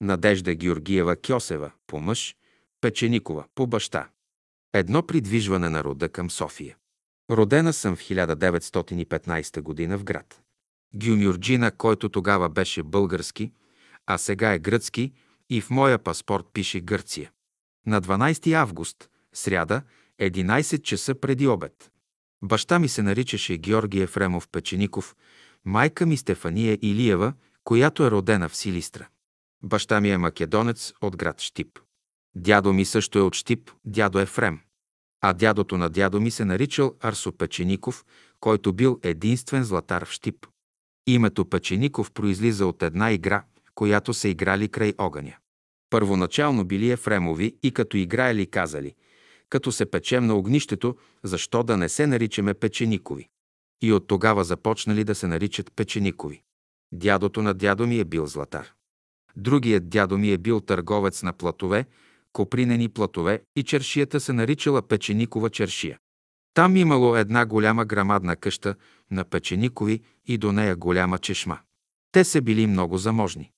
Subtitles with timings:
[0.00, 2.36] Надежда Георгиева Кьосева по мъж,
[2.80, 4.08] Печеникова по баща.
[4.72, 6.76] Едно придвижване на рода към София.
[7.30, 10.42] Родена съм в 1915 година в град.
[10.94, 13.52] Гюмюрджина, който тогава беше български,
[14.06, 15.12] а сега е гръцки
[15.50, 17.30] и в моя паспорт пише Гърция.
[17.86, 19.82] На 12 август, сряда,
[20.20, 21.90] 11 часа преди обед.
[22.44, 25.16] Баща ми се наричаше Георги Ефремов Печеников,
[25.64, 27.32] майка ми Стефания Илиева,
[27.64, 29.08] която е родена в Силистра.
[29.62, 31.78] Баща ми е македонец от град Штип.
[32.36, 34.60] Дядо ми също е от Штип, дядо Ефрем.
[35.20, 38.04] А дядото на дядо ми се наричал Арсо Печеников,
[38.40, 40.46] който бил единствен златар в Штип.
[41.06, 45.36] Името Печеников произлиза от една игра, която са играли край огъня.
[45.90, 48.94] Първоначално били Ефремови и като играели казали,
[49.48, 53.28] като се печем на огнището, защо да не се наричаме Печеникови.
[53.82, 56.42] И от тогава започнали да се наричат Печеникови.
[56.92, 58.75] Дядото на дядо ми е бил златар.
[59.36, 61.86] Другият дядо ми е бил търговец на платове,
[62.32, 65.98] копринени платове и чершията се наричала Печеникова чершия.
[66.54, 68.74] Там имало една голяма грамадна къща
[69.10, 71.58] на Печеникови и до нея голяма чешма.
[72.12, 73.50] Те са били много заможни.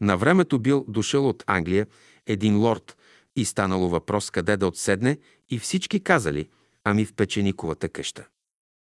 [0.00, 1.86] На времето бил дошъл от Англия
[2.26, 2.96] един лорд
[3.36, 5.18] и станало въпрос къде да отседне
[5.50, 6.48] и всички казали,
[6.84, 8.26] ами в Печениковата къща.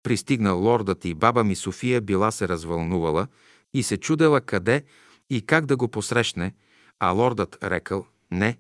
[0.04, 3.28] Пристигнал лордът и баба ми София била се развълнувала
[3.74, 4.84] и се чудела къде
[5.30, 6.54] и как да го посрещне,
[7.00, 8.58] а лордът рекал «Не,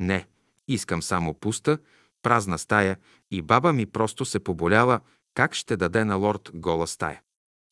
[0.00, 0.26] не,
[0.68, 1.78] искам само пуста,
[2.22, 2.96] празна стая»
[3.30, 5.00] и баба ми просто се поболяла
[5.34, 7.20] как ще даде на лорд гола стая.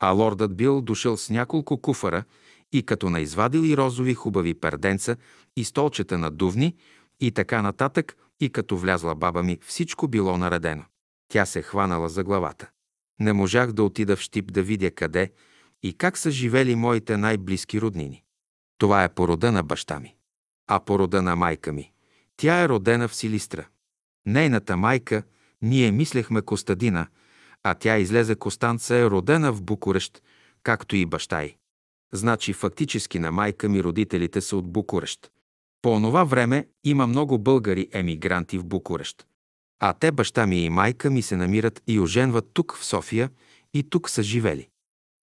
[0.01, 2.25] А лордът бил дошъл с няколко куфара
[2.73, 5.17] и като наизвадил и розови хубави перденца
[5.57, 6.77] и столчета на дувни
[7.21, 10.85] и така нататък, и като влязла баба ми, всичко било наредено.
[11.29, 12.71] Тя се хванала за главата.
[13.21, 15.33] Не можах да отида в Штип да видя къде
[15.83, 18.24] и как са живели моите най-близки роднини.
[18.79, 20.15] Това е порода на баща ми.
[20.67, 21.93] А порода на майка ми.
[22.37, 23.67] Тя е родена в Силистра.
[24.27, 25.23] Нейната майка,
[25.63, 27.07] ние мислехме Костадина,
[27.63, 30.23] а тя излезе Костанца е родена в Букурещ,
[30.63, 31.57] както и баща й.
[32.13, 35.31] Значи фактически на майка ми родителите са от Букурещ.
[35.83, 39.27] По онова време има много българи емигранти в Букурещ.
[39.81, 43.31] А те, баща ми и майка ми, се намират и оженват тук в София
[43.75, 44.69] и тук са живели.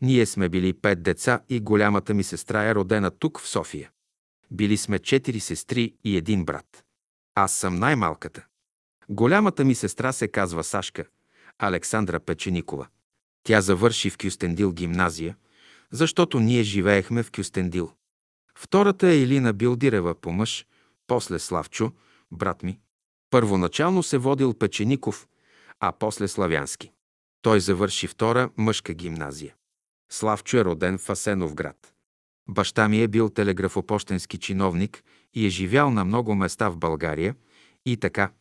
[0.01, 3.91] Ние сме били пет деца и голямата ми сестра е родена тук в София.
[4.51, 6.83] Били сме четири сестри и един брат.
[7.35, 8.45] Аз съм най-малката.
[9.09, 11.05] Голямата ми сестра се казва Сашка,
[11.59, 12.87] Александра Печеникова.
[13.43, 15.35] Тя завърши в Кюстендил гимназия,
[15.91, 17.91] защото ние живеехме в Кюстендил.
[18.55, 20.65] Втората е Илина Билдирева по мъж,
[21.07, 21.91] после Славчо,
[22.31, 22.79] брат ми.
[23.29, 25.27] Първоначално се водил Печеников,
[25.79, 26.91] а после Славянски.
[27.41, 29.55] Той завърши втора мъжка гимназия.
[30.11, 31.93] Славчо е роден в Асенов град.
[32.49, 37.35] Баща ми е бил телеграфопощенски чиновник и е живял на много места в България
[37.85, 38.31] и така,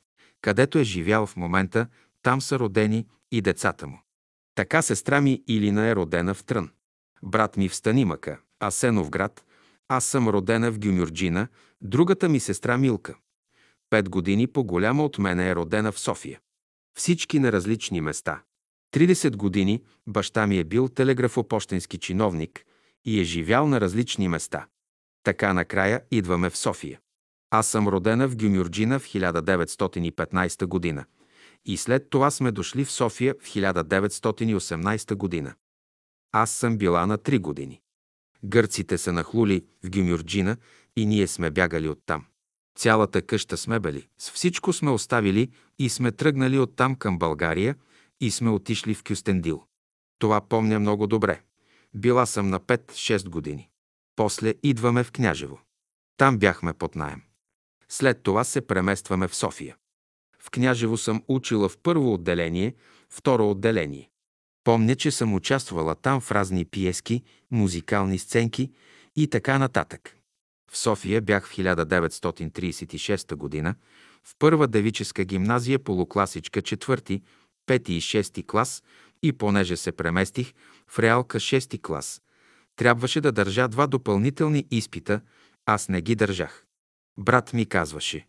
[0.41, 1.87] където е живял в момента,
[2.23, 4.03] там са родени и децата му.
[4.55, 6.71] Така сестра ми Илина е родена в Трън.
[7.23, 9.45] Брат ми в Станимака, Асенов град,
[9.89, 11.49] аз съм родена в Гюмюрджина,
[11.81, 13.15] другата ми сестра Милка.
[13.91, 16.41] Пет години по-голяма от мене е родена в София.
[16.99, 18.43] Всички на различни места.
[18.93, 22.65] 30 години баща ми е бил телеграфопощенски чиновник
[23.05, 24.67] и е живял на различни места.
[25.23, 27.01] Така накрая идваме в София.
[27.51, 31.05] Аз съм родена в Гюмюрджина в 1915 година
[31.65, 35.55] и след това сме дошли в София в 1918 година.
[36.33, 37.81] Аз съм била на 3 години.
[38.45, 40.57] Гърците са нахлули в Гюмюрджина
[40.97, 42.25] и ние сме бягали оттам.
[42.77, 47.77] Цялата къща с мебели, с всичко сме оставили и сме тръгнали оттам към България
[48.21, 49.65] и сме отишли в Кюстендил.
[50.19, 51.43] Това помня много добре.
[51.95, 53.69] Била съм на 5-6 години.
[54.17, 55.61] После идваме в Княжево.
[56.17, 57.23] Там бяхме под найем.
[57.89, 59.77] След това се преместваме в София.
[60.39, 62.75] В Княжево съм учила в първо отделение,
[63.11, 64.11] второ отделение.
[64.65, 68.73] Помня, че съм участвала там в разни пиески, музикални сценки
[69.17, 70.17] и така нататък.
[70.71, 73.75] В София бях в 1936 година
[74.25, 77.23] в първа девическа гимназия полукласичка четвърти,
[77.71, 78.83] пети и шести клас
[79.23, 80.53] и понеже се преместих
[80.89, 82.23] в реалка шести клас,
[82.77, 85.21] трябваше да държа два допълнителни изпита,
[85.67, 86.65] аз не ги държах.
[87.19, 88.27] Брат ми казваше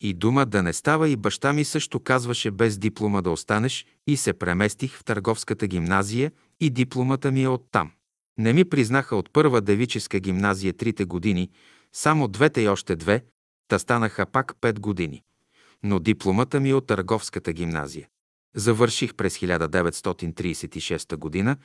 [0.00, 4.16] и дума да не става и баща ми също казваше без диплома да останеш и
[4.16, 7.90] се преместих в търговската гимназия и дипломата ми е оттам.
[8.38, 11.50] Не ми признаха от първа девическа гимназия трите години,
[11.92, 13.24] само двете и още две,
[13.68, 15.22] та станаха пак пет години.
[15.82, 18.08] Но дипломата ми е от търговската гимназия.
[18.56, 21.56] Завърших през 1936 година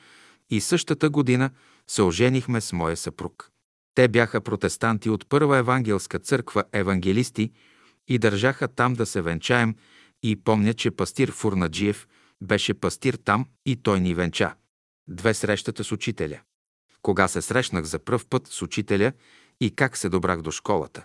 [0.50, 1.50] и същата година
[1.86, 3.50] се оженихме с моя съпруг.
[3.94, 7.52] Те бяха протестанти от Първа евангелска църква, евангелисти
[8.08, 9.74] и държаха там да се венчаем
[10.22, 12.08] и помня, че пастир Фурнаджиев
[12.42, 14.54] беше пастир там и той ни венча.
[15.08, 16.40] Две срещата с учителя.
[17.02, 19.12] Кога се срещнах за пръв път с учителя
[19.60, 21.04] и как се добрах до школата.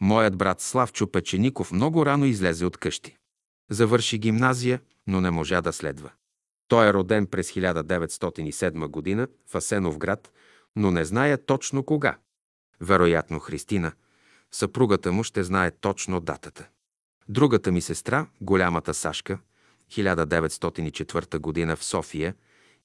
[0.00, 3.16] Моят брат Славчо Печеников много рано излезе от къщи.
[3.70, 6.10] Завърши гимназия, но не можа да следва.
[6.68, 10.32] Той е роден през 1907 година в Асенов град,
[10.76, 12.18] но не знае точно кога.
[12.80, 13.92] Вероятно Христина,
[14.52, 16.68] съпругата му ще знае точно датата.
[17.28, 19.38] Другата ми сестра, голямата Сашка,
[19.90, 22.34] 1904 година в София,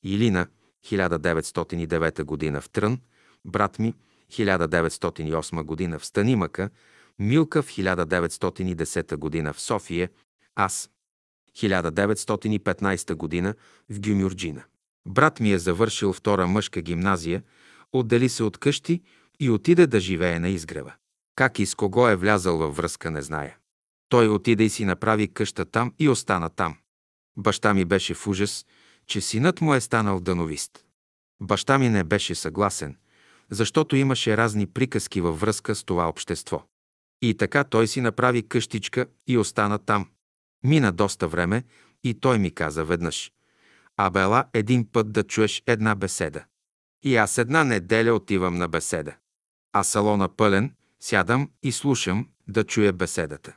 [0.03, 0.47] Илина,
[0.85, 2.99] 1909 година в Трън,
[3.45, 3.93] брат ми,
[4.31, 6.69] 1908 година в Станимака,
[7.19, 10.09] Милка в 1910 година в София,
[10.55, 10.89] аз
[11.57, 13.55] 1915 година
[13.89, 14.63] в Гюмюрджина.
[15.07, 17.43] Брат ми е завършил втора мъжка гимназия,
[17.91, 19.01] отдели се от къщи
[19.39, 20.93] и отиде да живее на изгрева.
[21.35, 23.57] Как и с кого е влязал във връзка, не зная.
[24.09, 26.77] Той отиде и си направи къща там и остана там.
[27.37, 28.65] Баща ми беше в ужас,
[29.07, 30.85] че синът му е станал дановист.
[31.41, 32.97] Баща ми не беше съгласен,
[33.49, 36.63] защото имаше разни приказки във връзка с това общество.
[37.21, 40.09] И така той си направи къщичка и остана там.
[40.63, 41.63] Мина доста време
[42.03, 43.31] и той ми каза веднъж.
[43.97, 46.43] Абела един път да чуеш една беседа.
[47.03, 49.15] И аз една неделя отивам на беседа.
[49.73, 53.55] А салона пълен, сядам и слушам да чуя беседата.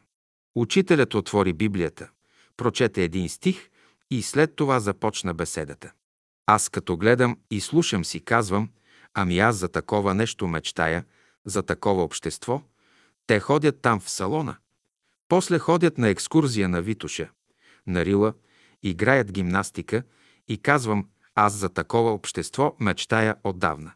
[0.55, 2.11] Учителят отвори Библията,
[2.56, 3.70] прочете един стих
[4.11, 5.93] и след това започна беседата.
[6.47, 8.70] Аз като гледам и слушам си казвам,
[9.14, 11.05] ами аз за такова нещо мечтая,
[11.44, 12.62] за такова общество.
[13.26, 14.56] Те ходят там в салона.
[15.28, 17.31] После ходят на екскурзия на Витуша,
[17.87, 18.34] на Рила,
[18.82, 20.02] играят гимнастика
[20.49, 23.93] и казвам, аз за такова общество мечтая отдавна.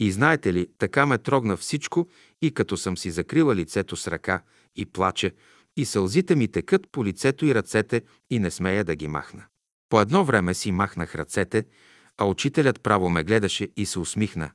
[0.00, 2.08] И знаете ли, така ме трогна всичко
[2.42, 4.42] и като съм си закрила лицето с ръка
[4.76, 5.30] и плача,
[5.76, 9.44] и сълзите ми текат по лицето и ръцете и не смея да ги махна.
[9.88, 11.64] По едно време си махнах ръцете,
[12.18, 14.50] а учителят право ме гледаше и се усмихна,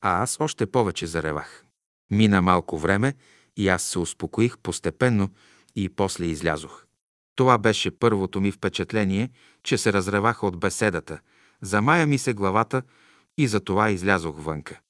[0.00, 1.64] а аз още повече заревах.
[2.10, 3.14] Мина малко време
[3.56, 5.30] и аз се успокоих постепенно
[5.76, 6.86] и после излязох.
[7.34, 9.30] Това беше първото ми впечатление,
[9.62, 11.20] че се разревах от беседата,
[11.62, 12.82] замая ми се главата
[13.38, 14.80] и за това излязох вънка.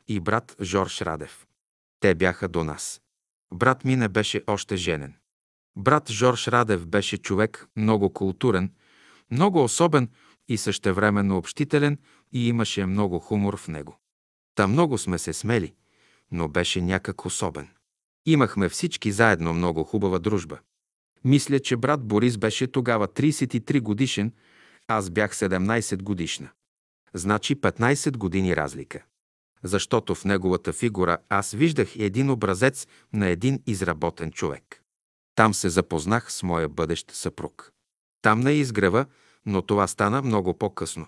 [0.08, 1.46] и брат Жорж Радев.
[2.00, 3.00] Те бяха до нас.
[3.54, 5.14] Брат ми не беше още женен.
[5.76, 8.72] Брат Жорж Радев беше човек много културен,
[9.30, 10.10] много особен
[10.48, 11.98] и същевременно общителен
[12.32, 13.98] и имаше много хумор в него.
[14.54, 15.74] Та много сме се смели,
[16.32, 17.68] но беше някак особен.
[18.26, 20.58] Имахме всички заедно много хубава дружба.
[21.24, 24.32] Мисля, че брат Борис беше тогава 33 годишен,
[24.88, 26.48] аз бях 17 годишна.
[27.14, 29.02] Значи 15 години разлика.
[29.62, 34.82] Защото в неговата фигура аз виждах един образец на един изработен човек.
[35.34, 37.72] Там се запознах с моя бъдещ съпруг.
[38.22, 39.06] Там на изгрева,
[39.46, 41.06] но това стана много по-късно.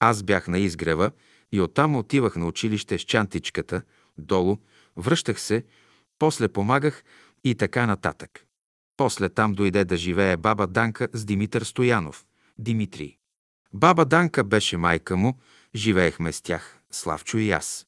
[0.00, 1.10] Аз бях на изгрева
[1.52, 3.82] и оттам отивах на училище с чантичката,
[4.18, 4.56] долу,
[4.96, 5.64] връщах се,
[6.18, 7.04] после помагах
[7.44, 8.44] и така нататък.
[8.96, 12.26] После там дойде да живее баба Данка с Димитър Стоянов,
[12.58, 13.16] Димитрий.
[13.74, 15.38] Баба Данка беше майка му,
[15.74, 17.86] живеехме с тях, Славчо и аз.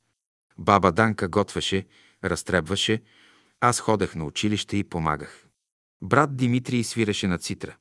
[0.59, 1.87] Баба Данка готвеше,
[2.25, 3.03] разтребваше,
[3.61, 5.47] аз ходех на училище и помагах.
[6.03, 7.77] Брат Димитрий свиреше на цитра.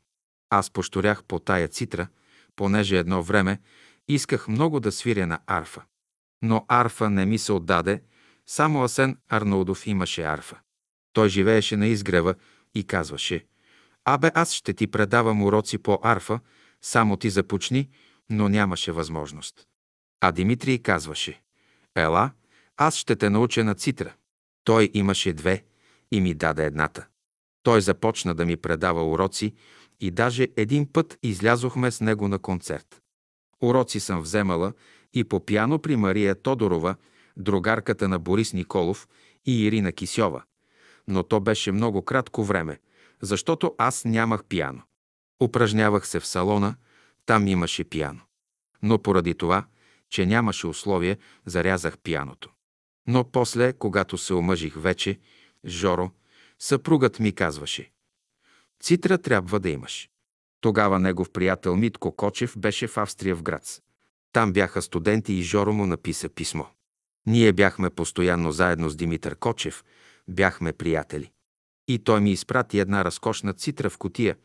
[0.49, 2.07] Аз пошторях по тая цитра,
[2.55, 3.59] понеже едно време
[4.07, 5.81] исках много да свиря на арфа.
[6.41, 8.01] Но арфа не ми се отдаде,
[8.45, 10.59] само Асен Арнаудов имаше арфа.
[11.13, 12.35] Той живееше на изгрева
[12.75, 13.45] и казваше
[14.05, 16.39] Абе, аз ще ти предавам уроци по арфа,
[16.81, 17.89] само ти започни,
[18.29, 19.67] но нямаше възможност.
[20.21, 21.41] А Димитрий казваше,
[21.95, 22.31] ела,
[22.77, 24.13] аз ще те науча на цитра.
[24.63, 25.63] Той имаше две
[26.11, 27.07] и ми даде едната.
[27.63, 29.53] Той започна да ми предава уроци
[29.99, 33.01] и даже един път излязохме с него на концерт.
[33.61, 34.73] Уроци съм вземала
[35.13, 36.95] и по пиано при Мария Тодорова,
[37.37, 39.07] другарката на Борис Николов
[39.45, 40.43] и Ирина Кисьова.
[41.07, 42.79] Но то беше много кратко време,
[43.21, 44.81] защото аз нямах пиано.
[45.43, 46.75] Упражнявах се в салона,
[47.25, 48.19] там имаше пиано.
[48.83, 49.65] Но поради това,
[50.09, 52.49] че нямаше условие, зарязах пияното.
[53.07, 55.19] Но после, когато се омъжих вече,
[55.65, 56.11] Жоро,
[56.59, 57.91] съпругът ми казваше
[58.83, 60.09] «Цитра трябва да имаш».
[60.61, 63.81] Тогава негов приятел Митко Кочев беше в Австрия в Грац.
[64.33, 66.65] Там бяха студенти и Жоро му написа писмо.
[67.27, 69.83] Ние бяхме постоянно заедно с Димитър Кочев,
[70.27, 71.31] бяхме приятели.
[71.87, 74.37] И той ми изпрати една разкошна цитра в котия.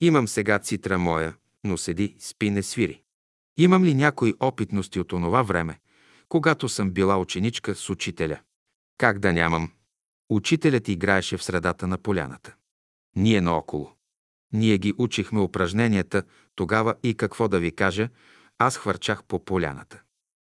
[0.00, 3.02] Имам сега цитра моя, но седи, спи, не свири.
[3.56, 5.78] Имам ли някои опитности от онова време,
[6.28, 8.40] когато съм била ученичка с учителя?
[8.98, 9.72] Как да нямам?
[10.30, 12.54] Учителят играеше в средата на поляната.
[13.18, 13.92] Ние наоколо.
[14.52, 16.22] Ние ги учихме упражненията,
[16.54, 18.08] тогава и какво да ви кажа,
[18.58, 20.00] аз хвърчах по поляната.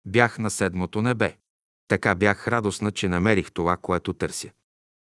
[0.06, 1.36] Бях на седмото небе.
[1.88, 4.50] Така бях радостна, че намерих това, което търся.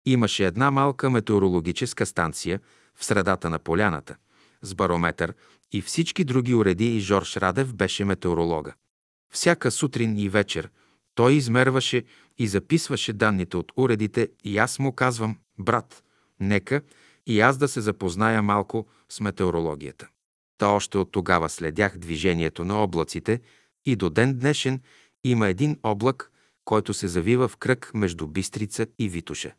[0.06, 2.60] Имаше една малка метеорологическа станция
[2.94, 4.16] в средата на поляната,
[4.62, 5.34] с барометър
[5.72, 8.74] и всички други уреди и Жорж Радев беше метеоролога.
[9.32, 10.70] Всяка сутрин и вечер
[11.14, 12.04] той измерваше
[12.38, 16.04] и записваше данните от уредите и аз му казвам, брат,
[16.40, 16.82] нека
[17.30, 20.08] и аз да се запозная малко с метеорологията.
[20.58, 23.40] Та още от тогава следях движението на облаците
[23.86, 24.80] и до ден днешен
[25.24, 26.32] има един облак,
[26.64, 29.52] който се завива в кръг между Бистрица и Витуша.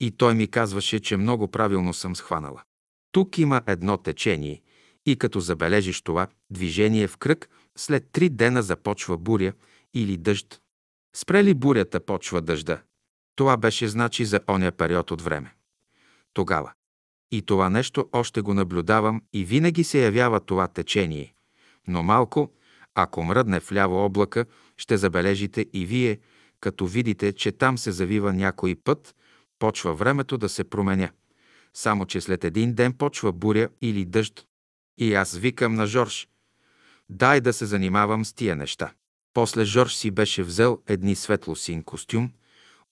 [0.00, 2.62] И той ми казваше, че много правилно съм схванала.
[3.12, 4.62] Тук има едно течение
[5.06, 9.52] и като забележиш това движение в кръг, след три дена започва буря
[9.94, 10.60] или дъжд.
[11.16, 12.82] Спре ли бурята, почва дъжда.
[13.36, 15.54] Това беше значи за оня период от време.
[16.34, 16.72] Тогава.
[17.30, 21.34] И това нещо още го наблюдавам и винаги се явява това течение.
[21.88, 22.52] Но малко,
[22.94, 24.44] ако мръдне вляво облака,
[24.76, 26.18] ще забележите и вие,
[26.60, 29.14] като видите, че там се завива някой път,
[29.58, 31.10] почва времето да се променя.
[31.74, 34.46] Само, че след един ден почва буря или дъжд.
[34.98, 36.28] И аз викам на Жорж,
[37.08, 38.92] дай да се занимавам с тия неща.
[39.34, 42.32] После Жорж си беше взел едни светло син костюм,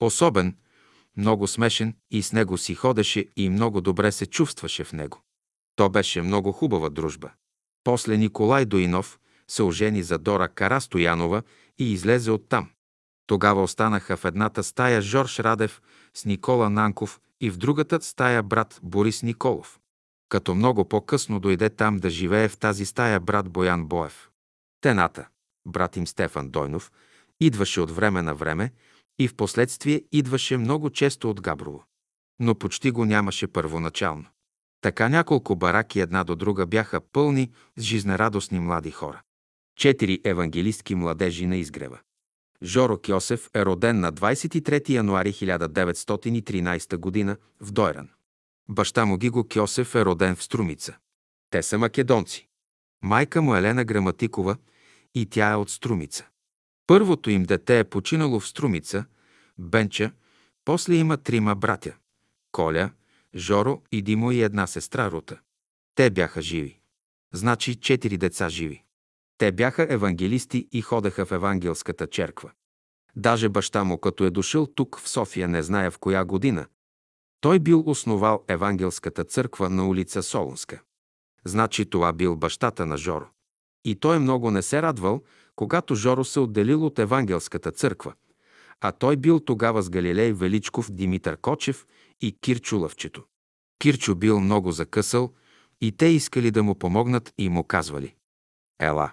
[0.01, 0.57] особен,
[1.17, 5.23] много смешен и с него си ходеше и много добре се чувстваше в него.
[5.77, 7.31] То беше много хубава дружба.
[7.85, 9.19] После Николай Доинов
[9.49, 11.43] се ожени за Дора Карастоянова
[11.79, 12.71] и излезе оттам.
[13.27, 15.83] Тогава останаха в едната стая Жорж Радев
[16.15, 19.79] с Никола Нанков и в другата стая брат Борис Николов.
[20.29, 24.31] Като много по-късно дойде там да живее в тази стая брат Боян Боев.
[24.81, 25.29] Тената,
[25.67, 26.93] брат им Стефан Дойнов,
[27.41, 28.73] идваше от време на време
[29.19, 31.85] и в последствие идваше много често от Габрово.
[32.41, 34.25] Но почти го нямаше първоначално.
[34.81, 39.23] Така няколко бараки една до друга бяха пълни с жизнерадостни млади хора.
[39.77, 41.99] Четири евангелистки младежи на изгрева.
[42.63, 47.37] Жоро Кьосев е роден на 23 януари 1913 г.
[47.61, 48.09] в Дойран.
[48.69, 50.97] Баща му Гиго Кьосев е роден в Струмица.
[51.51, 52.49] Те са македонци.
[53.03, 54.57] Майка му Елена Граматикова
[55.15, 56.29] и тя е от Струмица.
[56.87, 59.05] Първото им дете е починало в Струмица,
[59.59, 60.13] Бенча,
[60.65, 61.95] после има трима братя–
[62.53, 62.91] Коля,
[63.35, 65.41] Жоро и Димо и една сестра Рута.
[65.95, 66.81] Те бяха живи.
[67.33, 68.83] Значи четири деца живи.
[69.39, 72.51] Те бяха евангелисти и ходеха в евангелската черква.
[73.17, 76.67] Даже баща му, като е дошъл тук в София, не зная в коя година,
[77.41, 80.83] той бил основал евангелската църква на улица Солунска.
[81.45, 83.27] Значи това бил бащата на Жоро.
[83.85, 85.23] И той много не се радвал,
[85.57, 88.13] когато Жоро се отделил от евангелската църква,
[88.81, 91.87] а той бил тогава с Галилей Величков, Димитър Кочев
[92.21, 93.25] и Кирчо Лъвчето.
[93.79, 95.33] Кирчо бил много закъсал
[95.81, 98.15] и те искали да му помогнат и му казвали
[98.81, 99.13] «Ела,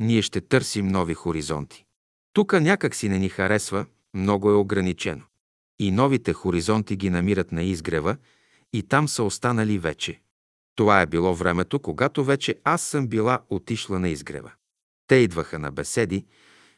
[0.00, 1.84] ние ще търсим нови хоризонти.
[2.32, 5.22] Тука някак си не ни харесва, много е ограничено.
[5.78, 8.16] И новите хоризонти ги намират на изгрева
[8.72, 10.20] и там са останали вече.
[10.74, 14.52] Това е било времето, когато вече аз съм била отишла на изгрева.
[15.10, 16.26] Те идваха на беседи,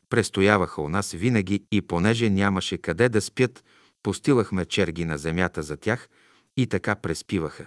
[0.08, 3.64] престояваха у нас винаги и понеже нямаше къде да спят,
[4.02, 6.08] постилахме черги на земята за тях
[6.56, 7.66] и така преспиваха.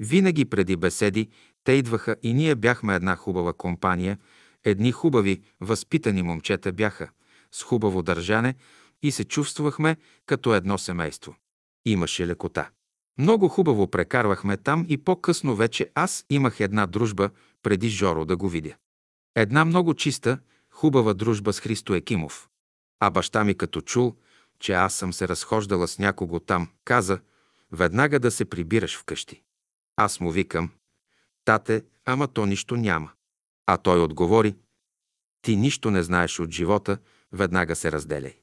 [0.00, 1.28] Винаги преди беседи
[1.64, 4.18] те идваха и ние бяхме една хубава компания,
[4.64, 7.10] едни хубави, възпитани момчета бяха,
[7.52, 8.54] с хубаво държане
[9.02, 9.96] и се чувствахме
[10.26, 11.36] като едно семейство.
[11.86, 12.70] Имаше лекота.
[13.18, 17.30] Много хубаво прекарвахме там и по-късно вече аз имах една дружба
[17.62, 18.74] преди Жоро да го видя.
[19.40, 20.38] Една много чиста,
[20.70, 22.48] хубава дружба с Христо Екимов.
[23.00, 24.16] А баща ми като чул,
[24.58, 27.20] че аз съм се разхождала с някого там, каза,
[27.72, 29.42] веднага да се прибираш вкъщи.
[29.96, 30.70] Аз му викам,
[31.44, 33.10] тате, ама то нищо няма.
[33.66, 34.56] А той отговори,
[35.42, 36.98] ти нищо не знаеш от живота,
[37.32, 38.38] веднага се разделяй.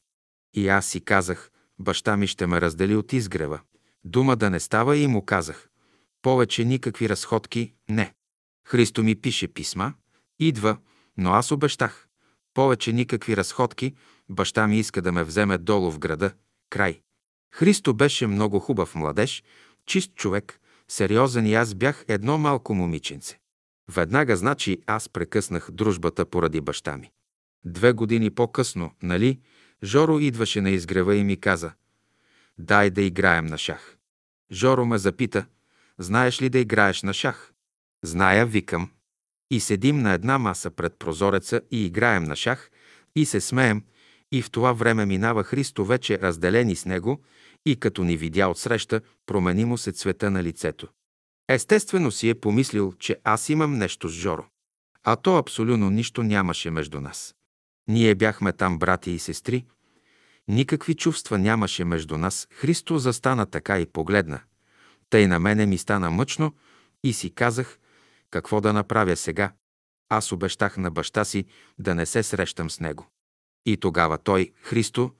[0.53, 3.59] И аз си казах, баща ми ще ме раздели от изгрева.
[4.03, 5.69] Дума да не става и му казах,
[6.21, 8.13] повече никакви разходки не.
[8.67, 9.93] Христо ми пише писма,
[10.39, 10.77] идва,
[11.17, 12.07] но аз обещах.
[12.53, 13.95] Повече никакви разходки,
[14.29, 16.31] баща ми иска да ме вземе долу в града.
[16.69, 17.01] Край.
[17.53, 19.43] Христо беше много хубав младеж,
[19.85, 23.39] чист човек, сериозен и аз бях едно малко момиченце.
[23.91, 27.11] Веднага, значи, аз прекъснах дружбата поради баща ми.
[27.65, 29.39] Две години по-късно, нали,
[29.83, 31.71] Жоро идваше на изгрева и ми каза
[32.57, 33.97] «Дай да играем на шах».
[34.51, 35.45] Жоро ме запита
[35.97, 37.53] «Знаеш ли да играеш на шах?»
[38.03, 38.91] Зная, викам.
[39.51, 42.71] И седим на една маса пред прозореца и играем на шах,
[43.15, 43.83] и се смеем,
[44.31, 47.21] и в това време минава Христо вече разделени с него,
[47.65, 50.87] и като ни видя отсреща, промени му се цвета на лицето.
[51.49, 54.45] Естествено си е помислил, че аз имам нещо с Жоро.
[55.03, 57.35] А то абсолютно нищо нямаше между нас.
[57.87, 59.65] Ние бяхме там брати и сестри.
[60.47, 62.47] Никакви чувства нямаше между нас.
[62.51, 64.39] Христо застана така и погледна.
[65.09, 66.53] Тъй на мене ми стана мъчно
[67.03, 67.79] и си казах,
[68.35, 69.53] какво да направя сега.
[70.09, 71.45] Аз обещах на баща си
[71.79, 73.07] да не се срещам с него.
[73.65, 75.11] И тогава той, Христо,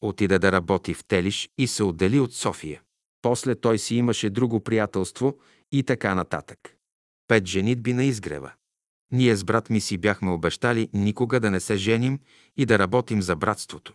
[0.00, 2.82] отида да работи в Телиш и се отдели от София.
[3.22, 5.38] После той си имаше друго приятелство
[5.72, 6.58] и така нататък.
[7.28, 8.52] Пет женитби на изгрева.
[9.12, 12.20] Ние с брат ми си бяхме обещали никога да не се женим
[12.56, 13.94] и да работим за братството.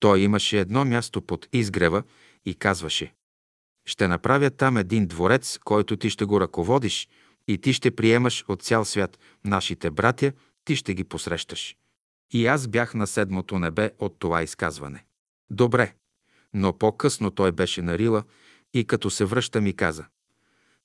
[0.00, 2.02] Той имаше едно място под изгрева
[2.44, 3.14] и казваше
[3.86, 7.08] «Ще направя там един дворец, който ти ще го ръководиш
[7.48, 10.32] и ти ще приемаш от цял свят нашите братя,
[10.64, 11.76] ти ще ги посрещаш».
[12.30, 15.04] И аз бях на седмото небе от това изказване.
[15.50, 15.94] Добре,
[16.54, 18.24] но по-късно той беше на Рила
[18.74, 20.06] и като се връща ми каза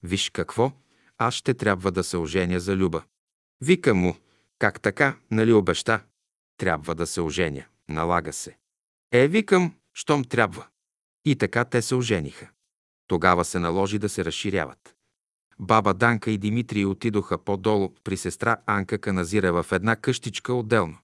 [0.04, 0.72] Виж какво,
[1.18, 3.04] аз ще трябва да се оженя за Люба.
[3.62, 4.18] Вика му,
[4.60, 6.04] как така, нали обеща?
[6.58, 8.58] Трябва да се оженя, налага се.
[9.12, 10.68] Е, викам, щом трябва.
[11.26, 12.50] И така те се ожениха.
[13.08, 14.96] Тогава се наложи да се разширяват.
[15.60, 20.98] Баба Данка и Димитрий отидоха по-долу при сестра Анка Каназирева в една къщичка отделно.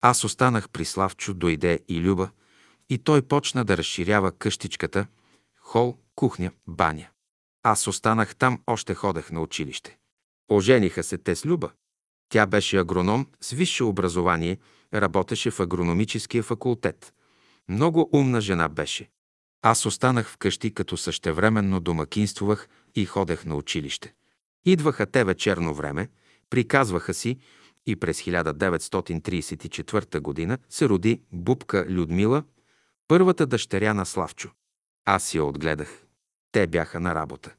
[0.00, 2.30] Аз останах при Славчо, дойде и Люба,
[2.88, 5.06] и той почна да разширява къщичката,
[5.60, 7.08] хол, кухня, баня.
[7.62, 9.98] Аз останах там, още ходех на училище.
[10.50, 11.70] Ожениха се те с Люба.
[12.28, 14.58] Тя беше агроном с висше образование,
[14.94, 17.14] работеше в агрономическия факултет.
[17.68, 19.10] Много умна жена беше.
[19.62, 24.14] Аз останах вкъщи, като същевременно домакинствувах и ходех на училище.
[24.64, 26.08] Идваха те вечерно време,
[26.50, 27.38] приказваха си
[27.86, 32.44] и през 1934 година се роди Бубка Людмила,
[33.08, 34.50] първата дъщеря на Славчо.
[35.04, 36.04] Аз я отгледах.
[36.52, 37.54] Те бяха на работа.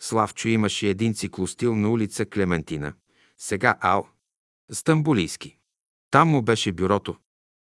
[0.00, 2.92] Славчо имаше един циклостил на улица Клементина,
[3.38, 4.08] сега Ал,
[4.70, 5.58] Стамбулийски.
[6.10, 7.16] Там му беше бюрото.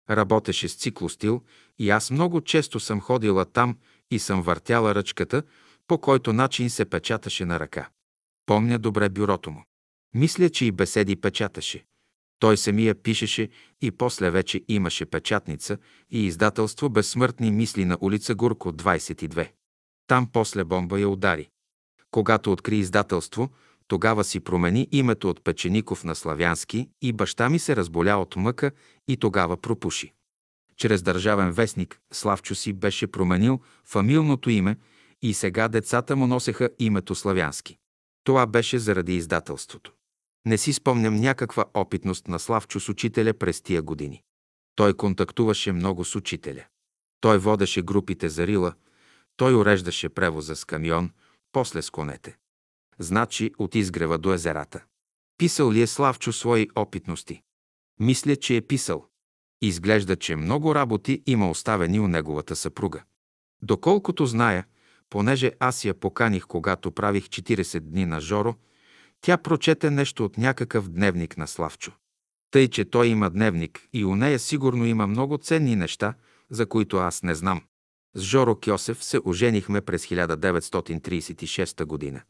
[0.10, 1.42] Работеше с циклостил
[1.80, 3.78] и аз много често съм ходила там
[4.12, 5.44] и съм въртяла ръчката,
[5.88, 7.90] по който начин се печаташе на ръка.
[8.46, 9.64] Помня добре бюрото му.
[10.14, 11.86] Мисля, че и беседи печаташе.
[12.40, 13.50] Той самия пишеше
[13.82, 15.78] и после вече имаше печатница
[16.12, 19.52] и издателство Безсмъртни мисли на улица Гурко, 22.
[20.08, 21.50] Там после бомба я удари.
[22.12, 23.50] Когато откри издателство,
[23.88, 28.72] тогава си промени името от Печеников на Славянски и баща ми се разболя от мъка
[29.08, 30.14] и тогава пропуши.
[30.78, 34.78] Чрез държавен вестник Славчо си беше променил фамилното име
[35.24, 37.78] и сега децата му носеха името Славянски.
[38.24, 39.94] Това беше заради издателството.
[40.46, 44.24] Не си спомням някаква опитност на Славчо с учителя през тия години.
[44.76, 46.66] Той контактуваше много с учителя.
[47.22, 48.74] Той водеше групите за Рила,
[49.38, 51.12] той уреждаше превоза с камион,
[51.52, 52.38] после с конете.
[53.00, 54.84] Значи от изгрева до езерата.
[55.38, 57.42] Писал ли е Славчо свои опитности?
[58.00, 59.08] Мисля, че е писал.
[59.62, 63.04] Изглежда, че много работи има оставени у неговата съпруга.
[63.62, 64.66] Доколкото зная,
[65.14, 68.56] понеже аз я поканих, когато правих 40 дни на Жоро,
[69.22, 71.92] тя прочете нещо от някакъв дневник на Славчо.
[72.52, 76.14] Тъй, че той има дневник и у нея сигурно има много ценни неща,
[76.50, 77.62] за които аз не знам.
[78.16, 82.22] С Жоро Кьосев се оженихме през 1936 година.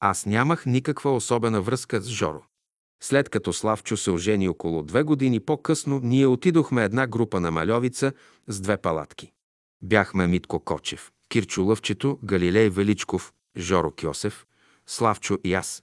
[0.00, 2.42] Аз нямах никаква особена връзка с Жоро.
[3.02, 8.12] След като Славчо се ожени около две години по-късно, ние отидохме една група на Малевица
[8.48, 9.32] с две палатки.
[9.82, 14.46] Бяхме Митко Кочев, Кирчо Лъвчето, Галилей Величков, Жоро Кьосев,
[14.86, 15.82] Славчо и аз.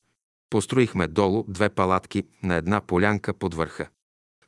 [0.49, 3.87] Построихме долу две палатки на една полянка под върха.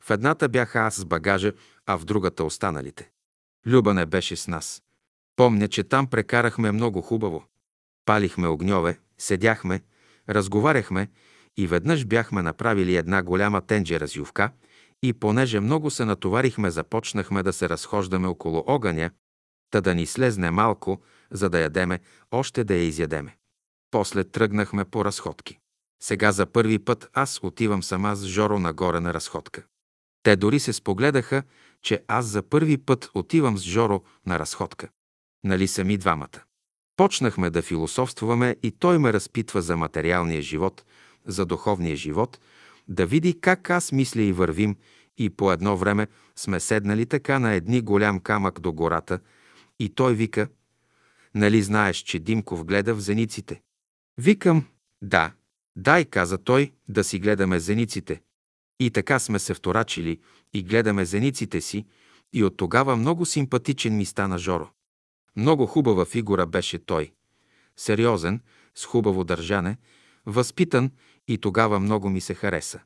[0.02, 1.54] В едната бях аз с багажа,
[1.86, 3.10] а в другата останалите.
[3.68, 4.84] Люба не беше с нас.
[5.36, 7.46] Помня, че там прекарахме много хубаво.
[8.06, 9.82] Палихме огньове, седяхме,
[10.30, 11.08] разговаряхме
[11.58, 14.52] и веднъж бяхме направили една голяма тенджера с ювка
[15.04, 19.12] и понеже много се натоварихме, започнахме да се разхождаме около огъня,
[19.72, 22.00] та да ни слезне малко, за да ядеме,
[22.32, 23.38] още да я изядеме.
[23.92, 25.60] После тръгнахме по разходки.
[26.04, 29.64] Сега за първи път аз отивам сама с Жоро нагоре на разходка.
[30.24, 31.44] Те дори се спогледаха,
[31.82, 34.90] че аз за първи път отивам с Жоро на разходка.
[35.44, 36.40] Нали сами двамата?
[36.96, 40.84] Почнахме да философствуваме и той ме разпитва за материалния живот,
[41.26, 42.40] за духовния живот,
[42.88, 44.76] да види как аз мисля и вървим,
[45.18, 49.20] и по едно време сме седнали така на едни голям камък до гората,
[49.82, 50.48] и той вика,
[51.36, 53.62] нали знаеш, че Димков гледа в зениците?
[54.18, 54.66] Викам,
[55.02, 55.34] да,
[55.76, 58.22] дай, каза той, да си гледаме зениците.
[58.80, 60.20] И така сме се вторачили
[60.54, 61.86] и гледаме зениците си,
[62.34, 64.70] и от тогава много симпатичен ми стана Жоро.
[65.36, 67.12] Много хубава фигура беше той.
[67.78, 68.42] Сериозен,
[68.76, 69.78] с хубаво държане,
[70.26, 70.92] възпитан
[71.28, 72.80] и тогава много ми се хареса.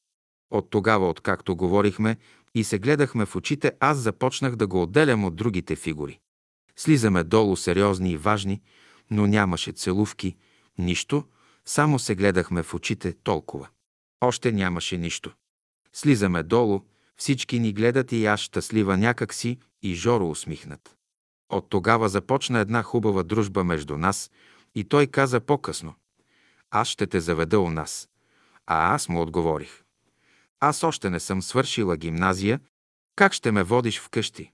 [0.51, 2.17] От тогава, откакто говорихме
[2.55, 6.19] и се гледахме в очите, аз започнах да го отделям от другите фигури.
[6.77, 8.61] Слизаме долу сериозни и важни,
[9.11, 10.35] но нямаше целувки,
[10.77, 11.23] нищо,
[11.65, 13.67] само се гледахме в очите толкова.
[14.21, 15.33] Още нямаше нищо.
[15.93, 16.81] Слизаме долу,
[17.17, 20.95] всички ни гледат и аз щастлива някак си и Жоро усмихнат.
[21.49, 24.31] От тогава започна една хубава дружба между нас
[24.75, 25.93] и той каза по-късно.
[26.71, 28.09] Аз ще те заведа у нас.
[28.67, 29.83] А аз му отговорих.
[30.59, 32.59] Аз още не съм свършила гимназия,
[33.15, 34.51] как ще ме водиш вкъщи?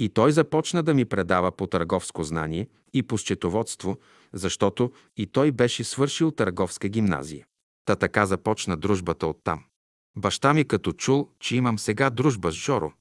[0.00, 3.98] И той започна да ми предава по търговско знание и по счетоводство,
[4.32, 7.46] защото и той беше свършил търговска гимназия.
[7.84, 9.64] Та така започна дружбата оттам.
[10.16, 12.92] Баща ми като чул, че имам сега дружба с Жоро,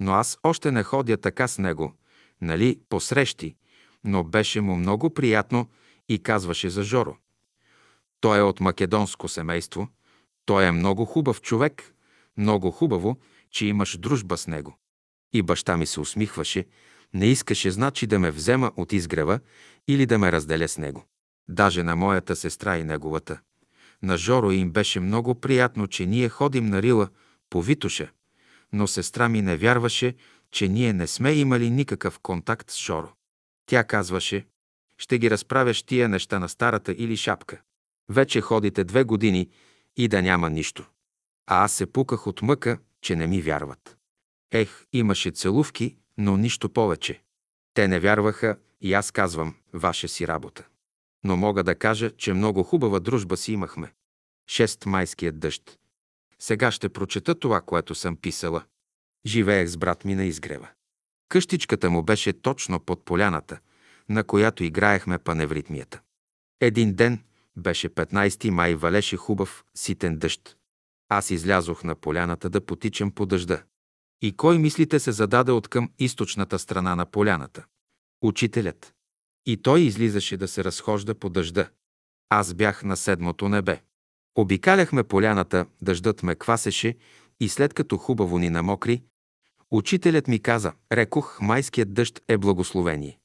[0.00, 1.94] но аз още не ходя така с него,
[2.40, 3.56] нали, по срещи,
[4.04, 5.68] но беше му много приятно
[6.08, 7.16] и казваше за Жоро.
[8.20, 9.88] Той е от македонско семейство,
[10.44, 11.94] той е много хубав човек,
[12.36, 13.18] много хубаво,
[13.50, 14.79] че имаш дружба с него.
[15.32, 16.66] И баща ми се усмихваше,
[17.14, 19.40] не искаше значи да ме взема от изгрева
[19.88, 21.04] или да ме разделя с него.
[21.48, 23.40] Даже на моята сестра и неговата.
[24.02, 27.08] На Жоро им беше много приятно, че ние ходим на Рила
[27.50, 28.10] по Витуша,
[28.72, 30.14] но сестра ми не вярваше,
[30.50, 33.12] че ние не сме имали никакъв контакт с Жоро.
[33.66, 34.46] Тя казваше,
[34.98, 37.60] ще ги разправяш тия неща на старата или шапка.
[38.08, 39.48] Вече ходите две години
[39.96, 40.86] и да няма нищо.
[41.46, 43.96] А аз се пуках от мъка, че не ми вярват.
[44.52, 47.22] Ех, имаше целувки, но нищо повече.
[47.74, 50.66] Те не вярваха и аз казвам, ваша си работа.
[51.24, 53.92] Но мога да кажа, че много хубава дружба си имахме.
[54.48, 55.78] Шест майският дъжд.
[56.38, 58.64] Сега ще прочета това, което съм писала.
[59.26, 60.68] Живеех с брат ми на изгрева.
[61.28, 63.58] Къщичката му беше точно под поляната,
[64.08, 66.00] на която играехме паневритмията.
[66.60, 67.24] Един ден,
[67.56, 70.56] беше 15 май, валеше хубав, ситен дъжд.
[71.08, 73.62] Аз излязох на поляната да потичам по дъжда.
[74.22, 77.64] И кой мислите се зададе от към източната страна на поляната?
[78.22, 78.94] Учителят.
[79.46, 81.70] И той излизаше да се разхожда по дъжда.
[82.28, 83.82] Аз бях на седмото небе.
[84.34, 86.96] Обикаляхме поляната, дъждът ме квасеше
[87.40, 89.02] и след като хубаво ни намокри,
[89.70, 93.18] учителят ми каза, рекох, майският дъжд е благословение.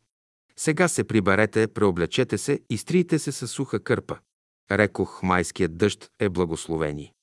[0.57, 4.17] Сега се приберете, преоблечете се и стрийте се със суха кърпа.
[4.71, 7.13] Рекох, майският дъжд е благословение.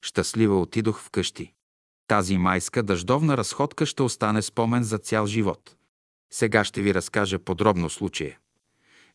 [0.00, 1.52] Щастлива отидох вкъщи.
[2.06, 5.76] Тази майска дъждовна разходка ще остане спомен за цял живот.
[6.32, 8.38] Сега ще ви разкажа подробно случая.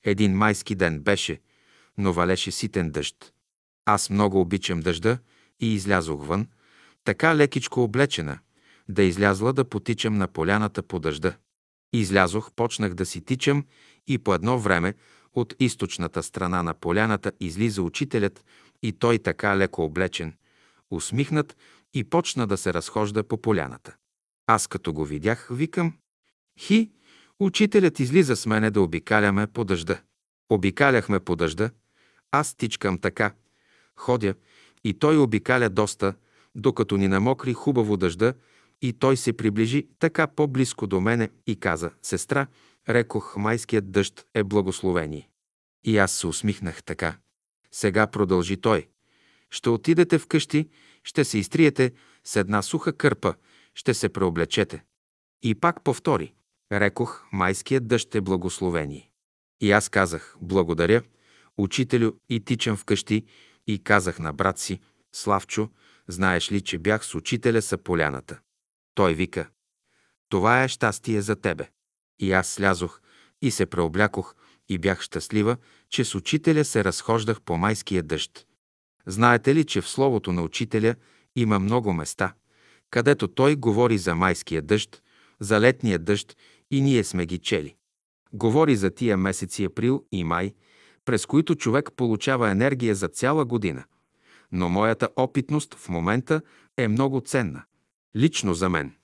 [0.04, 1.42] Един майски ден беше,
[1.98, 3.34] но валеше ситен дъжд.
[3.86, 5.18] Аз много обичам дъжда
[5.60, 6.48] и излязох вън,
[7.04, 8.40] така лекичко облечена,
[8.90, 11.34] да излязла да потичам на поляната по дъжда.
[11.94, 13.66] Излязох, почнах да си тичам
[14.08, 14.94] и по едно време
[15.34, 18.46] от източната страна на поляната излиза учителят
[18.84, 20.34] и той така леко облечен,
[20.92, 21.58] усмихнат
[21.94, 23.96] и почна да се разхожда по поляната.
[24.48, 25.94] Аз като го видях, викам,
[26.60, 26.92] хи,
[27.40, 30.02] учителят излиза с мене да обикаляме по дъжда.
[30.50, 31.72] Обикаляхме по дъжда,
[32.32, 33.34] аз тичкам така,
[33.96, 34.36] ходя
[34.84, 36.14] и той обикаля доста,
[36.56, 38.34] докато ни намокри хубаво дъжда
[38.82, 42.48] и той се приближи така по-близко до мене и каза, сестра,
[42.90, 45.30] рекох, майският дъжд е благословение.
[45.84, 47.18] И аз се усмихнах така.
[47.72, 48.88] Сега продължи той.
[49.50, 50.70] Ще отидете вкъщи,
[51.10, 51.92] ще се изтриете
[52.24, 53.34] с една суха кърпа,
[53.76, 54.84] ще се преоблечете.
[55.42, 56.34] И пак повтори.
[56.72, 59.12] Рекох, майският дъжд е благословение.
[59.62, 61.02] И аз казах, благодаря,
[61.58, 63.26] учителю, и тичам вкъщи
[63.68, 64.80] и казах на брат си,
[65.16, 65.70] Славчо,
[66.08, 68.40] знаеш ли, че бях с учителя са поляната.
[68.96, 69.50] Той вика,
[70.30, 71.70] това е щастие за тебе.
[72.20, 73.02] И аз слязох
[73.42, 74.36] и се преоблякох
[74.70, 75.58] и бях щастлива,
[75.90, 78.49] че с учителя се разхождах по майския дъжд.
[79.10, 80.96] Знаете ли, че в словото на учителя
[81.36, 82.34] има много места,
[82.90, 85.04] където той говори за майския дъжд,
[85.40, 86.38] за летния дъжд
[86.72, 87.76] и ние сме ги чели.
[88.34, 90.54] Говори за тия месеци април и май,
[91.06, 93.84] през които човек получава енергия за цяла година.
[94.52, 96.42] Но моята опитност в момента
[96.78, 97.64] е много ценна.
[98.16, 98.96] Лично за мен.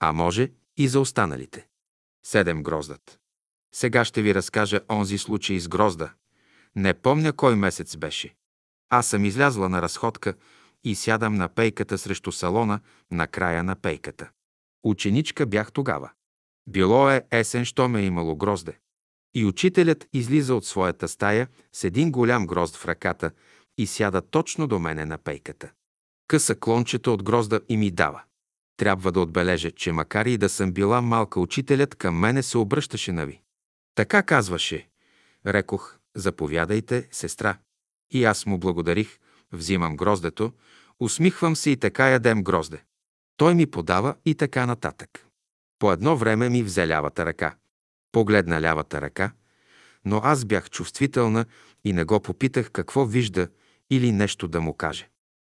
[0.00, 1.66] А може и за останалите.
[2.26, 3.18] Седем гроздът.
[3.74, 6.12] Сега ще ви разкажа онзи случай с грозда.
[6.76, 8.34] Не помня кой месец беше.
[8.94, 10.34] Аз съм излязла на разходка
[10.84, 14.30] и сядам на пейката срещу салона на края на пейката.
[14.84, 16.10] Ученичка бях тогава.
[16.68, 18.78] Било е есен, що ме е имало грозде.
[19.34, 23.30] И учителят излиза от своята стая с един голям грозд в ръката
[23.78, 25.70] и сяда точно до мене на пейката.
[26.28, 28.22] Къса клончето от грозда и ми дава.
[28.76, 33.12] Трябва да отбележа, че макар и да съм била малка, учителят към мене се обръщаше
[33.12, 33.40] на ви.
[33.94, 34.88] Така казваше.
[35.46, 37.58] Рекох, заповядайте, сестра.
[38.12, 39.18] И аз му благодарих,
[39.52, 40.52] взимам гроздето,
[41.00, 42.82] усмихвам се и така ядем грозде.
[43.36, 45.26] Той ми подава и така нататък.
[45.78, 47.56] По едно време ми взе лявата ръка.
[48.12, 49.32] Погледна лявата ръка,
[50.04, 51.46] но аз бях чувствителна
[51.84, 53.48] и не го попитах какво вижда
[53.90, 55.08] или нещо да му каже.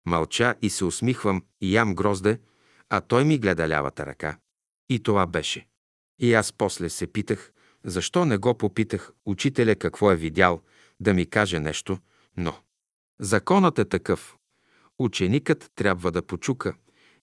[0.06, 2.40] Мълча и се усмихвам и ям грозде,
[2.90, 4.38] а той ми гледа лявата ръка.
[4.88, 5.66] И това беше.
[6.18, 7.52] И аз после се питах,
[7.84, 10.62] защо не го попитах учителя какво е видял,
[11.00, 11.98] да ми каже нещо,
[12.36, 12.54] но
[13.20, 14.36] законът е такъв.
[14.98, 16.74] Ученикът трябва да почука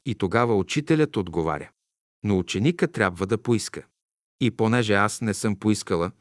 [0.05, 1.69] и тогава учителят отговаря.
[2.23, 3.83] Но ученика трябва да поиска.
[4.39, 6.11] И понеже аз не съм поискала,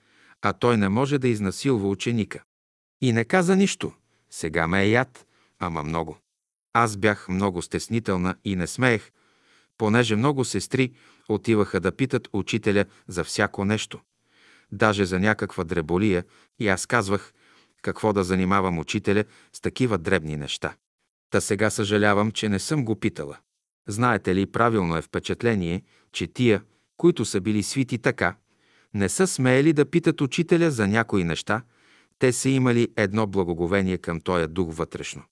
[0.42, 2.42] а той не може да изнасилва ученика.
[3.00, 3.92] И не каза нищо.
[4.30, 5.26] Сега ме е яд,
[5.58, 6.18] ама много.
[6.72, 9.10] Аз бях много стеснителна и не смеех,
[9.78, 10.92] понеже много сестри
[11.28, 14.00] отиваха да питат учителя за всяко нещо.
[14.72, 16.24] Даже за някаква дреболия
[16.58, 17.32] и аз казвах,
[17.82, 20.74] какво да занимавам учителя с такива дребни неща.
[21.30, 23.38] Та сега съжалявам, че не съм го питала.
[23.88, 26.62] Знаете ли, правилно е впечатление, че тия,
[26.96, 28.36] които са били свити така,
[28.94, 31.62] не са смеели да питат учителя за някои неща,
[32.18, 35.22] те са имали едно благоговение към този дух вътрешно.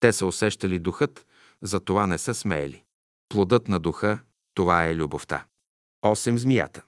[0.00, 1.26] Те са усещали духът,
[1.62, 2.82] за това не са смеели.
[3.28, 4.18] Плодът на духа–
[4.54, 5.44] това е любовта.
[6.04, 6.36] 8.
[6.36, 6.82] Змията.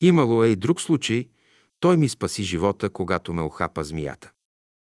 [0.00, 1.28] Имало е и друг случай.
[1.80, 4.32] Той ми спаси живота, когато ме охапа змията.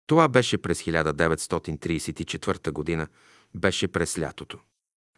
[0.09, 3.07] Това беше през 1934 година,
[3.55, 4.59] беше през лятото.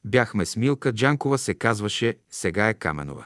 [0.05, 3.25] Бяхме с Милка Джанкова, се казваше, сега е Каменова.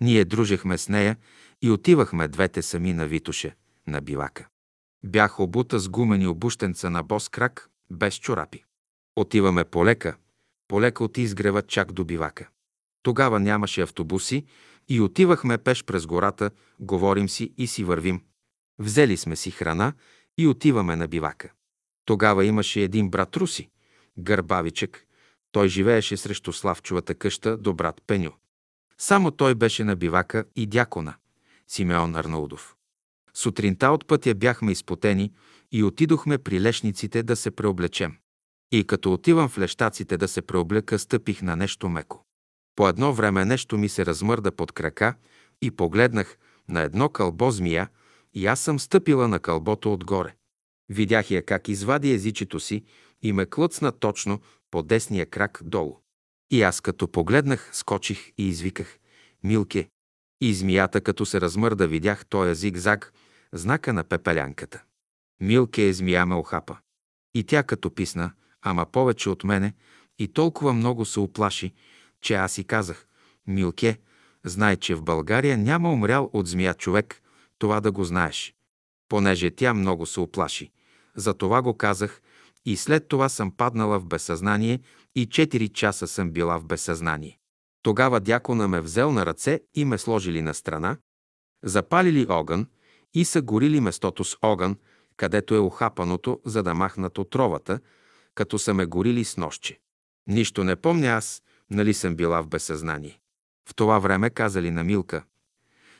[0.00, 1.16] Ние дружехме с нея
[1.62, 4.48] и отивахме двете сами на Витоше, на бивака.
[5.04, 8.64] Бях обута с гумени обущенца на бос крак, без чорапи.
[9.16, 10.16] Отиваме полека,
[10.68, 12.48] полека от изгрева чак до бивака.
[13.02, 14.44] Тогава нямаше автобуси
[14.88, 18.22] и отивахме пеш през гората, говорим си и си вървим.
[18.78, 19.92] Взели сме си храна
[20.40, 21.52] и отиваме на бивака.
[22.04, 23.68] Тогава имаше един брат Руси,
[24.18, 25.06] гърбавичък.
[25.52, 28.32] Той живееше срещу Славчовата къща до брат Пеню.
[28.98, 31.14] Само той беше на бивака и дякона,
[31.68, 32.76] Симеон Арнаудов.
[33.34, 35.32] Сутринта от пътя бяхме изпотени
[35.72, 38.16] и отидохме при лешниците да се преоблечем.
[38.72, 42.24] И като отивам в лещаците да се преоблека, стъпих на нещо меко.
[42.76, 45.14] По едно време нещо ми се размърда под крака
[45.62, 47.88] и погледнах на едно кълбо змия
[48.34, 50.34] и аз съм стъпила на кълбото отгоре.
[50.88, 52.84] Видях я как извади езичето си
[53.22, 54.40] и ме клъцна точно
[54.70, 55.96] по десния крак долу.
[56.50, 58.98] И аз като погледнах, скочих и извиках
[59.44, 59.88] «Милке!»
[60.40, 63.12] И змията, като се размърда, видях тоя зигзаг,
[63.52, 64.82] знака на пепелянката.
[65.40, 66.76] Милке е змия ме охапа.
[67.34, 69.74] И тя като писна, ама повече от мене,
[70.18, 71.74] и толкова много се оплаши,
[72.20, 73.06] че аз и казах,
[73.46, 73.98] Милке,
[74.44, 77.22] знай, че в България няма умрял от змия човек,
[77.60, 78.54] това да го знаеш.
[79.08, 80.70] Понеже тя много се оплаши.
[81.16, 82.22] За това го казах
[82.64, 84.80] и след това съм паднала в безсъзнание
[85.14, 87.38] и 4 часа съм била в безсъзнание.
[87.82, 90.96] Тогава дякона ме взел на ръце и ме сложили на страна,
[91.64, 92.66] запалили огън
[93.14, 94.76] и са горили местото с огън,
[95.16, 97.80] където е охапаното, за да махнат отровата,
[98.34, 99.80] като са ме горили с нощче.
[100.26, 103.20] Нищо не помня аз, нали съм била в безсъзнание.
[103.68, 105.24] В това време казали на Милка,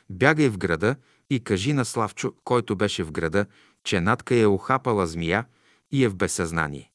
[0.09, 0.95] бягай в града
[1.31, 3.45] и кажи на Славчо, който беше в града,
[3.83, 5.45] че надка е охапала змия
[5.91, 6.91] и е в безсъзнание.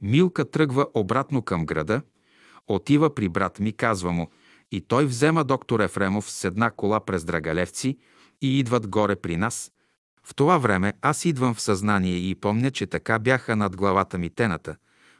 [0.00, 2.02] Милка тръгва обратно към града,
[2.66, 4.30] отива при брат ми, казва му,
[4.72, 7.98] и той взема доктор Ефремов с една кола през Драгалевци
[8.42, 9.72] и идват горе при нас,
[10.24, 14.30] В това време аз идвам в съзнание и помня, че така бяха над главата ми
[14.30, 14.76] тената.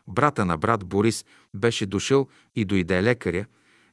[0.08, 1.24] Брата на брат Борис
[1.54, 3.46] беше дошъл и дойде лекаря,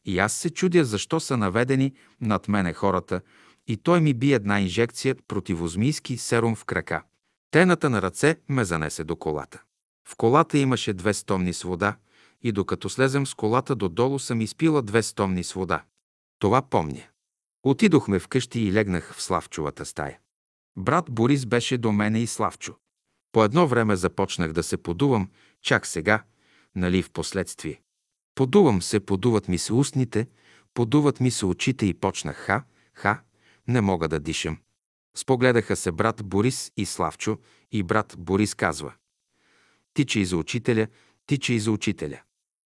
[0.05, 3.21] и аз се чудя защо са наведени над мене хората,
[3.67, 7.03] и той ми би една инжекция противозмийски серум в крака.
[7.51, 9.61] Тената на ръце ме занесе до колата.
[10.07, 11.95] В колата имаше две стомни с вода
[12.41, 15.83] и докато слезем с колата додолу съм изпила две стомни с вода.
[16.39, 17.03] Това помня.
[17.63, 20.19] Отидохме вкъщи и легнах в Славчовата стая.
[20.77, 22.75] Брат Борис беше до мене и Славчо.
[23.31, 25.29] По едно време започнах да се подувам,
[25.61, 26.23] чак сега,
[26.75, 27.81] нали в последствие.
[28.35, 30.27] Подувам се, подуват ми се устните,
[30.73, 33.21] подуват ми се очите и почнах ха, ха,
[33.67, 34.57] не мога да дишам.
[35.15, 37.37] Спогледаха се брат Борис и Славчо
[37.71, 38.93] и брат Борис казва
[39.93, 40.87] Тича и за учителя,
[41.27, 42.21] тича и за учителя.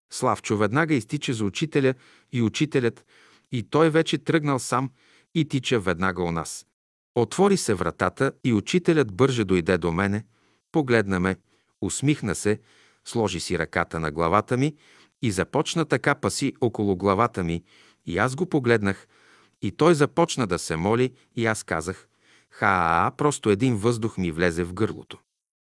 [0.10, 1.94] Славчо веднага изтича за учителя
[2.32, 3.06] и учителят,
[3.52, 4.92] и той вече тръгнал сам
[5.36, 6.66] и тича веднага у нас.
[7.16, 10.26] Отвори се вратата и учителят бърже дойде до мене,
[10.72, 11.36] погледна ме,
[11.82, 12.60] усмихна се,
[13.06, 14.76] сложи си ръката на главата ми
[15.22, 17.64] и започна така паси около главата ми,
[18.06, 19.08] и аз го погледнах,
[19.62, 22.08] и той започна да се моли, и аз казах,
[22.50, 25.20] ха, просто един въздух ми влезе в гърлото.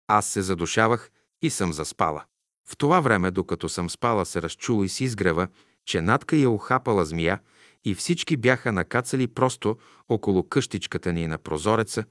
[0.07, 2.23] Аз се задушавах и съм заспала.
[2.67, 5.47] В това време, докато съм спала, се разчула и си изгрева,
[5.85, 7.39] че надка я ухапала змия
[7.85, 9.77] и всички бяха накацали просто
[10.09, 12.03] около къщичката ни на прозореца.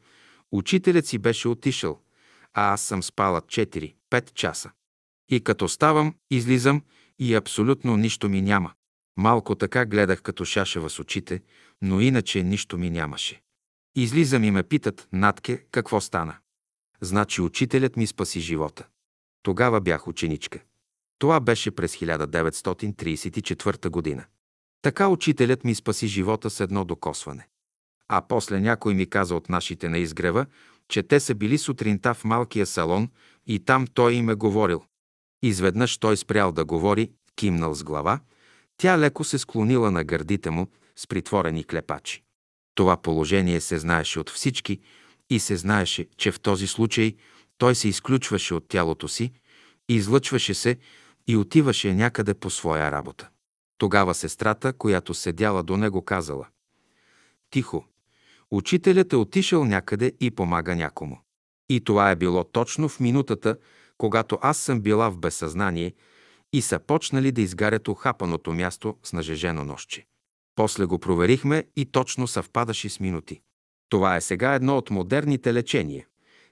[0.53, 2.01] Учителят си беше отишъл,
[2.55, 4.71] а аз съм спала 4-5 часа.
[5.29, 6.83] И като ставам, излизам
[7.19, 8.73] и абсолютно нищо ми няма.
[9.17, 11.43] Малко така гледах като шашева с очите,
[11.83, 13.43] но иначе нищо ми нямаше.
[13.95, 16.37] Излизам и ме питат, Натке, какво стана?
[17.01, 18.87] Значи учителят ми спаси живота.
[19.43, 20.61] Тогава бях ученичка.
[21.19, 24.25] Това беше през 1934 година.
[24.83, 27.49] Така учителят ми спаси живота с едно докосване.
[28.09, 30.47] А после някой ми каза от нашите на изгрева,
[30.89, 33.09] че те са били сутринта в малкия салон
[33.47, 34.83] и там той им е говорил.
[35.43, 38.21] Изведнъж той спрял да говори, кимнал с глава,
[38.77, 40.67] тя леко се склонила на гърдите му
[41.01, 42.23] с притворени клепачи.
[42.75, 44.81] Това положение се знаеше от всички
[45.31, 47.15] и се знаеше, че в този случай
[47.59, 49.33] той се изключваше от тялото си,
[49.89, 50.79] излъчваше се
[51.27, 53.29] и отиваше някъде по своя работа.
[53.79, 56.47] Тогава сестрата, която седяла до него, казала
[57.51, 57.85] Тихо,
[58.51, 61.19] учителят е отишъл някъде и помага някому.
[61.69, 63.57] И това е било точно в минутата,
[63.99, 65.95] когато аз съм била в безсъзнание
[66.53, 70.10] и са почнали да изгарят охапаното място с нажежено нощче.
[70.61, 73.41] После го проверихме и точно съвпадаше с минути.
[73.89, 76.07] Това е сега едно от модерните лечения.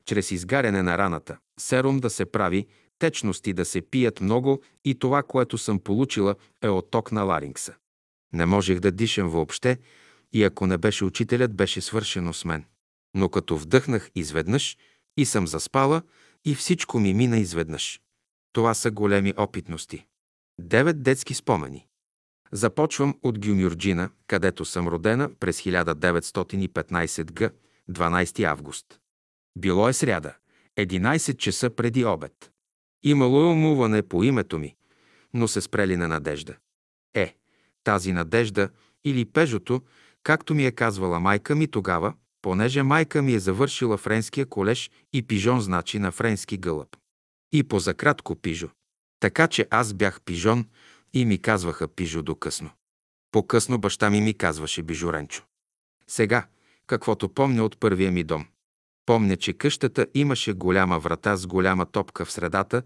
[0.04, 2.66] Чрез изгаряне на раната, серум да се прави,
[2.98, 7.74] течности да се пият много и това, което съм получила, е отток на ларингса.
[8.32, 9.78] Не можех да дишам въобще
[10.32, 12.64] и ако не беше учителят, беше свършено с мен.
[13.14, 14.76] Но като вдъхнах изведнъж
[15.16, 16.02] и съм заспала,
[16.44, 18.00] и всичко ми мина изведнъж.
[18.52, 20.06] Това са големи опитности.
[20.60, 21.87] Девет детски спомени.
[22.52, 27.50] Започвам от Гюмюрджина, където съм родена през 1915 г.
[27.90, 28.86] 12 август.
[29.58, 30.34] Било е сряда,
[30.78, 32.32] 11 часа преди обед.
[33.02, 34.74] Имало е умуване по името ми,
[35.34, 36.56] но се спрели на надежда.
[37.14, 37.36] Е,
[37.84, 38.68] тази надежда
[39.04, 39.82] или пежото,
[40.22, 45.22] както ми е казвала майка ми тогава, понеже майка ми е завършила френския колеж и
[45.22, 46.96] пижон значи на френски гълъб.
[47.52, 48.68] И по закратко пижо.
[49.20, 50.66] Така че аз бях пижон
[51.12, 52.70] и ми казваха пижо до късно.
[53.32, 55.42] По-късно баща ми ми казваше бижоренчо.
[56.06, 56.46] Сега,
[56.86, 58.46] каквото помня от първия ми дом.
[59.06, 62.82] Помня, че къщата имаше голяма врата с голяма топка в средата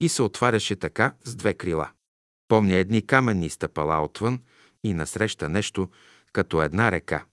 [0.00, 1.90] и се отваряше така с две крила.
[2.48, 4.40] Помня едни каменни стъпала отвън
[4.84, 5.88] и насреща нещо,
[6.32, 7.24] като една река.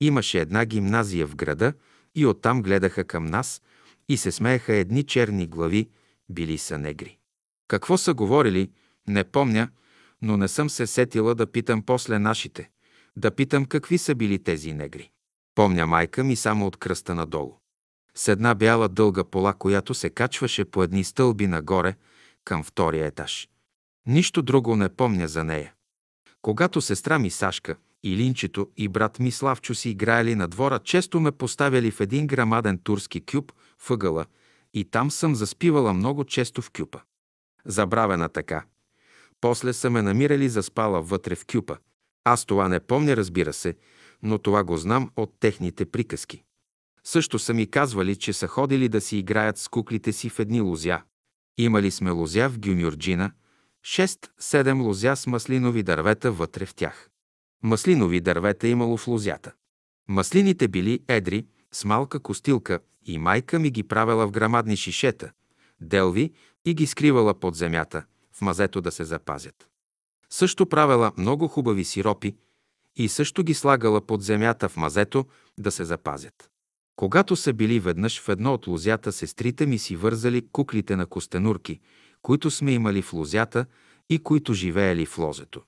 [0.00, 1.72] Имаше една гимназия в града
[2.14, 3.62] и оттам гледаха към нас
[4.08, 5.88] и се смееха едни черни глави,
[6.28, 7.18] били са негри.
[7.68, 8.70] Какво са говорили,
[9.10, 9.68] не помня,
[10.22, 12.70] но не съм се сетила да питам после нашите,
[13.16, 15.10] да питам какви са били тези негри.
[15.54, 17.56] Помня майка ми само от кръста надолу.
[18.14, 21.94] С една бяла дълга пола, която се качваше по едни стълби нагоре
[22.44, 23.48] към втория етаж.
[24.06, 25.72] Нищо друго не помня за нея.
[26.42, 31.20] Когато сестра ми Сашка, и Линчето и брат ми Славчо си играели на двора, често
[31.20, 33.52] ме поставяли в един грамаден турски кюб
[33.88, 34.26] въгъла
[34.74, 37.00] и там съм заспивала много често в кюпа.
[37.64, 38.64] Забравена така.
[39.40, 41.78] После са ме намирали заспала вътре в кюпа.
[42.24, 43.76] Аз това не помня, разбира се,
[44.22, 46.42] но това го знам от техните приказки.
[47.04, 50.60] Също са ми казвали, че са ходили да си играят с куклите си в едни
[50.60, 51.02] лузя.
[51.58, 53.32] Имали сме лузя в Гюмюрджина,
[53.84, 57.10] 6-7 лузя с маслинови дървета вътре в тях.
[57.62, 59.52] Маслинови дървета имало в лузята.
[60.08, 65.32] Маслините били едри, с малка костилка и майка ми ги правила в грамадни шишета,
[65.80, 66.32] делви
[66.64, 68.04] и ги скривала под земята,
[68.40, 69.68] мазето да се запазят.
[70.30, 72.36] Също правила много хубави сиропи
[72.96, 75.24] и също ги слагала под земята в мазето
[75.58, 76.50] да се запазят.
[76.96, 81.80] Когато са били веднъж в едно от лозята, сестрите ми си вързали куклите на костенурки,
[82.22, 83.66] които сме имали в лозята
[84.10, 85.62] и които живеели в лозето.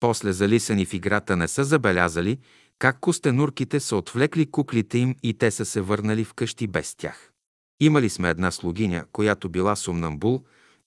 [0.00, 2.38] После залисани в играта не са забелязали
[2.78, 7.32] как костенурките са отвлекли куклите им и те са се върнали вкъщи без тях.
[7.80, 10.44] Имали сме една слугиня, която била сумнамбул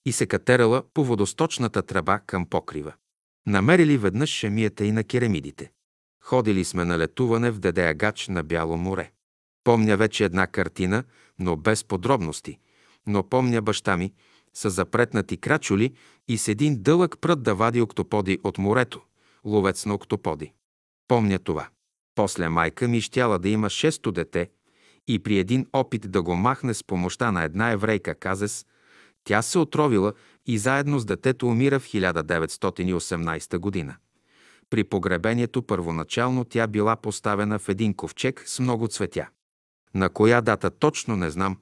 [0.08, 2.92] и се катерала по водосточната тръба към покрива.
[3.46, 5.70] Намерили веднъж шемията и на керамидите.
[6.24, 9.10] Ходили сме на летуване в Дедеягач на Бяло море.
[9.64, 11.04] Помня вече една картина,
[11.38, 12.58] но без подробности.
[13.06, 14.12] Но помня баща ми
[14.54, 15.94] с запретнати крачоли
[16.28, 19.00] и с един дълъг прът да вади октоподи от морето,
[19.44, 20.52] ловец на октоподи.
[21.08, 21.68] Помня това.
[22.14, 24.50] После майка ми щяла да има шесто дете
[25.08, 28.66] и при един опит да го махне с помощта на една еврейка Казес,
[29.28, 30.12] тя се отровила
[30.46, 33.96] и заедно с детето умира в 1918 година.
[34.70, 39.28] При погребението първоначално тя била поставена в един ковчег с много цветя.
[39.94, 41.56] На коя дата точно не знам,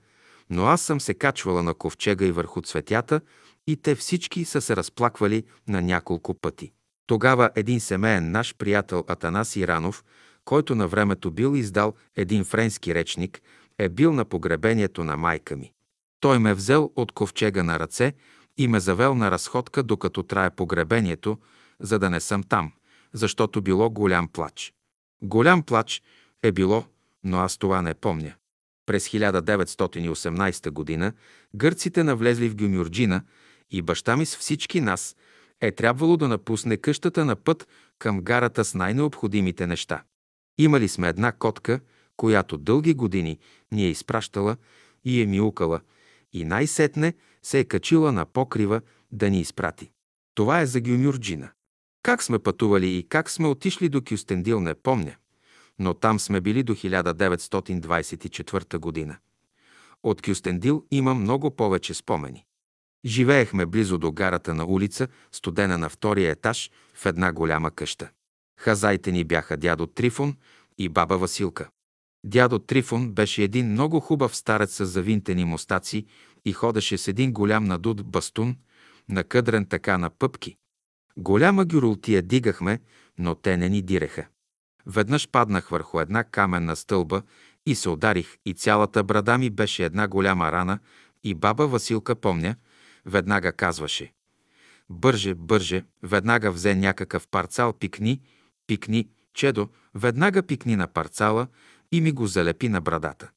[0.51, 3.21] но аз съм се качвала на ковчега и върху цветята
[3.67, 6.73] и те всички са се разплаквали на няколко пъти.
[7.07, 10.05] Тогава един семейен наш приятел Атанас Иранов,
[10.45, 13.41] който на времето бил издал един френски речник,
[13.79, 15.73] е бил на погребението на майка ми.
[16.27, 18.15] Той ме взел от ковчега на ръце
[18.57, 21.39] и ме завел на разходка, докато трае погребението,
[21.81, 22.73] за да не съм там,
[23.13, 24.73] защото било голям плач.
[25.23, 26.03] Голям плач
[26.43, 26.85] е било,
[27.25, 28.35] но аз това не помня.
[28.87, 31.13] През 1918 година
[31.55, 33.23] гърците навлезли в Гюмюрджина
[33.71, 35.17] и баща ми с всички нас
[35.61, 37.69] е трябвало да напусне къщата на път
[37.99, 40.03] към гарата с най-необходимите неща.
[40.59, 41.81] Имали сме една котка,
[42.17, 43.39] която дълги години
[43.73, 44.57] ни е изпращала
[45.05, 45.81] и е миукала,
[46.37, 48.81] и най-сетне се е качила на покрива
[49.13, 49.91] да ни изпрати.
[50.35, 51.51] Това е за Гюмюрджина.
[52.03, 55.17] Как сме пътували и как сме отишли до Кюстендил не помня,
[55.79, 59.17] но там сме били до 1924 година.
[60.03, 62.45] От Кюстендил има много повече спомени.
[63.05, 68.11] Живеехме близо до гарата на улица, студена на втория етаж, в една голяма къща.
[68.59, 70.37] Хазайте ни бяха дядо Трифон
[70.79, 71.69] и баба Василка.
[72.27, 76.07] Дядо Трифон беше един много хубав старец с завинтени мустаци
[76.45, 78.57] и ходеше с един голям надут бастун,
[79.09, 80.57] накъдрен така на пъпки.
[81.17, 82.81] Голяма гюрултия дигахме,
[83.19, 84.27] но те не ни диреха.
[84.87, 87.23] Веднъж паднах върху една каменна стълба
[87.67, 90.79] и се ударих и цялата брада ми беше една голяма рана
[91.25, 92.55] и баба Василка помня,
[93.05, 94.13] веднага казваше.
[94.91, 98.21] Бърже, бърже, веднага взе някакъв парцал, пикни,
[98.67, 101.47] пикни, чедо, веднага пикни на парцала
[101.93, 103.31] и ми го залепи на брадата.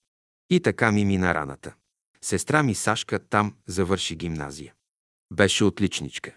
[0.50, 1.74] И така ми мина раната.
[2.22, 4.74] Сестра ми Сашка там завърши гимназия.
[5.34, 6.36] Беше отличничка.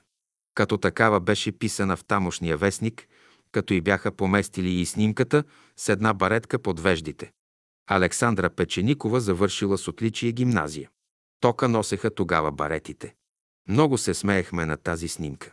[0.54, 3.08] Като такава беше писана в тамошния вестник,
[3.52, 5.44] като и бяха поместили и снимката
[5.76, 7.32] с една баретка под веждите.
[7.86, 10.90] Александра Печеникова завършила с отличие гимназия.
[11.40, 13.14] Тока носеха тогава баретите.
[13.68, 15.52] Много се смеехме на тази снимка.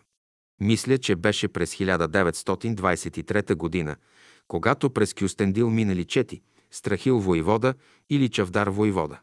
[0.62, 3.96] Мисля, че беше през 1923 година,
[4.50, 6.42] когато през Кюстендил минали чети,
[6.72, 7.74] Страхил воевода
[8.10, 9.20] или Чавдар воевода.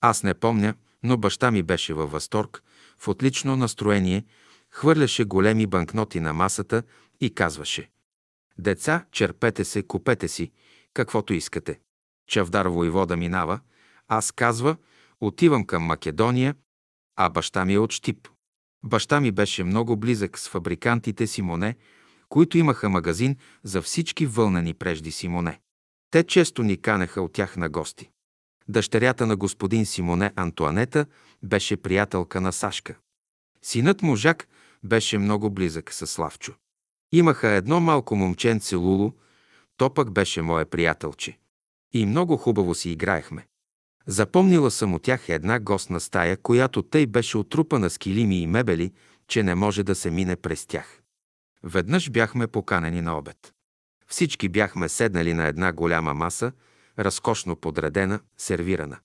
[0.00, 2.62] Аз не помня, но баща ми беше във възторг,
[2.98, 4.24] в отлично настроение,
[4.70, 6.82] хвърляше големи банкноти на масата
[7.20, 7.90] и казваше
[8.58, 10.50] «Деца, черпете се, купете си,
[10.94, 11.80] каквото искате».
[12.28, 13.60] Чавдар воевода минава,
[14.08, 14.76] аз казва,
[15.20, 16.54] отивам към Македония,
[17.16, 18.28] а баща ми е от Штип.
[18.84, 21.76] Баща ми беше много близък с фабрикантите Симоне,
[22.30, 25.60] които имаха магазин за всички вълнени прежди Симоне.
[26.10, 28.10] Те често ни канеха от тях на гости.
[28.68, 31.06] Дъщерята на господин Симоне Антуанета
[31.42, 32.94] беше приятелка на Сашка.
[33.62, 34.48] Синът му Жак
[34.84, 36.54] беше много близък с Славчо.
[37.12, 39.12] Имаха едно малко момченце Лулу,
[39.76, 41.38] то пък беше мое приятелче.
[41.92, 43.46] И много хубаво си играехме.
[44.06, 48.92] Запомнила съм от тях една гостна стая, която тъй беше отрупана с килими и мебели,
[49.28, 50.99] че не може да се мине през тях.
[51.62, 53.54] Веднъж бяхме поканени на обед.
[54.06, 56.52] Всички бяхме седнали на една голяма маса,
[56.98, 58.98] разкошно подредена, сервирана.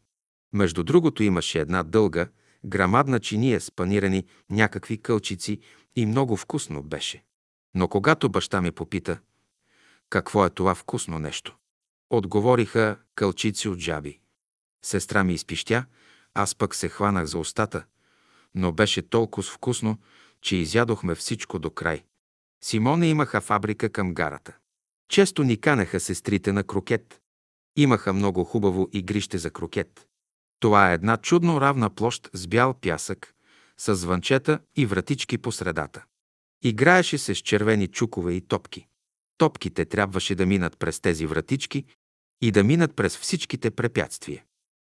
[0.53, 2.27] Между другото имаше една дълга,
[2.65, 5.59] грамадна чиния с панирани някакви кълчици
[5.95, 7.23] и много вкусно беше.
[7.75, 9.19] Но когато баща ми попита,
[10.09, 11.55] какво е това вкусно нещо,
[12.09, 14.19] отговориха кълчици от жаби.
[14.85, 15.85] Сестра ми изпищя,
[16.33, 17.85] аз пък се хванах за устата,
[18.55, 19.97] но беше толкова вкусно,
[20.41, 22.03] че изядохме всичко до край.
[22.67, 24.57] Симоне имаха фабрика към гарата.
[25.09, 27.21] Често ни канеха сестрите на крокет.
[27.77, 30.07] Имаха много хубаво игрище за крокет.
[30.59, 33.33] Това е една чудно равна площ с бял пясък,
[33.77, 36.03] с звънчета и вратички по средата.
[36.63, 38.87] Играеше се с червени чукове и топки.
[39.37, 41.85] Топките трябваше да минат през тези вратички
[42.41, 44.43] и да минат през всичките препятствия.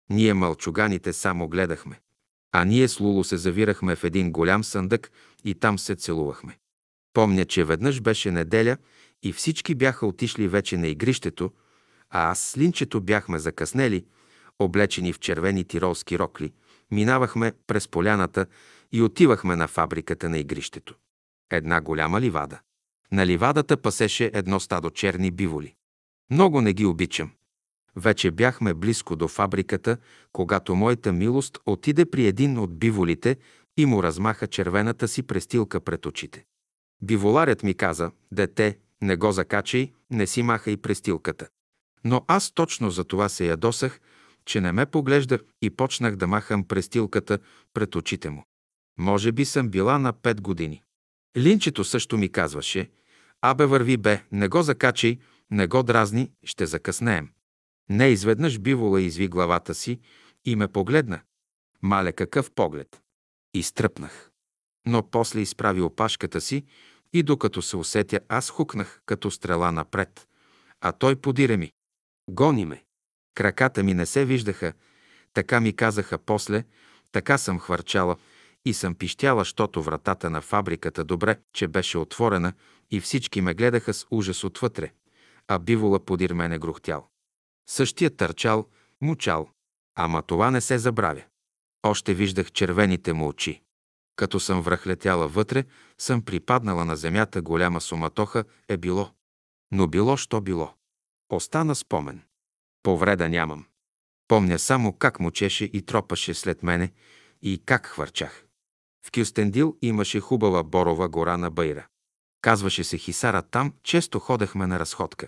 [0.10, 2.00] Ние мълчуганите само гледахме,
[2.52, 5.12] а ние с Луло се завирахме в един голям съндък
[5.44, 6.58] и там се целувахме.
[7.16, 8.78] Помня, че веднъж беше неделя
[9.24, 11.52] и всички бяха отишли вече на игрището,
[12.10, 14.06] а аз с Линчето бяхме закъснели,
[14.60, 16.54] облечени в червени тиролски рокли,
[16.92, 18.46] минавахме през поляната
[18.92, 20.96] и отивахме на фабриката на игрището.
[21.52, 22.60] Една голяма ливада.
[23.12, 25.76] На ливадата пасеше едно стадо черни биволи.
[26.32, 27.32] Много не ги обичам.
[27.96, 29.98] Вече бяхме близко до фабриката,
[30.32, 33.38] когато моята милост отиде при един от биволите
[33.78, 36.46] и му размаха червената си престилка пред очите.
[37.06, 41.48] Биволарят ми каза, дете, не го закачай, не си махай престилката.
[42.04, 44.00] Но аз точно за това се ядосах,
[44.46, 47.40] че не ме поглежда и почнах да махам престилката
[47.74, 48.44] пред очите му.
[49.00, 50.84] Може би съм била на пет години.
[51.38, 52.90] Линчето също ми казваше,
[53.42, 55.18] абе върви бе, не го закачай,
[55.52, 57.30] не го дразни, ще закъснеем.
[57.90, 60.00] Не изведнъж бивола изви главата си
[60.46, 61.22] и ме погледна.
[61.82, 63.02] Мале какъв поглед.
[63.54, 64.32] Изтръпнах.
[64.86, 66.64] Но после изправи опашката си
[67.16, 70.28] и докато се усетя, аз хукнах като стрела напред,
[70.82, 71.72] а той подире ми.
[72.30, 72.84] Гони ме.
[73.36, 74.74] Краката ми не се виждаха,
[75.34, 76.64] така ми казаха после,
[77.12, 78.16] така съм хвърчала
[78.66, 82.54] и съм пищяла, защото вратата на фабриката добре, че беше отворена
[82.92, 84.92] и всички ме гледаха с ужас отвътре,
[85.48, 87.08] а бивола подир мене грухтял.
[87.70, 88.68] Същия търчал,
[89.02, 89.50] мучал.
[89.98, 91.24] Ама това не се забравя.
[91.84, 93.62] Още виждах червените му очи.
[94.16, 95.66] Като съм връхлетяла вътре,
[95.98, 99.12] съм припаднала на земята, голяма суматоха е било.
[99.72, 100.74] Но било, що било.
[101.30, 102.22] Остана спомен.
[102.84, 103.66] Повреда нямам.
[104.28, 106.92] Помня само как мучеше и тропаше след мене
[107.42, 108.46] и как хвърчах.
[109.06, 111.88] В Кюстендил имаше хубава борова гора на Байра.
[112.42, 115.28] Казваше се Хисара, там често ходехме на разходка.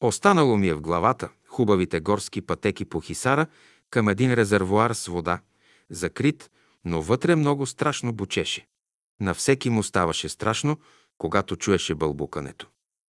[0.00, 3.46] Останало ми е в главата хубавите горски пътеки по Хисара
[3.90, 5.40] към един резервуар с вода,
[5.90, 6.50] закрит,
[6.88, 8.66] но вътре много страшно бучеше.
[9.20, 10.78] На всеки му ставаше страшно,
[11.18, 12.66] когато чуеше бълбукането.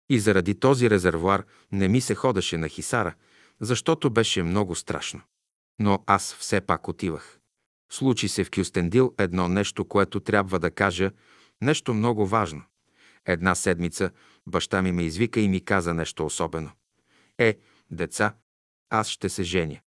[0.09, 3.13] И заради този резервуар не ми се ходеше на Хисара,
[3.61, 5.21] защото беше много страшно.
[5.79, 7.39] Но аз все пак отивах.
[7.91, 11.11] Случи се в Кюстендил едно нещо, което трябва да кажа,
[11.61, 12.63] нещо много важно.
[13.25, 14.11] Една седмица
[14.47, 16.71] баща ми ме извика и ми каза нещо особено.
[17.37, 17.57] Е,
[17.91, 18.35] деца,
[18.89, 19.79] аз ще се женя.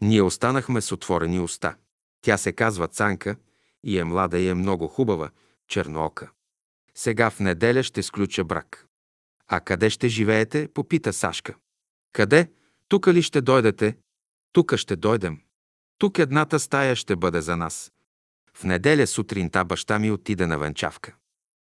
[0.00, 1.74] Ние останахме с отворени уста.
[2.22, 3.36] Тя се казва Цанка
[3.84, 5.30] и е млада и е много хубава,
[5.68, 6.30] черноока.
[6.94, 8.86] Сега в неделя ще сключа брак.
[9.48, 10.68] А къде ще живеете?
[10.74, 11.54] попита Сашка.
[12.12, 12.50] Къде?
[12.88, 13.96] Тука ли ще дойдете?
[14.52, 15.40] Тука ще дойдем.
[15.98, 17.92] Тук едната стая ще бъде за нас.
[18.54, 21.14] В неделя сутринта баща ми отида на венчавка.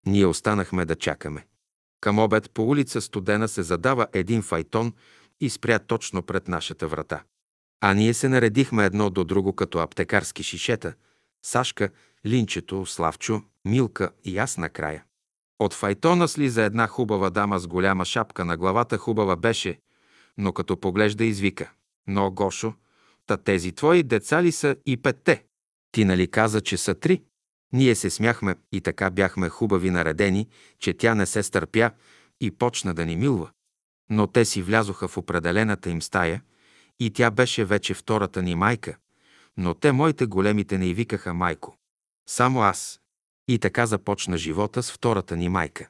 [0.07, 1.47] Ние останахме да чакаме.
[2.01, 4.93] Към обед по улица Студена се задава един файтон
[5.41, 7.23] и спря точно пред нашата врата.
[7.85, 10.95] А ние се наредихме едно до друго като аптекарски шишета.
[11.45, 11.91] Сашка,
[12.27, 15.05] Линчето, Славчо, Милка и аз накрая.
[15.59, 19.81] От файтона слиза една хубава дама с голяма шапка на главата, хубава беше,
[20.39, 21.71] но като поглежда извика.
[22.07, 22.75] Но, Гошо,
[23.27, 25.45] та тези твои деца ли са и петте?
[25.93, 27.23] Ти нали каза, че са три?
[27.73, 31.91] Ние се смяхме и така бяхме хубави наредени, че тя не се стърпя
[32.41, 33.51] и почна да ни милва.
[34.11, 36.43] Но те си влязоха в определената им стая
[37.07, 38.97] и тя беше вече втората ни майка,
[39.57, 41.77] но те, моите големите, не й викаха майко.
[42.29, 43.01] Само аз.
[43.49, 45.89] И така започна живота с втората ни майка.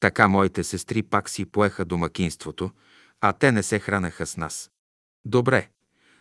[0.00, 2.70] Така моите сестри пак си поеха домакинството,
[3.20, 4.70] а те не се хранеха с нас.
[5.24, 5.68] Добре.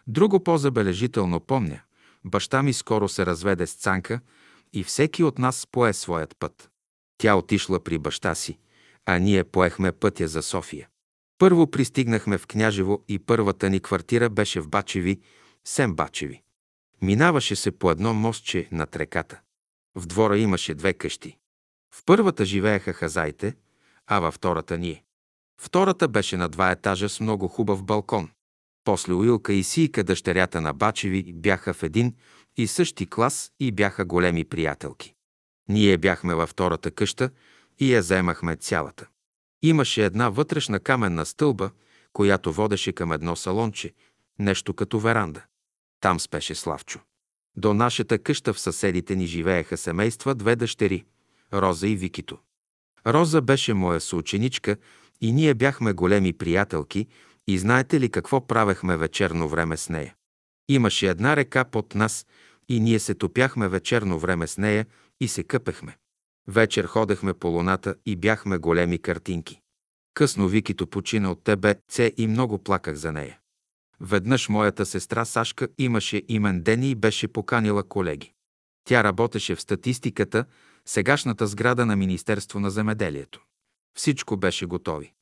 [0.08, 1.82] Друго по-забележително помня.
[2.26, 4.20] Баща ми скоро се разведе с Цанка
[4.74, 6.70] и всеки от нас пое своят път.
[7.18, 8.60] Тя отишла при баща си,
[9.06, 10.88] а ние поехме пътя за София.
[11.38, 15.22] Първо пристигнахме в Княжево и първата ни квартира беше в Бачеви,
[15.66, 16.42] Сем Бачеви.
[17.02, 19.40] Минаваше се по едно мостче над реката.
[19.96, 21.38] В двора имаше две къщи.
[21.96, 23.56] В първата живееха хазаите,
[24.08, 25.04] а във втората ние.
[25.62, 28.30] Втората беше на два етажа с много хубав балкон.
[28.84, 32.16] После Уилка и Сийка, дъщерята на Бачеви, бяха в един
[32.58, 35.14] и същи клас и бяха големи приятелки.
[35.70, 37.30] Ние бяхме във втората къща
[37.80, 39.08] и я заемахме цялата.
[39.64, 41.72] Имаше една вътрешна каменна стълба,
[42.14, 43.94] която водеше към едно салонче,
[44.40, 45.42] нещо като веранда.
[46.00, 47.00] Там спеше Славчо.
[47.58, 51.06] До нашата къща в съседите ни живееха семейства две дъщери–
[51.54, 52.38] Роза и Викито.
[53.08, 54.78] Роза беше моя съученичка
[55.22, 57.08] и ние бяхме големи приятелки
[57.48, 60.16] и знаете ли какво правехме вечерно време с нея?
[60.70, 62.26] Имаше една река под нас
[62.70, 64.86] и ние се топяхме вечерно време с нея
[65.22, 65.98] и се къпехме.
[66.48, 69.62] Вечер ходехме по луната и бяхме големи картинки.
[70.14, 73.40] Късно Викито почина от ТБЦ и много плаках за нея.
[74.02, 78.34] Веднъж моята сестра Сашка имаше имен ден и беше поканила колеги.
[78.86, 80.46] Тя работеше в статистиката,
[80.86, 83.42] сегашната сграда на Министерство на земеделието.
[83.98, 85.14] Всичко беше готови.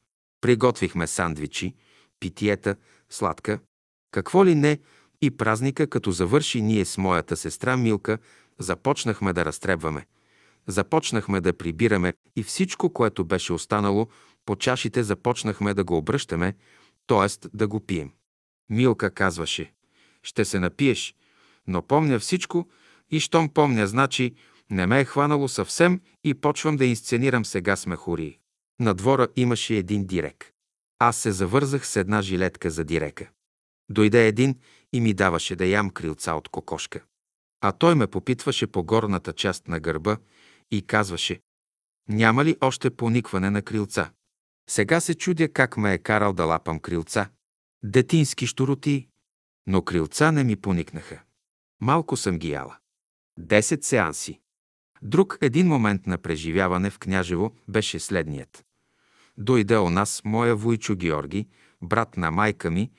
[0.42, 1.76] Приготвихме сандвичи,
[2.20, 2.76] питиета,
[3.10, 3.60] сладка,
[4.12, 4.80] какво ли не,
[5.22, 8.18] и празника, като завърши ние с моята сестра Милка,
[8.60, 10.06] започнахме да разтребваме.
[10.72, 14.08] Започнахме да прибираме и всичко, което беше останало,
[14.46, 16.56] по чашите започнахме да го обръщаме,
[17.08, 17.48] т.е.
[17.54, 18.12] да го пием.
[18.70, 19.74] Милка казваше,
[20.24, 21.16] ще се напиеш,
[21.68, 22.70] но помня всичко
[23.10, 24.36] и щом помня, значи
[24.70, 28.40] не ме е хванало съвсем и почвам да инсценирам сега сме хори.
[28.80, 30.52] На двора имаше един дирек.
[31.00, 33.30] Аз се завързах с една жилетка за дирека.
[33.90, 34.56] Дойде един
[34.94, 37.04] и ми даваше да ям крилца от кокошка.
[37.62, 40.18] А той ме попитваше по горната част на гърба
[40.72, 41.42] и казваше,
[42.10, 44.12] няма ли още поникване на крилца?
[44.70, 47.30] Сега се чудя как ме е карал да лапам крилца.
[47.84, 49.08] Детински штуроти,
[49.68, 51.24] но крилца не ми поникнаха.
[51.82, 52.78] Малко съм ги яла.
[53.40, 54.40] Десет сеанси.
[55.02, 58.66] Друг един момент на преживяване в Княжево беше следният.
[59.38, 61.48] Дойде у нас моя Войчо Георги,
[61.82, 62.92] брат на майка ми,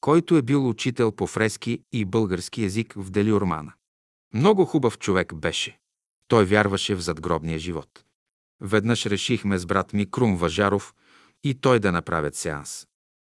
[0.00, 3.72] който е бил учител по фрески и български язик в Делиормана.
[4.34, 5.78] Много хубав човек беше.
[6.34, 8.04] Той вярваше в задгробния живот.
[8.60, 10.94] Веднъж решихме с брат ми Крум Важаров
[11.44, 12.86] и той да направят сеанс.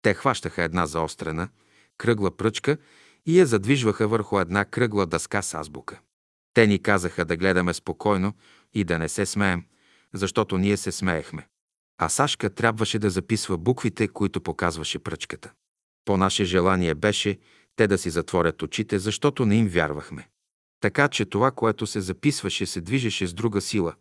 [0.03, 1.49] Те хващаха една заострена,
[1.99, 2.77] кръгла пръчка
[3.27, 6.01] и я задвижваха върху една кръгла дъска с азбука.
[6.55, 8.35] Те ни казаха да гледаме спокойно
[8.75, 9.65] и да не се смеем,
[10.15, 11.49] защото ние се смеехме.
[11.99, 15.53] А Сашка трябваше да записва буквите, които показваше пръчката.
[16.05, 17.39] По наше желание беше
[17.77, 20.29] те да си затворят очите, защото не им вярвахме.
[20.87, 23.95] Така че това, което се записваше, се движеше с друга сила,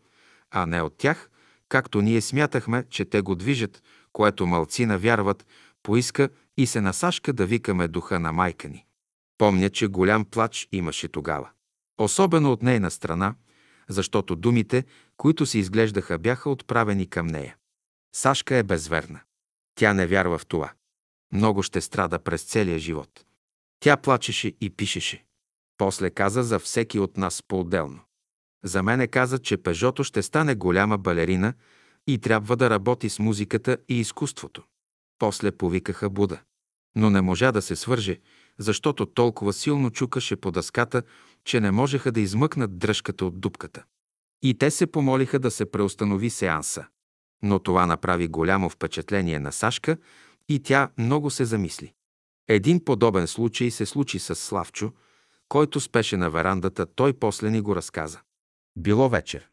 [0.51, 1.29] а не от тях,
[1.69, 3.83] както ние смятахме, че те го движат,
[4.13, 5.45] което малцина вярват,
[5.83, 8.85] поиска и се насашка да викаме духа на майка ни.
[9.37, 11.49] Помня, че голям плач имаше тогава.
[11.97, 13.35] Особено от нейна страна,
[13.89, 14.83] защото думите,
[15.17, 17.55] които се изглеждаха, бяха отправени към нея.
[18.15, 19.19] Сашка е безверна.
[19.75, 20.73] Тя не вярва в това.
[21.33, 23.25] Много ще страда през целия живот.
[23.79, 25.24] Тя плачеше и пишеше.
[25.77, 27.99] После каза за всеки от нас по-отделно.
[28.63, 31.53] За мене каза, че Пежото ще стане голяма балерина
[32.07, 34.63] и трябва да работи с музиката и изкуството.
[35.19, 36.41] После повикаха Буда.
[36.95, 38.19] Но не можа да се свърже,
[38.59, 41.03] защото толкова силно чукаше по дъската,
[41.45, 43.83] че не можеха да измъкнат дръжката от дупката.
[44.41, 46.85] И те се помолиха да се преустанови сеанса.
[47.43, 49.97] Но това направи голямо впечатление на Сашка
[50.49, 51.93] и тя много се замисли.
[52.47, 54.91] Един подобен случай се случи с Славчо,
[55.49, 58.19] който спеше на верандата, той после ни го разказа.
[58.77, 59.49] Било вечер.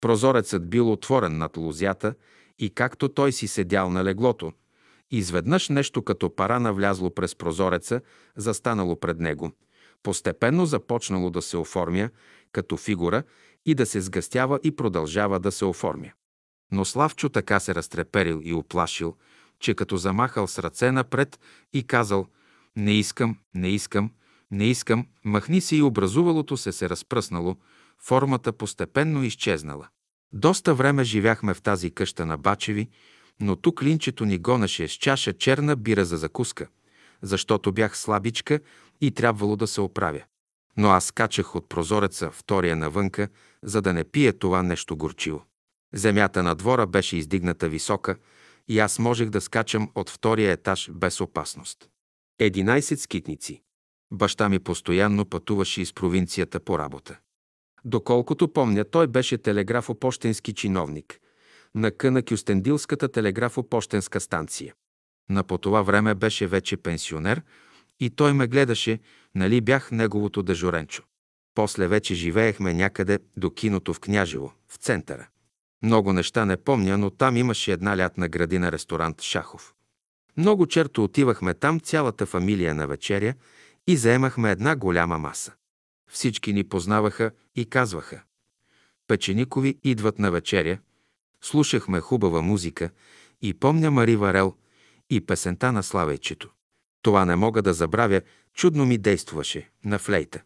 [0.00, 2.14] Прозорецът бил отворен над лузята
[2.58, 4.52] и както той си седял на леглото,
[5.10, 8.00] изведнъж нещо като пара навлязло през прозореца,
[8.36, 9.52] застанало пред него,
[10.02, 12.10] постепенно започнало да се оформя
[12.52, 13.22] като фигура
[13.66, 16.12] и да се сгъстява и продължава да се оформя.
[16.72, 19.16] Но Славчо така се разтреперил и оплашил,
[19.60, 21.40] че като замахал с ръце напред
[21.72, 22.26] и казал
[22.76, 24.10] «Не искам, не искам,
[24.50, 27.56] не искам», махни се и образувалото се се разпръснало,
[27.98, 29.88] формата постепенно изчезнала.
[30.32, 32.88] Доста време живяхме в тази къща на Бачеви,
[33.40, 36.66] но тук линчето ни гонеше с чаша черна бира за закуска,
[37.22, 38.60] защото бях слабичка
[39.00, 40.22] и трябвало да се оправя.
[40.76, 43.28] Но аз качах от прозореца втория навънка,
[43.62, 45.44] за да не пие това нещо горчиво.
[45.94, 48.16] Земята на двора беше издигната висока
[48.68, 51.88] и аз можех да скачам от втория етаж без опасност.
[52.40, 53.62] 11 скитници.
[54.14, 57.18] Баща ми постоянно пътуваше из провинцията по работа.
[57.84, 61.20] Доколкото помня, той беше телеграфо-пощенски чиновник
[61.74, 64.74] на къна Кюстендилската телеграфо-пощенска станция.
[65.30, 67.42] На по това време беше вече пенсионер
[68.00, 69.00] и той ме гледаше,
[69.34, 71.02] нали бях неговото дежуренчо.
[71.54, 75.28] После вече живеехме някъде до киното в Княжево, в центъра.
[75.82, 79.74] Много неща не помня, но там имаше една лятна градина ресторант Шахов.
[80.36, 83.34] Много черто отивахме там цялата фамилия на вечеря
[83.86, 85.52] и заемахме една голяма маса.
[86.10, 88.22] Всички ни познаваха и казваха
[89.06, 90.78] Печеникови идват на вечеря.
[91.42, 92.90] Слушахме хубава музика
[93.42, 94.54] и помня Мари Варел
[95.10, 96.50] и песента на Славейчето.
[97.02, 98.22] Това не мога да забравя,
[98.54, 100.42] чудно ми действуваше на флейта.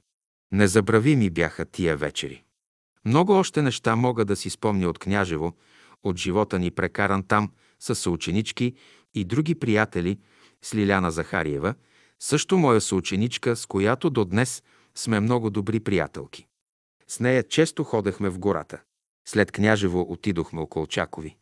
[0.52, 2.42] Незабравими бяха тия вечери.
[3.04, 5.56] Много още неща мога да си спомня от Княжево,
[6.02, 8.74] от живота ни прекаран там с съученички
[9.14, 10.18] и други приятели
[10.62, 11.74] с Лиляна Захариева,
[12.20, 14.62] Също моя съученичка, с която до днес
[14.94, 16.46] сме много добри приятелки.
[17.08, 18.80] С нея често ходехме в гората.
[19.28, 21.36] След Княжево отидохме около Чакови,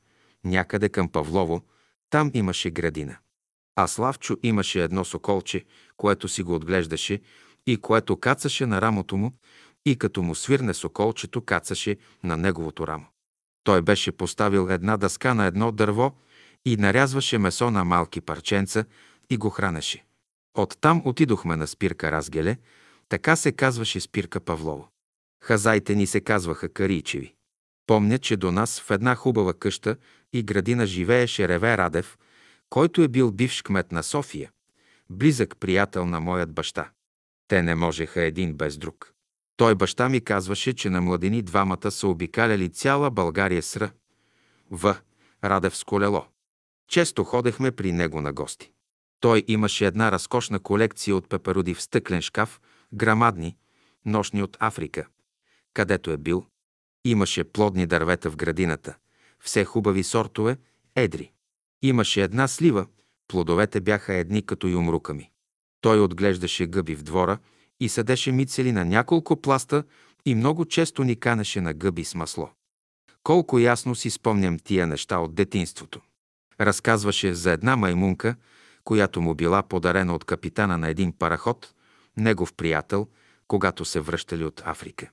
[0.45, 1.63] някъде към Павлово,
[2.11, 3.17] там имаше градина.
[3.77, 5.65] А Славчо имаше едно соколче,
[5.97, 7.21] което си го отглеждаше
[7.67, 9.33] и което кацаше на рамото му
[9.87, 13.07] и като му свирне соколчето, кацаше на неговото рамо.
[13.65, 16.13] Той беше поставил една дъска на едно дърво
[16.65, 18.85] и нарязваше месо на малки парченца
[19.31, 20.06] и го хранеше.
[20.59, 22.57] Оттам отидохме на спирка Разгеле,
[23.09, 24.89] така се казваше спирка Павлово.
[25.43, 27.35] Хазайте ни се казваха Каричеви.
[27.87, 29.97] Помня, че до нас в една хубава къща
[30.33, 32.19] и градина живееше Реве Радев,
[32.71, 34.51] който е бил бивш кмет на София,
[35.11, 36.91] близък приятел на моят баща.
[37.49, 39.13] Те не можеха един без друг.
[39.57, 43.91] Той баща ми казваше, че на младени двамата са обикаляли цяла България с Р.
[44.71, 44.97] В.
[45.45, 46.27] Радев с колело.
[46.89, 48.73] Често ходехме при него на гости.
[49.21, 52.61] Той имаше една разкошна колекция от пеперуди в стъклен шкаф,
[52.95, 53.57] грамадни,
[54.05, 55.07] нощни от Африка,
[55.75, 56.47] където е бил.
[57.05, 58.95] Имаше плодни дървета в градината,
[59.41, 60.57] все хубави сортове,
[60.95, 61.33] едри.
[61.83, 62.87] Имаше една слива,
[63.29, 65.31] плодовете бяха едни като юмрука ми.
[65.81, 67.39] Той отглеждаше гъби в двора
[67.81, 69.85] и съдеше мицели на няколко пласта
[70.25, 72.51] и много често ни канеше на гъби с масло.
[73.23, 76.01] Колко ясно си спомням тия неща от детинството.
[76.61, 78.37] Разказваше за една маймунка,
[78.87, 81.75] която му била подарена от капитана на един параход,
[82.17, 83.09] негов приятел,
[83.49, 85.11] когато се връщали от Африка.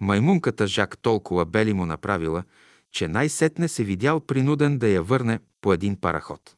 [0.00, 2.44] Маймунката Жак толкова бели му направила,
[2.92, 6.56] че най-сетне се видял принуден да я върне по един параход.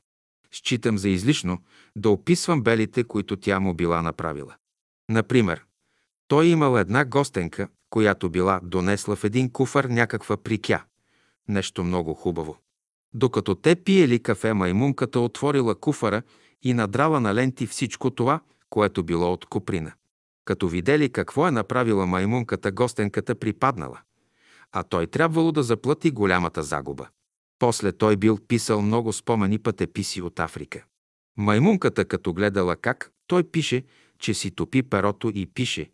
[0.52, 1.58] Считам за излишно
[1.96, 4.54] да описвам белите, които тя му била направила.
[5.08, 5.64] Например,
[6.28, 10.84] той имал една гостенка, която била донесла в един куфар някаква прикя.
[11.48, 12.56] Нещо много хубаво.
[13.14, 16.22] Докато те пиели кафе, маймунката отворила куфара
[16.62, 18.40] и надрала на ленти всичко това,
[18.70, 19.92] което било от куприна.
[20.44, 24.00] Като видели какво е направила маймунката, гостенката припаднала.
[24.72, 27.08] А той трябвало да заплати голямата загуба.
[27.58, 30.84] После той бил писал много спомени пътеписи от Африка.
[31.36, 33.84] Маймунката, като гледала как, той пише,
[34.18, 35.90] че си топи перото и пише.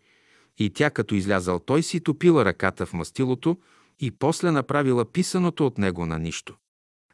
[0.59, 3.57] И тя, като излязал, той си топила ръката в мастилото
[4.01, 6.57] и после направила писаното от него на нищо.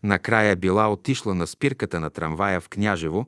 [0.03, 3.26] Накрая била отишла на спирката на трамвая в Княжево,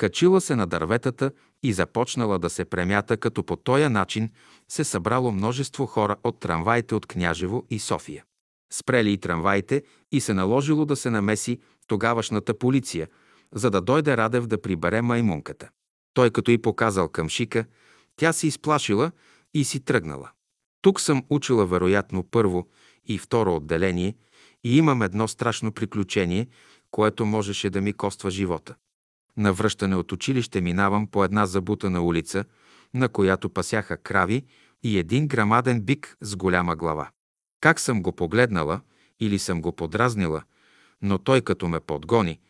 [0.00, 1.32] качила се на дърветата
[1.62, 4.30] и започнала да се премята, като по този начин
[4.68, 8.24] се събрало множество хора от трамваите от Княжево и София.
[8.72, 9.82] Спрели и трамваите
[10.12, 13.08] и се наложило да се намеси тогавашната полиция,
[13.54, 15.68] за да дойде Радев да прибере маймунката.
[16.14, 17.64] Той като и показал към Шика,
[18.16, 19.12] тя се изплашила
[19.54, 20.30] и си тръгнала.
[20.82, 22.68] Тук съм учила вероятно първо
[23.06, 24.14] и второ отделение
[24.64, 26.48] и имам едно страшно приключение,
[26.90, 28.74] което можеше да ми коства живота.
[29.40, 32.44] На връщане от училище минавам по една забутана улица,
[32.94, 34.44] на която пасяха крави
[34.82, 37.10] и един грамаден бик с голяма глава.
[37.60, 38.80] Как съм го погледнала
[39.20, 40.42] или съм го подразнила,
[41.02, 42.40] но той като ме подгони,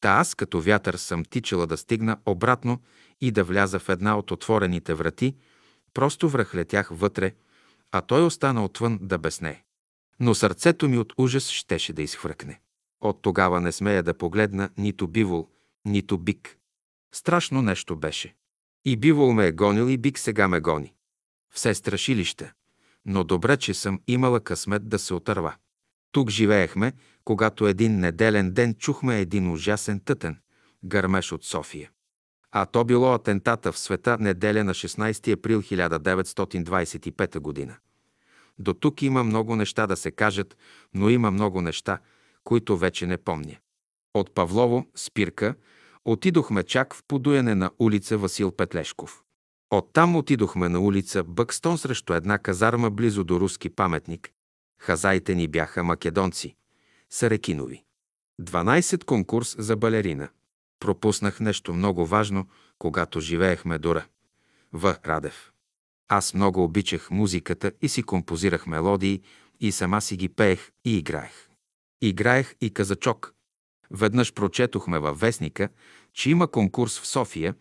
[0.00, 2.80] та аз като вятър съм тичала да стигна обратно
[3.20, 5.36] и да вляза в една от отворените врати,
[5.94, 7.34] просто връхлетях вътре,
[7.92, 9.64] а той остана отвън да бесне.
[10.20, 12.60] Но сърцето ми от ужас щеше да изхвъркне.
[13.00, 15.48] От тогава не смея да погледна нито бивол,
[15.88, 16.58] нито бик.
[17.14, 18.34] Страшно нещо беше.
[18.84, 20.94] И бивол ме е гонил, и бик сега ме гони.
[21.54, 22.52] Все страшилище.
[23.06, 25.54] Но добре, че съм имала късмет да се отърва.
[26.12, 26.92] Тук живеехме,
[27.24, 30.38] когато един неделен ден чухме един ужасен тътен,
[30.84, 31.90] гърмеш от София.
[32.52, 37.76] А то било атентата в света неделя на 16 април 1925 година.
[38.58, 40.56] До тук има много неща да се кажат,
[40.94, 41.98] но има много неща,
[42.44, 43.56] които вече не помня.
[44.14, 45.54] От Павлово, Спирка,
[46.12, 49.22] отидохме чак в подуяне на улица Васил Петлешков.
[49.70, 54.30] Оттам отидохме на улица Бъкстон срещу една казарма близо до руски паметник.
[54.78, 56.54] Хазаите ни бяха македонци,
[57.10, 57.84] Сарекинови.
[58.42, 60.28] 12 конкурс за балерина.
[60.80, 62.48] Пропуснах нещо много важно,
[62.78, 64.06] когато живеехме дора.
[64.72, 64.96] В.
[65.06, 65.52] Радев.
[66.08, 69.22] Аз много обичах музиката и си композирах мелодии
[69.60, 71.48] и сама си ги пеех и играех.
[72.00, 73.34] Играех и казачок.
[73.90, 75.68] Веднъж прочетохме във вестника,
[76.14, 77.54] че има конкурс в София,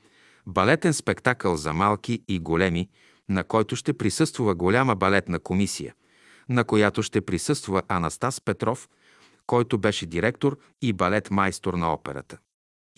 [0.48, 2.90] балетен спектакъл за малки и големи,
[3.30, 5.94] на който ще присъства голяма балетна комисия,
[6.50, 8.90] на която ще присъства Анастас Петров,
[9.48, 12.38] който беше директор и балет майстор на операта.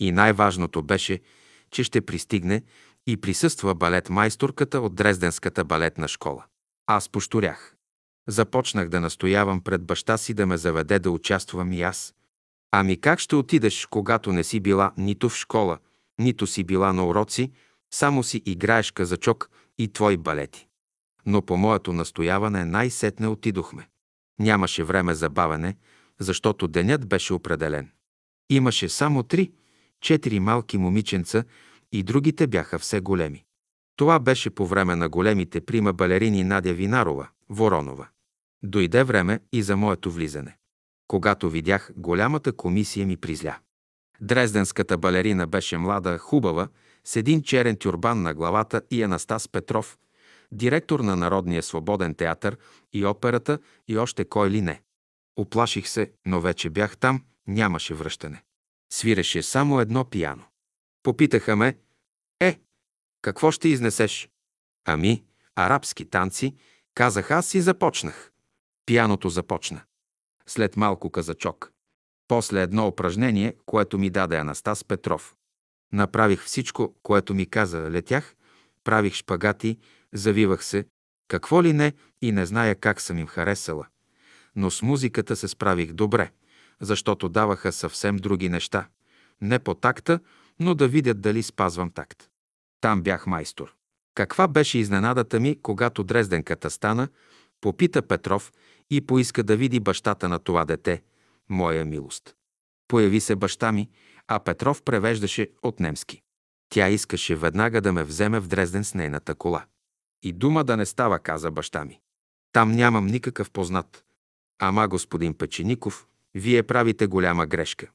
[0.00, 1.20] И най-важното беше,
[1.70, 2.62] че ще пристигне
[3.06, 6.44] и присъства балет майсторката от Дрезденската балетна школа.
[6.86, 7.76] Аз пошторях.
[8.28, 12.14] Започнах да настоявам пред баща си да ме заведе да участвам и аз.
[12.72, 15.78] Ами как ще отидеш, когато не си била нито в школа,
[16.18, 17.52] нито си била на уроци,
[17.94, 20.66] Само си играеш казачок и твои балети.
[21.26, 23.88] Но по моето настояване най-сетне отидохме.
[24.38, 25.76] Нямаше време за бавене,
[26.20, 27.90] защото денят беше определен.
[28.50, 29.52] Имаше само три,
[30.00, 31.44] четири малки момиченца
[31.92, 33.44] и другите бяха все големи.
[33.96, 38.08] Това беше по време на големите прима балерини Надя Винарова, Воронова.
[38.62, 40.56] Дойде време и за моето влизане.
[41.10, 43.58] Когато видях, голямата комисия ми призля.
[44.20, 46.68] Дрезденската балерина беше млада, хубава,
[47.04, 49.98] с един черен тюрбан на главата и Анастас Петров,
[50.52, 52.58] директор на Народния свободен театър
[52.92, 53.58] и операта
[53.88, 54.82] и още кой ли не.
[55.36, 58.42] Оплаших се, но вече бях там, нямаше връщане.
[58.92, 60.44] Свиреше само едно пияно.
[61.02, 61.78] Попитаха ме,
[62.40, 62.60] е,
[63.22, 64.28] какво ще изнесеш?
[64.84, 65.24] Ами,
[65.56, 66.54] арабски танци,
[66.94, 68.32] казах аз и започнах.
[68.86, 69.82] Пияното започна.
[70.50, 71.72] След малко казачок.
[72.28, 75.34] После едно упражнение, което ми даде Анастас Петров.
[75.92, 77.90] Направих всичко, което ми каза.
[77.90, 78.34] Летях,
[78.84, 79.78] правих шпагати,
[80.12, 80.86] завивах се,
[81.28, 81.92] какво ли не
[82.22, 83.86] и не зная как съм им харесала.
[84.56, 86.30] Но с музиката се справих добре,
[86.80, 88.88] защото даваха съвсем други неща.
[89.40, 90.20] Не по такта,
[90.60, 92.28] но да видят дали спазвам такт.
[92.80, 93.74] Там бях майстор.
[94.14, 97.08] Каква беше изненадата ми, когато Дрезденката стана,
[97.60, 98.52] попита Петров
[98.90, 101.02] и поиска да види бащата на това дете,
[101.48, 102.34] моя милост.
[102.88, 103.88] Появи се баща ми,
[104.28, 106.22] а Петров превеждаше от немски.
[106.68, 109.64] Тя искаше веднага да ме вземе в Дрезден с нейната кола.
[110.22, 112.00] И дума да не става, каза баща ми.
[112.52, 114.04] Там нямам никакъв познат.
[114.58, 117.90] Ама, господин Печеников, вие правите голяма грешка.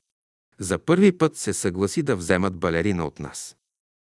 [0.60, 3.58] За първи път се съгласи да вземат балерина от нас.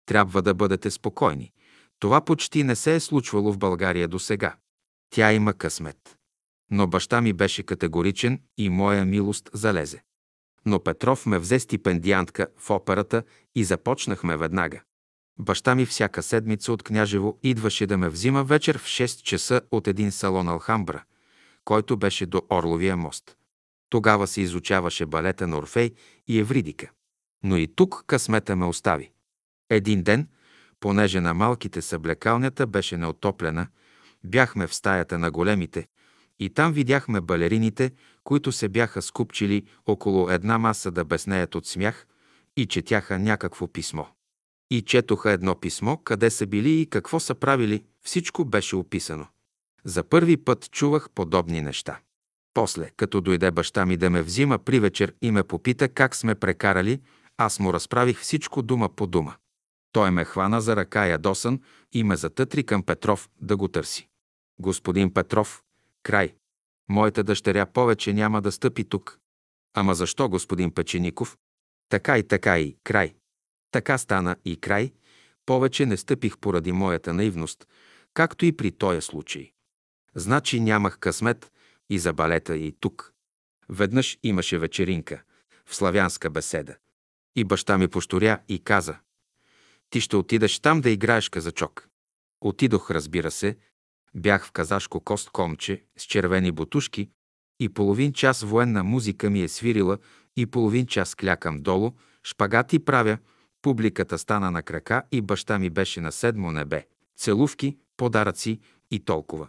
[0.05, 1.51] Трябва да бъдете спокойни.
[1.99, 4.55] Това почти не се е случвало в България до сега.
[5.09, 6.17] Тя има късмет.
[6.73, 10.03] Но баща ми беше категоричен и моя милост залезе.
[10.65, 13.23] Но Петров ме взе стипендиантка в операта
[13.55, 14.81] и започнахме веднага.
[15.39, 19.87] Баща ми всяка седмица от Княжево идваше да ме взима вечер в 6 часа от
[19.87, 21.03] един салон Алхамбра,
[21.65, 23.37] който беше до Орловия мост.
[23.89, 25.91] Тогава се изучаваше балета на Орфей
[26.27, 26.91] и Евридика.
[27.43, 29.11] Но и тук късмета ме остави.
[29.69, 30.27] Един ден,
[30.79, 33.67] понеже на малките съблекалнята беше неотоплена,
[34.23, 35.87] бяхме в стаята на големите
[36.39, 37.91] и там видяхме балерините,
[38.23, 42.07] които се бяха скупчили около една маса да безнеят от смях
[42.57, 44.05] и четяха някакво писмо.
[44.71, 49.27] И четоха едно писмо, къде са били и какво са правили, всичко беше описано.
[49.85, 51.99] За първи път чувах подобни неща.
[52.53, 56.35] После, като дойде баща ми да ме взима при вечер и ме попита как сме
[56.35, 57.01] прекарали,
[57.37, 59.35] аз му разправих всичко дума по дума.
[59.91, 61.61] Той ме хвана за ръка ядосан
[61.93, 64.07] и ме затътри към Петров да го търси.
[64.59, 65.63] Господин Петров,
[66.03, 66.35] край.
[66.89, 69.19] Моята дъщеря повече няма да стъпи тук.
[69.73, 71.37] Ама защо, господин Печеников?
[71.89, 73.15] Така и така и край.
[73.71, 74.91] Така стана и край.
[75.45, 77.67] Повече не стъпих поради моята наивност,
[78.13, 79.51] както и при този случай.
[80.15, 81.51] Значи нямах късмет
[81.89, 83.13] и за балета и тук.
[83.69, 85.23] Веднъж имаше вечеринка
[85.65, 86.75] в славянска беседа.
[87.35, 88.97] И баща ми пошторя и каза,
[89.89, 91.89] ти ще отидеш там да играеш казачок.
[92.41, 93.57] Отидох, разбира се.
[94.15, 97.09] Бях в казашко кост комче с червени бутушки
[97.59, 99.97] и половин час военна музика ми е свирила
[100.35, 101.91] и половин час клякам долу,
[102.23, 103.17] шпагати правя,
[103.61, 106.85] публиката стана на крака и баща ми беше на седмо небе.
[107.17, 108.59] Целувки, подаръци
[108.91, 109.47] и толкова.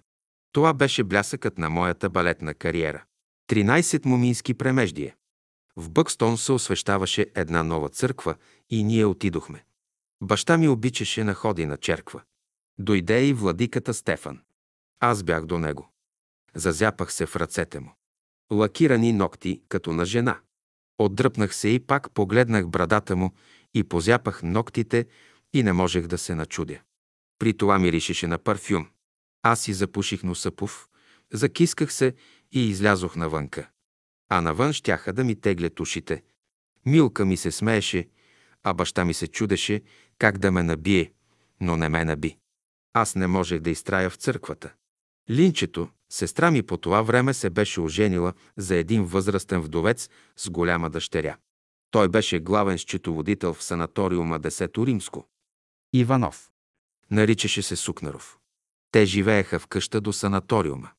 [0.52, 3.04] Това беше блясъкът на моята балетна кариера.
[3.50, 5.16] 13 мумински премеждие.
[5.76, 8.34] В Бъкстон се освещаваше една нова църква
[8.70, 9.64] и ние отидохме.
[10.22, 12.22] Баща ми обичаше на ходи на черква.
[12.78, 14.40] Дойде и владиката Стефан.
[15.00, 15.88] Аз бях до него.
[16.54, 17.94] Зазяпах се в ръцете му.
[18.52, 20.40] Лакирани ногти, като на жена.
[20.98, 23.34] Отдръпнах се и пак погледнах брадата му
[23.74, 25.06] и позяпах ногтите
[25.52, 26.80] и не можех да се начудя.
[27.38, 28.88] При това миришеше на парфюм.
[29.42, 30.88] Аз си запуших носъпов,
[31.32, 32.14] закисках се
[32.52, 33.68] и излязох навънка.
[34.28, 36.22] А навън щяха да ми теглят ушите.
[36.86, 38.08] Милка ми се смееше,
[38.62, 39.82] а баща ми се чудеше
[40.18, 41.12] как да ме набие,
[41.60, 42.36] но не ме наби.
[42.92, 44.74] Аз не можех да изтрая в църквата.
[45.30, 50.90] Линчето, сестра ми по това време се беше оженила за един възрастен вдовец с голяма
[50.90, 51.36] дъщеря.
[51.90, 55.28] Той беше главен счетоводител в санаториума Десето Римско.
[55.92, 56.50] Иванов.
[57.10, 58.38] Наричаше се Сукнаров.
[58.90, 60.90] Те живееха в къща до санаториума.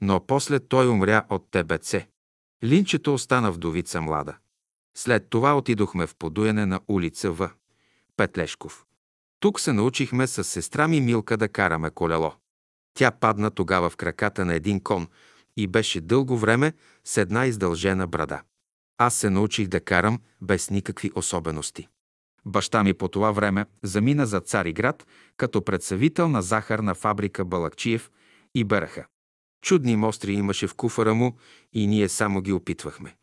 [0.00, 1.94] Но после той умря от ТБЦ.
[2.64, 4.36] Линчето остана вдовица млада.
[4.96, 7.50] След това отидохме в подуяне на улица В.
[8.16, 8.84] Петлешков.
[9.40, 12.34] Тук се научихме с сестра ми Милка да караме колело.
[12.96, 15.08] Тя падна тогава в краката на един кон
[15.56, 16.72] и беше дълго време
[17.04, 18.42] с една издължена брада.
[18.98, 21.88] Аз се научих да карам без никакви особености.
[22.46, 28.10] Баща ми по това време замина за Цариград като представител на захарна фабрика Балакчиев
[28.54, 29.06] и Бераха.
[29.62, 31.36] Чудни мостри имаше в куфара му
[31.72, 33.16] и ние само ги опитвахме.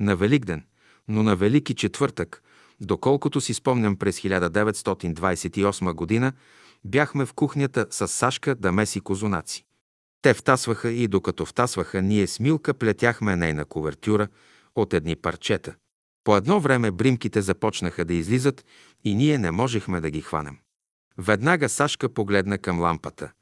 [0.00, 0.64] На Великден,
[1.08, 2.42] но на Велики четвъртък,
[2.80, 6.32] доколкото си спомням през 1928 година,
[6.84, 9.64] бяхме в кухнята с Сашка да меси козунаци.
[10.22, 14.28] Те втасваха и докато втасваха, ние с Милка плетяхме нейна кувертюра
[14.74, 15.74] от едни парчета.
[16.24, 18.64] По едно време бримките започнаха да излизат
[19.04, 20.58] и ние не можехме да ги хванем.
[21.18, 23.32] Веднага Сашка погледна към лампата,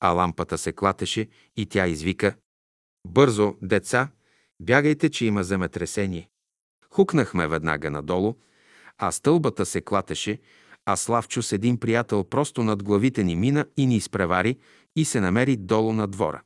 [0.00, 2.34] а лампата се клатеше и тя извика
[3.06, 4.08] «Бързо, деца,
[4.60, 6.28] бягайте, че има земетресение».
[6.90, 8.34] Хукнахме веднага надолу,
[8.98, 10.38] а стълбата се клатеше,
[10.86, 14.56] а Славчо с един приятел просто над главите ни мина и ни изпревари
[14.96, 16.42] и се намери долу на двора.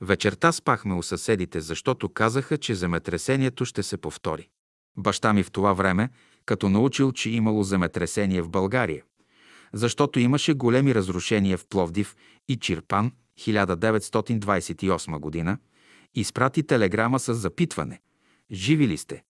[0.00, 4.48] Вечерта спахме у съседите, защото казаха, че земетресението ще се повтори.
[4.96, 6.10] Баща ми в това време,
[6.46, 9.02] като научил, че имало земетресение в България,
[9.72, 12.16] защото имаше големи разрушения в Пловдив
[12.48, 15.58] и Чирпан 1928 година,
[16.14, 18.00] изпрати телеграма с запитване
[18.50, 19.22] «Живи ли сте?»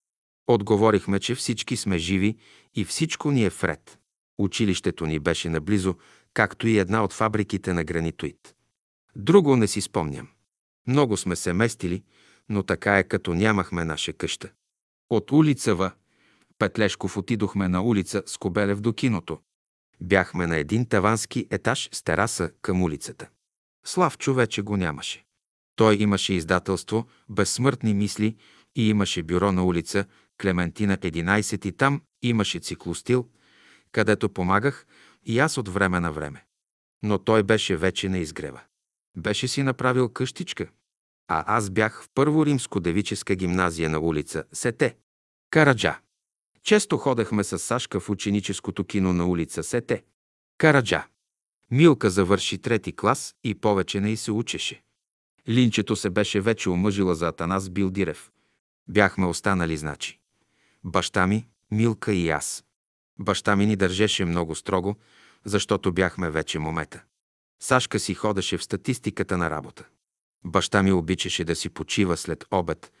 [0.47, 2.37] Отговорихме, че всички сме живи
[2.75, 3.99] и всичко ни е вред.
[4.37, 5.95] Училището ни беше наблизо,
[6.33, 8.55] както и една от фабриките на гранитоид.
[9.15, 10.27] Друго не си спомням.
[10.87, 12.03] Много сме се местили,
[12.49, 14.49] но така е като нямахме наша къща.
[15.09, 15.91] От улица В.
[16.59, 19.39] Петлешков отидохме на улица Скобелев до киното.
[20.01, 23.29] Бяхме на един тавански етаж с тераса към улицата.
[23.85, 25.25] Славчо вече го нямаше.
[25.75, 28.35] Той имаше издателство «Безсмъртни мисли»
[28.75, 30.05] и имаше бюро на улица
[30.41, 33.29] Клементина 11 и там имаше циклостил,
[33.97, 34.85] където помагах
[35.25, 36.45] и аз от време на време.
[37.03, 38.61] Но той беше вече на изгрева.
[39.17, 40.67] Беше си направил къщичка,
[41.27, 44.97] а аз бях в първо римско девическа гимназия на улица Сете.
[45.49, 45.99] Караджа.
[46.63, 50.03] Често ходехме с Сашка в ученическото кино на улица Сете.
[50.57, 51.07] Караджа.
[51.71, 54.83] Милка завърши трети клас и повече не й се учеше.
[55.49, 58.31] Линчето се беше вече омъжила за Атанас Билдирев.
[58.89, 60.19] Бяхме останали, значи.
[60.83, 62.66] Баща ми, Милка и аз.
[63.19, 64.95] Баща ми ни държеше много строго,
[65.45, 67.03] защото бяхме вече момета.
[67.59, 69.85] Сашка си ходеше в статистиката на работа.
[70.45, 72.91] Баща ми обичаше да си почива след обед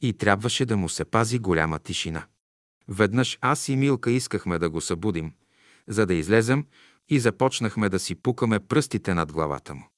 [0.00, 2.26] и трябваше да му се пази голяма тишина.
[2.88, 5.32] Веднъж аз и Милка искахме да го събудим,
[5.88, 6.66] за да излезем
[7.08, 9.88] и започнахме да си пукаме пръстите над главата му.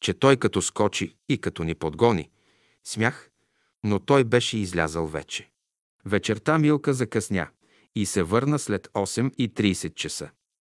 [0.00, 2.30] Че той като скочи и като ни подгони,
[2.84, 3.30] смях,
[3.84, 5.50] но той беше излязъл вече.
[6.04, 7.48] Вечерта Милка закъсня
[7.94, 10.30] и се върна след 8.30 часа.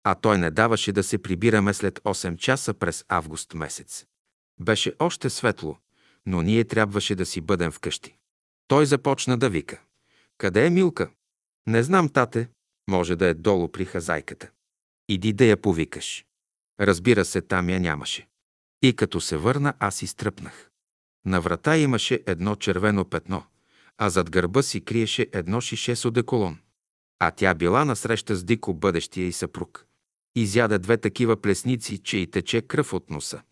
[0.04, 4.06] А той не даваше да се прибираме след 8 часа през август месец.
[4.60, 5.78] Беше още светло,
[6.26, 8.16] но ние трябваше да си бъдем вкъщи.
[8.68, 9.80] Той започна да вика.
[10.38, 11.10] Къде е Милка?
[11.66, 12.48] Не знам, тате.
[12.90, 14.50] Може да е долу при хазайката.
[15.08, 16.24] Иди да я повикаш.
[16.80, 18.28] Разбира се, там я нямаше.
[18.82, 20.70] И като се върна, аз изтръпнах.
[21.26, 23.44] На врата имаше едно червено петно,
[23.98, 26.58] а зад гърба си криеше едно шише с одеколон.
[27.24, 29.86] А тя била насреща с Дико бъдещия и съпруг.
[30.34, 33.42] Изяда две такива плесници, че и тече кръв от носа.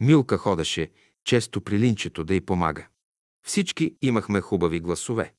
[0.00, 0.90] Милка ходеше
[1.24, 2.86] често при линчето да й помага.
[3.46, 5.34] Всички имахме хубави гласове.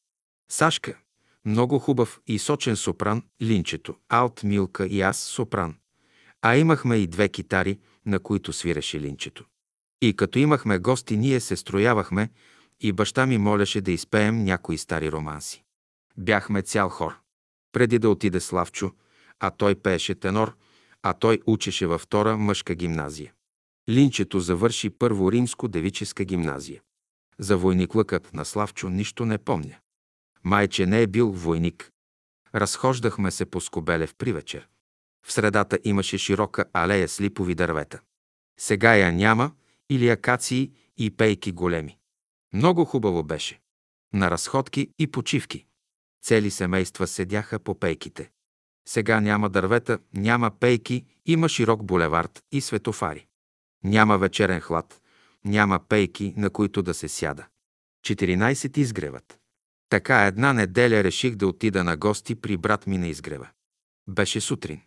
[0.51, 0.97] Сашка,
[1.45, 5.75] много хубав и сочен сопран, линчето, алт, Милка и аз сопран.
[6.41, 9.45] А имахме и две китари, на които свиреше линчето.
[10.01, 12.29] И като имахме гости, ние се строявахме
[12.79, 15.63] и баща ми молеше да изпеем някои стари романси.
[16.17, 17.24] Бяхме цял хор.
[17.75, 18.91] Преди да отиде Славчо,
[19.39, 20.55] а той пееше тенор,
[21.03, 23.33] а той учеше във втора мъжка гимназия.
[23.89, 26.81] Линчето завърши първо римско девическа гимназия.
[27.39, 29.75] За войниклъкът на Славчо нищо не помня.
[30.43, 31.91] Майче не е бил войник.
[32.55, 34.67] Разхождахме се по Скобелев при вечер.
[35.25, 37.99] В средата имаше широка алея с липови дървета.
[38.59, 39.51] Сега я няма
[39.89, 41.97] или акации и пейки големи.
[42.53, 43.59] Много хубаво беше.
[44.13, 45.65] На разходки и почивки.
[46.25, 48.31] Цели семейства седяха по пейките.
[48.87, 53.25] Сега няма дървета, няма пейки, има широк булевард и светофари.
[53.83, 55.01] Няма вечерен хлад,
[55.43, 57.47] няма пейки, на които да се сяда.
[58.05, 59.39] 14 изгреват.
[59.89, 63.49] Така една неделя реших да отида на гости при брат ми на изгрева.
[64.07, 64.81] Беше сутрин.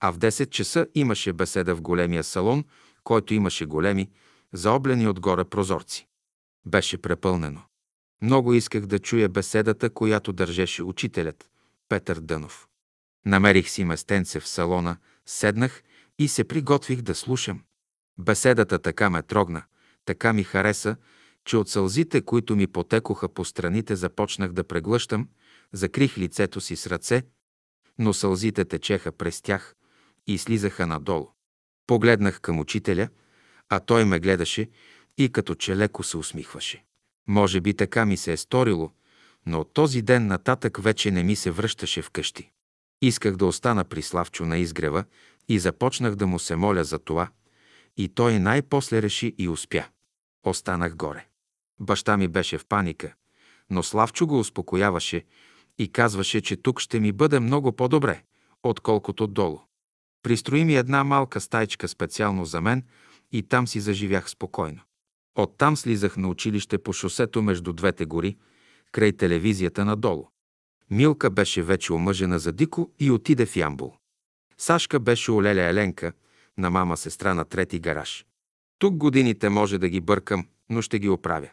[0.00, 2.64] А в 10 часа имаше беседа в големия салон,
[3.04, 4.10] който имаше големи,
[4.52, 6.08] заоблени отгоре прозорци.
[6.66, 7.62] Беше препълнено.
[8.22, 11.50] Много исках да чуя беседата, която държеше учителят,
[11.88, 12.68] Петър Дънов.
[13.26, 14.96] Намерих си местенце в салона,
[15.26, 15.82] седнах
[16.18, 17.62] и се приготвих да слушам.
[18.18, 19.62] Беседата така ме трогна,
[20.04, 20.96] така ми хареса,
[21.44, 25.28] че от сълзите, които ми потекоха по страните, започнах да преглъщам,
[25.72, 27.22] закрих лицето си с ръце,
[27.98, 29.74] но сълзите течеха през тях
[30.26, 31.28] и слизаха надолу.
[31.86, 33.08] Погледнах към учителя,
[33.68, 34.70] а той ме гледаше
[35.18, 36.84] и като че леко се усмихваше.
[37.28, 38.90] Може би така ми се е сторило,
[39.46, 42.50] но от този ден нататък вече не ми се връщаше вкъщи.
[43.02, 45.04] Исках да остана при Славчо на изгрева
[45.48, 47.28] и започнах да му се моля за това,
[47.96, 49.84] и той най-после реши и успя.
[50.46, 51.26] Останах горе.
[51.80, 53.14] Баща ми беше в паника,
[53.70, 55.24] но Славчо го успокояваше
[55.78, 58.22] и казваше, че тук ще ми бъде много по-добре,
[58.62, 59.60] отколкото долу.
[60.22, 62.84] Пристрои ми една малка стайчка специално за мен
[63.32, 64.80] и там си заживях спокойно.
[65.40, 68.36] Оттам слизах на училище по шосето между двете гори,
[68.92, 70.26] край телевизията надолу.
[70.90, 73.94] Милка беше вече омъжена за Дико и отиде в Ямбул.
[74.56, 76.12] Сашка беше у Леля Еленка,
[76.58, 78.26] на мама сестра на трети гараж.
[78.78, 81.48] Тук годините може да ги бъркам, но ще ги оправя.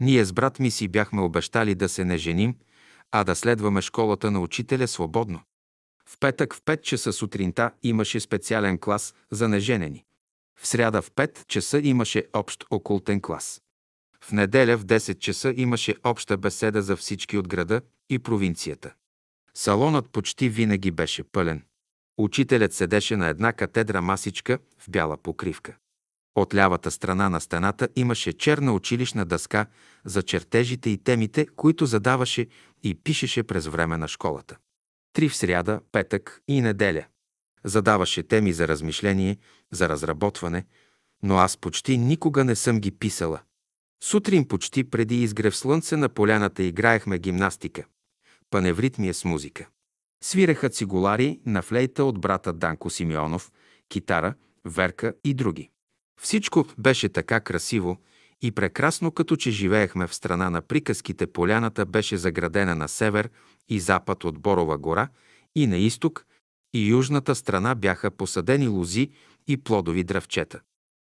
[0.00, 2.54] Ние с брат ми си бяхме обещали да се не женим,
[3.10, 5.40] а да следваме школата на учителя свободно.
[6.06, 10.04] В петък в 5 часа сутринта имаше специален клас за неженени.
[10.62, 13.62] В сряда в 5 часа имаше общ окултен клас.
[14.20, 17.80] В неделя в 10 часа имаше обща беседа за всички от града
[18.10, 18.94] и провинцията.
[19.54, 21.62] Салонът почти винаги беше пълен.
[22.18, 25.76] Учителят седеше на една катедра масичка в бяла покривка.
[26.34, 29.66] От лявата страна на стената имаше черна училищна дъска
[30.04, 32.46] за чертежите и темите, които задаваше
[32.82, 34.56] и пишеше през време на школата.
[35.12, 37.04] Три в сряда, петък и неделя.
[37.64, 39.38] Задаваше теми за размишление,
[39.70, 40.64] за разработване,
[41.22, 43.40] но аз почти никога не съм ги писала.
[44.02, 47.84] Сутрин почти преди изгрев слънце на поляната играехме гимнастика.
[48.50, 49.68] Паневритмия с музика.
[50.24, 53.52] Свиреха цигулари на флейта от брата Данко Симеонов,
[53.88, 54.34] китара,
[54.64, 55.70] верка и други.
[56.20, 57.98] Всичко беше така красиво
[58.42, 61.26] и прекрасно, като че живеехме в страна на приказките.
[61.26, 63.30] Поляната беше заградена на север
[63.68, 65.08] и запад от Борова гора
[65.54, 66.26] и на изток
[66.74, 69.10] и южната страна бяха посадени лози
[69.46, 70.60] и плодови дръвчета.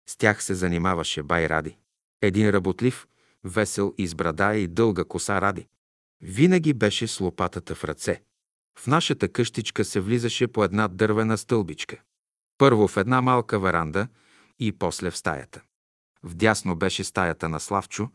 [0.10, 1.78] С тях се занимаваше бай Ради.
[2.22, 3.08] Един работлив,
[3.44, 5.68] весел и с брада и дълга коса Ради.
[6.22, 8.22] Винаги беше с лопатата в ръце.
[8.80, 12.02] В нашата къщичка се влизаше по една дървена стълбичка.
[12.58, 14.08] Първо в една малка веранда
[14.60, 15.62] и после в стаята.
[16.24, 18.10] Вдясно беше стаята на Славчо,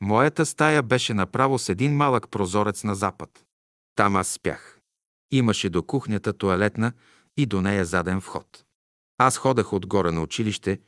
[0.00, 3.44] моята стая беше направо с един малък прозорец на запад.
[3.96, 4.73] Там аз спях.
[5.30, 6.92] Имаше до кухнята туалетна
[7.36, 8.64] и до нея заден вход.
[9.18, 10.80] Аз ходах отгоре на училище,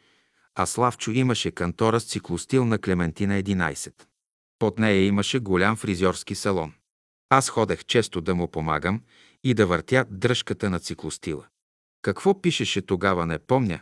[0.55, 3.93] а Славчо имаше кантора с циклостил на Клементина 11.
[4.59, 6.73] Под нея имаше голям фризьорски салон.
[7.31, 9.03] Аз ходех често да му помагам
[9.45, 11.47] и да въртя дръжката на циклостила.
[12.03, 13.81] Какво пишеше тогава не помня,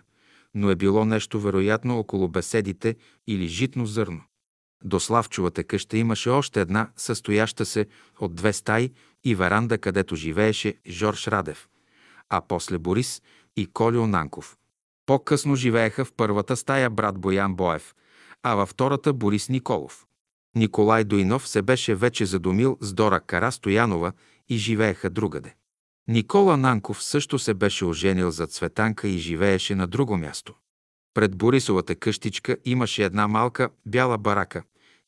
[0.55, 2.97] но е било нещо вероятно около беседите
[3.27, 4.23] или житно зърно.
[4.85, 7.87] До Славчовата къща имаше още една, състояща се
[8.21, 8.93] от две стаи
[9.25, 11.69] и веранда, където живееше Жорж Радев,
[12.29, 13.23] а после Борис
[13.57, 14.57] и Колио Нанков.
[15.07, 17.95] По-късно живееха в първата стая брат Боян Боев,
[18.43, 20.07] а във втората Борис Николов.
[20.57, 24.13] Николай Дойнов се беше вече задумил с Дора Кара Стоянова
[24.49, 25.55] и живееха другаде.
[26.09, 30.55] Никола Нанков също се беше оженил за Цветанка и живееше на друго място.
[31.15, 34.63] Пред Борисовата къщичка имаше една малка бяла барака,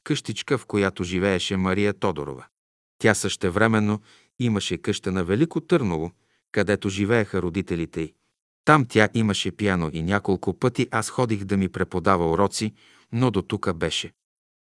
[0.05, 2.47] къщичка, в която живееше Мария Тодорова.
[2.99, 4.01] Тя същевременно
[4.39, 6.13] имаше къща на Велико Търново,
[6.53, 8.15] където живееха родителите й.
[8.65, 12.75] Там тя имаше пиано и няколко пъти аз ходих да ми преподава уроци,
[13.13, 14.13] но до тука беше.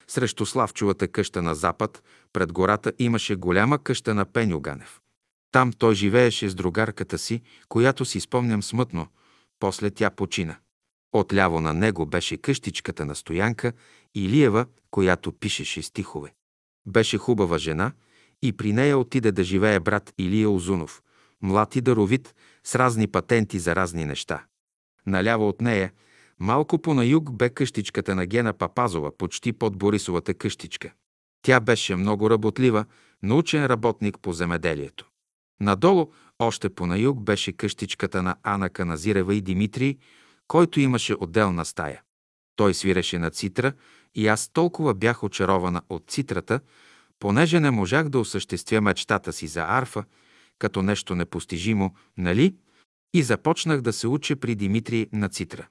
[0.08, 2.04] Срещу Славчовата къща на запад,
[2.34, 5.00] пред гората имаше голяма къща на Пеню Ганев.
[5.52, 9.08] Там той живееше с другарката си, която си спомням смътно.
[9.60, 10.58] После тя почина.
[11.14, 13.74] Отляво на него беше къщичката на Стоянка
[14.16, 16.34] Илиева, която пишеше стихове.
[16.86, 17.92] Беше хубава жена
[18.44, 21.04] и при нея отиде да живее брат Илия Озунов,
[21.42, 24.46] млад и даровит, с разни патенти за разни неща.
[25.06, 25.92] Наляво от нея,
[26.40, 30.92] малко по на юг, бе къщичката на Гена Папазова, почти под Борисовата къщичка.
[31.42, 32.86] Тя беше много работлива,
[33.24, 35.10] научен работник по земеделието.
[35.60, 39.98] Надолу, още по на юг, беше къщичката на Ана Каназирева и Димитрий,
[40.48, 42.02] който имаше отделна стая.
[42.56, 43.74] Той свиреше на цитра
[44.16, 46.60] и аз толкова бях очарована от цитрата,
[47.24, 50.04] понеже не можах да осъществя мечтата си за арфа,
[50.60, 52.56] като нещо непостижимо, нали?
[53.14, 55.68] И започнах да се уча при Димитрий на цитра.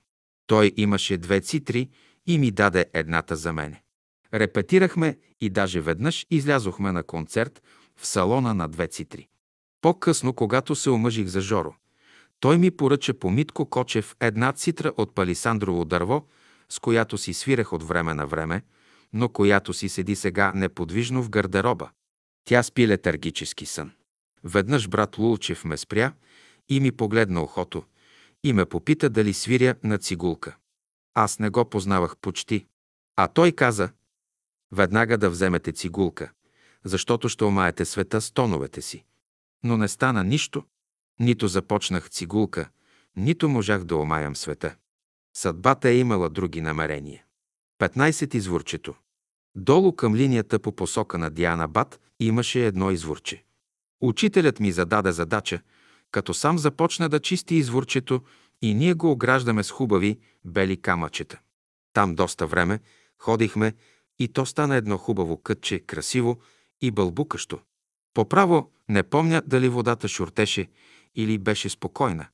[0.47, 1.89] Той имаше две цитри
[2.27, 3.83] и ми даде едната за мене.
[4.35, 7.63] Репетирахме и даже веднъж излязохме на концерт
[7.97, 9.29] в салона на две цитри.
[9.81, 11.75] По-късно, когато се омъжих за Жоро,
[12.41, 16.27] той ми поръча по Митко Кочев една цитра от палисандрово дърво,
[16.69, 18.63] с която си свирах от време на време,
[19.13, 21.91] но която си седи сега неподвижно в гардероба.
[22.45, 23.93] Тя спи летаргически сън.
[24.45, 26.13] Веднъж брат Лулчев ме спря
[26.69, 27.85] и ми погледна ухото
[28.45, 30.57] и ме попита дали свиря на цигулка.
[31.15, 32.67] Аз не го познавах почти.
[33.17, 33.91] А той каза,
[34.73, 36.33] веднага да вземете цигулка,
[36.85, 39.05] защото ще омаете света с тоновете си.
[39.65, 40.65] Но не стана нищо.
[41.21, 42.69] Нито започнах цигулка,
[43.17, 44.77] нито можах да омаям света.
[45.37, 47.25] Съдбата е имала други намерения.
[47.83, 48.95] 15 изворчето.
[49.55, 53.45] Долу към линията по посока на Диана Бат имаше едно изворче.
[54.01, 55.61] Учителят ми зададе задача,
[56.11, 58.23] като сам започна да чисти изворчето
[58.63, 61.41] и ние го ограждаме с хубави бели камъчета.
[61.93, 62.81] Там доста време
[63.19, 63.73] ходихме
[64.19, 66.41] и то стана едно хубаво кътче, красиво
[66.81, 67.61] и бълбукащо.
[68.15, 70.69] Поправо не помня дали водата шуртеше
[71.15, 72.27] или беше спокойна,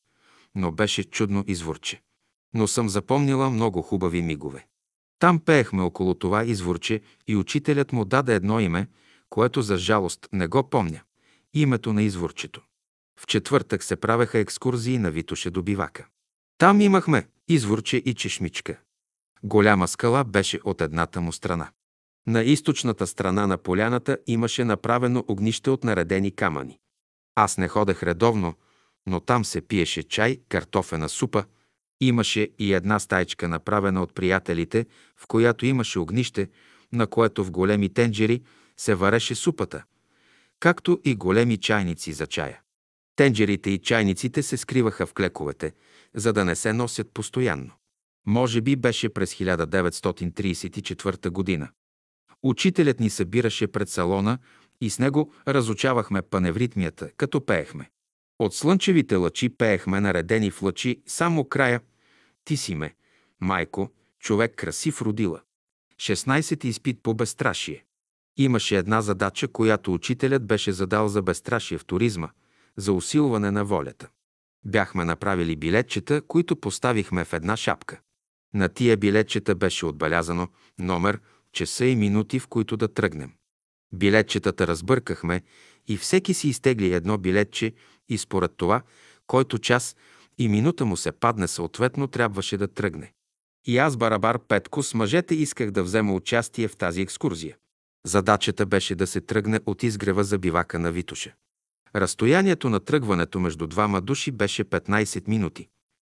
[0.54, 2.02] но беше чудно изворче.
[2.54, 4.66] Но съм запомнила много хубави мигове.
[5.18, 8.86] Там пеехме около това изворче и учителят му даде едно име,
[9.30, 11.00] което за жалост не го помня.
[11.54, 12.62] Името на изворчето.
[13.20, 16.06] В четвъртък се правеха екскурзии на Витоше до бивака.
[16.58, 18.78] Там имахме изворче и чешмичка.
[19.42, 21.70] Голяма скала беше от едната му страна.
[22.26, 26.78] На източната страна на поляната имаше направено огнище от наредени камъни.
[27.34, 28.54] Аз не ходех редовно,
[29.06, 31.44] но там се пиеше чай, картофена супа,
[32.00, 36.48] имаше и една стайчка направена от приятелите, в която имаше огнище,
[36.92, 38.42] на което в големи тенджери
[38.76, 39.82] се вареше супата,
[40.60, 42.60] както и големи чайници за чая.
[43.16, 45.72] Тенджерите и чайниците се скриваха в клековете,
[46.14, 47.72] за да не се носят постоянно.
[48.26, 51.68] Може би беше през 1934 година.
[52.42, 54.38] Учителят ни събираше пред салона
[54.80, 57.90] и с него разучавахме паневритмията, като пеехме.
[58.38, 61.80] От слънчевите лъчи пеехме наредени в лъчи само края
[62.44, 62.94] «Ти си ме,
[63.40, 63.90] майко,
[64.20, 65.40] човек красив родила».
[65.96, 67.84] 16 изпит по безстрашие.
[68.36, 72.28] Имаше една задача, която учителят беше задал за безстрашие в туризма,
[72.76, 74.08] за усилване на волята.
[74.64, 78.00] Бяхме направили билетчета, които поставихме в една шапка.
[78.54, 80.48] На тия билетчета беше отбелязано
[80.78, 81.20] номер,
[81.52, 83.32] часа и минути, в които да тръгнем.
[83.92, 85.42] Билетчетата разбъркахме
[85.86, 87.72] и всеки си изтегли едно билетче
[88.08, 88.82] и според това,
[89.26, 89.96] който час
[90.38, 93.12] и минута му се падне съответно, трябваше да тръгне.
[93.66, 97.56] И аз, Барабар Петко, с мъжете исках да взема участие в тази екскурзия.
[98.06, 101.34] Задачата беше да се тръгне от изгрева за бивака на Витоша.
[101.96, 105.68] Разстоянието на тръгването между двама души беше 15 минути.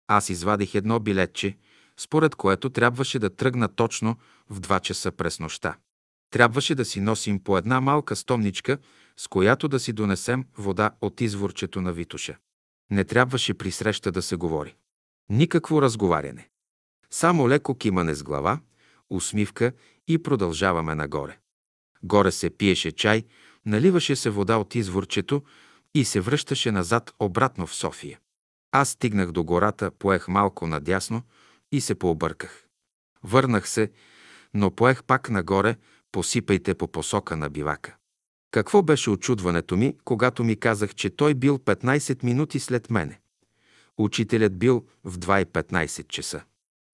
[0.08, 1.58] Аз извадих едно билетче,
[2.00, 4.16] според което трябваше да тръгна точно
[4.50, 5.78] в 2 часа през нощта.
[6.32, 8.78] Трябваше да си носим по една малка стомничка,
[9.18, 12.38] с която да си донесем вода от изворчето на Витуша.
[12.92, 14.76] Не трябваше при среща да се говори.
[15.30, 16.50] Никакво разговаряне.
[17.10, 18.60] Само леко кимане с глава,
[19.10, 19.72] усмивка
[20.08, 21.38] и продължаваме нагоре.
[22.04, 23.24] Горе се пиеше чай,
[23.66, 25.44] наливаше се вода от изворчето
[25.94, 28.20] и се връщаше назад обратно в София.
[28.72, 31.22] Аз стигнах до гората, поех малко надясно
[31.72, 32.66] и се пообърках.
[33.24, 33.92] Върнах се,
[34.54, 35.76] но поех пак нагоре,
[36.12, 37.96] посипайте по посока на бивака.
[38.56, 43.20] Какво беше очудването ми, когато ми казах, че той бил 15 минути след мене?
[43.98, 46.44] Учителят бил в 2.15 часа.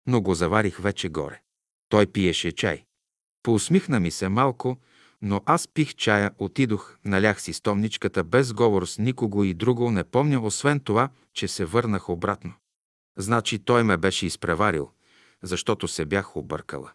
[0.06, 1.40] Но го заварих вече горе.
[1.88, 2.84] Той пиеше чай.
[3.42, 4.76] Поусмихна ми се малко,
[5.22, 10.04] но аз пих чая, отидох, налях си стомничката без говор с никого и друго не
[10.04, 12.52] помня, освен това, че се върнах обратно.
[13.18, 14.90] Значи той ме беше изпреварил,
[15.42, 16.92] защото се бях объркала.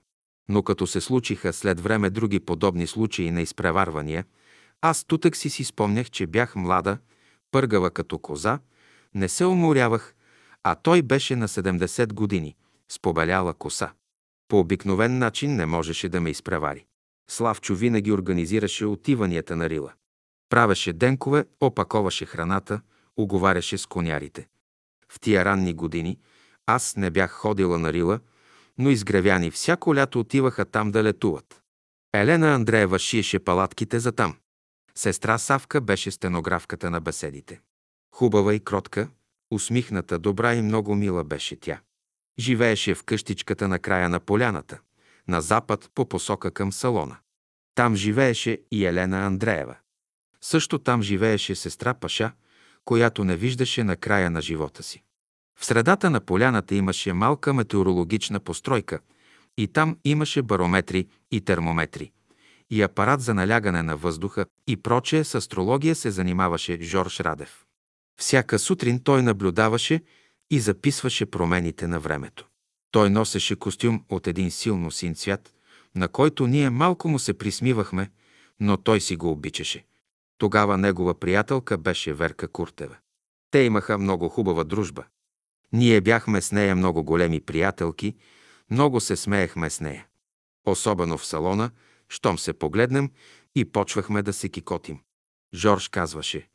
[0.50, 4.26] Но като се случиха след време други подобни случаи на изпреварвания,
[4.82, 6.98] аз тутък си си спомнях, че бях млада,
[7.52, 8.60] пъргава като коза,
[9.14, 10.16] не се уморявах,
[10.64, 12.56] а той беше на 70 години,
[12.90, 13.92] с побеляла коса.
[14.48, 16.86] По обикновен начин не можеше да ме изпревари.
[17.30, 19.94] Славчо винаги организираше отиванията на Рила.
[20.50, 22.82] Правеше денкове, опаковаше храната,
[23.18, 24.48] оговаряше с конярите.
[25.10, 26.20] В тия ранни години
[26.66, 28.20] аз не бях ходила на Рила,
[28.78, 31.62] но изгревяни всяко лято отиваха там да летуват.
[32.14, 34.36] Елена Андреева шиеше палатките за там.
[34.98, 37.62] Сестра Савка беше стенографката на беседите.
[38.16, 39.10] Хубава и кротка,
[39.52, 41.80] усмихната, добра и много мила беше тя.
[42.40, 44.80] Живееше в къщичката на края на поляната,
[45.28, 47.18] на запад по посока към салона.
[47.76, 49.76] Там живееше и Елена Андреева.
[50.42, 52.32] Също там живееше сестра Паша,
[52.86, 55.04] която не виждаше на края на живота си.
[55.60, 59.00] В средата на поляната имаше малка метеорологична постройка
[59.58, 62.12] и там имаше барометри и термометри
[62.70, 67.66] и апарат за налягане на въздуха и прочее с астрология се занимаваше Жорж Радев.
[68.20, 70.02] Всяка сутрин той наблюдаваше
[70.52, 72.48] и записваше промените на времето.
[72.92, 75.54] Той носеше костюм от един силно син цвят,
[75.96, 78.12] на който ние малко му се присмивахме,
[78.60, 79.86] но той си го обичаше.
[80.38, 82.96] Тогава негова приятелка беше Верка Куртева.
[83.52, 85.04] Те имаха много хубава дружба.
[85.74, 88.16] Ние бяхме с нея много големи приятелки,
[88.72, 90.08] много се смеехме с нея.
[90.66, 91.72] Особено в салона,
[92.10, 93.12] щом се погледнем
[93.56, 95.00] и почвахме да се кикотим.
[95.54, 96.48] Жорж казваше,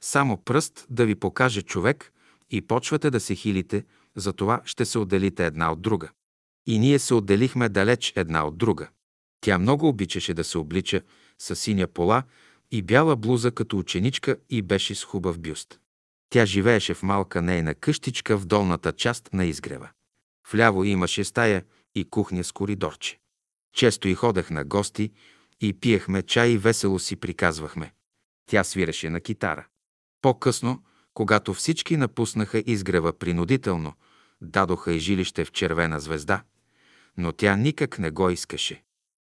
[0.00, 2.12] само пръст да ви покаже човек
[2.50, 3.84] и почвате да се хилите,
[4.16, 6.10] затова ще се отделите една от друга.
[6.66, 8.88] И ние се отделихме далеч една от друга.
[9.40, 11.02] Тя много обичаше да се облича
[11.38, 12.22] с синя пола
[12.70, 15.80] и бяла блуза като ученичка и беше с хубав бюст.
[16.30, 19.88] Тя живееше в малка нейна къщичка в долната част на изгрева.
[20.52, 23.18] Вляво имаше стая и кухня с коридорче.
[23.72, 25.12] Често и ходех на гости
[25.60, 27.92] и пиехме чай и весело си приказвахме.
[28.46, 29.66] Тя свиреше на китара.
[30.22, 30.82] По-късно,
[31.14, 33.94] когато всички напуснаха изгрева принудително,
[34.40, 36.42] дадоха и жилище в червена звезда,
[37.16, 38.82] но тя никак не го искаше.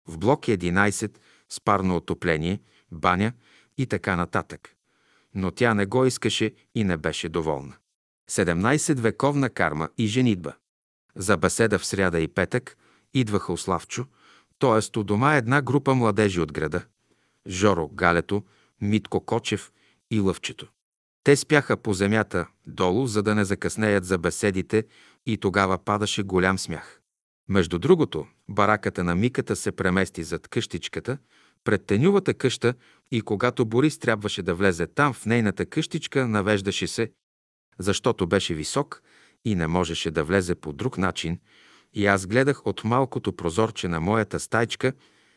[0.09, 2.61] В блок 11 с парно отопление,
[2.93, 3.32] баня
[3.78, 4.74] и така нататък.
[5.35, 7.77] Но тя не го искаше и не беше доволна.
[8.31, 10.55] 17 вековна карма и женитба.
[11.16, 12.77] За беседа в сряда и петък
[13.15, 13.56] идваха у
[14.59, 14.99] Т.е.
[14.99, 16.85] у дома една група младежи от града.
[17.49, 18.43] Жоро, Галето,
[18.81, 19.73] Митко Кочев
[20.11, 20.67] и Лъвчето.
[21.25, 24.85] Те спяха по земята, долу, за да не закъснеят за беседите
[25.27, 27.01] и тогава падаше голям смях.
[27.49, 31.19] Между другото, бараката на Миката се премести зад къщичката,
[31.65, 32.75] пред тенювата къща
[33.11, 37.13] и когато Борис трябваше да влезе там в нейната къщичка, навеждаше се,
[37.79, 39.03] защото беше висок
[39.45, 41.39] и не можеше да влезе по друг начин,
[41.95, 44.93] и аз гледах от малкото прозорче на моята стайчка,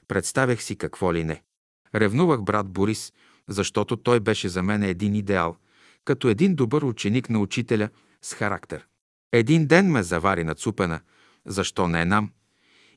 [0.07, 1.43] представях си какво ли не.
[1.95, 3.13] Ревнувах брат Борис,
[3.47, 5.55] защото той беше за мен един идеал,
[6.05, 7.89] като един добър ученик на учителя
[8.21, 8.87] с характер.
[9.31, 10.99] Един ден ме завари на цупена,
[11.45, 12.31] защо не нам,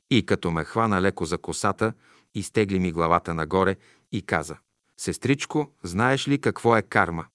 [0.09, 1.93] и като ме хвана леко за косата,
[2.35, 3.75] изтегли ми главата нагоре
[4.11, 4.57] и каза
[4.97, 7.25] «Сестричко, знаеш ли какво е карма?»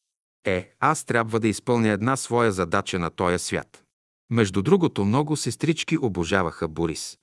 [0.44, 3.85] Е, аз трябва да изпълня една своя задача на този свят.
[4.30, 7.18] Между другото, много сестрички обожаваха Борис.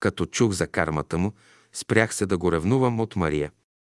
[0.00, 1.32] Като чух за кармата му,
[1.72, 3.52] спрях се да го ревнувам от Мария.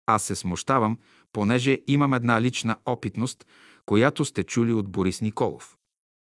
[0.07, 0.99] Аз се смущавам,
[1.33, 3.47] понеже имам една лична опитност,
[3.87, 5.77] която сте чули от Борис Николов.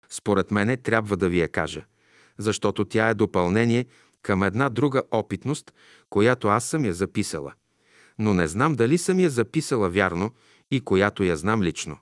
[0.09, 1.85] Според мене трябва да ви я кажа,
[2.37, 3.85] защото тя е допълнение
[4.21, 5.73] към една друга опитност,
[6.09, 7.53] която аз съм я записала.
[8.19, 10.31] Но не знам дали съм я записала вярно
[10.71, 11.97] и която я знам лично.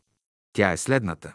[0.54, 1.34] Тя е следната.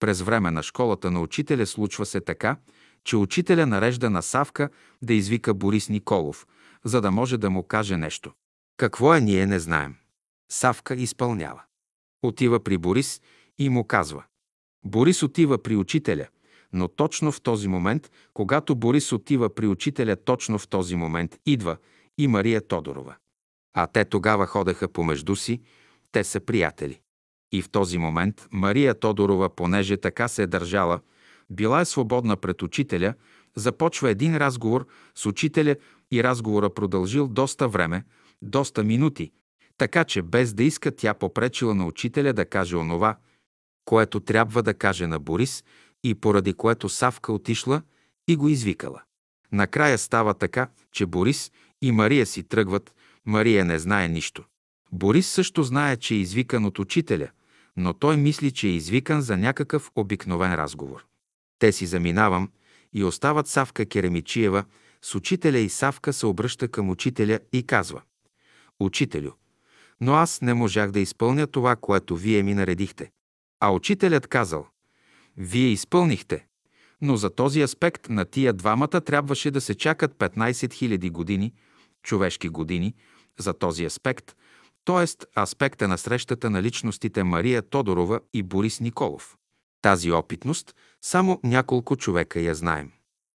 [0.00, 2.56] През време на школата на учителя случва се така,
[3.04, 4.68] че учителя нарежда на Савка
[5.02, 6.46] да извика Борис Николов,
[6.84, 8.32] за да може да му каже нещо.
[8.76, 9.94] Какво е, ние не знаем.
[10.50, 11.62] Савка изпълнява.
[12.22, 13.20] Отива при Борис
[13.58, 14.24] и му казва.
[14.84, 16.26] Борис отива при учителя,
[16.72, 21.76] но точно в този момент, когато Борис отива при учителя, точно в този момент идва
[22.18, 23.16] и Мария Тодорова.
[23.74, 25.62] А те тогава ходеха помежду си,
[26.12, 27.00] те са приятели.
[27.54, 31.00] И в този момент Мария Тодорова, понеже така се е държала,
[31.50, 33.14] била е свободна пред учителя,
[33.56, 35.76] започва един разговор с учителя
[36.12, 38.04] и разговора продължил доста време,
[38.42, 39.32] доста минути,
[39.78, 43.16] така че без да иска тя попречила на учителя да каже онова,
[43.84, 45.64] което трябва да каже на Борис
[46.04, 47.82] и поради което Савка отишла
[48.28, 49.02] и го извикала.
[49.52, 51.52] Накрая става така, че Борис
[51.82, 52.94] и Мария си тръгват,
[53.26, 54.44] Мария не знае нищо.
[54.92, 57.28] Борис също знае, че е извикан от учителя,
[57.76, 61.06] но той мисли, че е извикан за някакъв обикновен разговор.
[61.58, 62.50] Те си заминавам
[62.92, 64.64] и остават Савка Керемичиева
[65.02, 68.02] с учителя и Савка се обръща към учителя и казва
[68.80, 69.30] «Учителю,
[70.00, 73.10] но аз не можах да изпълня това, което вие ми наредихте.
[73.60, 74.66] А учителят казал,
[75.36, 76.46] вие изпълнихте,
[77.00, 81.52] но за този аспект на тия двамата трябваше да се чакат 15 000 години,
[82.02, 82.94] човешки години,
[83.38, 84.36] за този аспект,
[84.84, 85.40] т.е.
[85.40, 89.36] аспекта на срещата на личностите Мария Тодорова и Борис Николов.
[89.82, 92.92] Тази опитност само няколко човека я знаем.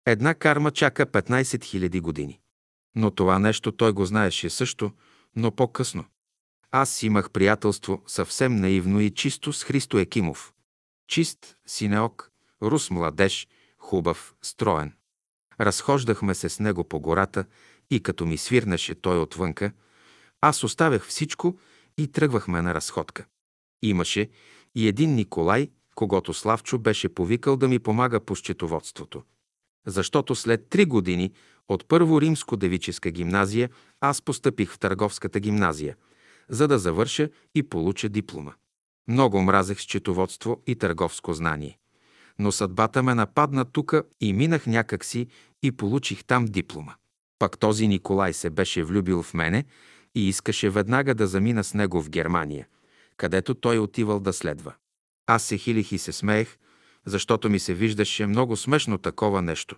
[0.06, 2.40] Една карма чака 15 000 години.
[2.94, 4.92] Но това нещо той го знаеше също,
[5.36, 6.04] но по-късно.
[6.70, 10.52] Аз имах приятелство съвсем наивно и чисто с Христо Екимов.
[11.08, 12.30] Чист, синеок,
[12.62, 13.48] рус младеж,
[13.78, 14.92] хубав, строен.
[15.60, 17.44] Разхождахме се с него по гората
[17.90, 19.72] и като ми свирнеше той отвънка,
[20.40, 21.58] аз оставях всичко
[21.98, 23.26] и тръгвахме на разходка.
[23.82, 24.28] Имаше
[24.74, 29.22] и един Николай, когато Славчо беше повикал да ми помага по счетоводството.
[29.86, 31.32] Защото след три години
[31.68, 35.96] от първо римско девическа гимназия аз постъпих в търговската гимназия–
[36.48, 38.52] за да завърша и получа диплома.
[39.08, 41.78] Много мразех счетоводство и търговско знание.
[42.38, 45.26] Но съдбата ме нападна тука и минах някакси
[45.62, 46.94] и получих там диплома.
[47.38, 49.64] Пак този Николай се беше влюбил в мене
[50.16, 52.66] и искаше веднага да замина с него в Германия,
[53.16, 54.74] където той отивал да следва.
[55.26, 56.56] Аз се хилих и се смеех,
[57.06, 59.76] защото ми се виждаше много смешно такова нещо.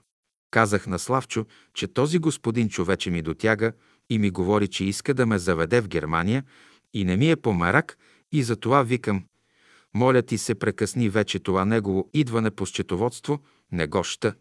[0.50, 3.72] Казах на Славчо, че този господин човече ми дотяга
[4.10, 6.44] и ми говори, че иска да ме заведе в Германия
[6.94, 7.98] и не ми е по мерак
[8.32, 9.24] и затова викам,
[9.94, 13.40] моля ти се прекъсни вече това негово идване по счетоводство,
[13.72, 14.34] не го ща.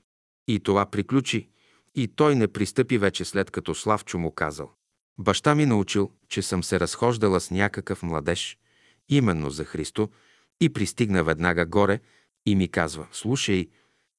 [0.47, 1.49] И това приключи,
[1.95, 4.71] и той не пристъпи вече след като Славчо му казал.
[5.19, 8.57] Баща ми научил, че съм се разхождала с някакъв младеж,
[9.10, 10.10] именно за Христо,
[10.61, 11.99] и пристигна веднага горе
[12.45, 13.68] и ми казва, слушай,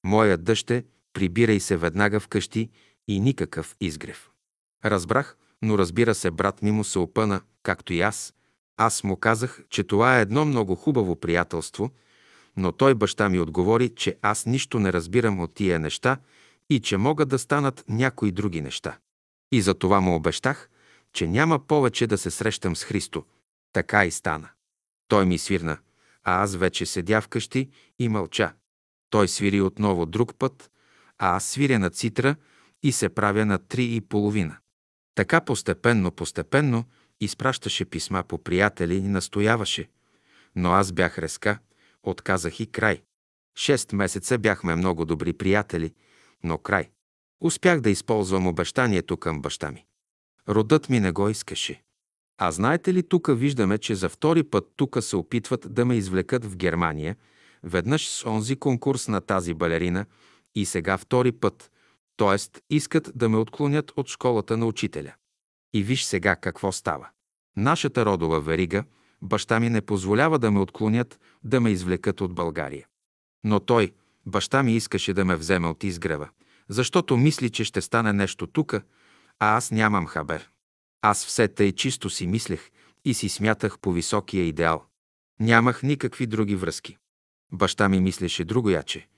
[0.04, 2.70] моя дъще, прибирай се веднага вкъщи
[3.08, 4.30] и никакъв изгрев.
[4.84, 8.34] Разбрах, но разбира се, брат ми му се опъна, както и аз.
[8.76, 11.90] Аз му казах, че това е едно много хубаво приятелство,
[12.56, 16.16] но той баща ми отговори, че аз нищо не разбирам от тия неща
[16.70, 18.98] и че могат да станат някои други неща.
[19.52, 20.70] И за това му обещах,
[21.18, 23.24] че няма повече да се срещам с Христо.
[23.72, 24.48] Така и стана.
[25.08, 25.78] Той ми свирна,
[26.24, 28.52] а аз вече седя вкъщи и мълча.
[29.10, 30.70] Той свири отново друг път,
[31.18, 32.36] а аз свиря на цитра
[32.82, 34.56] и се правя на три и половина.
[35.14, 36.84] Така постепенно, постепенно
[37.20, 39.88] изпращаше писма по приятели и настояваше.
[40.56, 41.58] Но аз бях резка,
[42.02, 43.02] отказах и край.
[43.56, 45.94] Шест месеца бяхме много добри приятели,
[46.44, 46.90] но край.
[47.40, 49.88] Успях да използвам обещанието към баща ми.
[50.48, 51.82] Родът ми не го искаше.
[52.38, 56.44] А знаете ли, тук виждаме, че за втори път тук се опитват да ме извлекат
[56.44, 57.16] в Германия,
[57.62, 60.06] веднъж с онзи конкурс на тази балерина
[60.54, 61.70] и сега втори път,
[62.16, 62.60] т.е.
[62.70, 65.14] искат да ме отклонят от школата на учителя.
[65.74, 67.08] И виж сега какво става.
[67.56, 68.84] Нашата родова верига,
[69.22, 72.86] баща ми не позволява да ме отклонят, да ме извлекат от България.
[73.44, 73.92] Но той,
[74.26, 76.28] баща ми искаше да ме вземе от изгрева,
[76.68, 78.82] защото мисли, че ще стане нещо тука,
[79.40, 80.50] а аз нямам хабер.
[81.02, 82.70] Аз все тъй чисто си мислех
[83.04, 84.84] и си смятах по високия идеал.
[85.40, 86.96] Нямах никакви други връзки.
[87.52, 89.08] Баща ми мислеше другояче,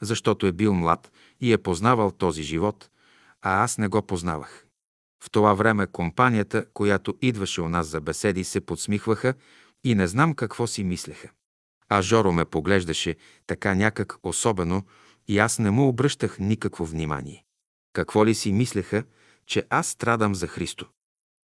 [0.00, 2.90] защото е бил млад и е познавал този живот,
[3.42, 4.66] а аз не го познавах.
[5.24, 9.34] В това време компанията, която идваше у нас за беседи, се подсмихваха
[9.84, 11.28] и не знам какво си мислеха.
[11.88, 13.16] А Жоро ме поглеждаше
[13.46, 14.82] така някак особено
[15.28, 17.44] и аз не му обръщах никакво внимание.
[17.92, 19.04] Какво ли си мислеха,
[19.50, 20.86] че аз страдам за Христо?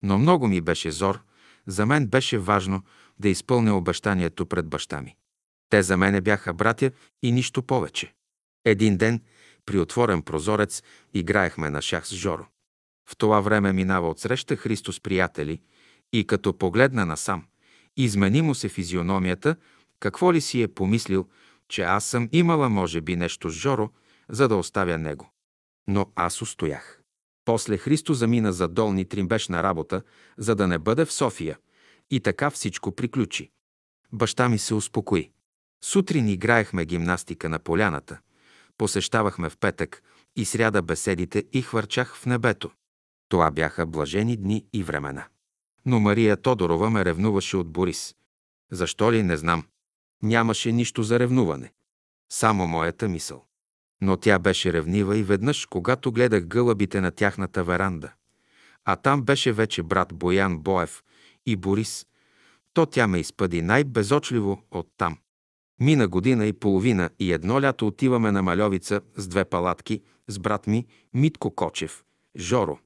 [0.02, 1.20] Но много ми беше зор,
[1.66, 2.82] за мен беше важно
[3.18, 5.16] да изпълня обещанието пред баща ми.
[5.70, 6.90] Те за мене бяха братя
[7.22, 8.14] и нищо повече.
[8.64, 9.22] Един ден,
[9.66, 10.82] при отворен прозорец,
[11.14, 12.46] играехме на шах с Жоро.
[13.10, 15.60] В това време минава отсреща Христо с приятели
[16.12, 17.44] и като погледна насам,
[17.96, 19.56] измени му се физиономията,
[20.00, 21.28] какво ли си е помислил,
[21.68, 23.90] че аз съм имала, може би, нещо с Жоро,
[24.28, 25.30] за да оставя него.
[25.88, 26.95] Но аз устоях.
[27.47, 30.02] После Христо замина за долни тримбешна работа,
[30.39, 31.59] за да не бъде в София.
[32.10, 33.51] И така всичко приключи.
[34.12, 35.31] Баща ми се успокои.
[35.85, 38.18] Сутрин играехме гимнастика на поляната.
[38.78, 40.02] Посещавахме в петък
[40.36, 42.70] и сряда беседите и хвърчах в небето.
[43.28, 45.27] Това бяха блажени дни и времена.
[45.85, 48.14] Но Мария Тодорова ме ревнуваше от Борис.
[48.73, 49.66] Защо ли, не знам.
[50.23, 51.73] Нямаше нищо за ревнуване.
[52.32, 53.45] Само моята мисъл.
[54.01, 58.12] Но тя беше ревнива и веднъж, когато гледах гълъбите на тяхната веранда,
[58.85, 61.02] а там беше вече брат Боян Боев
[61.47, 62.06] и Борис,
[62.73, 65.18] то тя ме изпъди най-безочливо оттам.
[65.81, 70.66] Мина година и половина и едно лято отиваме на Малевица с две палатки с брат
[70.66, 72.05] ми Митко Кочев,
[72.39, 72.78] Жоро.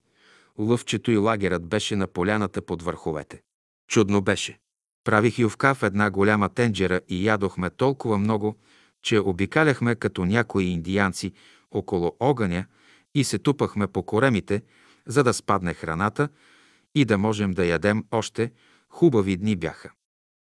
[0.58, 3.42] Лъвчето и лагерът беше на поляната под върховете.
[3.88, 4.58] Чудно беше.
[5.04, 8.56] Правих ювка в една голяма тенджера и ядохме толкова много,
[9.02, 11.32] че обикаляхме като някои индиянци
[11.70, 12.66] около огъня
[13.14, 14.62] и се тупахме по коремите,
[15.06, 16.28] за да спадне храната
[16.94, 18.52] и да можем да ядем още
[18.88, 19.90] хубави дни бяха.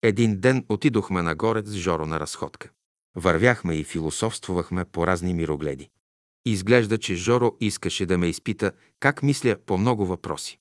[0.03, 2.69] Един ден отидохме нагоре с Жоро на разходка.
[3.15, 5.90] Вървяхме и философствувахме по разни мирогледи.
[6.45, 10.60] Изглежда, че Жоро искаше да ме изпита как мисля по много въпроси.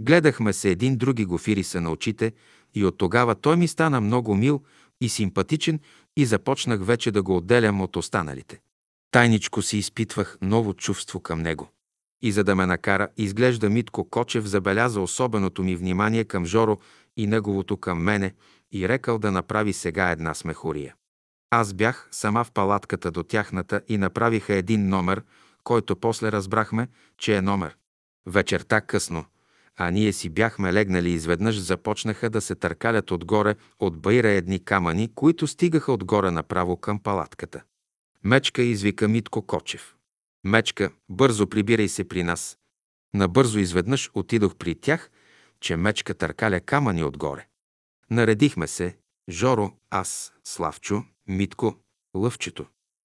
[0.00, 2.32] Гледахме се един други гофири са на очите
[2.74, 4.62] и от тогава той ми стана много мил
[5.00, 5.80] и симпатичен
[6.16, 8.60] и започнах вече да го отделям от останалите.
[9.10, 11.68] Тайничко си изпитвах ново чувство към него.
[12.22, 16.78] И за да ме накара, изглежда Митко Кочев забеляза особеното ми внимание към Жоро
[17.16, 18.34] и неговото към мене
[18.72, 20.94] и рекал да направи сега една смехория.
[21.50, 25.22] Аз бях сама в палатката до тяхната и направиха един номер,
[25.64, 27.76] който после разбрахме, че е номер.
[28.26, 29.24] Вечерта късно,
[29.76, 34.64] а ние си бяхме легнали и изведнъж започнаха да се търкалят отгоре от байра едни
[34.64, 37.62] камъни, които стигаха отгоре направо към палатката.
[38.24, 39.94] Мечка извика Митко Кочев.
[40.44, 42.58] Мечка, бързо прибирай се при нас.
[43.14, 45.10] Набързо изведнъж отидох при тях
[45.62, 47.46] че мечка търкаля камъни отгоре.
[48.10, 48.96] Наредихме се,
[49.28, 51.76] Жоро, аз, Славчо, Митко,
[52.16, 52.66] Лъвчето.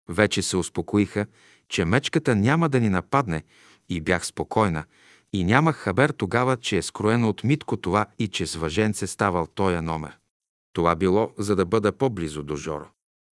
[0.08, 1.26] Вече се успокоиха,
[1.68, 3.42] че мечката няма да ни нападне
[3.88, 4.84] и бях спокойна,
[5.34, 9.46] и нямах хабер тогава, че е скроено от Митко това и че с въженце ставал
[9.46, 10.18] тоя номер.
[10.72, 12.86] Това било, за да бъда по-близо до Жоро.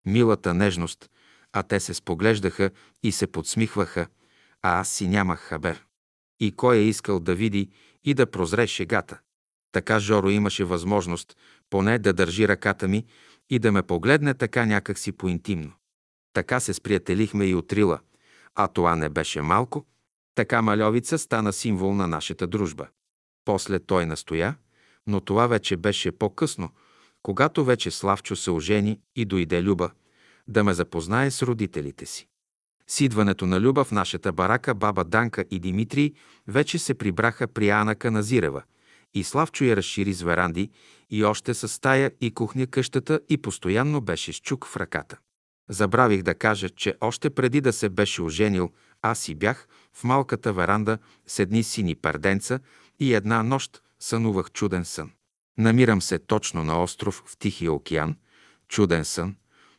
[0.05, 1.09] Милата нежност,
[1.53, 2.69] а те се споглеждаха
[3.03, 4.07] и се подсмихваха,
[4.61, 5.85] а аз си нямах хабер.
[6.39, 7.69] И кой е искал да види
[8.03, 9.19] и да прозре шегата.
[9.71, 11.37] Така Жоро имаше възможност
[11.69, 13.05] поне да държи ръката ми
[13.49, 15.71] и да ме погледне така някак си поинтимно.
[16.33, 17.99] Така се сприятелихме и отрила,
[18.55, 19.85] а това не беше малко.
[20.37, 22.87] Така Малевица стана символ на нашата дружба.
[23.45, 24.55] После той настоя,
[25.07, 26.69] но това вече беше по-късно,
[27.23, 29.91] когато вече Славчо се ожени и дойде Люба,
[30.47, 32.27] да ме запознае с родителите си.
[32.87, 36.13] С идването на Люба в нашата барака баба Данка и Димитрий
[36.47, 38.63] вече се прибраха при Ана Каназирева
[39.13, 40.69] и Славчо я разшири с веранди
[41.09, 45.17] и още с стая и кухня къщата и постоянно беше с чук в ръката.
[45.69, 50.53] Забравих да кажа, че още преди да се беше оженил, аз си бях в малката
[50.53, 50.97] веранда
[51.27, 52.59] с едни сини перденца
[52.99, 55.11] и една нощ сънувах чуден сън.
[55.57, 58.15] Намирам се точно на остров в Тихия океан,
[58.67, 59.35] чуден сън.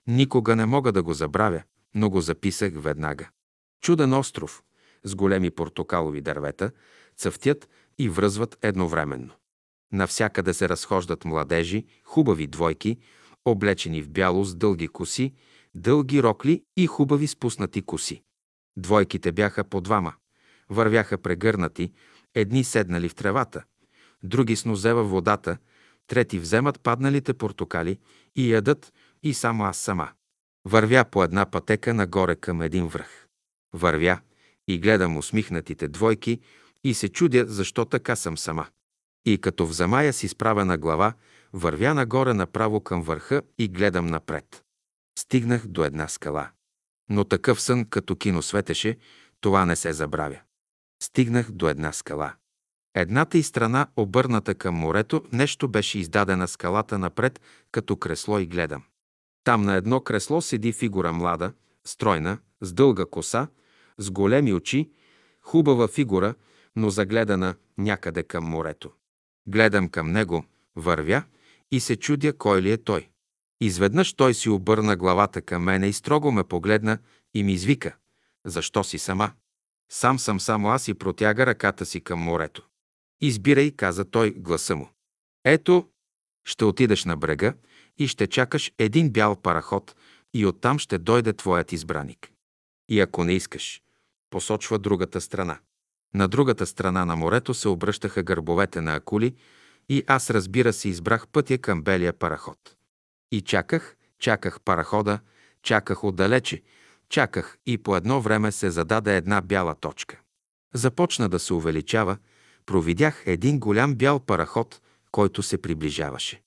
[0.06, 1.62] Никога не мога да го забравя,
[1.94, 3.28] но го записах веднага.
[3.82, 4.62] Чуден остров,
[5.04, 6.70] с големи портокалови дървета,
[7.16, 7.68] цъфтят
[7.98, 9.34] и връзват едновременно.
[9.92, 12.98] Навсякъде се разхождат младежи, хубави двойки,
[13.44, 15.34] облечени в бяло с дълги коси,
[15.74, 18.22] дълги рокли и хубави спуснати коси.
[18.78, 20.14] Двойките бяха по двама.
[20.70, 21.92] Вървяха прегърнати,
[22.34, 23.64] едни седнали в тревата,
[24.22, 25.56] други с нозе във водата,
[26.06, 27.98] трети вземат падналите портокали
[28.36, 28.92] и ядат,
[29.22, 30.08] и само аз сама.
[30.64, 33.26] Вървя по една пътека нагоре към един връх.
[33.72, 34.20] Вървя
[34.68, 36.40] и гледам усмихнатите двойки
[36.84, 38.66] и се чудя защо така съм сама.
[39.24, 41.12] И като в замая си справена глава,
[41.52, 44.64] вървя нагоре направо към върха и гледам напред.
[45.18, 46.50] Стигнах до една скала.
[47.10, 48.98] Но такъв сън, като кино светеше,
[49.40, 50.40] това не се забравя.
[51.02, 52.34] Стигнах до една скала.
[52.94, 57.40] Едната и страна, обърната към морето, нещо беше издадена скалата напред,
[57.72, 58.84] като кресло и гледам.
[59.44, 61.52] Там на едно кресло седи фигура млада,
[61.84, 63.48] стройна, с дълга коса,
[63.98, 64.90] с големи очи,
[65.40, 66.34] хубава фигура,
[66.76, 68.90] но загледана някъде към морето.
[69.46, 70.44] Гледам към него,
[70.76, 71.22] вървя
[71.70, 73.08] и се чудя кой ли е той.
[73.60, 76.98] Изведнъж той си обърна главата към мене и строго ме погледна
[77.34, 77.96] и ми извика.
[78.46, 79.32] Защо си сама?
[79.90, 82.68] Сам съм само аз и протяга ръката си към морето.
[83.20, 84.88] Избирай, каза той гласа му.
[85.44, 85.88] Ето,
[86.44, 87.54] ще отидеш на брега
[87.98, 89.96] и ще чакаш един бял параход
[90.34, 92.32] и оттам ще дойде твоят избраник.
[92.88, 93.82] И ако не искаш,
[94.30, 95.58] посочва другата страна.
[96.14, 99.34] На другата страна на морето се обръщаха гърбовете на акули
[99.88, 102.77] и аз разбира се избрах пътя към белия параход.
[103.32, 105.20] И чаках, чаках парахода,
[105.62, 106.62] чаках отдалече,
[107.08, 110.20] чаках и по едно време се зададе една бяла точка.
[110.74, 112.18] Започна да се увеличава,
[112.66, 114.80] провидях един голям бял параход,
[115.10, 116.42] който се приближаваше.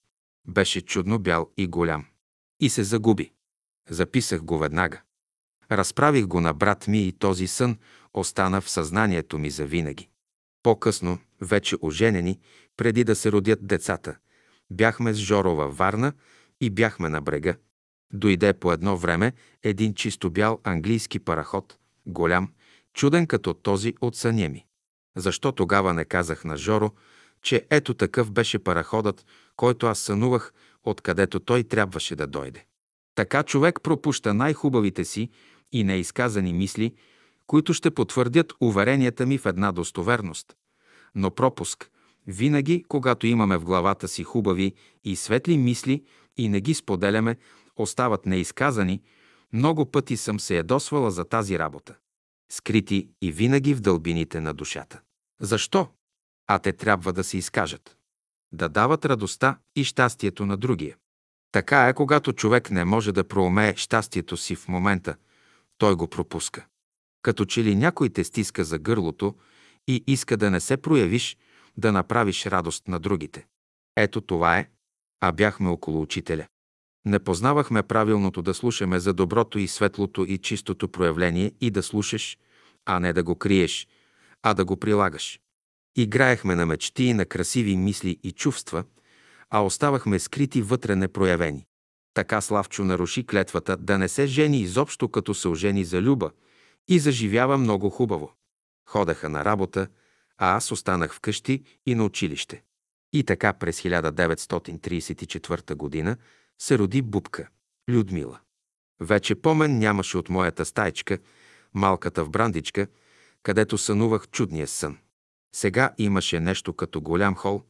[0.47, 2.05] Беше чудно бял и голям.
[2.59, 3.31] И се загуби.
[3.89, 5.01] Записах го веднага.
[5.71, 7.77] Разправих го на брат ми и този сън
[8.13, 10.09] остана в съзнанието ми за винаги.
[10.63, 12.39] По-късно, вече оженени,
[12.77, 14.17] преди да се родят децата,
[14.71, 16.13] бяхме с Жорова Варна
[16.61, 17.55] и бяхме на брега.
[18.13, 19.33] Дойде по едно време
[19.63, 22.51] един чисто бял английски параход, голям,
[22.93, 24.65] чуден като този от съня ми.
[25.15, 26.91] Защо тогава не казах на Жоро,
[27.41, 29.25] че ето такъв беше параходът,
[29.55, 32.65] който аз сънувах, откъдето той трябваше да дойде.
[33.15, 35.29] Така човек пропуща най-хубавите си
[35.71, 36.93] и неизказани мисли,
[37.47, 40.55] които ще потвърдят уверенията ми в една достоверност.
[41.15, 41.91] Но пропуск,
[42.27, 44.73] винаги, когато имаме в главата си хубави
[45.03, 46.03] и светли мисли
[46.37, 47.37] и не ги споделяме,
[47.75, 49.01] остават неизказани,
[49.53, 51.95] много пъти съм се ядосвала за тази работа.
[52.51, 55.01] Скрити и винаги в дълбините на душата.
[55.41, 55.87] Защо?
[56.47, 57.97] А те трябва да се изкажат.
[58.51, 60.97] Да дават радостта и щастието на другия.
[61.51, 65.15] Така е, когато човек не може да проумее щастието си в момента,
[65.77, 66.65] той го пропуска.
[67.21, 69.35] Като че ли някой те стиска за гърлото
[69.87, 71.37] и иска да не се проявиш,
[71.77, 73.45] да направиш радост на другите.
[73.95, 74.69] Ето това е,
[75.21, 76.47] а бяхме около учителя.
[77.05, 82.37] Не познавахме правилното да слушаме за доброто и светлото и чистото проявление и да слушаш,
[82.85, 83.87] а не да го криеш,
[84.43, 85.39] а да го прилагаш.
[85.95, 88.83] Играехме на мечти и на красиви мисли и чувства,
[89.49, 91.65] а оставахме скрити вътре непроявени.
[92.13, 96.31] Така Славчо наруши клетвата да не се жени изобщо като се ожени за Люба
[96.87, 98.33] и заживява много хубаво.
[98.89, 99.87] Ходеха на работа,
[100.37, 102.63] а аз останах вкъщи и на училище.
[103.13, 106.17] И така през 1934 година
[106.59, 107.47] се роди Бубка,
[107.89, 108.39] Людмила.
[108.99, 111.17] Вече помен нямаше от моята стайчка,
[111.73, 112.87] малката в Брандичка,
[113.43, 114.97] където сънувах чудния сън.
[115.55, 117.63] Сега имаше нещо като голям хол,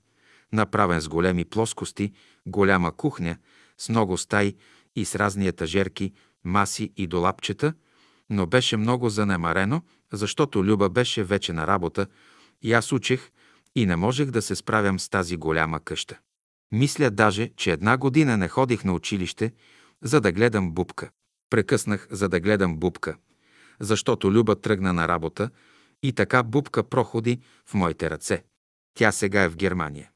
[0.53, 2.13] направен с големи плоскости,
[2.45, 3.37] голяма кухня,
[3.77, 4.55] с много стаи
[4.95, 6.13] и с разни етажерки,
[6.43, 7.73] маси и долапчета,
[8.29, 9.81] но беше много занемарено,
[10.13, 12.07] защото Люба беше вече на работа
[12.61, 13.31] и аз учех
[13.75, 16.19] и не можех да се справям с тази голяма къща.
[16.71, 19.53] Мисля даже, че една година не ходих на училище,
[20.01, 21.09] за да гледам бубка.
[21.49, 23.17] Прекъснах, за да гледам бубка,
[23.79, 25.49] защото Люба тръгна на работа
[26.03, 28.43] и така бубка проходи в моите ръце.
[28.93, 30.11] Тя сега е в Германия.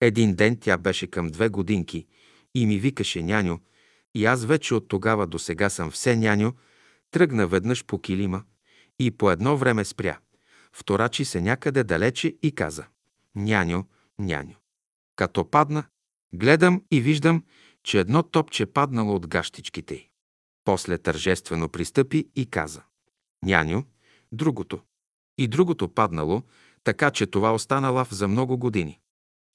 [0.00, 2.06] Един ден тя беше към две годинки
[2.54, 3.58] и ми викаше няню,
[4.14, 6.52] и аз вече от тогава до сега съм все няню,
[7.10, 8.42] тръгна веднъж по килима
[8.98, 10.18] и по едно време спря.
[10.72, 12.86] Вторачи се някъде далече и каза
[13.34, 13.84] «Няню,
[14.18, 14.54] няню».
[15.16, 15.84] Като падна,
[16.32, 17.44] гледам и виждам,
[17.82, 20.08] че едно топче паднало от гащичките й.
[20.64, 22.82] После тържествено пристъпи и каза
[23.42, 23.84] «Няню,
[24.32, 24.80] другото».
[25.38, 26.42] И другото паднало,
[26.84, 29.00] така че това остана лав за много години.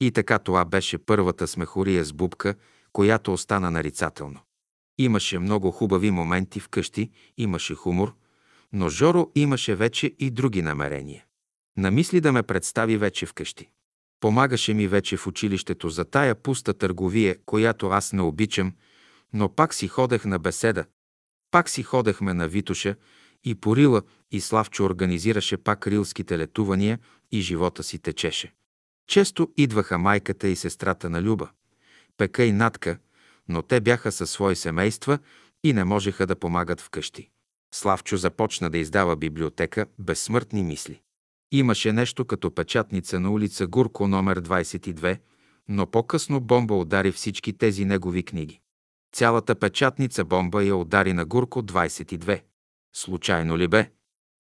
[0.02, 2.56] И така това беше първата смехория с бубка,
[2.94, 4.40] която остана нарицателно.
[4.98, 8.16] Имаше много хубави моменти вкъщи, имаше хумор,
[8.74, 11.25] но Жоро имаше вече и други намерения.
[11.78, 13.70] Намисли да ме представи вече вкъщи.
[14.20, 18.74] Помагаше ми вече в училището за тая пуста търговия, която аз не обичам,
[19.34, 20.86] но пак си ходех на беседа,
[21.52, 22.96] пак си ходехме на Витуша
[23.44, 27.00] и по Рила и Славчо организираше пак рилските летувания
[27.32, 28.54] и живота си течеше.
[29.08, 31.50] Често идваха майката и сестрата на Люба,
[32.18, 32.98] Пека и Натка,
[33.48, 35.20] но те бяха със свои семейства
[35.64, 37.30] и не можеха да помагат вкъщи.
[37.74, 41.02] Славчо започна да издава библиотека Безсмъртни мисли.
[41.56, 45.20] Имаше нещо като печатница на улица Гурко номер 22,
[45.68, 48.62] но по-късно бомба удари всички тези негови книги.
[49.14, 52.42] Цялата печатница бомба я удари на Гурко 22.
[52.96, 53.92] Случайно ли бе?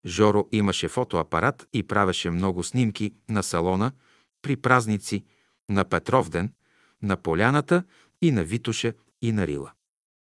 [0.07, 3.93] Жоро имаше фотоапарат и правеше много снимки на салона,
[4.43, 5.25] при празници,
[5.69, 6.53] на Петровден,
[7.03, 7.85] на Поляната
[8.23, 9.73] и на Витоша и на Рила.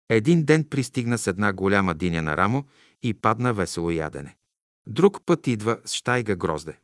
[0.10, 2.64] Един ден пристигна с една голяма диня на рамо
[3.04, 4.39] и падна весело ядене.
[4.90, 6.80] Друг път идва с штайга грозде.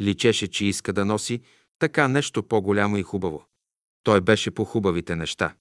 [0.00, 1.40] Личеше, че иска да носи
[1.78, 3.44] така нещо по-голямо и хубаво.
[4.02, 5.54] Той беше по хубавите неща.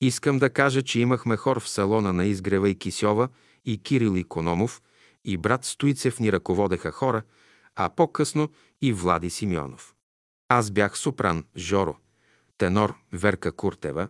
[0.00, 3.28] Искам да кажа, че имахме хор в салона на Изгрева и Кисьова
[3.64, 4.82] и Кирил Икономов
[5.24, 7.22] и брат Стоицев ни ръководеха хора,
[7.76, 8.48] а по-късно
[8.82, 9.94] и Влади Симеонов.
[10.48, 11.96] Аз бях сопран, Жоро,
[12.58, 14.08] тенор, Верка Куртева,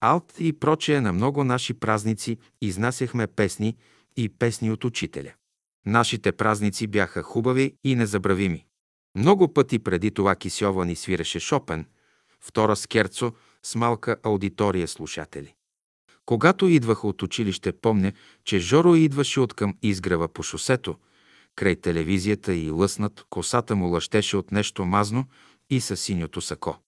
[0.00, 3.76] алт и прочее на много наши празници изнасяхме песни
[4.16, 5.32] и песни от учителя.
[5.86, 8.64] Нашите празници бяха хубави и незабравими.
[9.16, 11.86] Много пъти преди това Кисьова ни свиреше Шопен,
[12.40, 13.32] втора скерцо
[13.62, 15.54] с малка аудитория слушатели.
[16.26, 18.12] Когато идваха от училище, помня,
[18.44, 20.96] че Жоро идваше от към изгрева по шосето,
[21.56, 25.24] край телевизията и лъснат, косата му лъщеше от нещо мазно
[25.70, 26.78] и със синьото сако.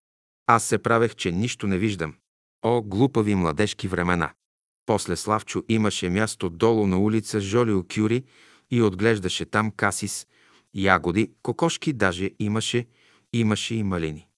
[0.47, 2.15] Аз се правех, че нищо не виждам.
[2.63, 4.33] О, глупави младежки времена!
[4.87, 8.25] После Славчо имаше място долу на улица Жолио Кюри
[8.73, 10.27] и отглеждаше там касис,
[10.75, 12.87] ягоди, кокошки даже имаше,
[13.33, 14.29] имаше и малини.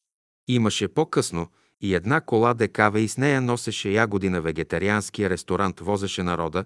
[0.48, 1.48] Имаше по-късно
[1.80, 6.64] и една кола декаве и с нея носеше ягоди на вегетарианския ресторант, возеше народа,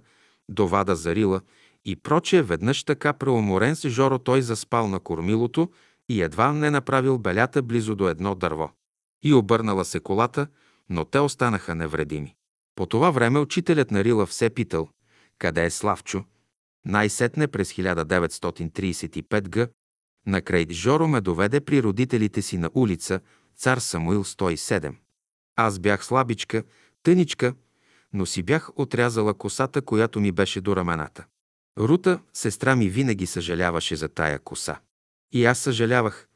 [0.48, 1.40] довада за рила
[1.84, 5.70] и прочее веднъж така преуморен с Жоро той заспал на кормилото
[6.08, 8.70] и едва не направил белята близо до едно дърво.
[9.22, 10.46] И обърнала се колата,
[10.90, 12.34] но те останаха невредими.
[12.74, 14.88] По това време учителят на Рила все питал,
[15.38, 16.24] къде е Славчо?
[16.88, 19.68] Най-сетне през 1935 г.
[20.26, 23.20] накрай Жоро ме доведе при родителите си на улица
[23.56, 24.94] Цар Самуил 107.
[25.56, 26.62] Аз бях слабичка,
[27.02, 27.54] тъничка,
[28.12, 31.24] но си бях отрязала косата, която ми беше до рамената.
[31.78, 34.80] Рута, сестра ми, винаги съжаляваше за тая коса.
[35.32, 36.28] И аз съжалявах,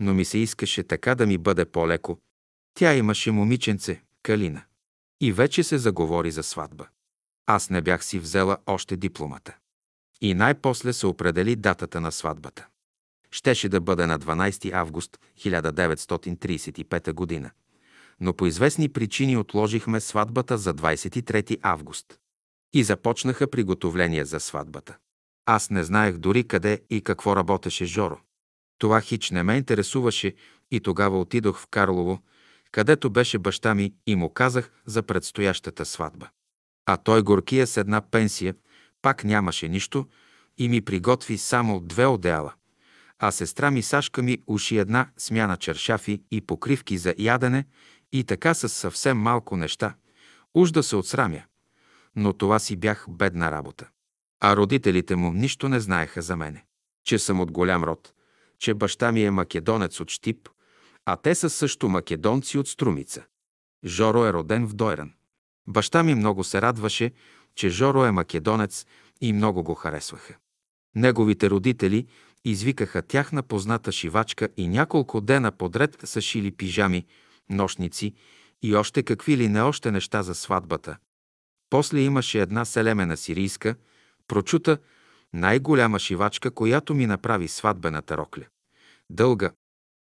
[0.00, 2.18] но ми се искаше така да ми бъде по-леко.
[2.74, 4.62] Тя имаше момиченце, Калина.
[5.20, 6.86] И вече се заговори за сватба.
[7.46, 9.56] Аз не бях си взела още дипломата.
[10.20, 12.66] И най-после се определи датата на сватбата.
[13.30, 17.50] Щеше да бъде на 12 август 1935 година.
[18.20, 22.18] Но по известни причини отложихме сватбата за 23 август.
[22.72, 24.96] И започнаха приготовления за сватбата.
[25.46, 28.20] Аз не знаех дори къде и какво работеше Жоро.
[28.78, 30.34] Това хич не ме интересуваше
[30.70, 32.22] и тогава отидох в Карлово,
[32.72, 36.28] където беше баща ми и му казах за предстоящата сватба.
[36.86, 38.54] А той горкия с една пенсия,
[39.02, 40.06] пак нямаше нищо
[40.58, 42.52] и ми приготви само две одеяла,
[43.18, 47.64] а сестра ми Сашка ми уши една смяна чершафи и покривки за ядене
[48.12, 49.94] и така с съвсем малко неща.
[50.54, 51.42] Уж да се отсрамя.
[52.16, 53.88] Но това си бях бедна работа.
[54.40, 56.64] А родителите му нищо не знаеха за мене.
[57.04, 58.12] Че съм от голям род,
[58.58, 60.48] че баща ми е македонец от Штип,
[61.04, 63.24] а те са също македонци от Струмица.
[63.84, 65.12] Жоро е роден в Дойран.
[65.68, 67.12] Баща ми много се радваше,
[67.58, 68.86] че Жоро е македонец
[69.20, 70.36] и много го харесваха.
[70.94, 72.06] Неговите родители
[72.44, 77.06] извикаха тяхна позната шивачка и няколко дена подред са шили пижами,
[77.50, 78.14] нощници
[78.62, 80.96] и още какви ли не още неща за сватбата.
[81.70, 83.74] После имаше една селемена сирийска,
[84.28, 84.78] прочута
[85.32, 88.44] най-голяма шивачка, която ми направи сватбената рокля.
[89.10, 89.50] Дълга,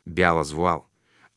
[0.08, 0.86] бяла с вуал,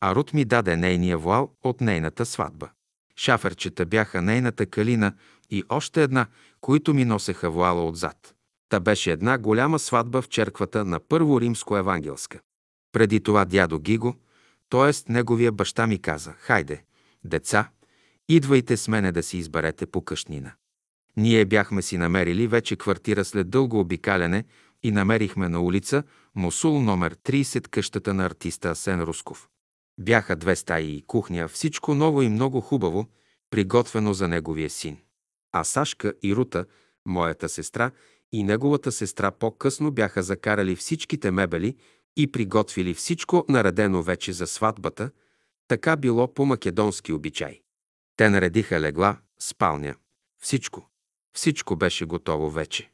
[0.00, 2.70] а Рут ми даде нейния вуал от нейната сватба.
[3.16, 5.12] Шаферчета бяха нейната калина
[5.50, 6.26] и още една,
[6.60, 8.34] които ми носеха вуала отзад.
[8.68, 12.40] Та беше една голяма сватба в черквата на Първо Римско Евангелска.
[12.92, 14.14] Преди това дядо Гиго,
[14.70, 15.12] т.е.
[15.12, 16.82] неговия баща ми каза, хайде,
[17.24, 17.68] деца,
[18.28, 20.52] идвайте с мене да си изберете по къщнина.
[21.16, 24.44] Ние бяхме си намерили вече квартира след дълго обикаляне
[24.82, 26.02] и намерихме на улица
[26.34, 29.48] Мусул номер 30 къщата на артиста Асен Русков.
[30.00, 33.06] Бяха две стаи и кухня, всичко ново и много хубаво,
[33.50, 34.96] приготвено за неговия син.
[35.52, 36.66] А Сашка и Рута,
[37.06, 37.90] моята сестра,
[38.32, 41.76] и неговата сестра по-късно бяха закарали всичките мебели
[42.16, 45.10] и приготвили всичко наредено вече за сватбата,
[45.68, 47.60] така било по македонски обичай.
[48.16, 49.94] Те наредиха легла, спалня,
[50.42, 50.88] всичко.
[51.36, 52.90] Всичко беше готово вече.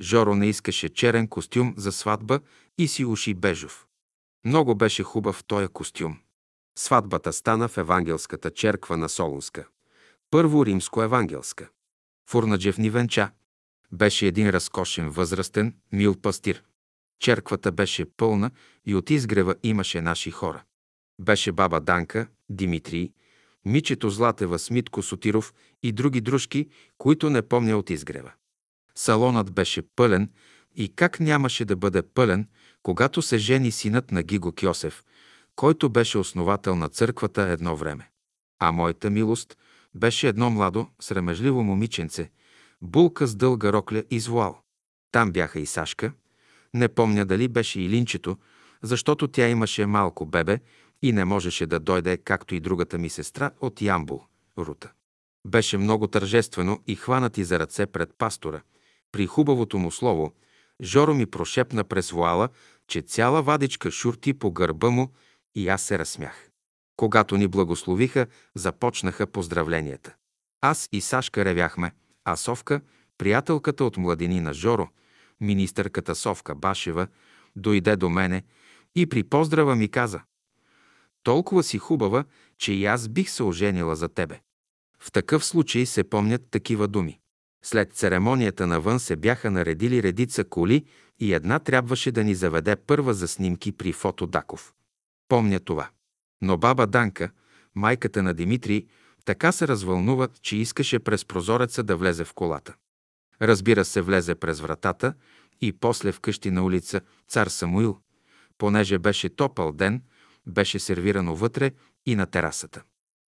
[0.00, 2.40] Жоро не искаше черен костюм за сватба
[2.78, 3.86] и си уши бежов.
[4.44, 6.18] Много беше хубав този костюм.
[6.78, 9.66] Сватбата стана в Евангелската черква на Солунска.
[10.30, 11.68] Първо римско-евангелска.
[12.30, 13.30] Фурнаджев ни венча.
[13.92, 16.62] Беше един разкошен, възрастен, мил пастир.
[17.20, 18.50] Черквата беше пълна
[18.86, 20.62] и от изгрева имаше наши хора.
[21.20, 23.12] Беше баба Данка, Димитрий,
[23.64, 26.68] Мичето Златева, Смитко Сотиров и други дружки,
[26.98, 28.32] които не помня от изгрева.
[28.94, 30.30] Салонът беше пълен
[30.76, 32.48] и как нямаше да бъде пълен,
[32.82, 35.04] когато се жени синът на Гиго Кьосев,
[35.56, 38.10] който беше основател на църквата едно време.
[38.58, 39.56] А моята милост
[39.94, 42.30] беше едно младо, срамежливо момиченце,
[42.82, 44.58] булка с дълга рокля и звуал.
[45.12, 46.12] Там бяха и Сашка,
[46.74, 48.36] не помня дали беше и Линчето,
[48.82, 50.60] защото тя имаше малко бебе
[51.02, 54.24] и не можеше да дойде, както и другата ми сестра от Ямбул,
[54.58, 54.92] Рута.
[55.46, 58.62] Беше много тържествено и хванати за ръце пред пастора.
[59.12, 60.32] При хубавото му слово,
[60.82, 62.48] Жоро ми прошепна през вуала,
[62.88, 65.12] че цяла вадичка шурти по гърба му
[65.54, 66.51] и аз се разсмях.
[66.96, 70.14] Когато ни благословиха, започнаха поздравленията.
[70.60, 71.92] Аз и Сашка ревяхме,
[72.24, 72.80] а Совка,
[73.18, 74.88] приятелката от младини на Жоро,
[75.40, 77.06] министърката Совка Башева,
[77.56, 78.42] дойде до мене
[78.94, 80.20] и при поздрава ми каза
[81.22, 82.24] «Толкова си хубава,
[82.58, 84.40] че и аз бих се оженила за тебе».
[84.98, 87.18] В такъв случай се помнят такива думи.
[87.64, 90.84] След церемонията навън се бяха наредили редица коли
[91.20, 94.74] и една трябваше да ни заведе първа за снимки при Фото Даков.
[95.28, 95.88] Помня това.
[96.42, 97.30] Но баба Данка,
[97.74, 98.86] майката на Димитрий,
[99.24, 102.74] така се развълнува, че искаше през прозореца да влезе в колата.
[103.42, 105.14] Разбира се, влезе през вратата
[105.60, 107.98] и после в къщи на улица Цар Самуил,
[108.58, 110.02] понеже беше топъл ден,
[110.46, 111.70] беше сервирано вътре
[112.06, 112.82] и на терасата.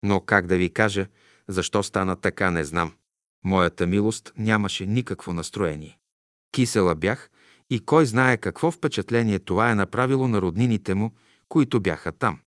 [0.03, 1.07] Но как да ви кажа,
[1.48, 2.94] защо стана така, не знам.
[3.44, 5.98] Моята милост нямаше никакво настроение.
[6.52, 7.30] Кисела бях
[7.69, 11.11] и кой знае какво впечатление това е направило на роднините му,
[11.49, 12.40] които бяха там.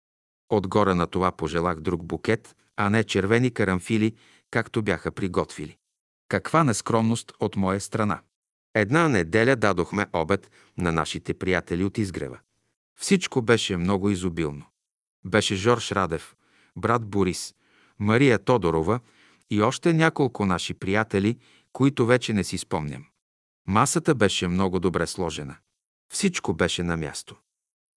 [0.54, 4.16] Отгоре на това пожелах друг букет, а не червени карамфили,
[4.52, 5.78] както бяха приготвили.
[6.28, 8.22] Каква нескромност от моя страна!
[8.76, 12.40] Една неделя дадохме обед на нашите приятели от изгрева.
[13.00, 14.66] Всичко беше много изобилно.
[15.26, 16.36] Беше Жорж Радев,
[16.76, 17.56] брат Борис,
[18.00, 19.00] Мария Тодорова
[19.50, 21.38] и още няколко наши приятели,
[21.74, 23.06] които вече не си спомням.
[23.68, 25.56] Масата беше много добре сложена.
[26.14, 27.36] Всичко беше на място.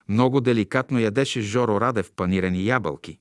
[0.08, 3.18] Много деликатно ядеше Жоро Радев панирани ябълки,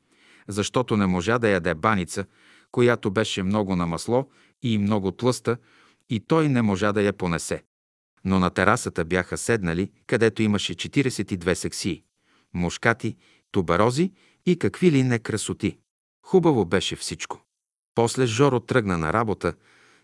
[0.47, 2.25] защото не можа да яде баница,
[2.71, 4.29] която беше много на масло
[4.61, 5.57] и много тлъста,
[6.09, 7.63] и той не можа да я понесе.
[8.25, 12.03] Но на терасата бяха седнали, където имаше 42 сексии,
[12.53, 13.17] мушкати,
[13.51, 14.11] тубарози
[14.45, 15.77] и какви ли не красоти.
[16.25, 17.41] Хубаво беше всичко.
[17.95, 19.53] После Жоро тръгна на работа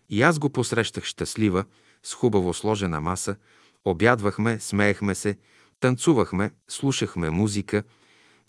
[0.08, 1.64] и аз го посрещах щастлива,
[2.02, 3.36] с хубаво сложена маса,
[3.84, 5.38] обядвахме, смеехме се,
[5.80, 7.82] танцувахме, слушахме музика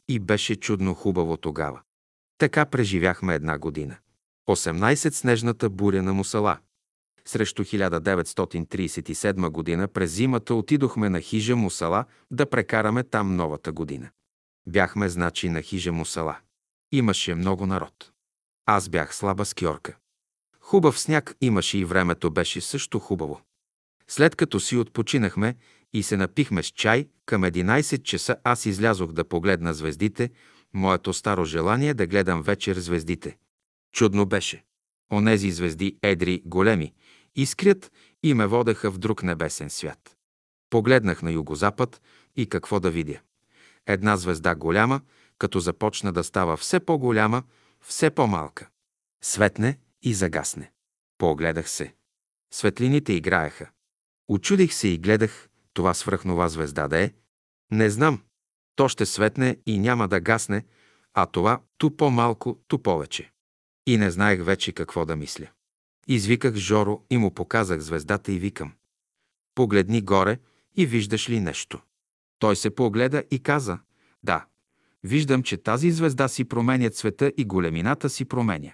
[0.07, 1.81] и беше чудно хубаво тогава.
[2.37, 3.97] Така преживяхме една година.
[4.49, 6.57] 18 снежната буря на Мусала.
[7.25, 14.09] Срещу 1937 година през зимата отидохме на хижа Мусала да прекараме там новата година.
[14.67, 16.37] Бяхме, значи, на хижа Мусала.
[16.91, 18.11] Имаше много народ.
[18.65, 19.97] Аз бях слаба скиорка.
[20.59, 23.41] Хубав сняг имаше и времето беше също хубаво.
[24.07, 25.55] След като си отпочинахме
[25.93, 30.29] и се напихме с чай, към 11 часа аз излязох да погледна звездите,
[30.73, 33.37] моето старо желание да гледам вечер звездите.
[33.91, 34.63] Чудно беше.
[35.11, 36.93] Онези звезди, едри, големи,
[37.35, 37.91] искрят
[38.23, 40.17] и ме водеха в друг небесен свят.
[40.69, 42.01] Погледнах на югозапад
[42.35, 43.19] и какво да видя.
[43.87, 45.01] Една звезда голяма,
[45.37, 47.43] като започна да става все по-голяма,
[47.81, 48.69] все по-малка.
[49.21, 50.71] Светне и загасне.
[51.17, 51.93] Погледах се.
[52.53, 53.69] Светлините играеха.
[54.27, 57.11] Очудих се и гледах това свръхнова звезда да е.
[57.71, 58.21] Не знам.
[58.75, 60.65] То ще светне и няма да гасне,
[61.13, 63.31] а това ту по-малко, ту повече.
[63.87, 65.47] И не знаех вече какво да мисля.
[66.07, 68.73] Извиках Жоро и му показах звездата и викам.
[69.55, 70.39] Погледни горе
[70.75, 71.81] и виждаш ли нещо?
[72.39, 73.79] Той се погледа и каза.
[74.23, 74.45] Да,
[75.03, 78.73] виждам, че тази звезда си променя цвета и големината си променя.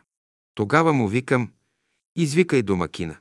[0.55, 1.51] Тогава му викам,
[2.15, 3.17] извикай домакина.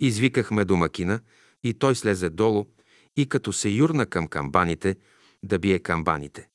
[0.00, 1.20] Извикахме домакина
[1.62, 2.66] и той слезе долу
[3.16, 4.96] и като се юрна към камбаните,
[5.42, 6.48] да бие камбаните.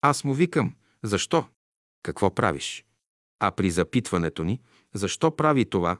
[0.00, 1.44] Аз му викам, защо?
[2.02, 2.84] Какво правиш?
[3.40, 4.60] А при запитването ни,
[4.94, 5.96] защо прави това,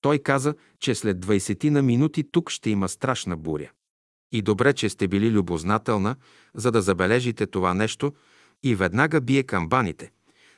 [0.00, 3.70] той каза, че след 20 на минути тук ще има страшна буря.
[4.32, 6.16] И добре, че сте били любознателна,
[6.54, 8.12] за да забележите това нещо
[8.62, 10.10] и веднага бие камбаните,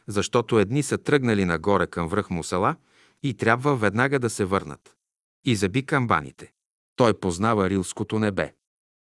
[0.06, 2.76] защото едни са тръгнали нагоре към връх Мусала
[3.22, 4.96] и трябва веднага да се върнат.
[5.44, 6.52] И заби камбаните.
[6.96, 8.52] Той познава рилското небе.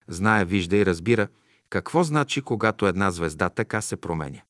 [0.10, 1.27] Знае, вижда и разбира
[1.69, 4.41] какво значи, когато една звезда така се променя.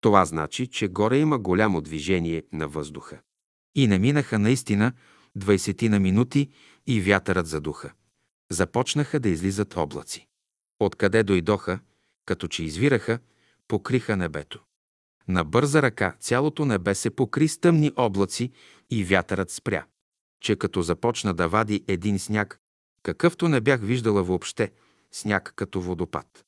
[0.00, 3.20] Това значи, че горе има голямо движение на въздуха.
[3.74, 4.92] И не минаха наистина
[5.38, 6.50] 20 на минути
[6.86, 7.92] и вятърът задуха.
[8.50, 10.26] Започнаха да излизат облаци.
[10.80, 11.78] Откъде дойдоха,
[12.26, 13.18] като че извираха,
[13.68, 14.60] покриха небето.
[15.28, 18.52] На бърза ръка цялото небе се покри с тъмни облаци
[18.90, 19.86] и вятърът спря.
[20.40, 22.60] Че като започна да вади един сняг,
[23.02, 24.72] какъвто не бях виждала въобще,
[25.12, 26.44] сняг като водопад.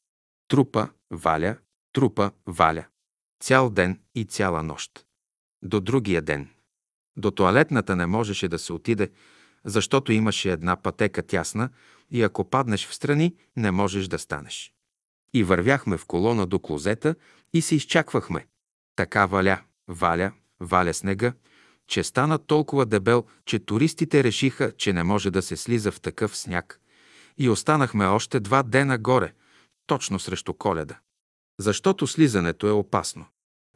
[0.48, 1.56] Трупа, валя,
[1.92, 2.86] трупа, валя.
[3.40, 5.06] Цял ден и цяла нощ.
[5.62, 6.48] До другия ден.
[7.16, 9.10] До туалетната не можеше да се отиде,
[9.64, 11.70] защото имаше една пътека тясна
[12.10, 14.72] и ако паднеш в страни, не можеш да станеш.
[15.34, 17.14] И вървяхме в колона до клозета
[17.52, 18.46] и се изчаквахме.
[18.96, 21.32] Така валя, валя, валя снега,
[21.86, 26.36] че стана толкова дебел, че туристите решиха, че не може да се слиза в такъв
[26.36, 26.80] сняг.
[27.38, 29.32] И останахме още два дена горе,
[29.86, 30.98] точно срещу коледа.
[31.58, 33.26] Защото слизането е опасно.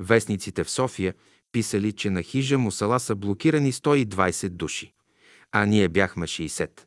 [0.00, 1.14] Вестниците в София
[1.52, 4.92] писали, че на хижа Мусала са блокирани 120 души,
[5.52, 6.80] а ние бяхме 60.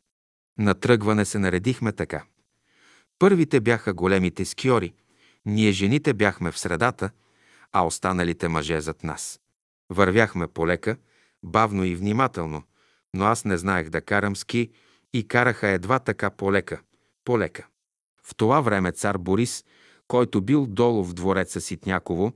[0.58, 2.24] На тръгване се наредихме така.
[3.18, 4.92] Първите бяха големите скиори,
[5.46, 7.10] ние жените бяхме в средата,
[7.72, 9.40] а останалите мъже зад нас.
[9.90, 10.96] Вървяхме полека,
[11.42, 12.62] бавно и внимателно,
[13.14, 14.70] но аз не знаех да карам ски
[15.12, 16.80] и караха едва така полека,
[17.24, 17.66] полека.
[18.24, 19.64] В това време цар Борис,
[20.08, 22.32] който бил долу в двореца Ситняково,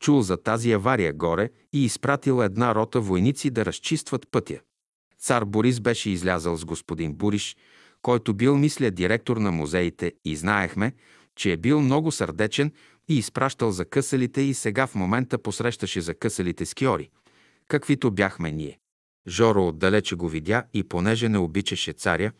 [0.00, 4.60] чул за тази авария горе и изпратил една рота войници да разчистват пътя.
[5.18, 7.56] Цар Борис беше излязъл с господин Буриш,
[8.02, 10.92] който бил, мисля, директор на музеите и знаехме,
[11.36, 12.72] че е бил много сърдечен
[13.08, 17.10] и изпращал закъсалите и сега в момента посрещаше закъсалите скиори,
[17.68, 18.78] каквито бяхме ние.
[19.28, 22.32] Жоро отдалече го видя и понеже не обичаше царя,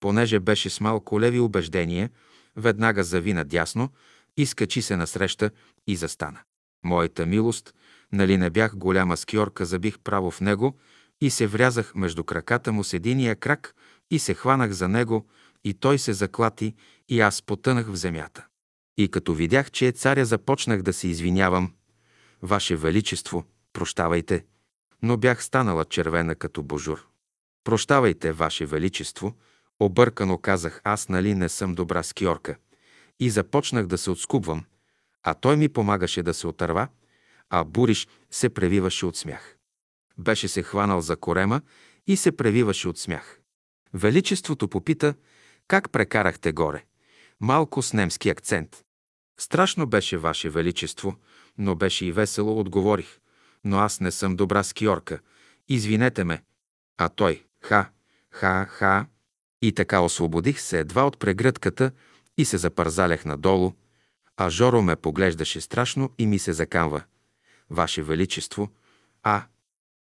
[0.00, 2.10] понеже беше с малко леви убеждения,
[2.56, 3.90] веднага зави надясно,
[4.36, 5.50] изкачи се насреща
[5.86, 6.40] и застана.
[6.84, 7.74] Моята милост,
[8.12, 10.78] нали не бях голяма скиорка, забих право в него
[11.20, 13.74] и се врязах между краката му с единия крак
[14.10, 15.26] и се хванах за него
[15.64, 16.74] и той се заклати
[17.08, 18.46] и аз потънах в земята.
[18.96, 21.72] И като видях, че е царя, започнах да се извинявам.
[22.42, 24.44] Ваше Величество, прощавайте,
[25.02, 27.06] но бях станала червена като божур.
[27.64, 29.34] Прощавайте, Ваше Величество,
[29.80, 32.56] объркано казах аз, нали не съм добра скиорка.
[33.20, 34.64] И започнах да се отскубвам,
[35.22, 36.88] а той ми помагаше да се отърва,
[37.50, 39.56] а Буриш се превиваше от смях.
[40.18, 41.60] Беше се хванал за корема
[42.06, 43.40] и се превиваше от смях.
[43.94, 45.14] Величеството попита,
[45.68, 46.84] как прекарахте горе,
[47.40, 48.82] малко с немски акцент.
[49.40, 51.16] Страшно беше, Ваше Величество,
[51.58, 53.18] но беше и весело, отговорих.
[53.64, 55.18] Но аз не съм добра скиорка.
[55.68, 56.42] Извинете ме.
[56.98, 57.90] А той, ха,
[58.30, 59.06] ха, ха.
[59.62, 61.90] И така освободих се едва от прегръдката
[62.38, 63.72] и се запързалях надолу,
[64.36, 67.02] а Жоро ме поглеждаше страшно и ми се закамва.
[67.70, 68.70] Ваше Величество,
[69.22, 69.44] а,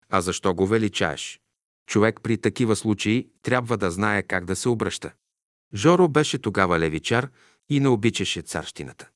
[0.10, 1.42] а защо го величаеш?
[1.88, 5.12] Човек при такива случаи трябва да знае как да се обръща.
[5.74, 7.30] Жоро беше тогава левичар
[7.70, 9.10] и не обичаше царщината.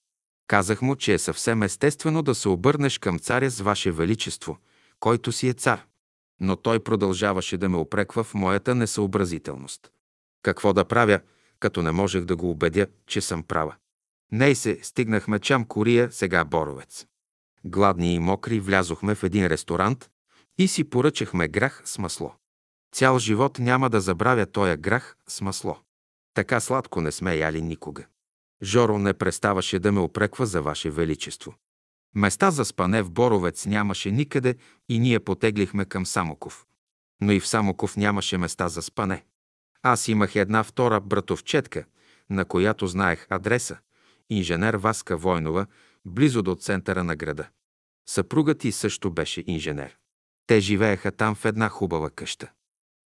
[0.47, 4.57] Казах му, че е съвсем естествено да се обърнеш към царя с Ваше Величество,
[4.99, 5.85] който си е цар.
[6.39, 9.91] Но той продължаваше да ме опреква в моята несъобразителност.
[10.43, 11.19] Какво да правя,
[11.59, 13.75] като не можех да го убедя, че съм права?
[14.31, 17.05] Ней се стигнахме чам Кория, сега Боровец.
[17.65, 20.09] Гладни и мокри влязохме в един ресторант
[20.57, 22.33] и си поръчахме грах с масло.
[22.95, 25.77] Цял живот няма да забравя тоя грах с масло.
[26.33, 28.05] Така сладко не сме яли никога.
[28.63, 31.55] Жоро не преставаше да ме опреква за Ваше Величество.
[32.15, 34.55] Места за спане в Боровец нямаше никъде
[34.89, 36.65] и ние потеглихме към Самоков.
[37.21, 39.23] Но и в Самоков нямаше места за спане.
[39.83, 41.85] Аз имах една втора братовчетка,
[42.29, 43.77] на която знаех адреса,
[44.29, 45.65] инженер Васка Войнова,
[46.05, 47.47] близо до центъра на града.
[48.09, 49.97] Съпругът ти също беше инженер.
[50.47, 52.51] Те живееха там в една хубава къща.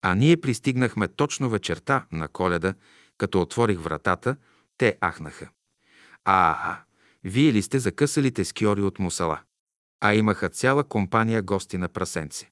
[0.01, 2.73] А ние пристигнахме точно вечерта на коледа,
[3.17, 4.35] като отворих вратата,
[4.80, 5.49] те ахнаха.
[6.26, 6.77] А,
[7.23, 9.39] вие ли сте закъсалите скиори от Мусала?
[10.01, 12.51] А имаха цяла компания гости на прасенци.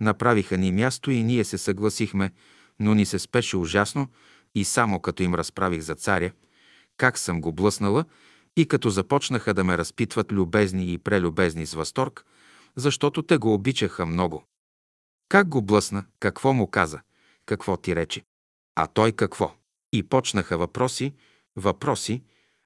[0.00, 2.30] Направиха ни място и ние се съгласихме,
[2.80, 4.08] но ни се спеше ужасно
[4.54, 6.32] и само като им разправих за царя,
[6.96, 8.04] как съм го блъснала
[8.56, 12.24] и като започнаха да ме разпитват любезни и прелюбезни с възторг,
[12.76, 14.44] защото те го обичаха много.
[15.28, 17.00] Как го блъсна, какво му каза,
[17.46, 18.24] какво ти рече?
[18.74, 19.54] А той какво?
[19.92, 21.14] И почнаха въпроси,
[21.58, 22.22] въпроси,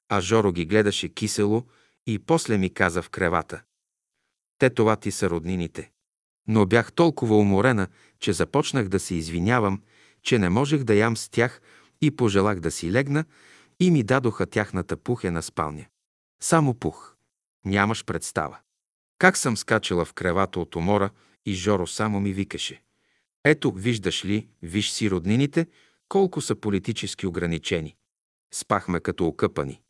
[0.09, 1.63] а Жоро ги гледаше кисело
[2.07, 3.61] и после ми каза в кревата.
[4.57, 5.91] Те това ти са роднините.
[6.47, 7.87] Но бях толкова уморена,
[8.19, 9.81] че започнах да се извинявам,
[10.23, 11.61] че не можех да ям с тях
[12.01, 13.25] и пожелах да си легна
[13.79, 15.85] и ми дадоха тяхната пухена спалня.
[16.41, 17.15] Само пух.
[17.65, 18.57] Нямаш представа.
[19.17, 21.09] Как съм скачала в кревата от умора
[21.45, 22.81] и Жоро само ми викаше.
[23.43, 25.67] Ето, виждаш ли, виж си роднините,
[26.09, 27.95] колко са политически ограничени.
[28.53, 29.81] Спахме като окъпани.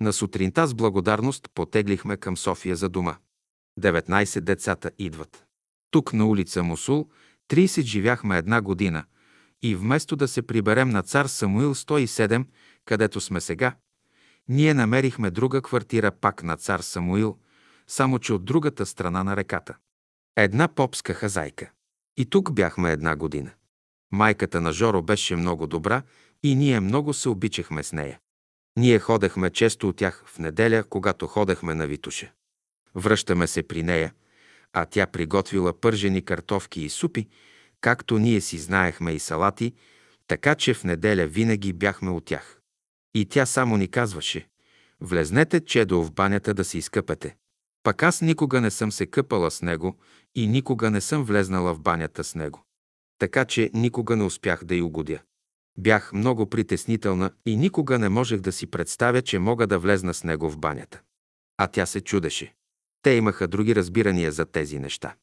[0.00, 3.16] На сутринта с благодарност потеглихме към София за дома.
[3.80, 5.44] 19 децата идват.
[5.90, 7.08] Тук на улица Мусул
[7.50, 9.04] 30 живяхме една година
[9.62, 12.46] и вместо да се приберем на цар Самуил 107,
[12.84, 13.76] където сме сега,
[14.48, 17.38] ние намерихме друга квартира пак на цар Самуил,
[17.86, 19.76] само че от другата страна на реката.
[20.36, 21.70] Една попска хазайка.
[22.16, 23.50] И тук бяхме една година.
[24.12, 26.02] Майката на Жоро беше много добра
[26.42, 28.18] и ние много се обичахме с нея.
[28.78, 32.32] Ние ходехме често от тях в неделя, когато ходехме на Витуша.
[32.94, 34.14] Връщаме се при нея,
[34.72, 37.28] а тя приготвила пържени картофки и супи,
[37.80, 39.74] както ние си знаехме и салати,
[40.26, 42.60] така че в неделя винаги бяхме от тях.
[43.14, 44.48] И тя само ни казваше,
[45.00, 47.36] влезнете чедо в банята да се изкъпете.
[47.82, 49.96] Пак аз никога не съм се къпала с него
[50.34, 52.64] и никога не съм влезнала в банята с него.
[53.18, 55.18] Така че никога не успях да й угодя.
[55.80, 60.24] Бях много притеснителна и никога не можех да си представя, че мога да влезна с
[60.24, 61.00] него в банята.
[61.56, 62.54] А тя се чудеше.
[63.02, 65.14] Те имаха други разбирания за тези неща.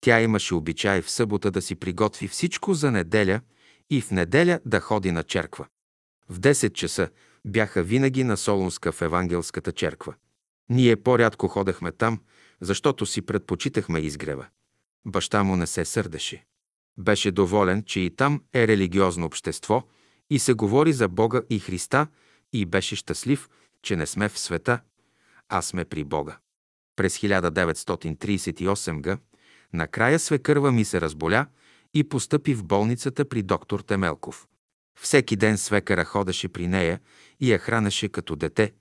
[0.00, 3.40] Тя имаше обичай в събота да си приготви всичко за неделя
[3.90, 5.66] и в неделя да ходи на черква.
[6.28, 7.08] В 10 часа
[7.46, 10.14] бяха винаги на Солунска в Евангелската черква.
[10.68, 12.20] Ние по-рядко ходехме там,
[12.60, 14.46] защото си предпочитахме изгрева.
[15.06, 16.44] Баща му не се сърдеше.
[16.98, 19.84] Беше доволен, че и там е религиозно общество
[20.30, 22.06] и се говори за Бога и Христа
[22.52, 23.48] и беше щастлив,
[23.82, 24.80] че не сме в света,
[25.48, 26.38] а сме при Бога.
[26.96, 29.18] През 1938 г.
[29.72, 31.46] накрая свекърва ми се разболя
[31.94, 34.46] и постъпи в болницата при доктор Темелков.
[35.00, 37.00] Всеки ден свекъра ходеше при нея
[37.40, 38.72] и я хранеше като дете.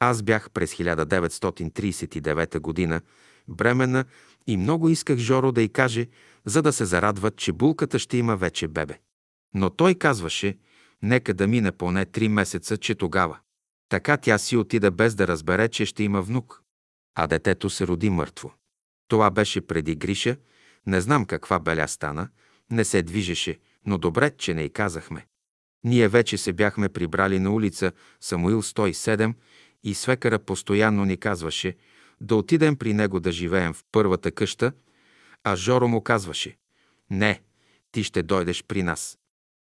[0.00, 3.00] Аз бях през 1939 година
[3.48, 4.04] бремена
[4.46, 6.06] и много исках Жоро да й каже,
[6.44, 8.98] за да се зарадват, че булката ще има вече бебе.
[9.54, 10.58] Но той казваше,
[11.02, 13.38] нека да мине поне три месеца, че тогава.
[13.88, 16.62] Така тя си отида без да разбере, че ще има внук.
[17.14, 18.52] А детето се роди мъртво.
[19.08, 20.36] Това беше преди Гриша,
[20.86, 22.28] не знам каква беля стана,
[22.70, 25.26] не се движеше, но добре, че не й казахме.
[25.84, 29.34] Ние вече се бяхме прибрали на улица Самуил 107
[29.84, 31.76] и свекара постоянно ни казваше
[32.20, 34.72] да отидем при него да живеем в първата къща,
[35.44, 36.56] а Жоро му казваше
[37.10, 37.42] «Не,
[37.92, 39.18] ти ще дойдеш при нас».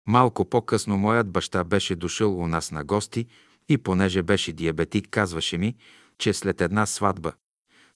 [0.06, 3.26] Малко по-късно моят баща беше дошъл у нас на гости
[3.68, 5.76] и понеже беше диабетик, казваше ми,
[6.18, 7.32] че след една сватба,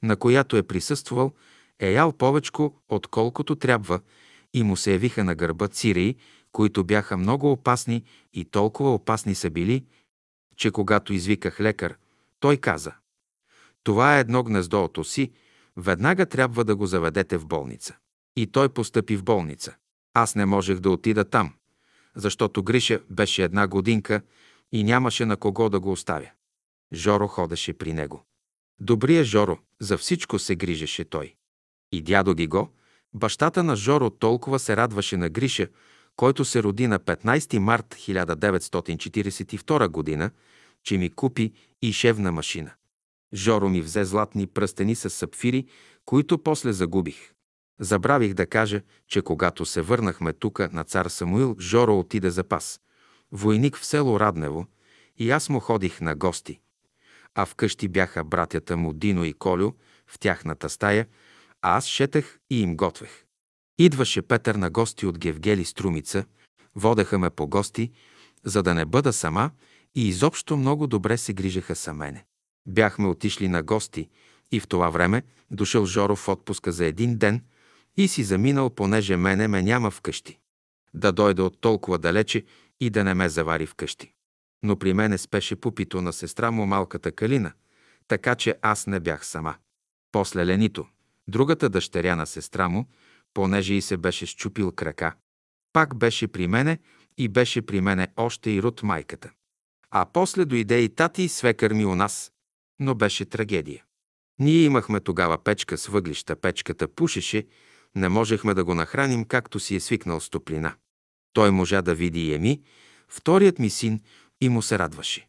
[0.03, 1.33] на която е присъствал,
[1.79, 4.01] е ял повечко, отколкото трябва,
[4.55, 6.17] и му се явиха на гърба цирии,
[6.53, 9.85] които бяха много опасни и толкова опасни са били,
[10.57, 11.97] че когато извиках лекар,
[12.41, 12.93] той каза
[13.83, 15.33] «Това е едно гнездо от оси,
[15.77, 17.97] веднага трябва да го заведете в болница».
[18.37, 19.75] И той постъпи в болница.
[20.15, 21.53] Аз не можех да отида там,
[22.17, 24.23] защото Гриша беше една годинка
[24.73, 26.31] и нямаше на кого да го оставя.
[26.93, 28.25] Жоро ходеше при него.
[28.81, 31.35] Добрия Жоро, за всичко се грижеше той.
[31.93, 32.69] И дядо Гиго,
[33.15, 35.69] бащата на Жоро, толкова се радваше на Гриша,
[36.17, 40.31] който се роди на 15 март 1942 година,
[40.85, 42.71] че ми купи и шевна машина.
[43.35, 45.67] Жоро ми взе златни пръстени с сапфири,
[46.05, 47.33] които после загубих.
[47.81, 52.81] Забравих да кажа, че когато се върнахме тука на цар Самуил, Жоро отиде за пас.
[53.33, 54.67] Войник в село Раднево
[55.19, 56.61] и аз му ходих на гости.
[57.35, 59.73] А вкъщи бяха братята му Дино и Колю
[60.07, 61.07] в тяхната стая,
[61.63, 63.25] а аз шетах и им готвех.
[63.79, 66.25] Идваше Петър на гости от Гевгели Струмица,
[66.75, 67.91] водеха ме по гости,
[68.45, 69.51] за да не бъда сама
[69.95, 72.25] и изобщо много добре се грижаха са мене.
[72.69, 74.09] Бяхме отишли на гости
[74.53, 77.43] и в това време дошъл Жоро в отпуска за един ден
[77.97, 80.39] и си заминал, понеже мене ме няма вкъщи.
[80.95, 82.45] Да дойде от толкова далече
[82.81, 84.13] и да не ме завари вкъщи.
[84.63, 87.53] Но при мене спеше пупито на сестра му малката Калина,
[88.09, 89.55] така че аз не бях сама.
[90.13, 90.87] После Ленито,
[91.29, 92.87] другата дъщеря на сестра му,
[93.35, 95.15] понеже и се беше щупил крака,
[95.73, 96.79] пак беше при мене
[97.19, 99.31] и беше при мене още и Рут майката.
[99.91, 102.33] А после дойде и тати и свекър ми у нас,
[102.79, 103.85] но беше трагедия.
[104.39, 107.47] Ние имахме тогава печка с въглища, печката пушеше,
[107.97, 110.75] не можехме да го нахраним, както си е свикнал с топлина.
[111.33, 112.63] Той можа да види и Еми,
[113.09, 114.01] вторият ми син,
[114.41, 115.29] и му се радваше.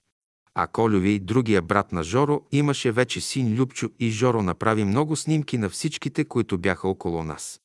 [0.56, 5.58] А Колюви, другия брат на Жоро, имаше вече син Любчо и Жоро направи много снимки
[5.58, 7.62] на всичките, които бяха около нас.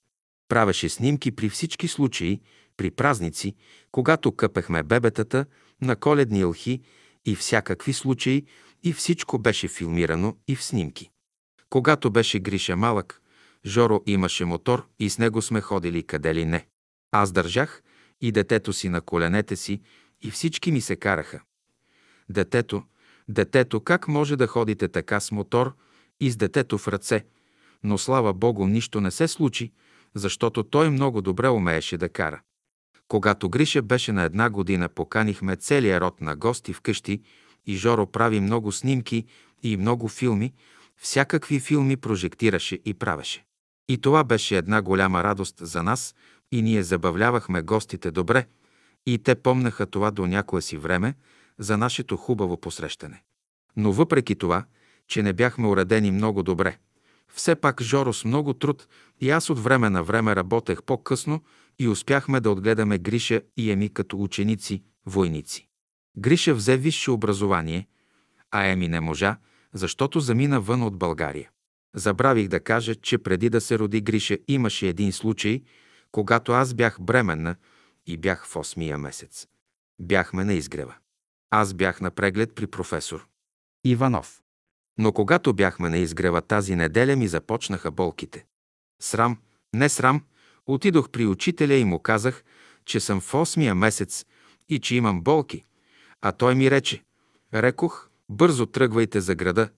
[0.49, 2.41] Правеше снимки при всички случаи,
[2.77, 3.55] при празници,
[3.93, 5.47] когато къпехме бебетата,
[5.83, 6.81] на коледни елхи
[7.25, 8.45] и всякакви случаи,
[8.83, 11.11] и всичко беше филмирано и в снимки.
[11.71, 13.23] Когато беше Гриша малък,
[13.67, 16.67] Жоро имаше мотор и с него сме ходили къде ли не.
[17.13, 17.83] Аз държах
[18.21, 19.81] и детето си на коленете си
[20.23, 21.41] и всички ми се караха.
[22.29, 22.83] Детето,
[23.29, 25.75] детето, как може да ходите така с мотор
[26.21, 27.25] и с детето в ръце?
[27.83, 29.73] Но слава Богу, нищо не се случи,
[30.15, 32.41] защото той много добре умееше да кара.
[33.09, 37.23] Когато Гриша беше на една година, поканихме целия род на гости вкъщи
[37.67, 39.25] и Жоро прави много снимки
[39.63, 40.53] и много филми,
[40.97, 43.47] всякакви филми прожектираше и правеше.
[43.89, 46.15] И това беше една голяма радост за нас
[46.53, 48.47] и ние забавлявахме гостите добре
[49.07, 51.15] и те помнаха това до някое си време
[51.59, 53.23] за нашето хубаво посрещане.
[53.77, 54.65] Но въпреки това,
[55.09, 56.79] че не бяхме уредени много добре,
[57.33, 58.89] все пак Жоро с много труд
[59.21, 61.43] и аз от време на време работех по-късно
[61.79, 65.69] и успяхме да отгледаме Гриша и Еми като ученици, войници.
[66.19, 67.87] Гриша взе висше образование,
[68.51, 69.37] а Еми не можа,
[69.73, 71.51] защото замина вън от България.
[71.97, 75.63] Забравих да кажа, че преди да се роди Гриша имаше един случай,
[76.13, 77.57] когато аз бях бременна
[78.07, 79.47] и бях в осмия месец.
[80.01, 80.95] Бяхме на изгрева.
[81.51, 83.27] Аз бях на преглед при професор
[83.85, 84.43] Иванов.
[84.99, 88.47] Но когато бяхме на изгрева тази неделя ми започнаха болките.
[89.03, 89.39] Срам,
[89.75, 90.25] не срам,
[90.67, 92.45] отидох при учителя и му казах,
[92.85, 94.27] че съм в осмия месец
[94.69, 95.65] и че имам болки.
[96.21, 97.05] А той ми рече,
[97.55, 99.69] рекох, бързо тръгвайте за града,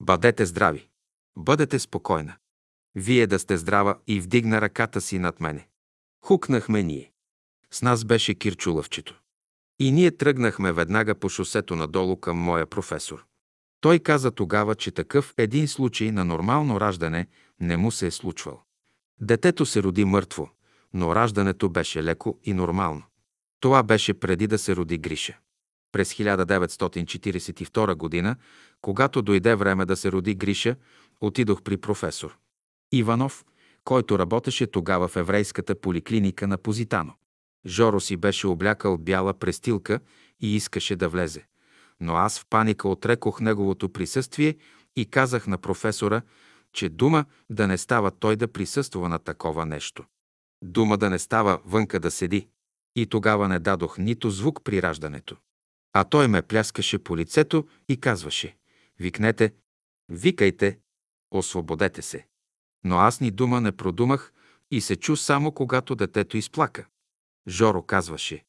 [0.00, 0.89] бъдете здрави,
[1.36, 2.36] бъдете спокойна.
[2.94, 5.68] Вие да сте здрава и вдигна ръката си над мене.
[6.24, 7.12] Хукнахме ние.
[7.70, 9.20] С нас беше Кирчулъвчето.
[9.78, 13.24] И ние тръгнахме веднага по шосето надолу към моя професор.
[13.80, 17.26] Той каза тогава, че такъв един случай на нормално раждане
[17.60, 18.62] не му се е случвал.
[19.20, 20.50] Детето се роди мъртво,
[20.94, 23.02] но раждането беше леко и нормално.
[23.60, 25.38] Това беше преди да се роди Гриша.
[25.92, 28.36] През 1942 година,
[28.80, 30.76] когато дойде време да се роди Гриша,
[31.20, 32.38] отидох при професор
[32.92, 33.44] Иванов,
[33.84, 37.14] който работеше тогава в еврейската поликлиника на Позитано.
[37.66, 40.00] Жоро си беше облякал бяла престилка
[40.40, 41.46] и искаше да влезе.
[42.00, 44.56] Но аз в паника отрекох неговото присъствие
[44.96, 46.22] и казах на професора,
[46.72, 50.04] че дума да не става той да присъства на такова нещо.
[50.62, 52.48] Дума да не става вънка да седи.
[52.96, 55.36] И тогава не дадох нито звук при раждането.
[55.92, 58.56] А той ме пляскаше по лицето и казваше
[58.98, 59.52] «Викнете,
[60.08, 60.78] викайте,
[61.30, 62.26] освободете се».
[62.84, 64.32] Но аз ни дума не продумах
[64.70, 66.86] и се чу само когато детето изплака.
[67.48, 68.44] Жоро казваше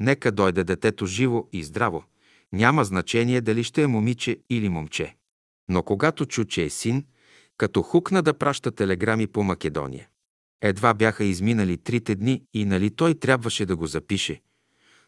[0.00, 2.04] «Нека дойде детето живо и здраво,
[2.52, 5.16] няма значение дали ще е момиче или момче».
[5.68, 7.04] Но когато чу, че е син,
[7.56, 10.08] като хукна да праща телеграми по Македония.
[10.60, 14.42] Едва бяха изминали трите дни и нали той трябваше да го запише,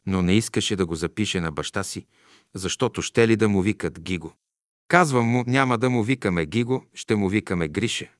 [0.07, 2.07] но не искаше да го запише на баща си,
[2.55, 4.33] защото ще ли да му викат Гиго.
[4.95, 8.13] Казвам му, няма да му викаме Гиго, ще му викаме Грише.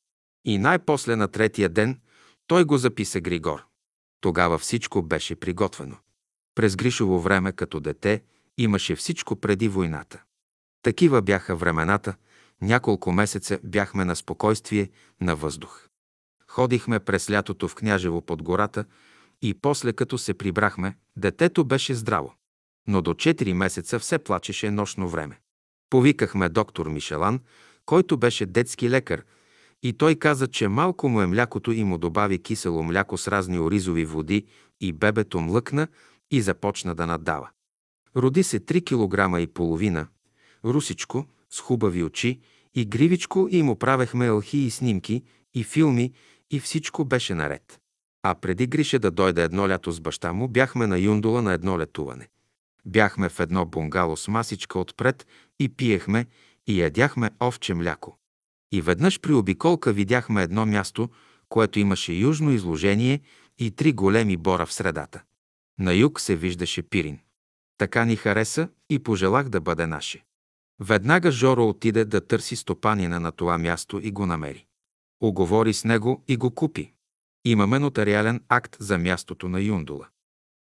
[0.45, 1.99] И най-после на третия ден
[2.47, 3.65] той го записа Григор.
[4.21, 5.97] Тогава всичко беше приготвено.
[6.55, 8.23] През Гришово време като дете
[8.57, 10.23] имаше всичко преди войната.
[10.81, 12.15] Такива бяха времената,
[12.61, 14.89] няколко месеца бяхме на спокойствие,
[15.21, 15.87] на въздух.
[16.47, 18.85] Ходихме през лятото в Княжево под гората
[19.41, 22.33] и после като се прибрахме, детето беше здраво.
[22.87, 25.39] Но до 4 месеца все плачеше нощно време.
[25.89, 27.39] Повикахме доктор Мишелан,
[27.85, 29.23] който беше детски лекар,
[29.83, 33.59] и той каза, че малко му е млякото и му добави кисело мляко с разни
[33.59, 34.45] оризови води
[34.81, 35.87] и бебето млъкна
[36.31, 37.49] и започна да надава.
[38.15, 40.07] Роди се 3 килограма и половина,
[40.65, 42.39] русичко, с хубави очи
[42.75, 46.13] и гривичко и му правехме алхи и снимки и филми
[46.51, 47.79] и всичко беше наред.
[48.23, 51.79] А преди Гриша да дойде едно лято с баща му, бяхме на Юндола на едно
[51.79, 52.27] летуване.
[52.85, 55.27] Бяхме в едно бунгало с масичка отпред
[55.59, 56.25] и пиехме
[56.67, 58.17] и ядяхме овче мляко.
[58.71, 61.09] И веднъж при обиколка видяхме едно място,
[61.49, 63.21] което имаше южно изложение
[63.57, 65.23] и три големи бора в средата.
[65.79, 67.19] На юг се виждаше Пирин.
[67.77, 70.23] Така ни хареса и пожелах да бъде наше.
[70.79, 74.65] Веднага Жоро отиде да търси стопанина на това място и го намери.
[75.21, 76.91] Оговори с него и го купи.
[77.45, 80.07] Имаме нотариален акт за мястото на Юндула.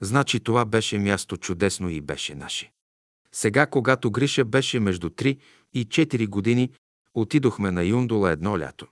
[0.02, 2.72] Значи това беше място чудесно и беше наше.
[3.34, 5.38] Сега, когато Гриша беше между 3
[5.74, 6.70] и 4 години,
[7.14, 8.86] отидохме на Юндула едно лято.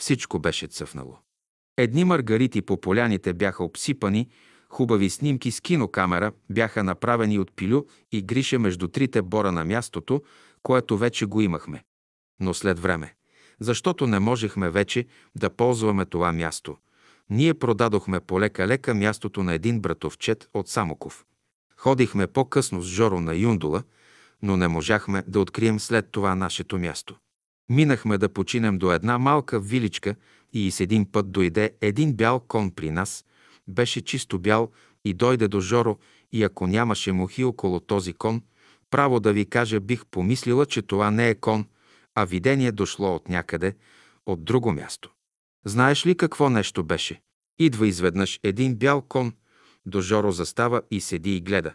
[0.00, 1.18] Всичко беше цъфнало.
[1.76, 4.28] Едни маргарити по поляните бяха обсипани,
[4.68, 7.82] хубави снимки с кинокамера бяха направени от Пилю
[8.12, 10.22] и Гриша между трите бора на мястото,
[10.62, 11.84] което вече го имахме.
[12.40, 13.14] Но след време,
[13.60, 15.06] защото не можехме вече
[15.36, 16.76] да ползваме това място,
[17.30, 21.24] ние продадохме полека-лека мястото на един братовчет от Самоков.
[21.76, 23.82] Ходихме по-късно с Жоро на Юндула,
[24.42, 27.16] но не можахме да открием след това нашето място.
[27.68, 30.14] Минахме да починем до една малка виличка
[30.52, 33.24] и с един път дойде един бял кон при нас.
[33.68, 34.70] Беше чисто бял
[35.04, 35.98] и дойде до Жоро
[36.32, 38.42] и ако нямаше мухи около този кон,
[38.90, 41.66] право да ви кажа, бих помислила, че това не е кон,
[42.14, 43.74] а видение дошло от някъде,
[44.26, 45.10] от друго място.
[45.64, 47.20] Знаеш ли какво нещо беше?
[47.58, 49.32] Идва изведнъж един бял кон,
[49.86, 51.74] до Жоро застава и седи и гледа.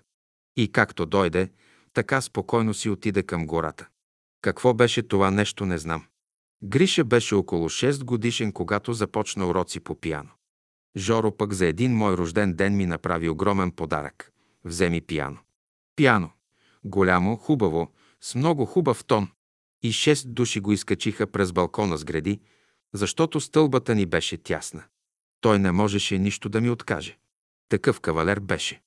[0.58, 1.52] И както дойде,
[1.94, 3.88] така спокойно си отиде към гората.
[4.42, 6.06] Какво беше това нещо, не знам.
[6.64, 10.30] Гриша беше около 6 годишен, когато започна уроци по пиано.
[10.98, 14.32] Жоро пък за един мой рожден ден ми направи огромен подарък.
[14.66, 15.38] Вземи пиано.
[15.96, 16.32] Пиано.
[16.84, 17.92] Голямо, хубаво,
[18.22, 19.28] с много хубав тон.
[19.84, 22.40] И шест души го изкачиха през балкона с гради,
[22.94, 24.84] защото стълбата ни беше тясна.
[25.42, 27.18] Той не можеше нищо да ми откаже.
[27.70, 28.82] Такъв кавалер беше.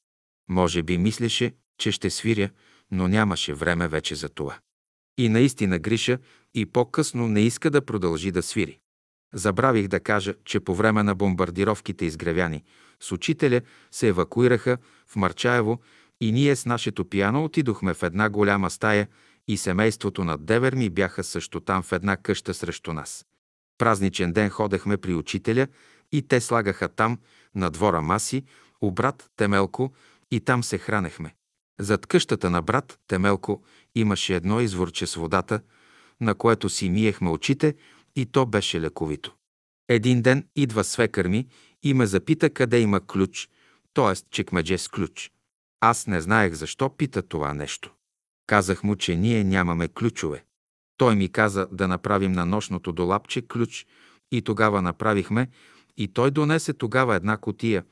[0.49, 2.51] Може би мислеше, че ще свиря,
[2.91, 4.59] но нямаше време вече за това.
[5.19, 6.19] И наистина Гриша
[6.55, 8.79] и по-късно не иска да продължи да свири.
[9.35, 12.65] Забравих да кажа, че по време на бомбардировките изгревяни
[13.01, 13.61] с учителя
[13.91, 15.81] се евакуираха в Марчаево
[16.21, 19.09] и ние с нашето пиано отидохме в една голяма стая
[19.49, 23.27] и семейството на Девер ми бяха също там в една къща срещу нас.
[23.79, 25.67] Празничен ден ходехме при учителя
[26.13, 27.19] и те слагаха там,
[27.55, 28.45] на двора маси,
[28.83, 29.93] у брат Темелко
[30.31, 31.35] и там се хранехме.
[31.81, 33.63] Зад къщата на брат Темелко
[33.95, 35.61] имаше едно изворче с водата,
[36.21, 37.75] на което си миехме очите
[38.17, 39.35] и то беше лековито.
[39.89, 41.47] Един ден идва свекър ми
[41.83, 43.49] и ме запита къде има ключ,
[43.95, 44.15] т.е.
[44.31, 45.33] чекмедже с ключ.
[45.81, 47.95] Аз не знаех защо пита това нещо.
[48.47, 50.45] Казах му, че ние нямаме ключове.
[50.97, 53.87] Той ми каза да направим на нощното долапче ключ
[54.33, 55.49] и тогава направихме
[55.97, 57.85] и той донесе тогава една котия,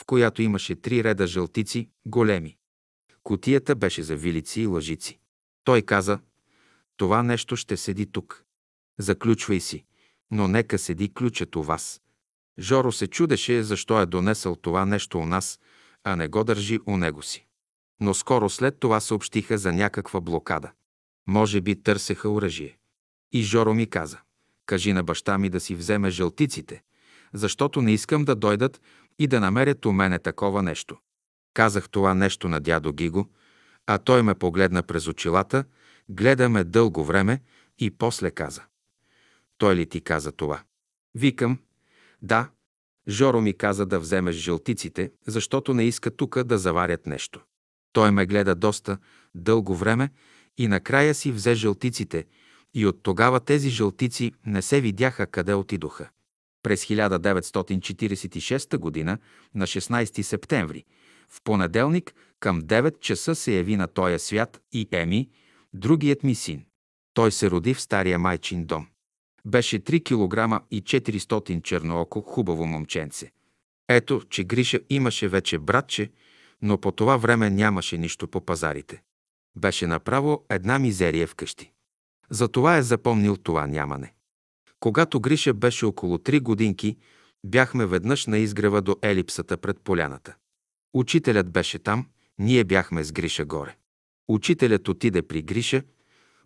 [0.00, 2.56] в която имаше три реда жълтици, големи.
[3.22, 5.18] Котията беше за вилици и лъжици.
[5.64, 6.18] Той каза,
[6.96, 8.44] това нещо ще седи тук.
[8.98, 9.84] Заключвай си,
[10.30, 12.00] но нека седи ключът у вас.
[12.58, 15.60] Жоро се чудеше, защо е донесъл това нещо у нас,
[16.04, 17.46] а не го държи у него си.
[18.00, 20.70] Но скоро след това съобщиха за някаква блокада.
[21.26, 22.78] Може би търсеха оръжие.
[23.32, 24.20] И Жоро ми каза,
[24.66, 26.82] кажи на баща ми да си вземе жълтиците,
[27.32, 28.80] защото не искам да дойдат
[29.18, 30.96] и да намерят у мене такова нещо.
[31.54, 33.28] Казах това нещо на дядо Гиго,
[33.86, 35.64] а той ме погледна през очилата,
[36.08, 37.40] гледа ме дълго време
[37.78, 38.62] и после каза.
[39.58, 40.62] Той ли ти каза това?
[41.14, 41.58] Викам,
[42.22, 42.50] да.
[43.08, 47.40] Жоро ми каза да вземеш жълтиците, защото не иска тука да заварят нещо.
[47.92, 48.98] Той ме гледа доста
[49.34, 50.10] дълго време
[50.58, 52.24] и накрая си взе жълтиците
[52.74, 56.08] и от тогава тези жълтици не се видяха къде отидоха.
[56.62, 59.18] През 1946 г.
[59.54, 60.84] на 16 септември,
[61.28, 65.28] в понеделник към 9 часа се яви на тоя свят и Еми,
[65.74, 66.64] другият ми син.
[67.14, 68.86] Той се роди в стария майчин дом.
[69.46, 73.32] Беше 3 кг и 400 чернооко хубаво момченце.
[73.88, 76.10] Ето, че Гриша имаше вече братче,
[76.62, 79.02] но по това време нямаше нищо по пазарите.
[79.56, 81.72] Беше направо една мизерия вкъщи.
[82.30, 84.12] Затова е запомнил това нямане.
[84.80, 86.96] Когато Гриша беше около три годинки,
[87.44, 90.34] бяхме веднъж на изгрева до елипсата пред поляната.
[90.94, 92.06] Учителят беше там,
[92.38, 93.76] ние бяхме с Гриша горе.
[94.28, 95.82] Учителят отиде при Гриша,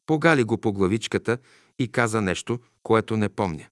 [0.06, 1.38] погали го по главичката
[1.78, 3.66] и каза нещо, което не помня.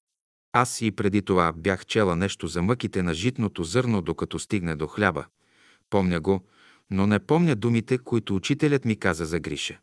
[0.53, 4.87] Аз и преди това бях чела нещо за мъките на житното зърно, докато стигне до
[4.87, 5.27] хляба.
[5.91, 6.41] Помня го,
[6.91, 9.79] но не помня думите, които учителят ми каза за Гриша.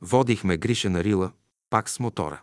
[0.00, 1.32] Водихме Гриша на Рила,
[1.70, 2.42] пак с мотора.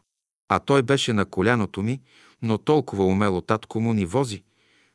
[0.49, 2.01] А той беше на коляното ми,
[2.41, 4.43] но толкова умело татко му ни вози.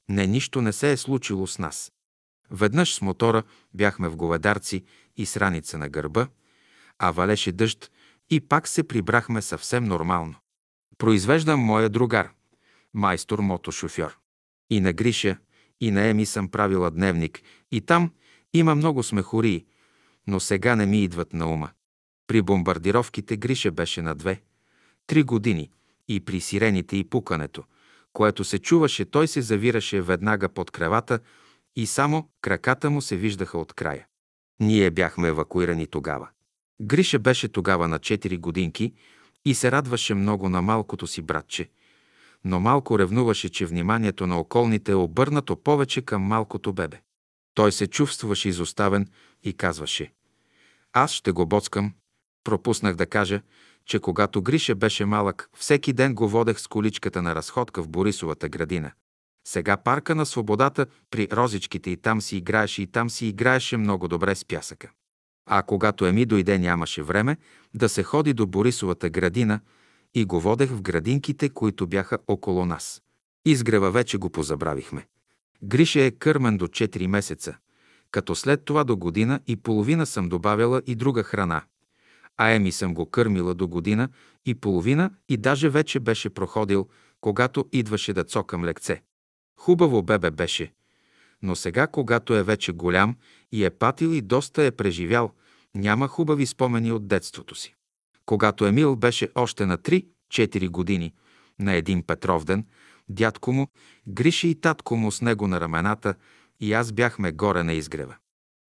[0.09, 1.93] Не, нищо не се е случило с нас.
[2.51, 3.43] Веднъж с мотора
[3.75, 4.85] бяхме в говедарци
[5.17, 6.29] и с раница на гърба,
[6.99, 7.91] а валеше дъжд
[8.31, 10.35] и пак се прибрахме съвсем нормално.
[10.99, 12.31] Произвеждам моя другар,
[12.95, 14.19] майстор мотошофьор.
[14.71, 15.37] И на Гриша,
[15.81, 17.43] и на Еми съм правила дневник,
[17.73, 18.13] и там
[18.53, 19.67] има много смехории,
[20.27, 21.71] но сега не ми идват на ума.
[22.27, 24.43] При бомбардировките Гриша беше на две,
[25.09, 25.71] три години
[26.09, 27.65] и при сирените и пукането,
[28.13, 31.19] което се чуваше, той се завираше веднага под кревата
[31.77, 34.07] и само краката му се виждаха от края.
[34.61, 36.29] Ние бяхме евакуирани тогава.
[36.83, 38.93] Гриша беше тогава на 4 годинки
[39.45, 41.71] и се радваше много на малкото си братче,
[42.45, 47.01] но малко ревнуваше, че вниманието на околните е обърнато повече към малкото бебе.
[47.55, 49.07] Той се чувствуваше изоставен
[49.43, 50.13] и казваше
[50.93, 51.93] «Аз ще го боцкам».
[52.45, 53.43] Пропуснах да кажа,
[53.89, 58.49] че когато Гриша беше малък, всеки ден го водех с количката на разходка в Борисовата
[58.49, 58.93] градина.
[59.49, 64.09] Сега парка на свободата при розичките и там си играеше и там си играеше много
[64.09, 64.91] добре с пясъка.
[65.47, 67.37] А когато Еми дойде, нямаше време
[67.75, 69.61] да се ходи до Борисовата градина
[70.15, 73.03] и го водех в градинките, които бяха около нас.
[73.47, 75.07] Изгрева вече го позабравихме.
[75.63, 77.57] Гриша е кърмен до 4 месеца,
[78.11, 81.63] като след това до година и половина съм добавила и друга храна.
[82.39, 84.09] А Еми съм го кърмила до година
[84.47, 86.89] и половина и даже вече беше проходил,
[87.21, 89.03] когато идваше да цокам лекце.
[89.57, 90.73] Хубаво бебе беше,
[91.43, 93.17] но сега, когато е вече голям
[93.53, 95.33] и е патил и доста е преживял,
[95.75, 97.75] няма хубави спомени от детството си.
[98.27, 101.15] Когато Емил беше още на 3-4 години,
[101.59, 102.67] на един Петров ден,
[103.09, 103.69] дядко му,
[104.09, 106.15] Гриша и татко му с него на рамената
[106.61, 108.17] и аз бяхме горе на изгрева.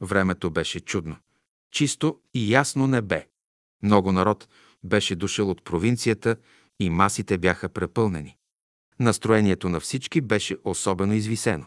[0.01, 1.15] Времето беше чудно.
[1.71, 3.27] Чисто и ясно небе.
[3.83, 4.47] Много народ
[4.83, 6.35] беше дошъл от провинцията
[6.79, 8.35] и масите бяха препълнени.
[8.99, 11.65] Настроението на всички беше особено извисено.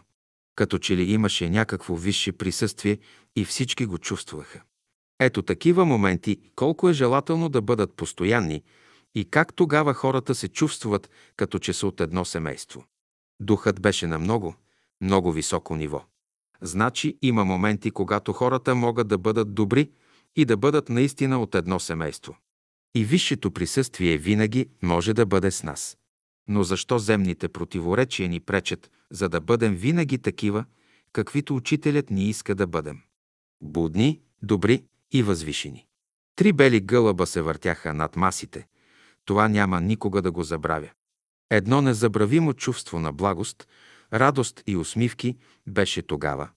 [0.55, 2.97] Като че ли имаше някакво висше присъствие
[3.35, 4.61] и всички го чувстваха.
[5.19, 8.63] Ето такива моменти, колко е желателно да бъдат постоянни
[9.15, 12.85] и как тогава хората се чувстват, като че са от едно семейство.
[13.39, 14.55] Духът беше на много,
[15.01, 16.05] много високо ниво.
[16.61, 19.91] Значи има моменти, когато хората могат да бъдат добри
[20.35, 22.37] и да бъдат наистина от едно семейство.
[22.95, 25.97] И висшето присъствие винаги може да бъде с нас.
[26.47, 30.65] Но защо земните противоречия ни пречат, за да бъдем винаги такива,
[31.13, 33.01] каквито учителят ни иска да бъдем?
[33.61, 35.85] Будни, добри и възвишени.
[36.35, 38.67] Три бели гълъба се въртяха над масите.
[39.25, 40.89] Това няма никога да го забравя.
[41.49, 43.67] Едно незабравимо чувство на благост,
[44.13, 45.37] радост и усмивки
[45.67, 46.49] беше тогава.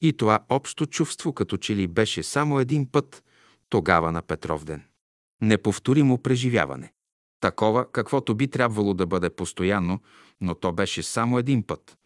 [0.00, 3.24] И това общо чувство като че ли беше само един път,
[3.68, 4.82] тогава на Петров ден.
[5.42, 6.92] Неповторимо преживяване.
[7.40, 10.00] Такова, каквото би трябвало да бъде постоянно,
[10.40, 11.96] но то беше само един път.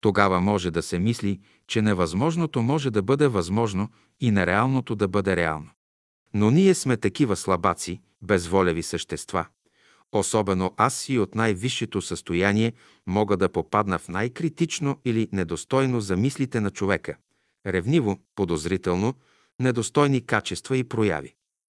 [0.00, 3.88] Тогава може да се мисли, че невъзможното може да бъде възможно
[4.20, 5.70] и нереалното да бъде реално.
[6.34, 9.46] Но ние сме такива слабаци, безволеви същества.
[10.12, 12.72] Особено аз и от най-висшето състояние
[13.06, 17.16] мога да попадна в най-критично или недостойно за мислите на човека.
[17.68, 19.14] Ревниво, подозрително,
[19.60, 21.34] недостойни качества и прояви.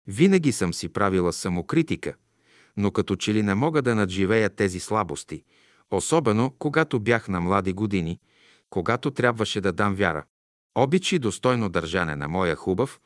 [0.06, 2.14] Винаги съм си правила самокритика,
[2.76, 5.44] но като че ли не мога да надживея тези слабости,
[5.90, 8.20] особено когато бях на млади години,
[8.70, 10.24] когато трябваше да дам вяра.
[10.74, 13.00] Обичи достойно държане на моя хубав,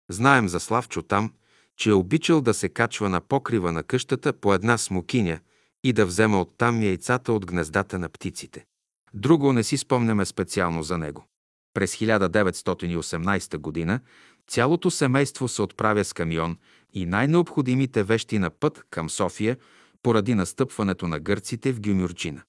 [0.10, 1.34] Знаем за Славчо там,
[1.78, 5.40] че е обичал да се качва на покрива на къщата по една смокиня
[5.84, 8.66] и да взема оттам яйцата от гнездата на птиците.
[9.14, 11.26] Друго не си спомняме специално за него.
[11.74, 14.00] През 1918 година
[14.48, 16.58] цялото семейство се отправя с камион
[16.94, 19.58] и най-необходимите вещи на път към София
[20.04, 22.42] поради настъпването на гърците в Гюмюрчина.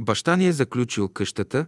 [0.00, 1.66] Баща ни е заключил къщата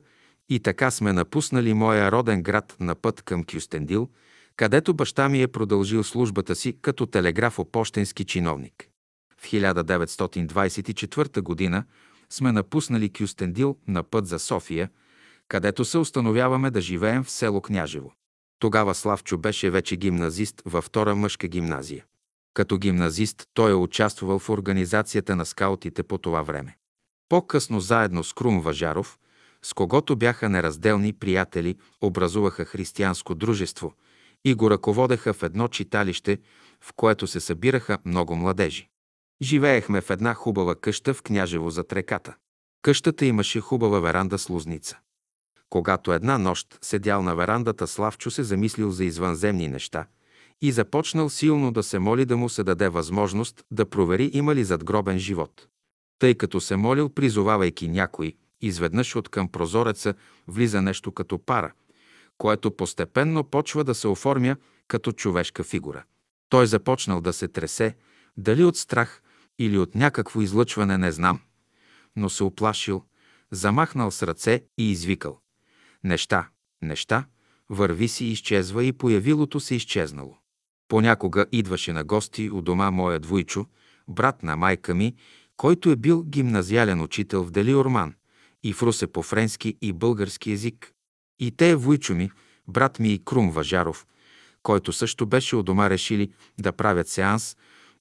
[0.48, 4.09] и така сме напуснали моя роден град на път към Кюстендил,
[4.56, 8.88] където баща ми е продължил службата си като телеграфо-пощенски чиновник.
[9.38, 11.84] В 1924 година
[12.30, 14.90] сме напуснали Кюстендил на път за София,
[15.48, 18.12] където се установяваме да живеем в село Княжево.
[18.59, 22.05] Тогава Славчо беше вече гимназист във втора мъжка гимназия.
[22.59, 26.76] Като гимназист той е участвал в организацията на скаутите по това време.
[27.28, 29.18] По-късно заедно с Крум Важаров,
[29.62, 33.94] с когото бяха неразделни приятели, образуваха християнско дружество
[34.44, 36.39] и го ръководеха в едно читалище,
[36.80, 38.89] в което се събираха много младежи.
[39.43, 42.35] Живеехме в една хубава къща в Княжево за треката.
[42.82, 44.98] Къщата имаше хубава веранда с лузница.
[45.70, 50.06] Когато една нощ седял на верандата, Славчо се замислил за извънземни неща
[50.62, 54.64] и започнал силно да се моли да му се даде възможност да провери има ли
[54.64, 55.68] задгробен живот.
[56.18, 60.14] Тъй като се молил, призовавайки някой, изведнъж от към прозореца
[60.48, 61.72] влиза нещо като пара,
[62.39, 64.56] което постепенно почва да се оформя
[64.89, 66.05] като човешка фигура.
[66.48, 67.97] Той започнал да се тресе,
[68.36, 69.22] дали от страх
[69.59, 71.40] или от някакво излъчване, не знам,
[72.16, 73.05] но се оплашил,
[73.51, 75.40] замахнал с ръце и извикал.
[76.05, 76.48] Неща,
[76.82, 77.24] неща,
[77.70, 80.39] върви си, изчезва и появилото се изчезнало.
[80.89, 83.66] Понякога идваше на гости у дома моя двойчо,
[84.09, 85.15] брат на майка ми,
[85.56, 88.15] който е бил гимназиален учител в Дели Орман
[88.62, 90.93] и в Русе по френски и български язик.
[91.39, 92.31] И те, войчо ми,
[92.69, 94.06] брат ми и Крум Важаров,
[94.62, 97.56] който също беше у дома решили да правят сеанс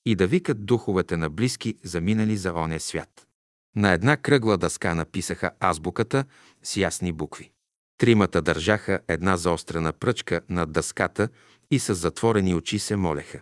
[0.06, 3.28] и да викат духовете на близки, заминали за оня свят.
[3.76, 6.26] На една кръгла дъска написаха азбуката
[6.64, 7.52] с ясни букви.
[7.98, 11.30] Тримата държаха една заострена пръчка над дъската
[11.72, 13.42] и с затворени очи се молеха.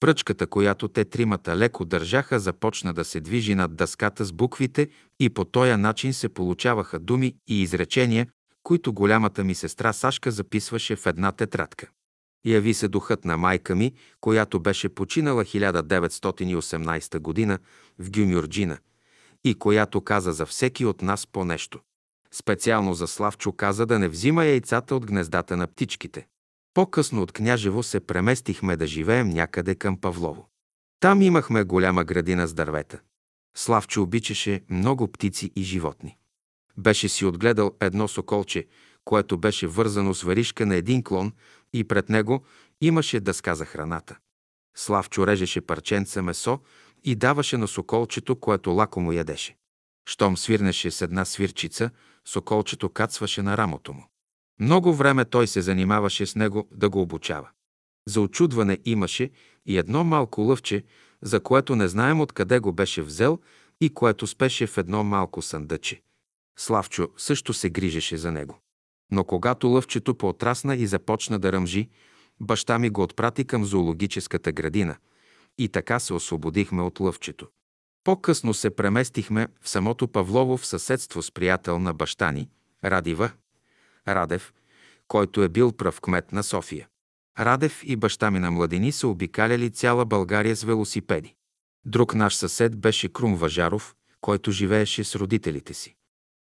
[0.00, 4.88] Пръчката, която те тримата леко държаха, започна да се движи над дъската с буквите
[5.20, 8.26] и по този начин се получаваха думи и изречения,
[8.62, 11.88] които голямата ми сестра Сашка записваше в една тетрадка.
[12.46, 17.58] Яви се духът на майка ми, която беше починала 1918 година
[17.98, 18.78] в Гюмюрджина
[19.44, 21.80] и която каза за всеки от нас по нещо.
[22.32, 26.26] Специално за Славчо каза да не взима яйцата от гнездата на птичките.
[26.74, 30.48] По-късно от Княжево се преместихме да живеем някъде към Павлово.
[31.00, 33.00] Там имахме голяма градина с дървета.
[33.56, 36.16] Славчо обичаше много птици и животни.
[36.78, 38.66] Беше си отгледал едно соколче,
[39.04, 41.32] което беше вързано с варишка на един клон
[41.72, 42.44] и пред него
[42.80, 44.18] имаше дъска за храната.
[44.76, 46.60] Славчо режеше парченца месо
[47.04, 49.56] и даваше на соколчето, което лако му ядеше.
[50.08, 51.90] Щом свирнеше с една свирчица,
[52.24, 54.06] соколчето кацваше на рамото му.
[54.60, 57.48] Много време той се занимаваше с него да го обучава.
[58.08, 59.30] За очудване имаше
[59.66, 60.84] и едно малко лъвче,
[61.22, 63.38] за което не знаем откъде го беше взел
[63.80, 66.02] и което спеше в едно малко съндъче.
[66.58, 68.58] Славчо също се грижеше за него.
[69.12, 71.88] Но когато лъвчето поотрасна и започна да ръмжи,
[72.40, 74.96] баща ми го отпрати към зоологическата градина
[75.58, 77.48] и така се освободихме от лъвчето.
[78.04, 82.48] По-късно се преместихме в самото Павлово в съседство с приятел на баща ни,
[82.84, 83.30] Радива,
[84.08, 84.52] Радев,
[85.08, 86.88] който е бил пръв кмет на София.
[87.38, 91.34] Радев и баща ми на младини са обикаляли цяла България с велосипеди.
[91.84, 95.94] Друг наш съсед беше Крум Важаров, който живееше с родителите си.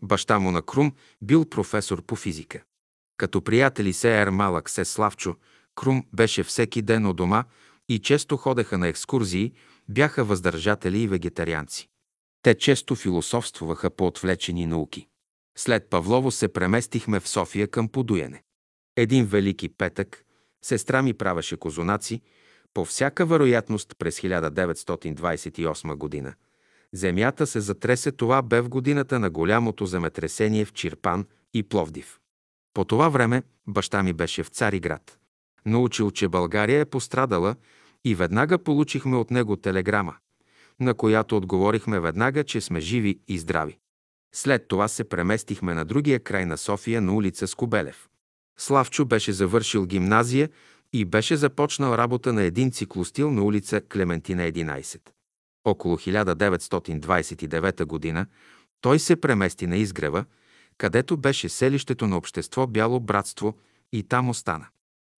[0.02, 2.64] Баща му на Крум бил професор по физика.
[3.18, 5.36] Като приятели се Ер Малък се Славчо,
[5.76, 7.44] Крум беше всеки ден у дома
[7.90, 9.54] и често ходеха на екскурзии,
[9.90, 11.90] бяха въздържатели и вегетарианци.
[12.42, 15.08] Те често философствуваха по отвлечени науки.
[15.58, 18.44] След Павлово се преместихме в София към подуяне.
[18.96, 20.24] Един велики петък
[20.62, 22.22] сестра ми правеше козунаци,
[22.74, 26.34] по всяка вероятност през 1928 година.
[26.94, 32.20] Земята се затресе, това бе в годината на голямото земетресение в Чирпан и Пловдив.
[32.74, 35.20] По това време баща ми беше в Цариград.
[35.66, 37.56] Научил, че България е пострадала
[38.06, 40.16] и веднага получихме от него телеграма,
[40.80, 43.78] на която отговорихме веднага, че сме живи и здрави.
[44.36, 48.10] След това се преместихме на другия край на София на улица Скобелев.
[48.58, 50.50] Славчо беше завършил гимназия
[50.94, 55.00] и беше започнал работа на един циклостил на улица Клементина 11.
[55.66, 58.26] Около 1929 г.
[58.82, 60.26] той се премести на Изгрева,
[60.78, 63.58] където беше селището на общество Бяло братство
[63.92, 64.68] и там остана.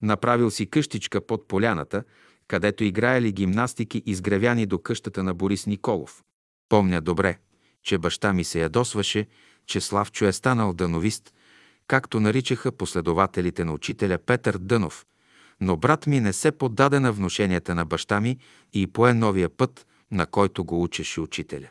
[0.02, 2.04] Направил си къщичка под поляната,
[2.48, 6.22] където играели гимнастики изгревяни до къщата на Борис Николов.
[6.68, 7.38] Помня добре,
[7.84, 9.26] че баща ми се ядосваше,
[9.66, 11.34] че Славчо е станал дановист,
[11.86, 15.06] както наричаха последователите на учителя Петър Дънов,
[15.60, 18.38] но брат ми не се поддаде на вношенията на баща ми
[18.72, 21.68] и пое новия път, на който го учеше учителя.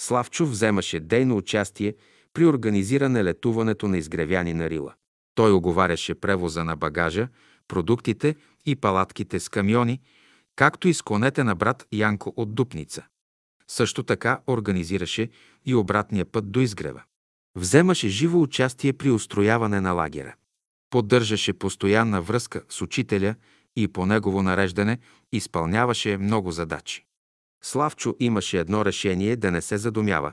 [0.00, 1.94] Славчо вземаше дейно участие
[2.32, 4.94] при организиране летуването на изгревяни на Рила.
[5.34, 7.28] Той оговаряше превоза на багажа,
[7.68, 8.36] продуктите
[8.66, 10.00] и палатките с камиони,
[10.56, 13.04] както и с конете на брат Янко от Дупница.
[13.70, 15.28] Също така организираше
[15.66, 17.02] и обратния път до изгрева.
[17.56, 20.34] Вземаше живо участие при устрояване на лагера.
[20.90, 23.34] Поддържаше постоянна връзка с учителя
[23.76, 24.98] и по негово нареждане
[25.32, 27.04] изпълняваше много задачи.
[27.62, 30.32] Славчо имаше едно решение да не се задумява,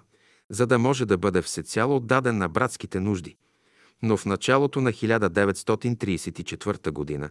[0.50, 3.36] за да може да бъде всецяло отдаден на братските нужди.
[4.02, 7.30] Но в началото на 1934 година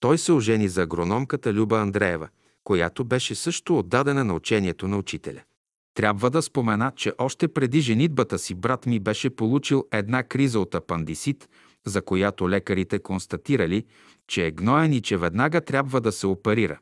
[0.00, 2.28] той се ожени за агрономката Люба Андреева,
[2.64, 5.40] която беше също отдадена на учението на учителя.
[5.94, 10.74] Трябва да спомена, че още преди женитбата си брат ми беше получил една криза от
[10.74, 11.48] апандисит,
[11.86, 13.84] за която лекарите констатирали,
[14.26, 16.78] че е гноен и че веднага трябва да се оперира.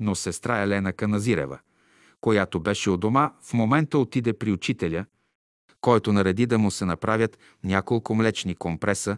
[0.00, 1.58] Но сестра Елена Каназирева,
[2.20, 5.04] която беше у дома, в момента отиде при учителя,
[5.80, 9.16] който нареди да му се направят няколко млечни компреса,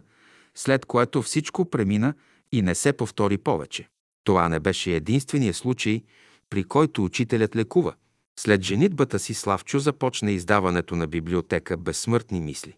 [0.55, 2.13] след което всичко премина
[2.51, 3.90] и не се повтори повече.
[4.23, 6.03] Това не беше единствения случай,
[6.49, 7.93] при който учителят лекува.
[8.39, 12.77] След женитбата си Славчо започна издаването на библиотека Безсмъртни мисли.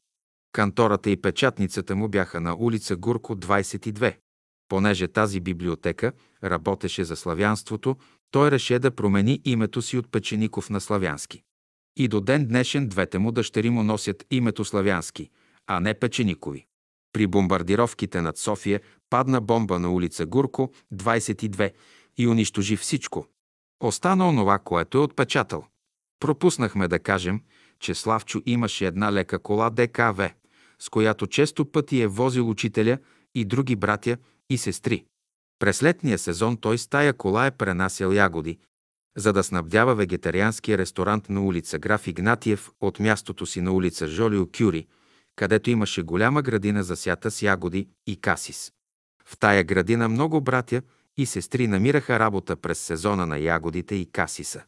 [0.51, 4.15] Кантората и печатницата му бяха на улица Гурко, 22.
[4.69, 6.11] Понеже тази библиотека
[6.43, 7.97] работеше за славянството,
[8.31, 11.43] той реше да промени името си от Печеников на славянски.
[11.97, 15.29] И до ден днешен двете му дъщери му носят името славянски,
[15.67, 16.65] а не Печеникови.
[17.13, 21.71] При бомбардировките над София падна бомба на улица Гурко, 22
[22.17, 23.27] и унищожи всичко.
[23.83, 25.65] Остана онова, което е отпечатал.
[26.19, 27.41] Пропуснахме да кажем,
[27.79, 30.31] че Славчо имаше една лека кола ДКВ,
[30.79, 32.97] с която често пъти е возил учителя
[33.35, 34.17] и други братя
[34.49, 35.05] и сестри.
[35.59, 38.57] През летния сезон той с тая кола е пренасял ягоди,
[39.17, 44.47] за да снабдява вегетарианския ресторант на улица Граф Игнатиев от мястото си на улица Жолио
[44.57, 44.87] Кюри,
[45.35, 48.71] където имаше голяма градина засята с ягоди и касис.
[49.25, 50.81] В тая градина много братя
[51.17, 54.63] и сестри намираха работа през сезона на ягодите и касиса.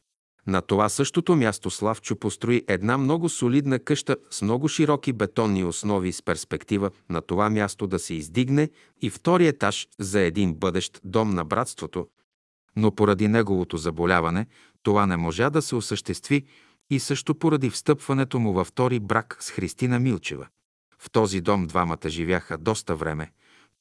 [0.48, 6.12] На това същото място Славчо построи една много солидна къща с много широки бетонни основи
[6.12, 8.70] с перспектива на това място да се издигне
[9.02, 12.08] и втори етаж за един бъдещ дом на братството,
[12.76, 14.48] но поради неговото заболяване
[14.84, 16.46] това не можа да се осъществи
[16.90, 20.48] и също поради встъпването му във втори брак с Христина Милчева.
[21.06, 23.32] В този дом двамата живяха доста време.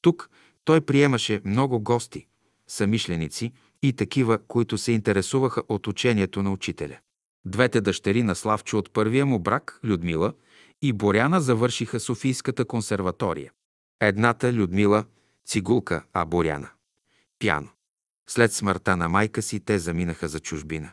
[0.01, 0.29] Тук
[0.63, 2.27] той приемаше много гости,
[2.67, 3.53] самишленици
[3.83, 6.97] и такива, които се интересуваха от учението на учителя.
[7.45, 10.33] Двете дъщери на Славчо от първия му брак, Людмила
[10.81, 13.51] и Боряна, завършиха Софийската консерватория.
[14.01, 15.05] Едната Людмила–
[15.45, 16.69] цигулка, а Боряна–
[17.39, 17.69] пяно.
[18.29, 20.91] След смъртта на майка си те заминаха за чужбина.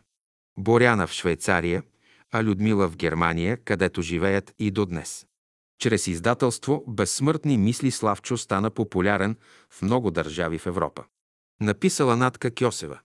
[0.59, 1.82] Боряна в Швейцария,
[2.30, 5.26] а Людмила в Германия, където живеят и до днес.
[5.82, 9.36] Чрез издателство Безсмъртни мисли Славчо стана популярен
[9.70, 11.04] в много държави в Европа.
[11.60, 13.00] Написала Натка Кьосева.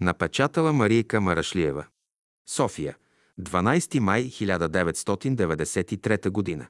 [0.00, 1.86] Напечатала Марийка Марашлиева.
[2.48, 2.96] София,
[3.40, 6.68] 12 май 1993 г.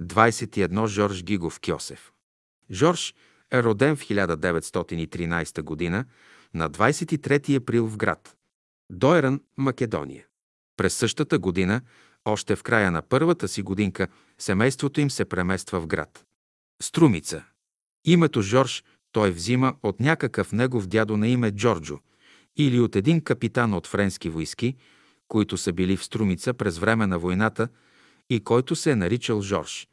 [0.00, 2.12] 21 Жорж Гигов Кьосев.
[2.70, 3.14] Жорж
[3.52, 6.04] е роден в 1913 г.
[6.54, 8.36] на 23 април в град
[8.90, 10.26] Дойран, Македония.
[10.76, 11.80] През същата година
[12.24, 16.24] Още в края на първата си годинка семейството им се премества в град.
[16.82, 17.44] Струмица.
[18.04, 21.98] Името Жорж той взима от някакъв негов дядо на име Джорджо
[22.56, 24.76] или от един капитан от френски войски,
[25.28, 27.68] които са били в Струмица през време на войната
[28.30, 29.88] и който се е наричал Жорж.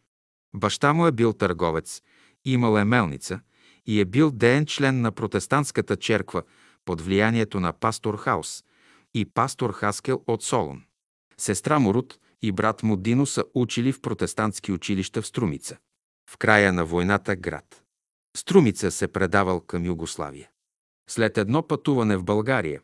[0.55, 2.01] Баща му е бил търговец,
[2.45, 3.39] имал е мелница
[3.85, 6.43] и е бил деен член на протестантската черква
[6.85, 8.63] под влиянието на пастор Хаус
[9.13, 10.83] и пастор Хаскел от Солон.
[11.39, 15.77] Сестра му Рут и брат му Дино са учили в протестантски училища в Струмица.
[16.29, 17.83] В края на войната град.
[18.37, 20.49] Струмица се предавал към Югославия.
[21.09, 22.81] След едно пътуване в България,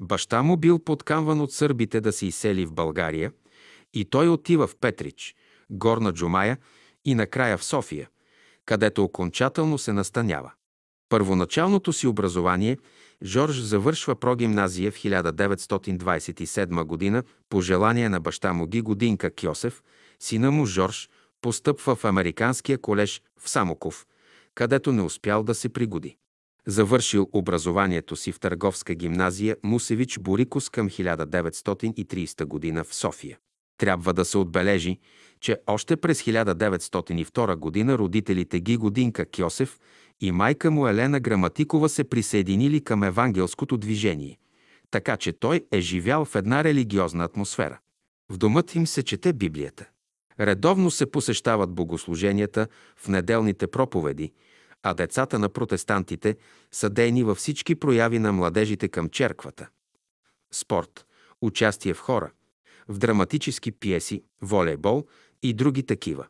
[0.00, 3.32] баща му бил подкамван от сърбите да се изсели в България
[3.94, 5.34] и той отива в Петрич,
[5.70, 6.58] Горна Джумая
[7.04, 8.08] и накрая в София,
[8.64, 10.52] където окончателно се настанява.
[11.08, 12.78] Първоначалното си образование
[13.24, 19.82] Жорж завършва прогимназия в 1927 година по желание на баща му Ги Годинка Кьосев,
[20.20, 21.08] сина му Жорж
[21.42, 24.06] постъпва в Американския колеж в Самоков,
[24.54, 26.16] където не успял да се пригоди.
[26.66, 33.38] Завършил образованието си в търговска гимназия Мусевич Борикос към 1930 година в София.
[33.78, 34.98] Трябва да се отбележи,
[35.40, 39.78] че още през 1902 година родителите Ги Годинка Кьосев
[40.20, 44.38] и майка му Елена Граматикова се присъединили към евангелското движение,
[44.90, 47.78] така че той е живял в една религиозна атмосфера.
[48.28, 49.88] В домът им се чете Библията.
[50.40, 54.32] Редовно се посещават богослуженията в неделните проповеди,
[54.82, 56.36] а децата на протестантите
[56.72, 59.68] са дейни във всички прояви на младежите към черквата.
[60.52, 61.06] Спорт,
[61.42, 62.30] участие в хора,
[62.88, 65.06] в драматически пиеси, волейбол
[65.42, 66.26] и други такива.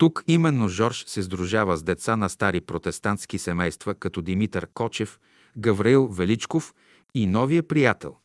[0.00, 5.18] Тук именно Жорж се сдружава с деца на стари протестантски семейства, като Димитър Кочев,
[5.56, 6.74] Гавраил Величков
[7.14, 8.16] и новия приятел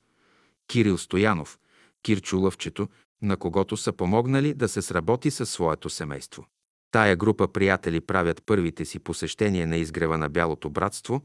[0.68, 1.60] Кирил Стоянов,
[2.04, 2.88] Кирчо Лъвчето,
[3.22, 6.46] на когото са помогнали да се сработи със своето семейство.
[6.92, 11.22] Тая група приятели правят първите си посещения на изгрева на Бялото братство,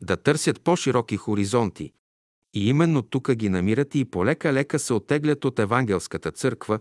[0.00, 1.92] да търсят по-широки хоризонти.
[2.54, 6.78] И именно тук ги намират и полека-лека се оттеглят от Евангелската църква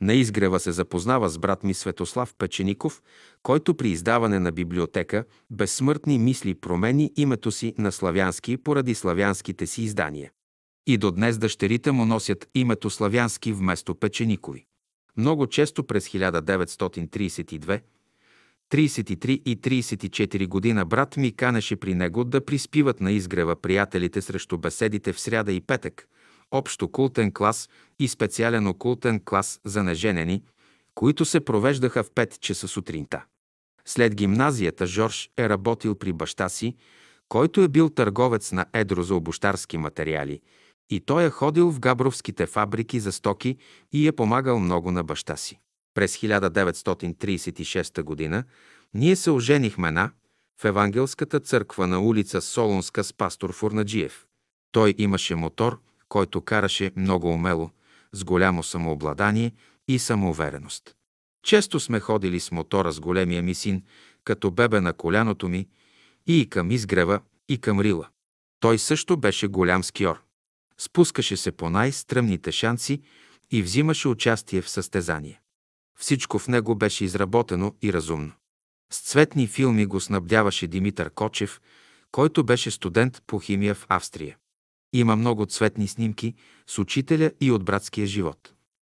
[0.00, 3.02] На изгрева се запознава с брат ми Светослав Печеников,
[3.42, 9.82] който при издаване на библиотека Безсмъртни мисли промени името си на славянски поради славянските си
[9.82, 10.30] издания.
[10.86, 14.66] И до днес дъщерите му носят името славянски вместо Печеникови.
[15.16, 17.80] Много често през 1932
[18.70, 24.58] 33 и 34 година брат ми канеше при него да приспиват на изгрева приятелите срещу
[24.58, 26.08] беседите в сряда и петък,
[26.50, 27.68] общо култен клас
[27.98, 30.42] и специален окултен клас за неженени,
[30.94, 33.24] които се провеждаха в 5 часа сутринта.
[33.84, 36.76] След гимназията Жорж е работил при баща си,
[37.28, 40.40] който е бил търговец на едро за обощарски материали
[40.90, 43.56] и той е ходил в габровските фабрики за стоки
[43.92, 45.60] и е помагал много на баща си.
[45.94, 48.44] През 1936 г.
[48.94, 50.10] ние се оженихме на
[50.60, 54.26] в Евангелската църква на улица Солунска с пастор Фурнаджиев.
[54.72, 57.70] Той имаше мотор, който караше много умело,
[58.12, 59.52] с голямо самообладание
[59.88, 60.94] и самоувереност.
[61.42, 63.82] Често сме ходили с мотора с големия ми син,
[64.24, 65.68] като бебе на коляното ми,
[66.26, 68.08] и към изгрева, и към рила.
[68.60, 70.22] Той също беше голям скиор.
[70.78, 73.02] Спускаше се по най-стръмните шанци
[73.50, 75.40] и взимаше участие в състезания.
[76.00, 78.32] Всичко в него беше изработено и разумно.
[78.92, 81.60] С цветни филми го снабдяваше Димитър Кочев,
[82.12, 84.36] който беше студент по химия в Австрия.
[84.92, 86.34] Има много цветни снимки
[86.66, 88.54] с учителя и от братския живот.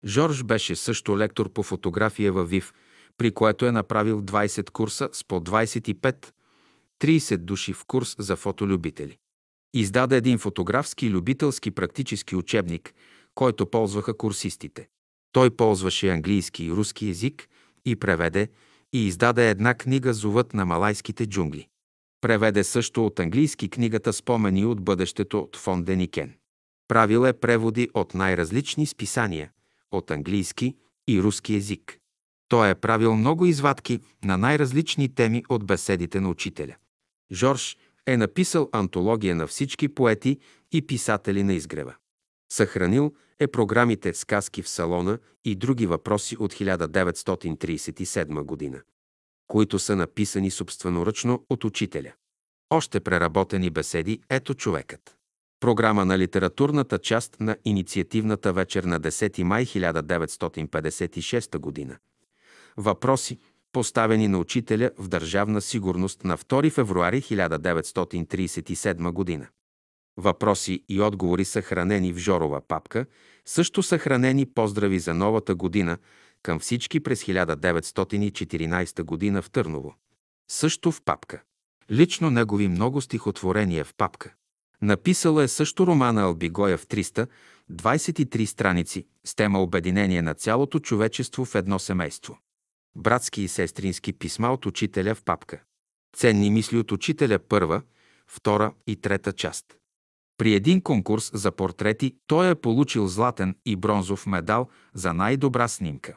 [0.05, 2.73] Жорж беше също лектор по фотография във ВИВ,
[3.17, 9.19] при което е направил 20 курса с по 25-30 души в курс за фотолюбители.
[9.75, 12.95] Издаде един фотографски любителски практически учебник,
[13.35, 14.89] който ползваха курсистите.
[15.33, 17.49] Той ползваше английски и руски език
[17.85, 18.49] и преведе
[18.93, 21.69] и издаде една книга «Зовът на малайските джунгли».
[22.21, 26.35] Преведе също от английски книгата «Спомени от бъдещето» от фон Деникен.
[26.89, 29.51] Правил е преводи от най-различни списания,
[29.91, 30.77] от английски
[31.09, 31.99] и руски език.
[32.49, 36.77] Той е правил много извадки на най-различни теми от беседите на учителя.
[37.33, 37.77] Жорж
[38.07, 40.39] е написал антология на всички поети
[40.73, 41.95] и писатели на изгрева.
[42.53, 48.81] Съхранил е програмите Сказки в салона и други въпроси от 1937 година,
[49.47, 52.13] които са написани собственоръчно от учителя.
[52.71, 55.17] Още преработени беседи «Ето човекът».
[55.61, 61.99] Програма на литературната част на инициативната вечер на 10 май 1956 година.
[62.77, 63.39] Въпроси,
[63.73, 69.49] поставени на учителя в Държавна сигурност на 2 февруари 1937 година.
[70.17, 73.07] Въпроси и отговори са хранени в Жорова папка,
[73.45, 75.99] също са хранени поздрави за новата година
[76.43, 79.95] към всички през 1914 година в Търново.
[80.51, 81.43] Също в папка.
[81.91, 84.35] Лично негови много стихотворения в папка.
[84.83, 87.29] Написала е също романа Албигоя в 300,
[87.73, 92.39] 23 страници с тема Обединение на цялото човечество в едно семейство.
[92.97, 95.63] Братски и сестрински писма от учителя в папка.
[96.17, 97.83] Ценни мисли от учителя първа,
[98.27, 99.80] втора и трета част.
[100.41, 106.17] При един конкурс за портрети той е получил златен и бронзов медал за най-добра снимка.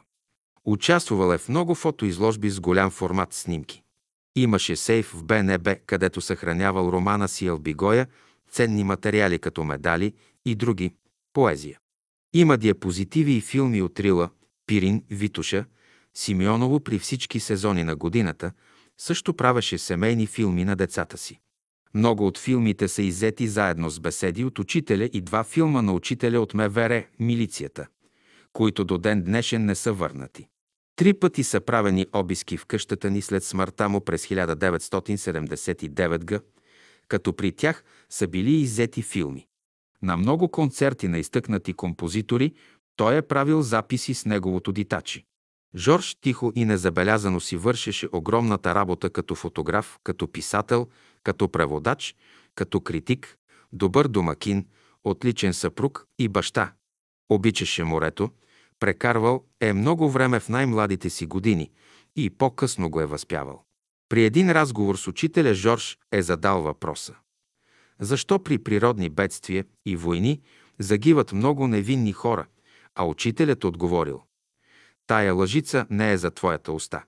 [0.64, 3.82] Участвал е в много фотоизложби с голям формат снимки.
[4.36, 8.06] Имаше сейф в БНБ, където съхранявал романа си Елбигоя,
[8.50, 10.12] ценни материали като медали
[10.44, 10.94] и други,
[11.32, 11.78] поезия.
[12.34, 14.30] Има диапозитиви и филми от Рила,
[14.66, 15.64] Пирин, Витуша,
[16.14, 18.52] Симеоново при всички сезони на годината,
[18.98, 21.40] също правеше семейни филми на децата си.
[21.94, 26.40] Много от филмите са иззети заедно с беседи от учителя и два филма на учителя
[26.40, 27.86] от МВР «Милицията»,
[28.52, 30.46] които до ден днешен не са върнати.
[30.96, 36.40] Три пъти са правени обиски в къщата ни след смъртта му през 1979 г.,
[37.08, 39.46] като при тях са били иззети филми.
[40.02, 42.54] На много концерти на изтъкнати композитори
[42.96, 45.24] той е правил записи с неговото дитачи.
[45.76, 50.88] Жорж тихо и незабелязано си вършеше огромната работа като фотограф, като писател,
[51.22, 52.16] като преводач,
[52.54, 53.38] като критик,
[53.72, 54.66] добър домакин,
[55.04, 56.72] отличен съпруг и баща.
[57.30, 58.30] Обичаше морето,
[58.80, 61.70] прекарвал е много време в най-младите си години
[62.16, 63.64] и по-късно го е възпявал.
[64.08, 67.14] При един разговор с учителя Жорж е задал въпроса.
[68.00, 70.40] Защо при природни бедствия и войни
[70.78, 72.46] загиват много невинни хора,
[72.94, 74.22] а учителят отговорил–
[75.06, 77.04] Тая лъжица не е за твоята уста.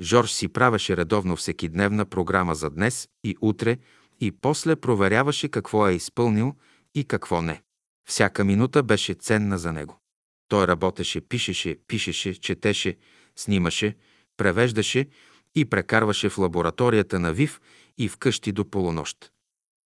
[0.00, 3.78] Жорж си правеше редовно всекидневна програма за днес и утре
[4.20, 6.54] и после проверяваше какво е изпълнил
[6.94, 7.62] и какво не.
[8.08, 10.00] Всяка минута беше ценна за него.
[10.48, 12.96] Той работеше, пишеше, пишеше, четеше,
[13.36, 13.96] снимаше,
[14.36, 15.08] превеждаше
[15.54, 17.60] и прекарваше в лабораторията на ВИВ
[17.98, 19.32] и вкъщи до полунощ.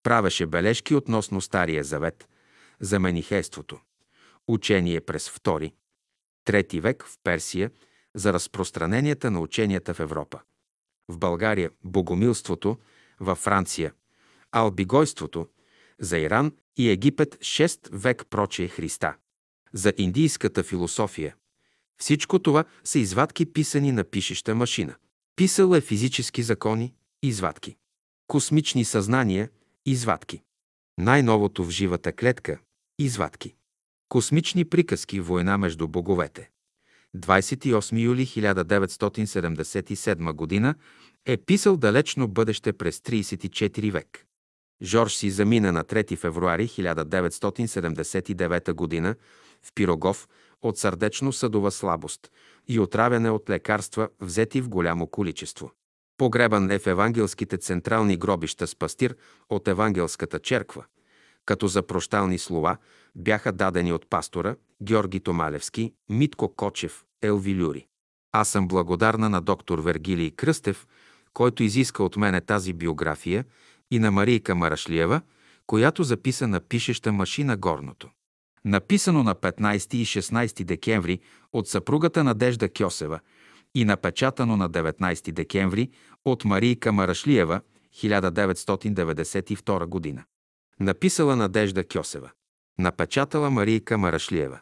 [0.04, 2.30] Правеше бележки относно Стария завет,
[2.80, 3.80] за менихейството,
[4.48, 5.74] учение през втори,
[6.48, 7.72] трети век в Персия
[8.16, 10.40] за разпространенията на ученията в Европа.
[11.08, 12.78] В България– богомилството,
[13.20, 13.94] във Франция–
[14.52, 15.48] албигойството,
[16.00, 19.16] за Иран и Египет 6 век проче Христа.
[19.74, 21.36] За индийската философия.
[21.98, 24.96] Всичко това са извадки писани на пишеща машина.
[25.36, 26.94] Писал е физически закони,
[27.24, 27.76] извадки.
[28.28, 29.50] Космични съзнания,
[29.86, 30.42] извадки.
[30.98, 32.60] Най-новото в живата клетка,
[33.00, 33.57] извадки.
[34.10, 36.50] Космични приказки Война между боговете.
[37.16, 40.76] 28 юли 1977 г.
[41.26, 44.26] е писал далечно бъдеще през 34 век.
[44.82, 49.16] Жорж си замина на 3 февруари 1979 г.
[49.64, 50.28] в Пирогов
[50.62, 52.32] от сърдечно-съдова слабост
[52.68, 55.72] и отравяне от лекарства, взети в голямо количество.
[56.18, 59.16] Погребан е в евангелските централни гробища с пастир
[59.50, 60.86] от Евангелската черква–
[61.48, 62.78] като за прощални слова
[63.16, 67.88] бяха дадени от пастора Георги Томалевски, Митко Кочев, Елви Люри.
[68.32, 70.88] Аз съм благодарна на доктор Вергилий Кръстев,
[71.34, 73.46] който изиска от мене тази биография,
[73.92, 75.22] и на Марийка Марашлиева,
[75.68, 78.10] която записа на пишеща машина горното.
[78.66, 81.20] Написано на 15 и 16 декември
[81.54, 83.20] от съпругата Надежда Кьосева
[83.76, 85.90] и напечатано на 19 декември
[86.26, 87.62] от Марийка Марашлиева
[87.96, 90.24] 1992 година.
[90.80, 92.32] Написала Надежда Кьосева.
[92.78, 94.60] Напечатала Марийка Марашлиева.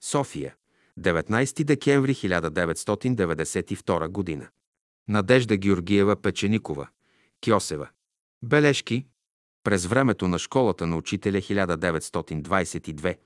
[0.00, 0.54] София.
[1.00, 4.48] 19 декември 1992 година.
[5.08, 6.88] Надежда Георгиева Печеникова.
[7.44, 7.88] Кьосева.
[8.42, 9.06] Бележки.
[9.64, 13.18] През времето на школата на учителя 1922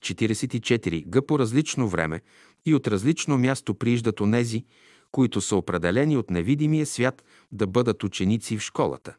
[0.00, 2.20] 44 г по различно време
[2.66, 4.64] и от различно място прииждат онези,
[5.12, 9.16] които са определени от невидимия свят да бъдат ученици в школата.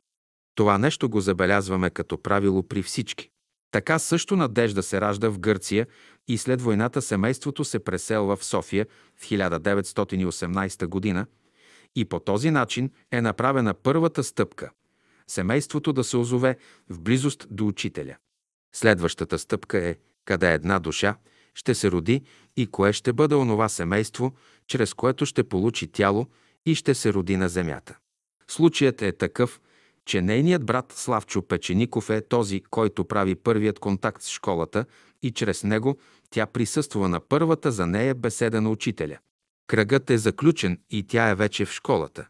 [0.55, 3.29] Това нещо го забелязваме като правило при всички.
[3.71, 5.87] Така също надежда се ражда в Гърция
[6.27, 8.85] и след войната семейството се преселва в София
[9.15, 11.25] в 1918 година
[11.95, 14.71] и по този начин е направена първата стъпка–
[15.27, 16.57] семейството да се озове
[16.89, 18.15] в близост до учителя.
[18.75, 21.15] Следващата стъпка е къде една душа
[21.53, 22.21] ще се роди
[22.57, 24.35] и кое ще бъде онова семейство,
[24.67, 26.27] чрез което ще получи тяло
[26.65, 27.97] и ще се роди на земята.
[28.47, 29.61] Случаят е такъв,
[30.05, 34.85] че нейният брат Славчо Печеников е този, който прави първият контакт с школата
[35.21, 35.97] и чрез него
[36.29, 39.17] тя присъства на първата за нея беседа на учителя.
[39.67, 42.27] Кръгът е заключен и тя е вече в школата.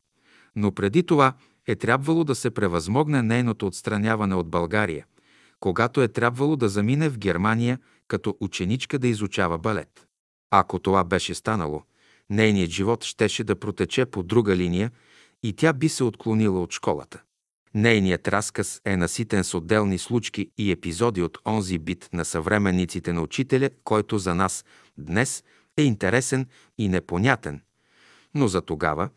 [0.56, 1.34] Но преди това
[1.68, 5.06] е трябвало да се превъзмогне нейното отстраняване от България,
[5.60, 10.08] когато е трябвало да замине в Германия като ученичка да изучава балет.
[10.52, 11.84] Ако това беше станало,
[12.30, 14.92] нейният живот щеше да протече по друга линия
[15.44, 17.25] и тя би се отклонила от школата.
[17.76, 23.22] Нейният разказ е наситен с отделни случки и епизоди от онзи бит на съвременниците на
[23.22, 24.66] учителя, който за нас
[24.98, 25.44] днес
[25.78, 26.48] е интересен
[26.78, 27.62] и непонятен.
[28.36, 29.10] Но за тогава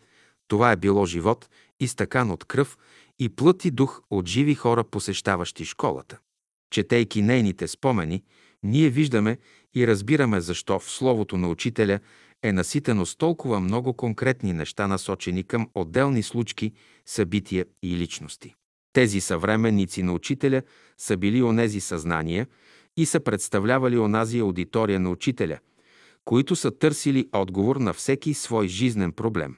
[0.49, 1.49] това е било живот,
[1.81, 2.78] изтъкан от кръв
[3.19, 6.19] и плът и дух от живи хора, посещаващи школата.
[6.70, 8.25] Четейки нейните спомени,
[8.62, 9.39] ние виждаме
[9.75, 12.01] и разбираме защо в Словото на Учителя
[12.42, 16.73] е наситено с толкова много конкретни неща, насочени към отделни случки,
[17.07, 18.55] събития и личности.
[18.92, 20.62] Тези съвременници на учителя
[20.99, 22.47] са били онези съзнания
[22.97, 25.58] и са представлявали онази аудитория на учителя,
[26.25, 29.57] които са търсили отговор на всеки свой жизнен проблем.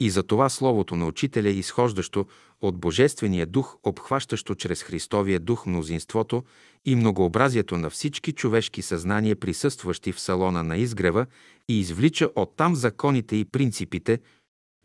[0.00, 2.26] И за това Словото на Учителя, изхождащо
[2.60, 6.44] от Божествения дух, обхващащо чрез Христовия дух мнозинството
[6.84, 11.26] и многообразието на всички човешки съзнания, присъстващи в салона на изгрева
[11.68, 14.18] и извлича оттам законите и принципите,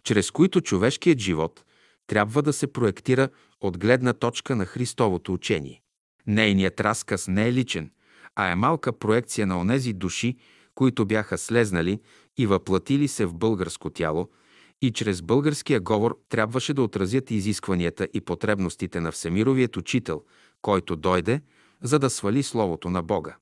[0.03, 1.63] чрез които човешкият живот
[2.07, 3.29] трябва да се проектира
[3.61, 5.81] от гледна точка на Христовото учение.
[6.27, 7.91] Нейният разказ не е личен,
[8.35, 10.37] а е малка проекция на онези души,
[10.75, 11.99] които бяха слезнали
[12.37, 14.29] и въплатили се в българско тяло–
[14.81, 20.23] и чрез българския говор трябваше да отразят изискванията и потребностите на Всемировият учител,
[20.61, 21.41] който дойде,
[21.81, 23.35] за да свали Словото на Бога.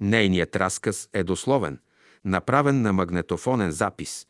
[0.00, 1.78] Нейният разказ е дословен,
[2.24, 4.26] направен на магнетофонен запис,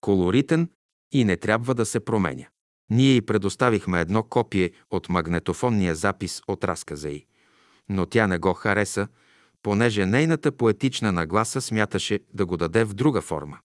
[0.00, 0.68] колоритен
[1.12, 2.46] и не трябва да се променя.
[2.90, 7.26] Ние й предоставихме едно копие от магнетофонния запис от разказа й.
[7.88, 9.08] Но тя не го хареса,
[9.62, 13.58] понеже нейната поетична нагласа смяташе да го даде в друга форма.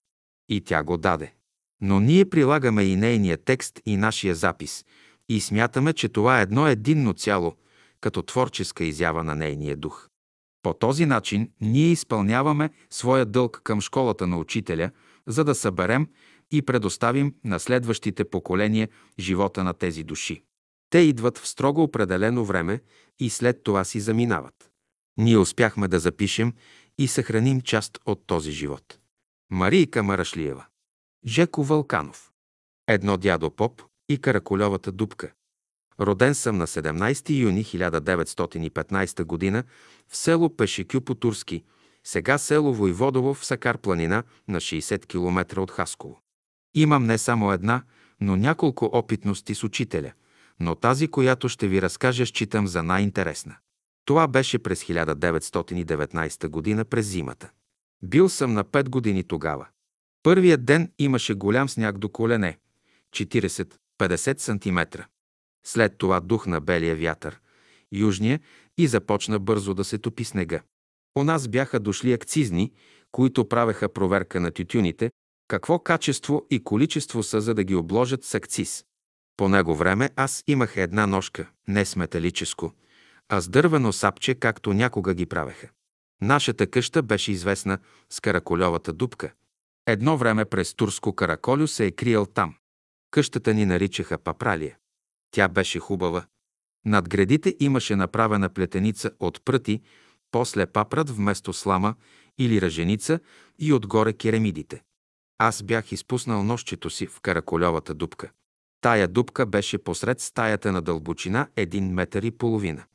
[0.50, 1.34] И тя го даде.
[1.82, 4.86] Но ние прилагаме и нейния текст и нашия запис
[5.30, 7.56] и смятаме, че това е едно единно цяло,
[8.02, 10.08] като творческа изява на нейния дух.
[10.64, 14.92] По този начин ние изпълняваме своя дълг към школата на учителя,
[15.28, 16.08] за да съберем
[16.52, 18.90] и предоставим на следващите поколения
[19.20, 20.44] живота на тези души.
[20.90, 22.80] Те идват в строго определено време
[23.20, 24.72] и след това си заминават.
[25.18, 26.54] Ние успяхме да запишем
[26.98, 29.00] и съхраним част от този живот.
[29.52, 30.66] Марийка Марашлиева
[31.28, 32.32] Жеко Вълканов.
[32.88, 35.32] Едно дядо Поп и Караколевата дупка.
[36.00, 39.64] Роден съм на 17 юни 1915 г.
[40.08, 41.64] в село Пешекю по Турски,
[42.04, 46.22] сега село Войводово в Сакар планина на 60 км от Хасково.
[46.76, 47.84] Имам не само една,
[48.22, 50.12] но няколко опитности с учителя,
[50.60, 53.56] но тази, която ще ви разкажа, считам за най-интересна.
[54.06, 56.86] Това беше през 1919 г.
[56.86, 57.50] през зимата.
[58.04, 59.68] Бил съм на 5 години тогава.
[60.28, 62.58] Първият ден имаше голям сняг до колене,
[63.16, 65.02] 40-50 см.
[65.66, 67.40] След това духна белия вятър,
[67.92, 68.40] южния,
[68.78, 70.62] и започна бързо да се топи снега.
[71.18, 72.72] У нас бяха дошли акцизни,
[73.12, 75.12] които правеха проверка на тютюните,
[75.48, 78.86] какво качество и количество са, за да ги обложат с акциз.
[79.38, 82.74] По него време аз имах една ножка, не с металическо,
[83.30, 85.70] а с дървено сапче, както някога ги правеха.
[86.22, 87.78] Нашата къща беше известна
[88.10, 89.32] с караколевата дупка–
[89.90, 92.56] Едно време през турско караколю се е криел там.
[93.12, 94.78] Къщата ни наричаха Папралия.
[95.32, 96.26] Тя беше хубава.
[96.86, 99.82] Над гредите имаше направена плетеница от пръти,
[100.32, 101.96] после папрат вместо слама
[102.38, 103.20] или ръженица
[103.60, 104.84] и отгоре керамидите.
[105.38, 108.32] Аз бях изпуснал нощчето си в караколевата дупка.
[108.82, 112.86] Тая дупка беше посред стаята на дълбочина един метър и половина.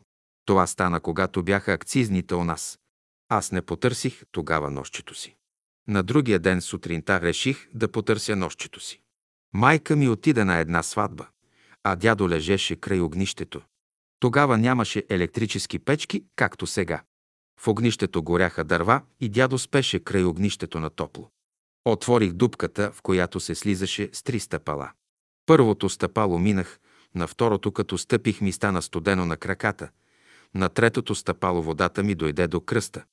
[0.45, 2.79] Това стана, когато бяха акцизните у нас.
[3.29, 5.37] Аз не потърсих тогава нощчето си.
[5.89, 9.01] На другия ден сутринта реших да потърся нощчето си.
[9.55, 11.29] Майка ми отида на една сватба,
[11.85, 13.63] а дядо лежеше край огнището.
[14.21, 17.03] Тогава нямаше електрически печки, както сега.
[17.61, 21.31] В огнището горяха дърва и дядо спеше край огнището на топло.
[21.85, 24.91] Отворих дупката, в която се слизаше с три стъпала.
[25.47, 26.81] Първото стъпало минах,
[27.15, 29.91] на второто, като стъпих ми стана студено на краката.
[30.55, 33.05] На третото стъпало водата ми дойде до кръста.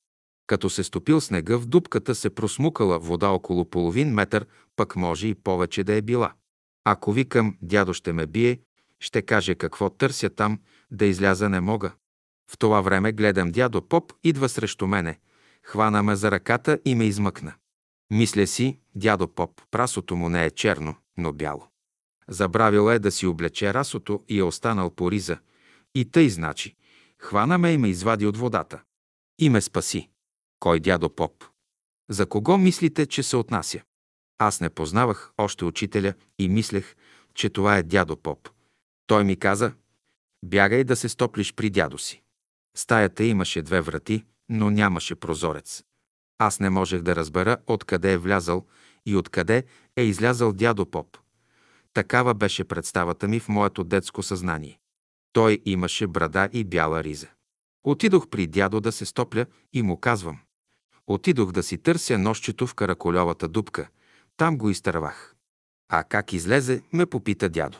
[0.50, 4.46] Като се стопил снега, в дупката се просмукала вода около половин метър,
[4.76, 6.32] пък може и повече да е била.
[6.84, 8.60] Ако викам, дядо ще ме бие,
[9.00, 11.92] ще каже какво търся там, да изляза не мога.
[12.50, 15.18] В това време гледам дядо Поп, идва срещу мене,
[15.62, 17.54] хвана ме за ръката и ме измъкна.
[18.10, 21.66] Мисля си, дядо Поп, прасото му не е черно, но бяло.
[22.28, 25.38] Забравил е да си облече расото и е останал по риза.
[25.94, 26.76] И тъй значи.
[27.18, 28.82] Хвана ме и ме извади от водата.
[29.38, 30.10] И ме спаси.
[30.60, 31.44] Кой дядо Поп?
[32.10, 33.82] За кого мислите, че се отнася?
[34.38, 36.96] Аз не познавах още учителя и мислех,
[37.34, 38.48] че това е дядо Поп.
[39.06, 39.72] Той ми каза,
[40.44, 42.22] бягай да се стоплиш при дядо си.
[42.76, 45.84] Стаята имаше две врати, но нямаше прозорец.
[46.38, 48.66] Аз не можех да разбера откъде е влязал
[49.06, 49.64] и откъде
[49.96, 51.18] е излязал дядо Поп.
[51.92, 54.78] Такава беше представата ми в моето детско съзнание.
[55.32, 57.28] Той имаше брада и бяла риза.
[57.84, 60.38] Отидох при дядо да се стопля и му казвам.
[61.10, 63.88] Отидох да си търся нощчето в караколевата дупка.
[64.36, 65.34] Там го изтървах.
[65.88, 67.78] А как излезе, ме попита дядо.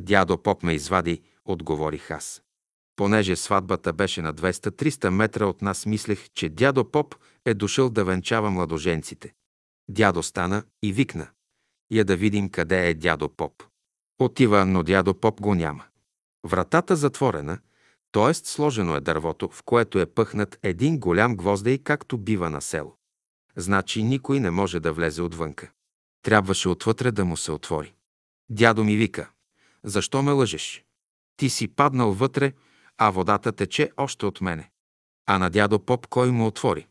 [0.00, 2.42] Дядо Поп ме извади, отговорих аз.
[2.96, 8.04] Понеже сватбата беше на 200-300 метра от нас, мислех, че дядо Поп е дошъл да
[8.04, 9.34] венчава младоженците.
[9.88, 11.28] Дядо стана и викна.
[11.90, 13.62] Я да видим къде е дядо Поп.
[14.18, 15.84] Отива, но дядо Поп го няма.
[16.46, 17.58] Вратата затворена,
[18.14, 18.34] т.е.
[18.34, 22.96] сложено е дървото, в което е пъхнат един голям гвоздей, както бива на село.
[23.56, 25.70] Значи никой не може да влезе отвънка.
[26.22, 27.94] Трябваше отвътре да му се отвори.
[28.50, 29.30] Дядо ми вика,
[29.84, 30.84] защо ме лъжеш?
[31.36, 32.52] Ти си паднал вътре,
[32.98, 34.70] а водата тече още от мене.
[35.26, 36.86] А на дядо Поп кой му отвори?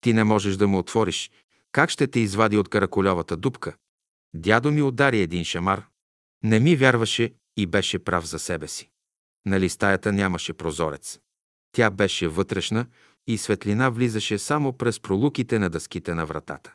[0.00, 1.30] Ти не можеш да му отвориш.
[1.72, 3.76] Как ще те извади от караколевата дупка?
[4.34, 5.86] Дядо ми удари един шамар.
[6.42, 8.90] Не ми вярваше и беше прав за себе си.
[9.46, 11.20] Нали стаята нямаше прозорец.
[11.72, 12.86] Тя беше вътрешна
[13.26, 16.74] и светлина влизаше само през пролуките на дъските на вратата.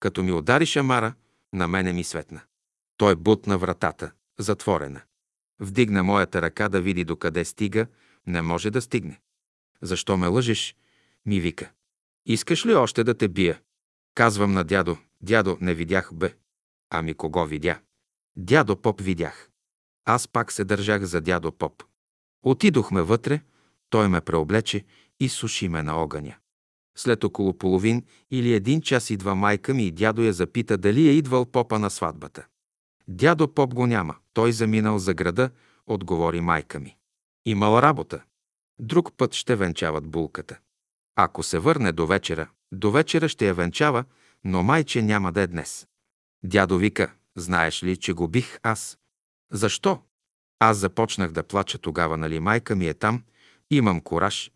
[0.00, 1.14] Като ми удари шамара,
[1.52, 2.40] на мене ми светна.
[2.96, 5.00] Той бутна вратата, затворена.
[5.60, 7.86] Вдигна моята ръка да види докъде стига,
[8.26, 9.20] не може да стигне.
[9.82, 10.76] Защо ме лъжеш?
[11.26, 11.70] Ми вика.
[12.26, 13.60] Искаш ли още да те бия?
[14.14, 14.96] Казвам на дядо.
[15.20, 16.34] Дядо, не видях бе.
[16.90, 17.80] Ами кого видя?
[18.36, 19.50] Дядо Поп видях.
[20.04, 21.82] Аз пак се държах за дядо Поп.
[22.44, 23.40] Отидохме вътре,
[23.90, 24.84] той ме преоблече
[25.20, 26.36] и суши ме на огъня.
[26.96, 31.12] След около половин или един час идва майка ми и дядо я запита дали е
[31.12, 32.46] идвал попа на сватбата.
[33.08, 35.50] Дядо Поп го няма, той заминал за града,
[35.86, 36.96] отговори майка ми.
[37.46, 38.22] Имал работа.
[38.78, 40.58] Друг път ще венчават булката.
[41.16, 44.04] Ако се върне до вечера, до вечера ще я венчава,
[44.44, 45.86] но майче няма да е днес.
[46.44, 48.98] Дядо вика, знаеш ли, че го бих аз?
[49.52, 50.02] Защо?
[50.66, 53.22] Аз започнах да плача тогава, нали майка ми е там,
[53.70, 54.50] имам кораж.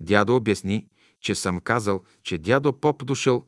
[0.00, 0.86] Дядо обясни,
[1.20, 3.44] че съм казал, че дядо Поп дошъл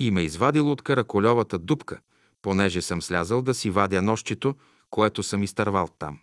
[0.00, 2.00] и ме извадил от караколевата дупка,
[2.42, 4.54] понеже съм слязал да си вадя нощчето,
[4.90, 6.18] което съм изтървал там.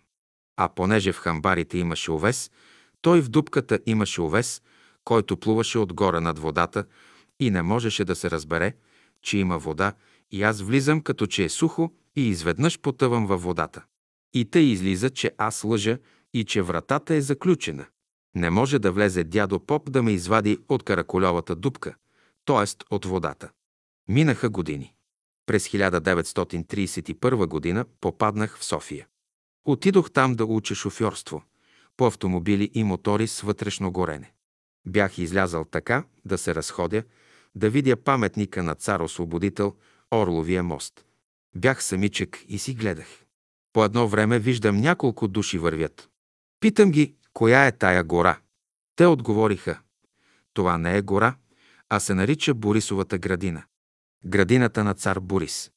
[0.56, 2.50] А понеже в хамбарите имаше овес,
[3.00, 4.62] той в дупката имаше овес,
[5.04, 6.84] който плуваше отгоре над водата
[7.40, 8.74] и не можеше да се разбере,
[9.22, 9.92] че има вода
[10.30, 13.82] и аз влизам като че е сухо и изведнъж потъвам във водата.
[14.34, 15.98] И тъй излиза, че аз лъжа
[16.34, 17.86] и че вратата е заключена.
[18.34, 21.94] Не може да влезе дядо Поп да ме извади от караколевата дупка,
[22.44, 22.94] т.е.
[22.94, 23.50] от водата.
[24.08, 24.94] Минаха години.
[25.46, 29.06] През 1931 година попаднах в София.
[29.64, 31.42] Отидох там да уча шофьорство
[31.96, 34.32] по автомобили и мотори с вътрешно горене.
[34.86, 37.02] Бях излязал така да се разходя,
[37.54, 39.76] да видя паметника на цар Освободител,
[40.10, 41.04] Орловия мост.
[41.54, 43.21] Бях самичък и си гледах.
[43.72, 46.08] По едно време виждам няколко души вървят.
[46.60, 48.38] Питам ги, коя е тая гора?
[48.96, 49.80] Те отговориха,
[50.54, 51.36] това не е гора,
[51.88, 53.64] а се нарича Борисовата градина.
[54.26, 55.70] Градината на цар Борис.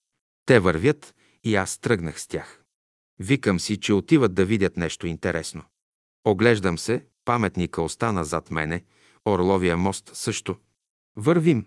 [0.45, 2.61] Те вървят и аз тръгнах с тях.
[3.19, 5.63] Викам си, че отиват да видят нещо интересно.
[6.25, 8.83] Оглеждам се, паметника остана зад мене,
[9.25, 10.55] Орловия мост също.
[11.15, 11.65] Вървим.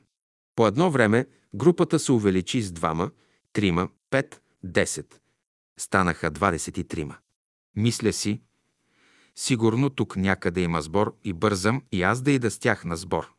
[0.57, 3.11] По едно време групата се увеличи с двама,
[3.53, 5.21] трима, пет, десет.
[5.79, 7.15] Станаха 23.
[7.77, 8.41] Мисля си,
[9.35, 13.33] сигурно тук някъде има сбор и бързам и аз да ида с тях на сбор.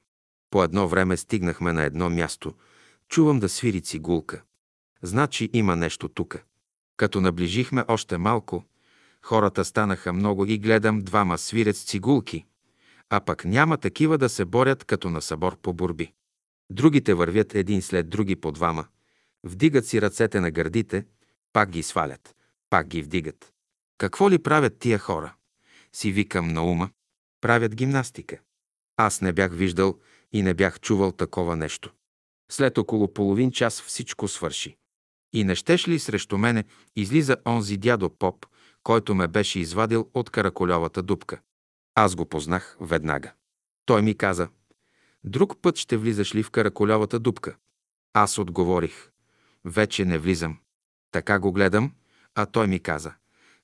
[0.52, 2.54] По едно време стигнахме на едно място.
[3.10, 4.42] Чувам да свири цигулка.
[5.02, 6.44] Значи има нещо тука.
[6.98, 8.64] Като наближихме още малко,
[9.22, 12.46] хората станаха много и гледам двама свирят с цигулки,
[13.10, 16.14] а пък няма такива да се борят като на събор по борби.
[16.70, 18.86] Другите вървят един след други по двама,
[19.44, 21.06] вдигат си ръцете на гърдите,
[21.54, 22.36] пак ги свалят,
[22.70, 23.54] пак ги вдигат.
[23.98, 25.34] Какво ли правят тия хора?
[25.94, 26.90] Си викам на ума.
[27.42, 28.40] Правят гимнастика.
[28.98, 30.00] Аз не бях виждал
[30.32, 31.94] и не бях чувал такова нещо.
[32.52, 34.78] След около половин час всичко свърши.
[35.34, 36.64] И не щеш ли срещу мене
[36.96, 38.46] излиза онзи дядо поп,
[38.84, 41.42] който ме беше извадил от караколевата дупка.
[41.96, 43.34] Аз го познах веднага.
[43.86, 44.50] Той ми каза,
[45.24, 47.56] друг път ще влизаш ли в караколевата дупка?
[48.14, 49.10] Аз отговорих,
[49.66, 50.58] вече не влизам.
[51.12, 51.92] Така го гледам,
[52.36, 53.14] а той ми каза,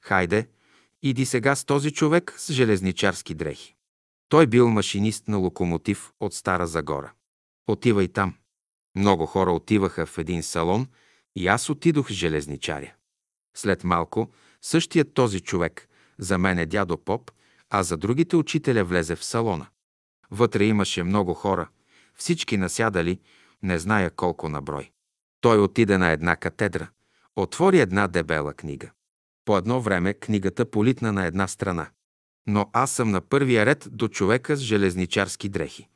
[0.02, 0.50] хайде,
[1.04, 3.76] иди сега с този човек с железничарски дрехи.
[4.30, 7.14] Той бил машинист на локомотив от Стара Загора.
[7.68, 8.36] Отивай там.
[8.96, 10.88] Много хора отиваха в един салон
[11.36, 12.94] и аз отидох с железничаря.
[13.58, 17.32] След малко същият този човек, за мен е дядо Поп,
[17.70, 19.68] а за другите учителя влезе в салона.
[20.32, 21.68] Вътре имаше много хора,
[22.16, 23.20] всички насядали,
[23.64, 24.92] не зная колко на брой.
[25.42, 26.88] Той отиде на една катедра,
[27.36, 28.92] отвори една дебела книга.
[29.46, 31.90] По едно време книгата политна на една страна.
[32.48, 35.88] Но аз съм на първия ред до човека с железничарски дрехи.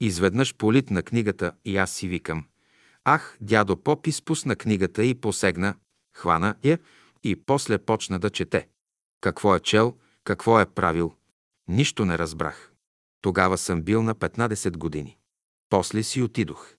[0.00, 2.44] Изведнъж политна книгата и аз си викам.
[3.04, 5.74] Ах, дядо Поп изпусна книгата и посегна,
[6.14, 6.78] хвана я
[7.24, 8.68] и после почна да чете.
[9.20, 11.14] Какво е чел, какво е правил,
[11.68, 12.72] нищо не разбрах.
[13.22, 15.18] Тогава съм бил на 15 години.
[15.68, 16.74] После си отидох.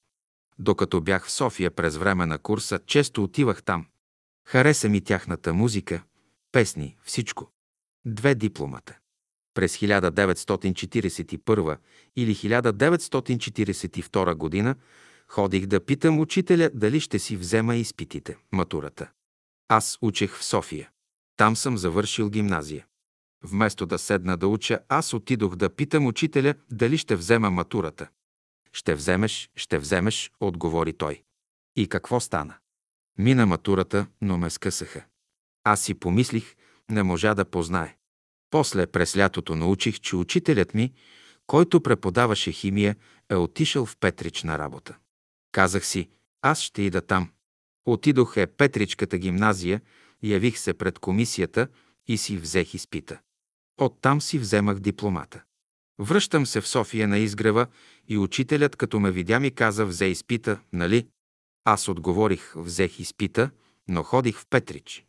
[0.59, 3.85] Докато бях в София през време на курса, често отивах там.
[4.47, 6.03] Хареса ми тяхната музика,
[6.51, 7.51] песни, всичко.
[8.05, 8.97] Две дипломата.
[9.53, 11.77] През 1941
[12.15, 14.75] или 1942 година
[15.27, 19.11] ходих да питам учителя дали ще си взема изпитите, матурата.
[19.67, 20.89] Аз учех в София.
[21.37, 22.85] Там съм завършил гимназия.
[23.43, 28.07] Вместо да седна да уча, аз отидох да питам учителя дали ще взема матурата.
[28.73, 31.23] Ще вземеш, ще вземеш, отговори той.
[31.75, 32.55] И какво стана?
[33.17, 35.05] Мина матурата, но ме скъсаха.
[35.63, 36.55] Аз си помислих,
[36.89, 37.97] не можа да познае.
[38.49, 40.93] После през лятото научих, че учителят ми,
[41.47, 42.95] който преподаваше химия,
[43.29, 44.97] е отишъл в Петрич на работа.
[45.51, 46.09] Казах си,
[46.41, 47.29] аз ще ида там.
[47.85, 49.81] Отидох е Петричката гимназия,
[50.23, 51.67] явих се пред комисията
[52.07, 53.19] и си взех изпита.
[53.77, 55.43] Оттам си вземах дипломата.
[55.99, 57.67] Връщам се в София на изгрева
[58.07, 61.07] и учителят, като ме видя, ми каза, взе изпита, нали?
[61.69, 63.49] Аз отговорих, взех изпита,
[63.87, 65.05] но ходих в Петрич.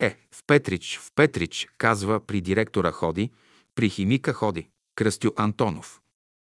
[0.00, 3.30] Е, в Петрич, в Петрич, казва, при директора ходи,
[3.74, 6.00] при химика ходи, Кръстю Антонов.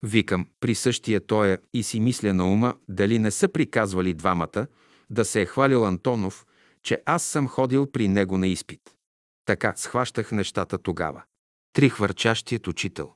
[0.03, 4.67] Викам, при същия той е и си мисля на ума, дали не са приказвали двамата,
[5.11, 6.47] да се е хвалил Антонов,
[6.83, 8.95] че аз съм ходил при него на изпит.
[9.45, 11.23] Така схващах нещата тогава.
[11.73, 13.13] Три хвърчащият учител.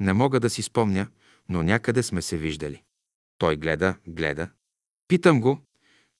[0.00, 1.08] не мога да си спомня,
[1.48, 2.82] но някъде сме се виждали.
[3.38, 4.50] Той гледа, гледа.
[5.08, 5.60] Питам го,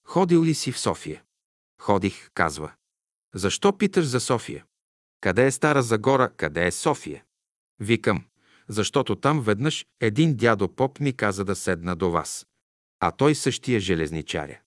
[0.07, 1.23] ходил ли си в София?
[1.81, 2.73] Ходих, казва.
[3.35, 4.65] Защо питаш за София?
[5.21, 7.25] Къде е Стара Загора, къде е София?
[7.81, 8.25] Викам,
[8.71, 12.47] защото там веднъж един дядо поп ми каза да седна до вас.
[13.01, 14.59] А той същия железничаря.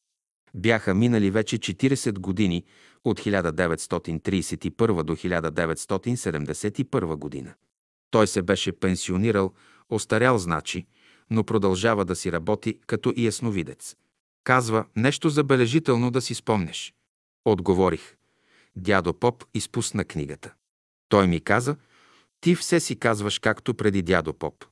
[0.56, 2.64] Бяха минали вече 40 години
[3.04, 7.54] от 1931 до 1971 година.
[8.12, 9.54] Той се беше пенсионирал,
[9.90, 10.86] остарял значи,
[11.30, 13.96] но продължава да си работи като и ясновидец.
[14.44, 16.94] Казва нещо забележително да си спомнеш.
[17.46, 18.16] Отговорих.
[18.76, 20.54] Дядо Поп изпусна книгата.
[21.10, 21.76] Той ми каза,
[22.44, 24.66] ти все си казваш както преди дядо Поп.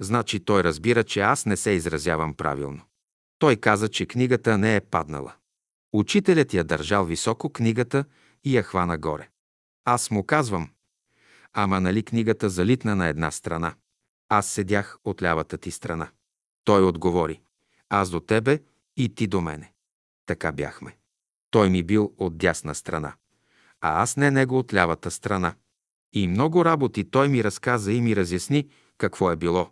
[0.00, 2.82] Значи той разбира, че аз не се изразявам правилно.
[3.38, 5.34] Той каза, че книгата не е паднала.
[5.92, 8.04] Учителят я държал високо книгата
[8.44, 9.28] и я хвана горе.
[9.84, 10.70] Аз му казвам,
[11.52, 13.74] ама нали книгата залитна на една страна?
[14.28, 16.10] Аз седях от лявата ти страна.
[16.64, 17.40] Той отговори,
[17.88, 18.60] аз до тебе
[18.96, 19.72] и ти до мене.
[20.26, 20.96] Така бяхме.
[21.50, 23.14] Той ми бил от дясна страна,
[23.80, 25.54] а аз не него от лявата страна.
[26.12, 29.70] И много работи той ми разказа и ми разясни какво е било.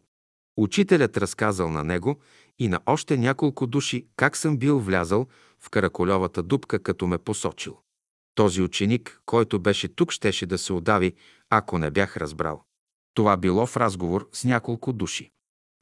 [0.56, 2.16] Учителят разказал на него
[2.58, 5.26] и на още няколко души как съм бил влязал
[5.60, 7.78] в караколевата дупка, като ме посочил.
[8.34, 11.14] Този ученик, който беше тук, щеше да се удави,
[11.50, 12.62] ако не бях разбрал.
[13.14, 15.30] Това било в разговор с няколко души.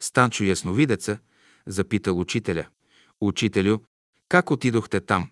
[0.03, 1.19] Станчо Ясновидеца
[1.67, 2.67] запитал учителя.
[3.21, 3.79] Учителю,
[4.29, 5.31] как отидохте там?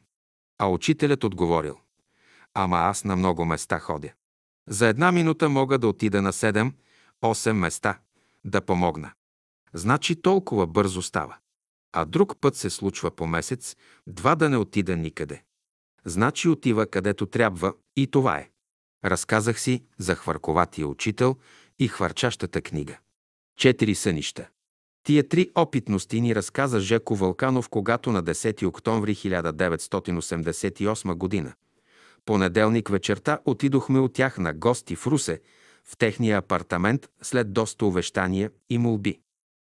[0.59, 1.79] А учителят отговорил.
[2.55, 4.13] Ама аз на много места ходя.
[4.69, 7.99] За една минута мога да отида на 7-8 места,
[8.45, 9.13] да помогна.
[9.73, 11.37] Значи толкова бързо става.
[11.93, 13.77] А друг път се случва по месец,
[14.07, 15.43] два да не отида никъде.
[16.05, 18.51] Значи отива където трябва и това е.
[19.05, 21.37] Разказах си за хвърковатия учител
[21.79, 22.99] и хвърчащата книга.
[23.57, 24.49] Четири сънища.
[25.03, 31.55] Тия три опитности ни разказа Жеко Вълканов, когато на 10 октомври 1988 година.
[32.25, 35.41] Понеделник вечерта отидохме от тях на гости в Русе,
[35.85, 39.21] в техния апартамент след доста увещания и молби.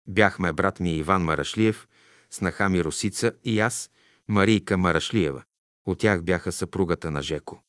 [0.07, 1.87] Бяхме брат ми Иван Марашлиев,
[2.29, 3.89] снаха ми Русица и аз,
[4.27, 5.43] Марийка Марашлиева.
[5.85, 7.63] От тях бяха съпругата на Жеко.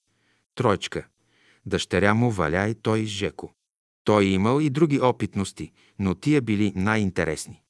[0.55, 1.07] Тройчка.
[1.67, 3.55] Дъщеря му Валя и той Жеко.
[4.05, 7.63] Той имал и други опитности, но тия били най-интересни.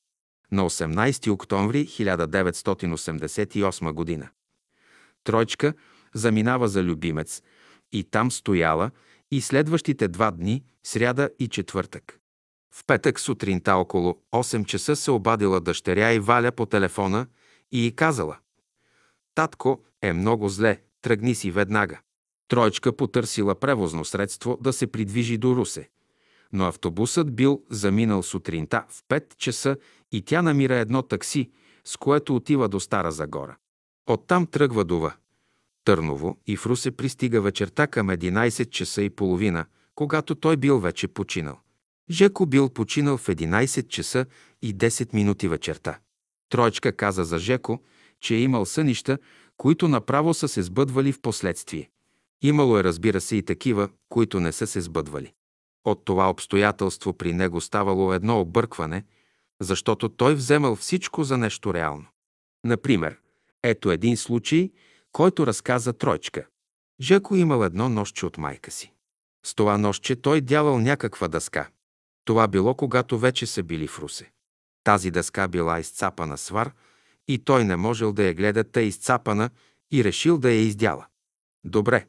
[0.52, 4.28] На 18 октомври 1988 година.
[5.24, 5.74] Тройчка
[6.14, 7.42] заминава за любимец
[7.92, 8.90] и там стояла
[9.30, 12.18] и следващите два дни, сряда и четвъртък.
[12.74, 17.26] В петък сутринта около 8 часа се обадила дъщеря и Валя по телефона
[17.72, 18.38] и й казала
[19.34, 22.00] «Татко е много зле, тръгни си веднага».
[22.48, 25.90] Троечка потърсила превозно средство да се придвижи до Русе.
[26.52, 29.76] Но автобусът бил заминал сутринта в 5 часа
[30.12, 31.50] и тя намира едно такси,
[31.84, 33.56] с което отива до Стара Загора.
[34.06, 35.12] Оттам тръгва дова.
[35.84, 41.08] Търново и в Русе пристига вечерта към 11 часа и половина, когато той бил вече
[41.08, 41.58] починал.
[42.10, 44.26] Жеко бил починал в 11 часа
[44.62, 45.98] и 10 минути вечерта.
[46.48, 47.82] Троечка каза за Жеко,
[48.20, 49.18] че е имал сънища,
[49.56, 51.90] които направо са се сбъдвали в последствие.
[52.42, 55.32] Имало е, разбира се, и такива, които не са се сбъдвали.
[55.84, 59.04] От това обстоятелство при него ставало едно объркване,
[59.60, 62.06] защото той вземал всичко за нещо реално.
[62.64, 63.18] Например,
[63.62, 64.70] ето един случай,
[65.12, 66.46] който разказа Тройчка.
[67.00, 68.92] Жеко имал едно нощче от майка си.
[69.46, 71.70] С това нощче той дявал някаква дъска.
[72.24, 74.32] Това било, когато вече са били в Русе.
[74.84, 76.72] Тази дъска била изцапана свар
[77.28, 79.50] и той не можел да я гледа тъй изцапана
[79.92, 81.06] и решил да я издяла.
[81.64, 82.06] Добре,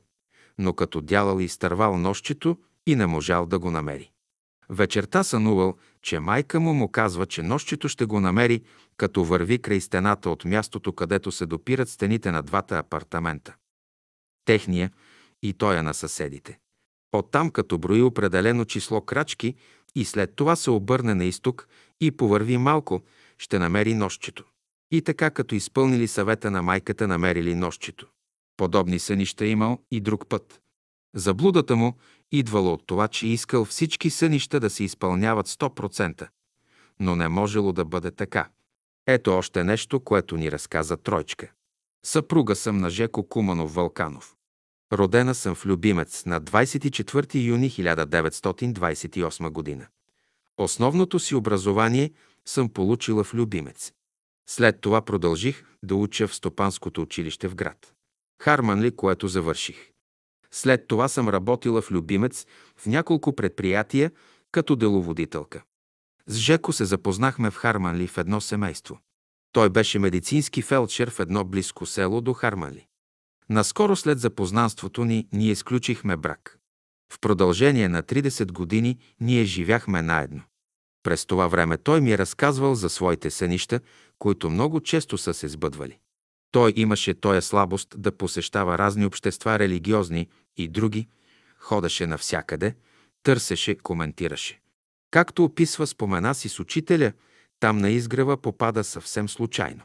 [0.58, 2.58] но като дялал и изтървал нощчето
[2.88, 4.13] и не можал да го намери.
[4.70, 8.62] Вечерта сънувал, че майка му му казва, че нощчето ще го намери,
[8.98, 13.56] като върви край стената от мястото, където се допират стените на двата апартамента.
[14.46, 14.92] Техния
[15.42, 16.60] и тоя на съседите.
[17.14, 19.56] Оттам, като брои определено число крачки
[19.96, 21.68] и след това се обърне на изток
[22.02, 23.02] и повърви малко,
[23.38, 24.44] ще намери нощчето.
[24.92, 28.08] И така, като изпълнили съвета на майката, намерили нощчето.
[28.58, 30.62] Подобни сънища имал и друг път.
[31.16, 31.98] Заблудата му
[32.34, 36.28] идвало от това, че искал всички сънища да се изпълняват 100%,
[37.00, 38.50] но не можело да бъде така.
[39.08, 41.52] Ето още нещо, което ни разказа Тройчка.
[42.06, 44.36] Съпруга съм на Жеко Куманов Вълканов.
[44.94, 49.88] Родена съм в Любимец на 24 юни 1928 година.
[50.58, 52.12] Основното си образование
[52.46, 53.92] съм получила в Любимец.
[54.50, 57.94] След това продължих да уча в Стопанското училище в град.
[58.42, 59.93] Харманли, което завърших.
[60.56, 62.46] След това съм работила в Любимец
[62.78, 64.12] в няколко предприятия
[64.52, 65.64] като деловодителка.
[66.28, 69.00] С Жеко се запознахме в Харманли в едно семейство.
[69.52, 72.88] Той беше медицински фелдшер в едно близко село до Харманли.
[73.50, 76.60] Наскоро след запознанството ни ние изключихме брак.
[77.14, 80.42] В продължение на 30 години ние живяхме наедно.
[81.04, 83.80] През това време той ми е разказвал за своите сънища,
[84.20, 85.98] които много често са се сбъдвали.
[86.52, 91.08] Той имаше тоя слабост да посещава разни общества, религиозни и други,
[91.58, 92.76] ходеше навсякъде,
[93.24, 94.60] търсеше, коментираше.
[95.12, 97.12] Както описва спомена си с учителя,
[97.60, 99.82] там на изгрева попада съвсем случайно.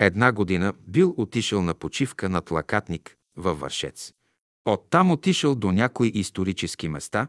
[0.00, 4.12] Една година бил отишъл на почивка над Лакатник във Вършец.
[4.64, 7.28] Оттам отишъл до някои исторически места,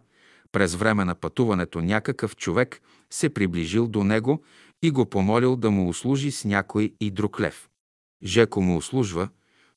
[0.52, 4.44] през време на пътуването някакъв човек се приближил до него
[4.84, 7.70] и го помолил да му услужи с някой и друг лев.
[8.24, 9.30] Жеко му услужва,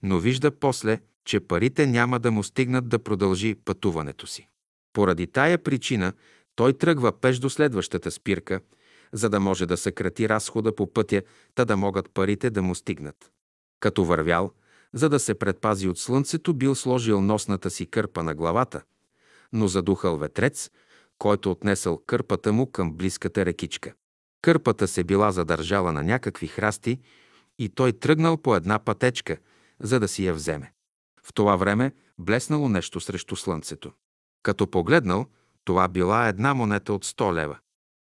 [0.03, 4.49] но вижда после, че парите няма да му стигнат да продължи пътуването си.
[4.93, 6.13] Поради тая причина
[6.57, 8.61] той тръгва пеш до следващата спирка,
[9.13, 11.23] за да може да съкрати разхода по пътя,
[11.55, 13.31] та да могат парите да му стигнат.
[13.81, 14.53] Като вървял,
[14.95, 18.83] за да се предпази от слънцето, бил сложил носната си кърпа на главата,
[19.53, 20.71] но задухал ветрец,
[21.19, 23.93] който отнесъл кърпата му към близката рекичка.
[24.43, 27.01] Кърпата се била задържала на някакви храсти
[27.59, 29.37] и той тръгнал по една пътечка,
[29.81, 30.73] за да си я вземе.
[31.29, 33.93] В това време блеснало нещо срещу слънцето.
[34.43, 35.27] Като погледнал,
[35.65, 37.59] това била една монета от 100 лева.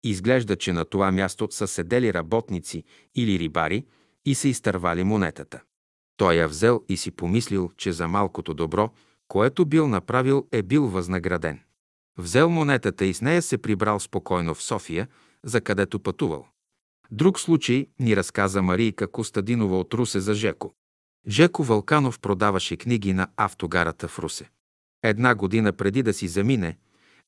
[0.04, 3.86] Изглежда, че на това място са седели работници или рибари
[4.24, 5.62] и се изтървали монетата.
[6.16, 8.90] Той я взел и си помислил, че за малкото добро,
[9.28, 11.60] което бил направил, е бил възнаграден.
[12.18, 15.08] Взел монетата и с нея се прибрал спокойно в София,
[15.44, 16.46] за където пътувал.
[17.10, 20.74] Друг случай ни разказа Марийка Костадинова от Русе за Жеко.
[21.28, 24.50] Жеко Вълканов продаваше книги на автогарата в Русе.
[25.02, 26.78] Една година преди да си замине,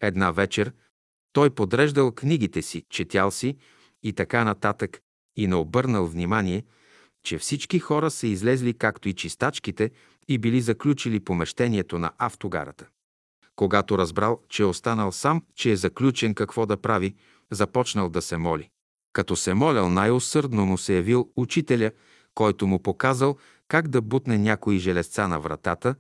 [0.01, 0.73] една вечер,
[1.33, 3.57] той подреждал книгите си, четял си
[4.03, 5.01] и така нататък
[5.37, 6.65] и не обърнал внимание,
[7.23, 9.91] че всички хора са излезли, както и чистачките,
[10.29, 12.87] и били заключили помещението на автогарата.
[13.57, 17.15] Когато разбрал, че е останал сам, че е заключен какво да прави,
[17.51, 18.69] започнал да се моли.
[19.13, 21.91] Като се молял, най-усърдно му се явил учителя,
[22.35, 23.37] който му показал
[23.69, 25.95] как да бутне някои железца на вратата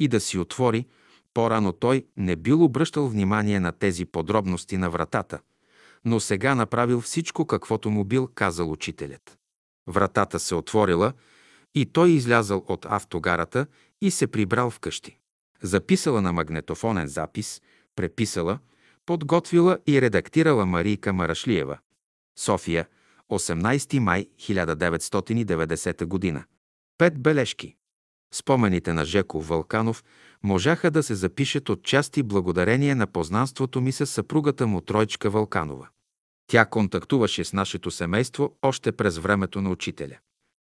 [0.00, 0.86] и да си отвори.
[1.34, 5.40] По-рано той не бил обръщал внимание на тези подробности на вратата,
[6.04, 9.38] но сега направил всичко, каквото му бил казал учителят.
[9.86, 11.12] Вратата се отворила
[11.74, 13.66] и той излязал от автогарата
[14.00, 15.18] и се прибрал вкъщи.
[15.62, 17.62] Записала на магнетофонен запис,
[17.96, 18.58] преписала,
[19.06, 21.78] подготвила и редактирала Марийка Марашлиева.
[22.38, 22.88] София,
[23.30, 26.44] 18 май 1990 г.
[26.98, 27.76] Пет бележки.
[28.34, 30.04] Спомените на Жеко Вълканов
[30.42, 35.88] можаха да се запишат от части благодарение на познанството ми с съпругата му Тройчка Вълканова.
[36.46, 40.18] Тя контактуваше с нашето семейство още през времето на учителя.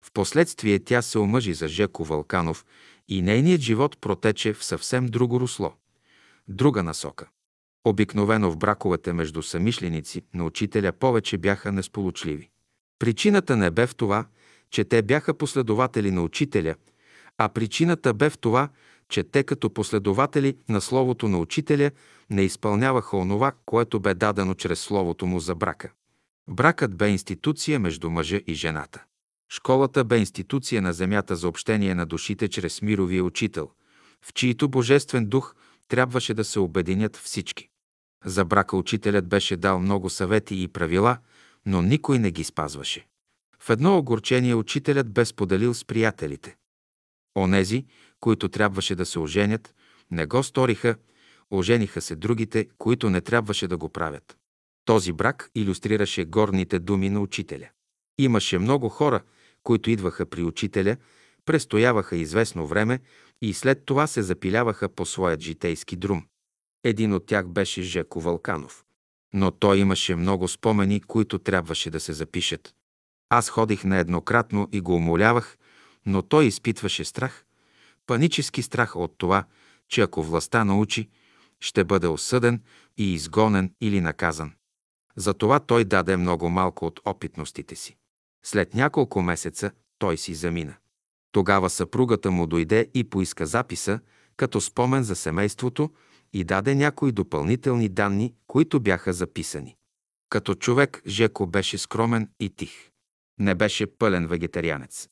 [0.05, 2.65] Впоследствие тя се омъжи за Жеко Вълканов
[3.07, 5.73] и нейният живот протече в съвсем друго русло,
[6.47, 7.27] друга насока.
[7.85, 12.49] Обикновено в браковете между самишленици на учителя повече бяха несполучливи.
[12.99, 14.25] Причината не бе в това,
[14.75, 16.75] че те бяха последователи на учителя,
[17.37, 18.69] а причината бе в това,
[19.09, 21.91] че те като последователи на Словото на Учителя
[22.29, 25.91] не изпълняваха онова, което бе дадено чрез Словото му за брака.
[26.49, 29.03] Бракът бе институция между мъжа и жената.
[29.49, 33.69] Школата бе институция на земята за общение на душите чрез мировия учител,
[34.25, 35.55] в чието божествен дух
[35.87, 37.69] трябваше да се обединят всички.
[38.25, 41.17] За брака учителят беше дал много съвети и правила,
[41.65, 43.07] но никой не ги спазваше.
[43.65, 46.55] В едно огорчение учителят бе споделил с приятелите.
[47.37, 47.85] Онези,
[48.19, 49.73] които трябваше да се оженят,
[50.11, 50.95] не го сториха,
[51.51, 54.37] ожениха се другите, които не трябваше да го правят.
[54.85, 57.69] Този брак иллюстрираше горните думи на учителя.
[58.17, 59.21] Имаше много хора,
[59.63, 60.97] които идваха при учителя,
[61.45, 62.99] престояваха известно време
[63.41, 66.25] и след това се запиляваха по своят житейски друм.
[66.83, 68.83] Един от тях беше Жеко Вълканов.
[69.33, 72.75] Но той имаше много спомени, които трябваше да се запишат.
[73.37, 75.57] Аз ходих нееднократно и го умолявах,
[76.05, 77.45] но той изпитваше страх,
[78.07, 79.43] панически страх от това,
[79.89, 81.09] че ако властта научи,
[81.59, 82.61] ще бъде осъден
[82.97, 84.53] и изгонен или наказан.
[85.15, 87.95] Затова той даде много малко от опитностите си.
[88.45, 90.73] След няколко месеца той си замина.
[91.31, 93.99] Тогава съпругата му дойде и поиска записа,
[94.37, 95.89] като спомен за семейството
[96.33, 99.75] и даде някои допълнителни данни, които бяха записани.
[100.29, 102.94] Като човек Жеко беше скромен и тих.
[103.39, 105.09] Не беше пълен вегетарианец.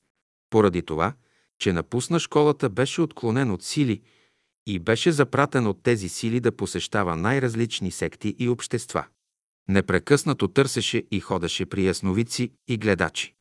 [0.50, 1.14] Поради това,
[1.60, 4.02] че напусна школата, беше отклонен от сили
[4.68, 9.06] и беше запратен от тези сили да посещава най-различни секти и общества.
[9.70, 13.36] Непрекъснато търсеше и ходеше при ясновици и гледачи.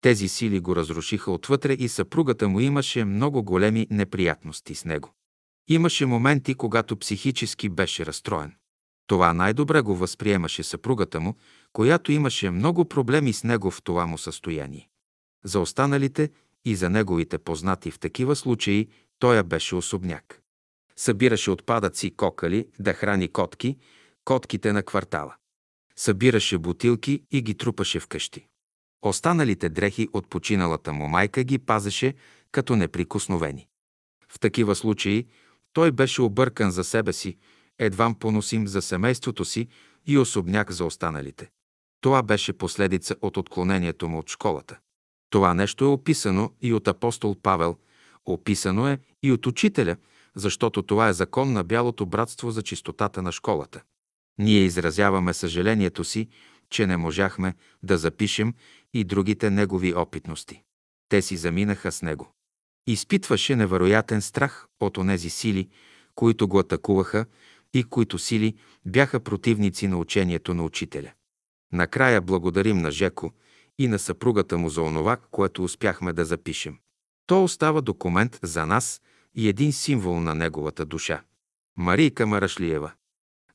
[0.00, 5.12] Тези сили го разрушиха отвътре и съпругата му имаше много големи неприятности с него.
[5.68, 8.54] Имаше моменти, когато психически беше разстроен.
[9.06, 11.36] Това най-добре го възприемаше съпругата му,
[11.72, 14.88] която имаше много проблеми с него в това му състояние.
[15.44, 16.30] За останалите
[16.64, 18.88] и за неговите познати в такива случаи
[19.18, 20.40] той беше особняк.
[20.96, 23.76] Събираше отпадъци кокали да храни котки,
[24.24, 25.34] котките на квартала.
[25.96, 28.46] Събираше бутилки и ги трупаше вкъщи.
[29.02, 32.14] Останалите дрехи от починалата му майка ги пазеше
[32.52, 33.68] като неприкосновени.
[34.28, 35.26] В такива случаи
[35.72, 37.36] той беше объркан за себе си,
[37.78, 39.68] едвам поносим за семейството си
[40.06, 41.50] и особняк за останалите.
[42.00, 44.78] Това беше последица от отклонението му от школата.
[45.30, 47.76] Това нещо е описано и от апостол Павел,
[48.26, 49.96] описано е и от учителя,
[50.34, 53.82] защото това е закон на бялото братство за чистотата на школата.
[54.38, 56.28] Ние изразяваме съжалението си,
[56.70, 58.54] че не можахме да запишем
[58.94, 60.62] и другите негови опитности.
[61.08, 62.32] Те си заминаха с него.
[62.86, 65.68] Изпитваше невероятен страх от онези сили,
[66.14, 67.26] които го атакуваха
[67.74, 68.54] и които сили
[68.86, 71.12] бяха противници на учението на учителя.
[71.72, 73.32] Накрая благодарим на Жеко
[73.78, 76.78] и на съпругата му за онова, което успяхме да запишем.
[77.26, 79.00] То остава документ за нас
[79.34, 81.22] и един символ на неговата душа.
[81.76, 82.92] Марийка Марашлиева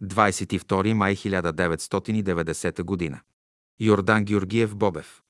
[0.04, 3.22] 22 май 1990 г.
[3.80, 5.24] Йордан Георгиев Бобев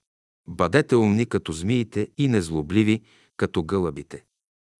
[0.48, 3.02] Бъдете умни като змиите и незлобливи
[3.38, 4.24] като гълъбите.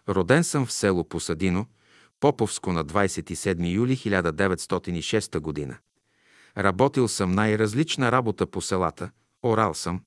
[0.10, 1.66] Роден съм в село Посадино,
[2.20, 5.80] Поповско на 27 юли 1906 г.
[6.58, 9.12] Работил съм най-различна работа по селата,
[9.44, 10.02] орал съм,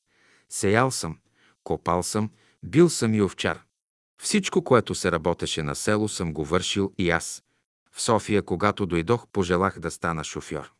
[0.48, 1.18] сеял съм,
[1.64, 2.30] копал съм,
[2.62, 3.62] бил съм и овчар.
[4.22, 7.42] Всичко, което се работеше на село, съм го вършил и аз.
[7.92, 10.72] В София, когато дойдох, пожелах да стана шофьор.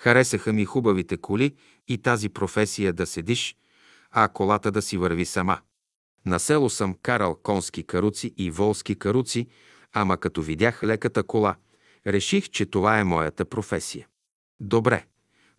[0.00, 1.56] Харесаха ми хубавите коли
[1.88, 3.56] и тази професия да седиш,
[4.10, 5.58] а колата да си върви сама.
[6.26, 9.48] На село съм карал конски каруци и волски каруци,
[9.92, 11.56] ама като видях леката кола,
[12.06, 14.06] реших, че това е моята професия.
[14.60, 15.06] Добре,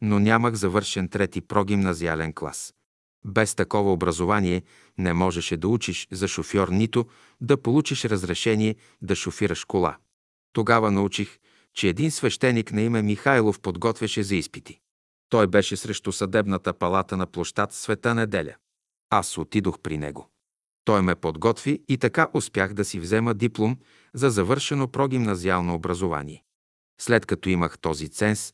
[0.02, 2.74] но нямах завършен трети прогимназиален клас.
[3.26, 4.64] Без такова образование
[4.98, 7.06] не можеше да учиш за шофьор, нито
[7.42, 9.98] да получиш разрешение да шофираш кола.
[10.54, 11.40] Тогава научих,
[11.74, 14.80] че един свещеник на име Михайлов подготвяше за изпити.
[15.30, 18.56] Той беше срещу съдебната палата на площад Света неделя.
[19.10, 20.30] Аз отидох при него.
[20.86, 23.78] Той ме подготви и така успях да си взема диплом
[24.14, 26.44] за завършено прогимназиално образование.
[27.02, 28.54] След като имах този ценз,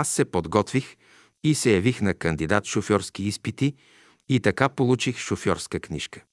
[0.00, 0.96] аз се подготвих
[1.44, 3.74] и се явих на кандидат шофьорски изпити
[4.28, 6.24] и така получих шофьорска книжка.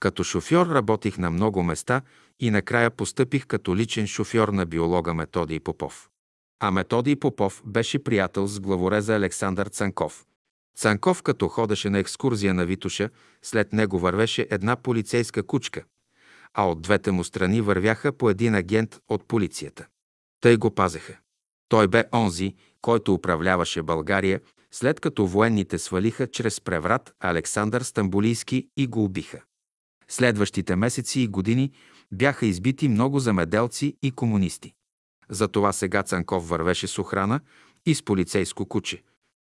[0.00, 2.02] Като шофьор работих на много места
[2.40, 6.08] и накрая постъпих като личен шофьор на биолога Методий Попов.
[6.60, 10.26] А Методий Попов беше приятел с главореза Александър Цанков.
[10.76, 13.10] Цанков, като ходеше на екскурзия на Витуша,
[13.42, 15.84] след него вървеше една полицейска кучка,
[16.54, 19.86] а от двете му страни вървяха по един агент от полицията.
[20.40, 21.18] Тъй го пазеха.
[21.68, 28.86] Той бе онзи, който управляваше България, след като военните свалиха чрез преврат Александър Стамбулийски и
[28.86, 29.42] го убиха.
[30.08, 31.72] Следващите месеци и години
[32.12, 34.72] бяха избити много замеделци и комунисти.
[35.28, 37.40] Затова сега Цанков вървеше с охрана
[37.86, 39.02] и с полицейско куче.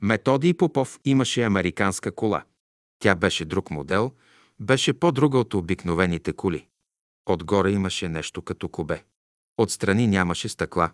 [0.02, 2.44] Методий Попов имаше американска кола.
[2.98, 4.12] Тя беше друг модел,
[4.60, 6.66] беше по-друга от обикновените коли.
[7.26, 9.04] Отгоре имаше нещо като кобе.
[9.58, 10.90] Отстрани нямаше стъкла,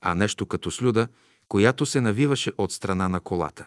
[0.00, 1.08] а нещо като слюда,
[1.48, 3.66] която се навиваше от страна на колата.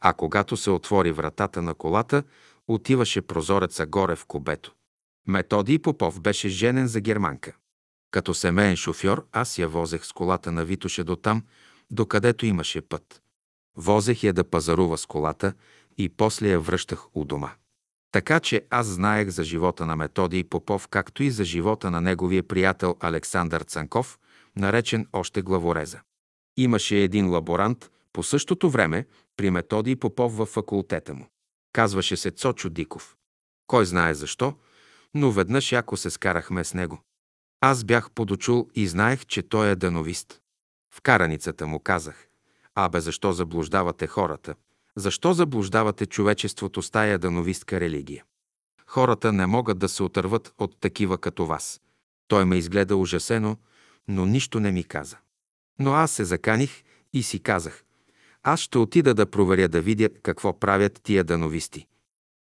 [0.00, 2.22] А когато се отвори вратата на колата,
[2.68, 4.74] отиваше прозореца горе в кобето.
[5.28, 7.52] Методий Попов беше женен за германка.
[8.10, 11.42] Като семейен шофьор аз я возех с колата на Витоша до там,
[11.90, 13.22] докъдето имаше път.
[13.76, 15.52] Возех я да пазарува с колата
[15.98, 17.50] и после я връщах у дома.
[18.12, 22.42] Така че аз знаех за живота на Методий Попов, както и за живота на неговия
[22.42, 24.18] приятел Александър Цанков,
[24.56, 26.00] наречен още главореза.
[26.56, 31.26] Имаше един лаборант по същото време при Методий Попов във факултета му.
[31.72, 33.16] Казваше се Цочо Диков.
[33.66, 34.54] Кой знае защо,
[35.14, 37.00] но веднъж яко се скарахме с него.
[37.60, 40.40] Аз бях подочул и знаех, че той е дановист.
[40.94, 42.28] В караницата му казах,
[42.74, 44.54] абе защо заблуждавате хората?
[44.96, 48.24] Защо заблуждавате човечеството с тая дановистка религия?
[48.86, 51.80] Хората не могат да се отърват от такива като вас.
[52.28, 53.56] Той ме изгледа ужасено,
[54.08, 55.16] но нищо не ми каза.
[55.78, 56.82] Но аз се заканих
[57.12, 57.84] и си казах,
[58.42, 61.86] аз ще отида да проверя да видя какво правят тия дановисти.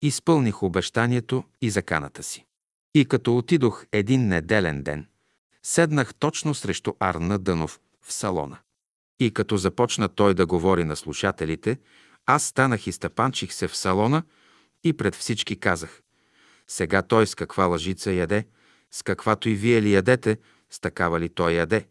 [0.03, 2.45] Изпълних обещанието и заканата си.
[2.95, 5.07] И като отидох един неделен ден,
[5.63, 8.59] седнах точно срещу Арна Дънов в салона.
[9.21, 11.79] И като започна той да говори на слушателите,
[12.27, 14.23] аз станах и стъпанчих се в салона
[14.85, 16.03] и пред всички казах.
[16.69, 18.47] Сега той с каква лъжица яде,
[18.91, 20.39] с каквато и вие ли ядете,
[20.71, 21.87] с такава ли той яде.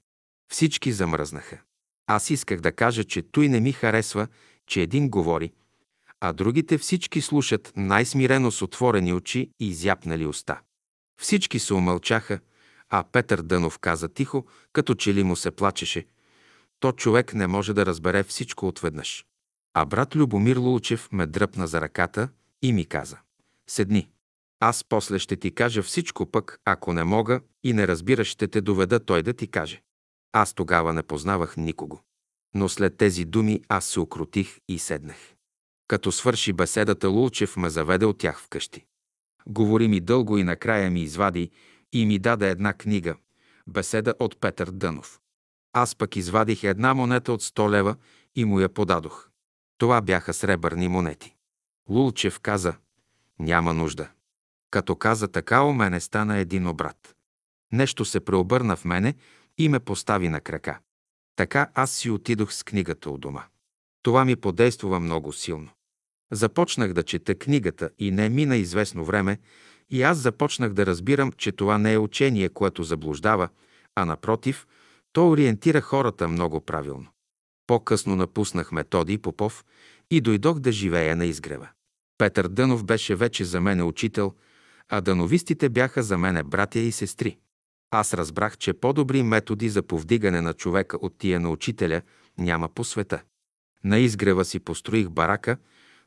[0.52, 1.62] Всички замръзнаха.
[2.08, 4.28] Аз исках да кажа, че той не ми харесва,
[4.68, 5.52] че един говори,
[6.20, 10.60] а другите всички слушат най-смирено с отворени очи и изяпнали уста.
[11.22, 12.40] Всички се умълчаха,
[12.90, 16.06] а Петър Дънов каза тихо, като че ли му се плачеше.
[16.80, 19.26] То човек не може да разбере всичко отведнъж.
[19.74, 22.30] А брат Любомир Лулчев ме дръпна за ръката
[22.62, 23.18] и ми каза.
[23.70, 24.10] Седни.
[24.60, 28.62] Аз после ще ти кажа всичко пък, ако не мога и не разбираш, ще те
[28.62, 29.82] доведа той да ти каже.
[30.38, 32.02] Аз тогава не познавах никого.
[32.56, 35.18] Но след тези думи аз се окрутих и седнах.
[35.88, 38.86] Като свърши беседата, Лулчев ме заведе от тях вкъщи.
[39.48, 41.52] Говори ми дълго и накрая ми извади
[41.94, 43.16] и ми даде една книга
[43.68, 45.20] «Беседа от Петър Дънов».
[45.74, 47.96] Аз пък извадих една монета от 100 лева
[48.36, 49.30] и му я подадох.
[49.78, 51.36] Това бяха сребърни монети.
[51.90, 52.74] Лулчев каза
[53.40, 54.10] «Няма нужда».
[54.72, 57.16] Като каза така, у мене стана един обрат.
[57.72, 59.16] Нещо се преобърна в мене
[59.58, 60.80] и ме постави на крака.
[61.36, 63.44] Така аз си отидох с книгата у дома.
[64.04, 65.70] Това ми подействува много силно.
[66.32, 69.40] Започнах да чета книгата и не мина известно време
[69.90, 73.50] и аз започнах да разбирам, че това не е учение, което заблуждава,
[73.96, 74.68] а напротив,
[75.14, 77.08] то ориентира хората много правилно.
[77.68, 79.66] По-късно напуснах Методий Попов
[80.12, 81.70] и дойдох да живея на изгрева.
[82.18, 84.34] Петър Дънов беше вече за мене учител,
[84.90, 87.38] а дановистите бяха за мене братя и сестри.
[87.92, 92.02] Аз разбрах, че по-добри методи за повдигане на човека от тия на учителя
[92.38, 93.22] няма по света.
[93.84, 95.58] На изгрева си построих барака,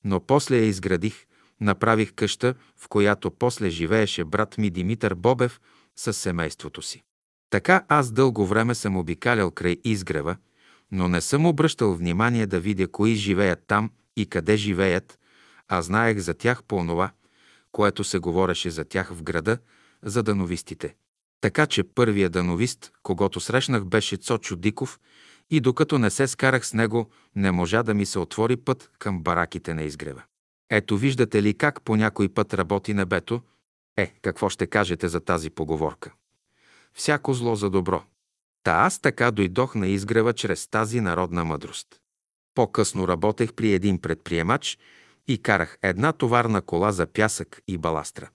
[0.05, 1.27] но после я изградих,
[1.61, 5.61] Направих къща, в която после живееше брат ми Димитър Бобев
[5.97, 7.03] с семейството си.
[7.51, 10.37] Така аз дълго време съм обикалял край изгрева,
[10.93, 15.19] но не съм обръщал внимание да видя кои живеят там и къде живеят,
[15.69, 17.11] а знаех за тях по онова,
[17.73, 19.59] което се говореше за тях в града,
[20.03, 20.95] за дановистите.
[21.41, 25.01] Така че първия дановист, когато срещнах, беше Цочо Диков
[25.51, 29.23] и докато не се скарах с него, не можа да ми се отвори път към
[29.23, 30.23] бараките на изгрева.
[30.71, 33.43] Ето виждате ли как по някой път работи небето?
[33.97, 36.13] Е, какво ще кажете за тази поговорка?
[36.95, 38.03] Всяко зло за добро.
[38.63, 41.87] Та аз така дойдох на изгрева чрез тази народна мъдрост.
[42.55, 44.79] По-късно работех при един предприемач
[45.29, 48.31] и карах една товарна кола за пясък и баластра.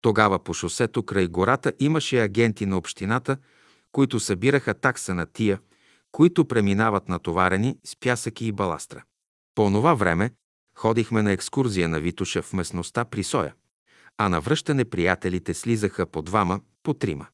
[0.00, 3.36] Тогава по шосето край гората имаше агенти на общината,
[3.92, 5.60] които събираха такса на тия,
[6.12, 9.02] които преминават натоварени с пясък и баластра.
[9.54, 10.30] По онова време
[10.76, 13.54] ходихме на екскурзия на Витуша в местността при Соя,
[14.18, 17.26] а на връщане приятелите слизаха по двама, по трима.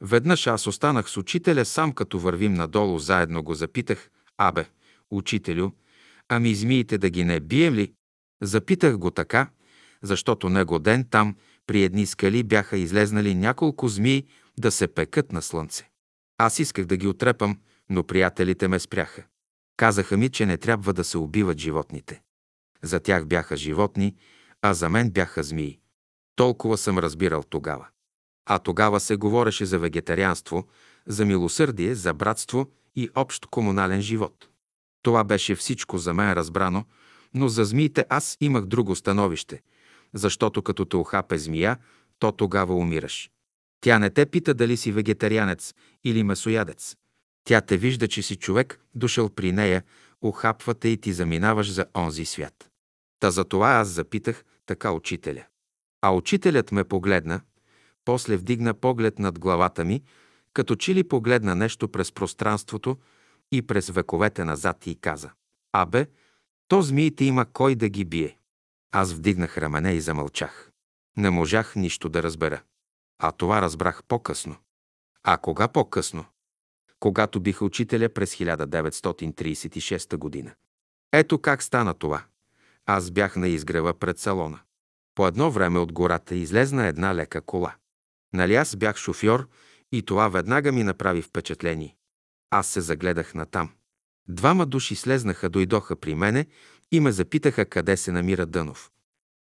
[0.00, 4.66] Веднъж аз останах с учителя сам, като вървим надолу, заедно го запитах, абе,
[5.10, 5.70] учителю,
[6.28, 7.92] ами змиите да ги не бием ли?
[8.42, 9.48] Запитах го така,
[10.02, 11.36] защото него ден там,
[11.66, 14.24] при едни скали, бяха излезнали няколко змии
[14.58, 15.90] да се пекат на слънце.
[16.38, 17.58] Аз исках да ги отрепам,
[17.90, 19.22] но приятелите ме спряха.
[19.76, 22.22] Казаха ми, че не трябва да се убиват животните.
[22.82, 24.16] За тях бяха животни,
[24.62, 25.78] а за мен бяха змии.
[26.36, 27.86] Толкова съм разбирал тогава.
[28.46, 30.66] А тогава се говореше за вегетарианство,
[31.06, 34.48] за милосърдие, за братство и общ комунален живот.
[35.02, 36.84] Това беше всичко за мен разбрано,
[37.34, 39.62] но за змиите аз имах друго становище,
[40.14, 41.78] защото като те охапе змия,
[42.18, 43.30] то тогава умираш.
[43.80, 46.96] Тя не те пита дали си вегетарианец или месоядец.
[47.44, 49.82] Тя те вижда, че си човек, дошъл при нея,
[50.22, 52.70] охапва те и ти заминаваш за онзи свят.
[53.20, 55.44] Та за това аз запитах така учителя.
[56.02, 57.40] А учителят ме погледна,
[58.04, 60.02] после вдигна поглед над главата ми,
[60.52, 62.96] като че ли погледна нещо през пространството
[63.52, 65.30] и през вековете назад и каза
[65.72, 66.06] «Абе,
[66.68, 68.38] то змиите има кой да ги бие».
[68.96, 70.70] Аз вдигнах рамене и замълчах.
[71.16, 72.62] Не можах нищо да разбера.
[73.18, 74.56] А това разбрах по-късно.
[75.22, 76.24] А кога по-късно?
[77.00, 80.54] Когато бих учителя през 1936 година.
[81.12, 82.24] Ето как стана това.
[82.86, 84.60] Аз бях на изгрева пред салона.
[85.14, 87.74] По едно време от гората излезна една лека кола.
[88.32, 89.48] Нали аз бях шофьор
[89.92, 91.96] и това веднага ми направи впечатление.
[92.50, 93.70] Аз се загледах натам.
[94.28, 96.46] Двама души слезнаха, дойдоха при мене
[96.92, 98.90] и ме запитаха къде се намира Дънов.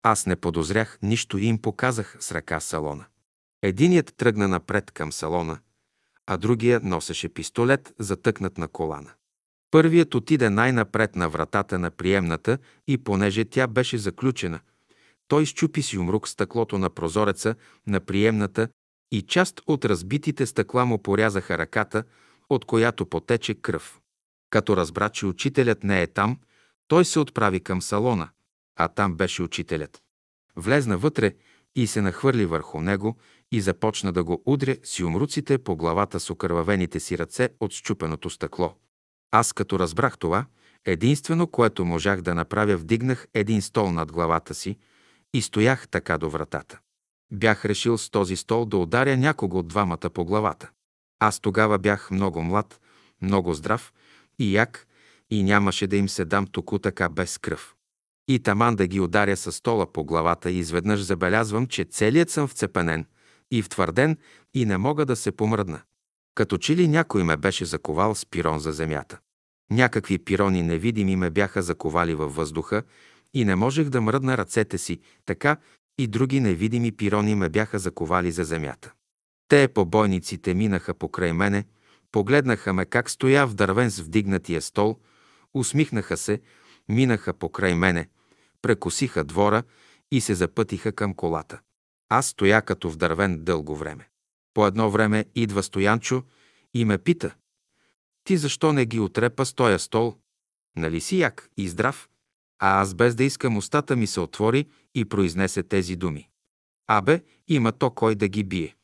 [0.03, 3.05] Аз не подозрях нищо и им показах с ръка салона.
[3.61, 5.59] Единият тръгна напред към салона,
[6.27, 9.11] а другия носеше пистолет, затъкнат на колана.
[9.71, 14.59] Първият отиде най-напред на вратата на приемната и понеже тя беше заключена,
[15.27, 17.55] той щупи с юмрук стъклото на прозореца
[17.87, 18.67] на приемната
[19.11, 22.03] и част от разбитите стъкла му порязаха ръката,
[22.49, 24.00] от която потече кръв.
[24.51, 26.39] Като разбра, че учителят не е там,
[26.87, 28.29] той се отправи към салона,
[28.75, 30.01] а там беше учителят.
[30.55, 31.33] Влезна вътре
[31.75, 33.17] и се нахвърли върху него
[33.51, 38.29] и започна да го удря с юмруците по главата с окървавените си ръце от щупеното
[38.29, 38.75] стъкло.
[39.31, 40.45] Аз като разбрах това,
[40.85, 44.77] единствено, което можах да направя, вдигнах един стол над главата си
[45.33, 46.79] и стоях така до вратата.
[47.31, 50.69] Бях решил с този стол да ударя някого от двамата по главата.
[51.19, 52.79] Аз тогава бях много млад,
[53.21, 53.93] много здрав
[54.41, 54.87] и як
[55.29, 57.75] и нямаше да им се дам току така без кръв.
[58.27, 62.47] И таман да ги ударя с стола по главата и изведнъж забелязвам, че целият съм
[62.47, 63.05] вцепенен
[63.51, 64.17] и втвърден
[64.53, 65.81] и не мога да се помръдна.
[66.35, 69.19] Като че ли някой ме беше заковал с пирон за земята.
[69.71, 72.83] Някакви пирони невидими ме бяха заковали във въздуха
[73.33, 75.57] и не можех да мръдна ръцете си, така
[75.97, 78.93] и други невидими пирони ме бяха заковали за земята.
[79.47, 81.65] Те, побойниците, минаха покрай мене,
[82.11, 84.99] погледнаха ме как стоя в дървен с вдигнатия стол,
[85.53, 86.41] усмихнаха се,
[86.89, 88.09] минаха покрай мене,
[88.61, 89.63] прекосиха двора
[90.11, 91.59] и се запътиха към колата.
[92.09, 94.09] Аз стоя като вдървен дълго време.
[94.53, 96.23] По едно време идва Стоянчо
[96.73, 97.35] и ме пита.
[98.23, 100.15] Ти защо не ги отрепа с тоя стол?
[100.75, 102.09] Нали си як и здрав?
[102.59, 106.29] А аз без да искам устата ми се отвори и произнесе тези думи.
[106.87, 108.75] Абе, има то кой да ги бие.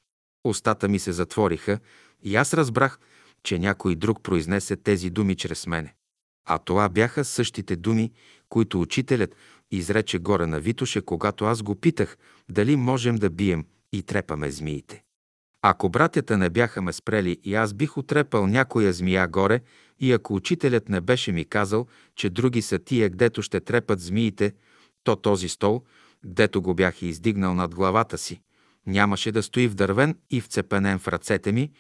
[0.44, 1.80] Устата ми се затвориха
[2.24, 3.00] и аз разбрах,
[3.48, 5.94] че някой друг произнесе тези думи чрез мене.
[6.46, 8.12] А това бяха същите думи,
[8.50, 9.36] които учителят
[9.72, 12.18] изрече горе на Витоше, когато аз го питах
[12.50, 15.04] дали можем да бием и трепаме змиите.
[15.62, 19.62] Ако братята не бяха ме спрели и аз бих отрепал някоя змия горе,
[20.00, 24.54] и ако учителят не беше ми казал, че други са тия, гдето ще трепат змиите,
[25.04, 25.84] то този стол
[26.26, 28.42] гдето го бях издигнал над главата си,
[28.88, 31.72] нямаше да стои вдървен и вцепенен в ръцете ми,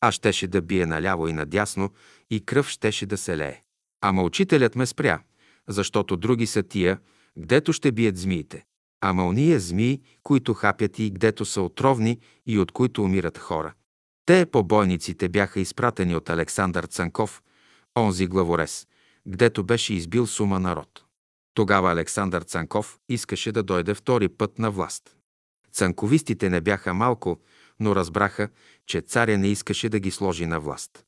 [0.00, 1.90] а щеше да бие наляво и надясно
[2.30, 3.62] и кръв щеше да се лее.
[4.00, 5.22] Ама учителят ме спря,
[5.68, 6.98] защото други са тия,
[7.38, 8.64] гдето ще бият змиите.
[9.00, 13.74] Ама ония змии, които хапят и гдето са отровни и от които умират хора.
[14.26, 17.42] Те, побойниците, бяха изпратени от Александър Цанков,
[17.98, 18.86] онзи главорез,
[19.28, 21.04] гдето беше избил сума народ.
[21.54, 25.16] Тогава Александър Цанков искаше да дойде втори път на власт.
[25.72, 27.40] Цанковистите не бяха малко,
[27.80, 28.48] но разбраха,
[28.86, 31.04] че царя не искаше да ги сложи на власт.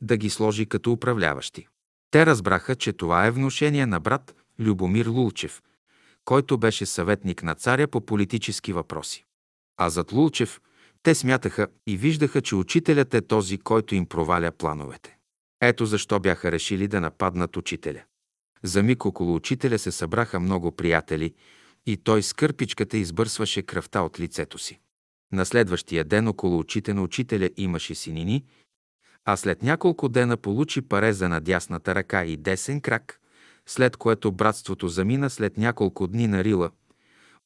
[0.00, 1.68] Да ги сложи като управляващи.
[2.10, 5.62] Те разбраха, че това е внушение на брат Любомир Лулчев,
[6.24, 9.24] който беше съветник на царя по политически въпроси.
[9.76, 10.60] А зад Лулчев
[11.02, 15.16] те смятаха и виждаха, че учителят е този, който им проваля плановете.
[15.60, 18.02] Ето защо бяха решили да нападнат учителя.
[18.62, 21.34] За миг около учителя се събраха много приятели
[21.86, 24.80] и той с кърпичката избърсваше кръвта от лицето си.
[25.32, 28.44] На следващия ден около очите на учителя имаше синини,
[29.24, 33.20] а след няколко дена получи пареза на дясната ръка и десен крак,
[33.66, 36.70] след което братството замина след няколко дни на Рила.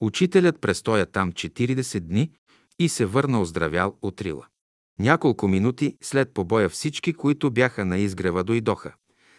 [0.01, 2.31] Учителят престоя там 40 дни
[2.79, 4.47] и се върна оздравял от Рила.
[4.99, 8.95] Няколко минути след побоя всички, които бяха на изгрева, дойдоха,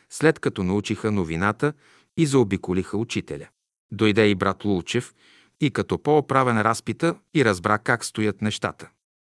[0.09, 1.73] след като научиха новината
[2.17, 3.47] и заобиколиха учителя.
[3.91, 5.13] Дойде и брат Лулчев
[5.61, 8.89] и като по-оправен разпита и разбра как стоят нещата.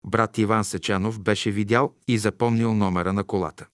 [0.06, 3.68] Брат Иван Сечанов беше видял и запомнил номера на колата.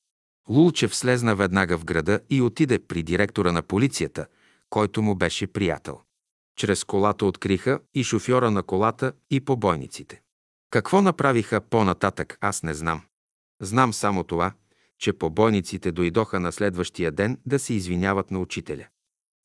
[0.50, 4.26] Лулчев слезна веднага в града и отиде при директора на полицията,
[4.70, 6.00] който му беше приятел.
[6.58, 10.22] Чрез колата откриха и шофьора на колата и побойниците.
[10.70, 13.02] Какво направиха по-нататък, аз не знам.
[13.62, 14.54] Знам само това,
[15.00, 18.88] че побойниците дойдоха на следващия ден да се извиняват на учителя.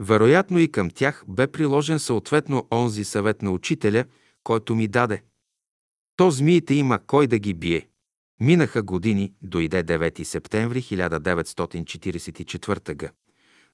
[0.01, 4.05] Вероятно и към тях бе приложен съответно онзи съвет на учителя,
[4.45, 5.23] който ми даде.
[6.17, 7.89] То змиите има кой да ги бие.
[8.41, 13.13] Минаха години, дойде 9 септември 1944 г.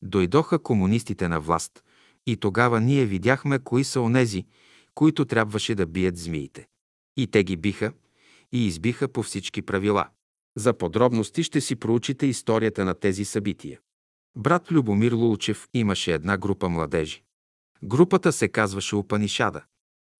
[0.02, 1.84] Дойдоха комунистите на власт
[2.26, 4.44] и тогава ние видяхме кои са онези,
[4.94, 6.66] които трябваше да бият змиите.
[7.16, 7.92] И те ги биха
[8.52, 10.08] и избиха по всички правила.
[10.56, 13.78] За подробности ще си проучите историята на тези събития.
[14.38, 17.22] Брат Любомир Лулчев имаше една група младежи.
[17.82, 19.62] Групата се казваше Опанишада.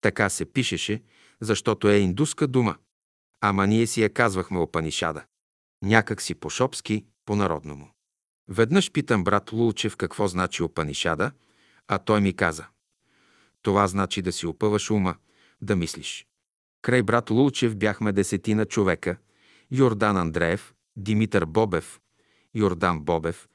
[0.01, 1.03] Така се пишеше,
[1.41, 2.77] защото е индуска дума.
[3.41, 5.25] Ама ние си я казвахме Опанишада.
[5.83, 7.91] Някак си по-шопски, по-народному.
[8.49, 11.31] Веднъж питам брат Лулчев какво значи Опанишада,
[11.89, 12.67] а той ми каза.
[13.63, 15.15] Това значи да си опъваш ума,
[15.63, 16.27] да мислиш.
[16.83, 19.17] Край брат Лулчев бяхме десетина човека.
[19.71, 22.01] Йордан Андреев, Димитър Бобев,
[22.55, 23.49] Йордан Бобев,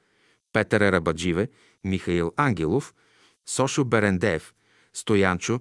[0.52, 1.48] Петър Рабадживе,
[1.84, 2.94] Михаил Ангелов,
[3.48, 4.54] Сошо Берендеев,
[4.94, 5.60] Стоянчо,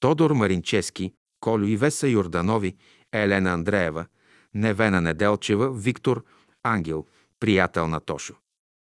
[0.00, 2.76] Тодор Маринчески, Колю и Веса Йорданови,
[3.12, 4.06] Елена Андреева,
[4.54, 6.24] Невена Неделчева, Виктор
[6.62, 7.06] Ангел,
[7.40, 8.34] приятел на Тошо.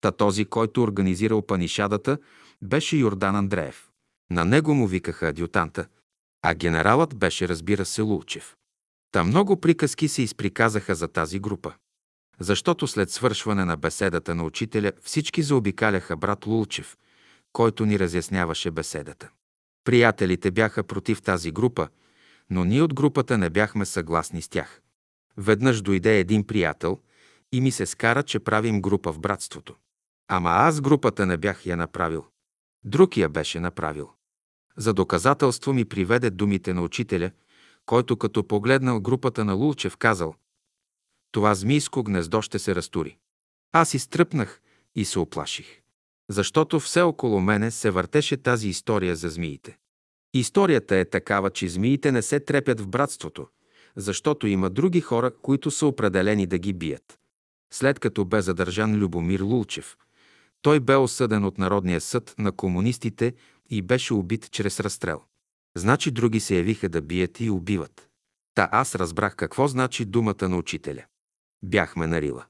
[0.00, 2.18] Та този, който организирал панишадата,
[2.62, 3.90] беше Йордан Андреев.
[4.30, 5.86] На него му викаха адютанта,
[6.42, 8.56] а генералът беше, разбира се, Лулчев.
[9.12, 11.74] Та много приказки се изприказаха за тази група.
[12.40, 16.96] Защото след свършване на беседата на учителя всички заобикаляха брат Лулчев,
[17.52, 19.30] който ни разясняваше беседата.
[19.84, 21.88] Приятелите бяха против тази група,
[22.50, 24.80] но ние от групата не бяхме съгласни с тях.
[25.36, 26.98] Веднъж дойде един приятел
[27.52, 29.74] и ми се скара, че правим група в братството.
[30.28, 32.24] Ама аз групата не бях я направил.
[32.84, 34.10] Друг я беше направил.
[34.76, 37.30] За доказателство ми приведе думите на учителя,
[37.86, 40.34] който като погледнал групата на Лулчев казал
[41.32, 43.16] «Това змийско гнездо ще се разтури».
[43.72, 44.60] Аз изтръпнах
[44.94, 45.80] и се оплаших,
[46.28, 49.78] защото все около мене се въртеше тази история за змиите.
[50.34, 53.46] Историята е такава, че змиите не се трепят в братството,
[53.96, 57.18] защото има други хора, които са определени да ги бият.
[57.72, 59.96] След като бе задържан Любомир Лулчев,
[60.62, 63.34] той бе осъден от Народния съд на комунистите
[63.70, 65.22] и беше убит чрез разстрел.
[65.76, 68.08] Значи други се явиха да бият и убиват.
[68.54, 71.04] Та аз разбрах какво значи думата на учителя.
[71.62, 72.44] Бяхме на Рила.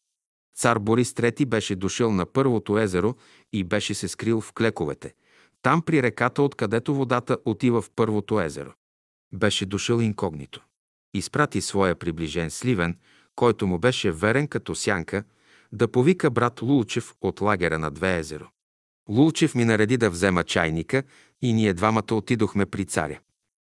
[0.56, 3.14] Цар Борис III беше дошъл на първото езеро
[3.52, 5.14] и беше се скрил в клековете,
[5.62, 8.72] там при реката, откъдето водата отива в първото езеро.
[9.32, 10.64] Беше дошъл инкогнито.
[11.14, 12.98] Изпрати своя приближен Сливен,
[13.36, 15.24] който му беше верен като сянка,
[15.72, 18.48] да повика брат Лулчев от лагера на Две езеро.
[19.08, 21.02] Лулчев ми нареди да взема чайника
[21.42, 23.20] и ние двамата отидохме при царя.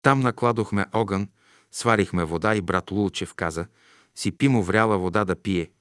[0.01, 1.27] Там накладохме огън,
[1.71, 3.65] сварихме вода и брат Лулчев каза,
[4.15, 5.71] сипи му вряла вода да пие.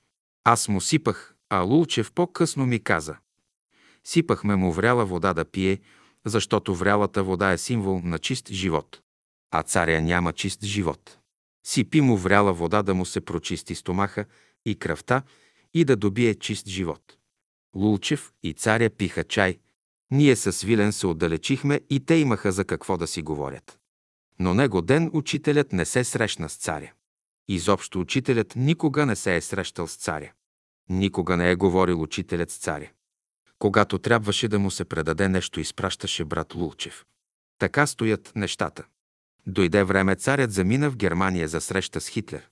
[0.45, 3.17] Аз му сипах, а Лулчев по-късно ми каза.
[4.05, 5.81] Сипахме му вряла вода да пие
[6.25, 9.01] защото врялата вода е символ на чист живот.
[9.51, 11.19] А царя няма чист живот.
[11.67, 14.25] Сипи му вряла вода да му се прочисти стомаха
[14.67, 15.23] и кръвта
[15.75, 17.17] и да добие чист живот.
[17.75, 19.59] Лулчев и царя пиха чай.
[20.11, 23.79] Ние с Вилен се отдалечихме и те имаха за какво да си говорят.
[24.39, 26.93] Но него ден учителят не се срещна с царя.
[27.53, 30.33] Изобщо учителят никога не се е срещал с царя.
[30.89, 32.91] Никога не е говорил учителят с царя.
[33.59, 37.05] Когато трябваше да му се предаде нещо, изпращаше брат Лулчев.
[37.59, 38.85] Така стоят нещата.
[39.47, 42.49] Дойде време царят замина в Германия за среща с Хитлер.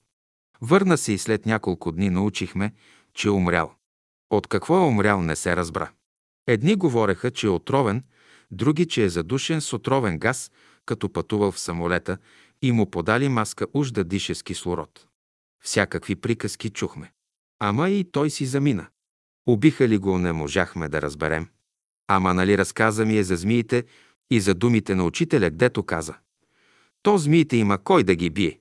[0.61, 2.73] Върна се и след няколко дни научихме,
[3.13, 3.73] че е умрял.
[4.29, 5.91] От какво е умрял не се разбра.
[6.47, 8.03] Едни говореха, че е отровен,
[8.51, 10.51] други, че е задушен с отровен газ,
[10.85, 12.17] като пътувал в самолета
[12.61, 15.07] и му подали маска уж да дише с кислород.
[15.63, 17.11] Всякакви приказки чухме.
[17.59, 18.87] Ама и той си замина.
[19.47, 21.49] Убиха ли го, не можахме да разберем.
[22.07, 23.83] Ама нали разказа ми е за змиите
[24.31, 26.15] и за думите на учителя, гдето каза.
[27.01, 28.59] То змиите има кой да ги бие.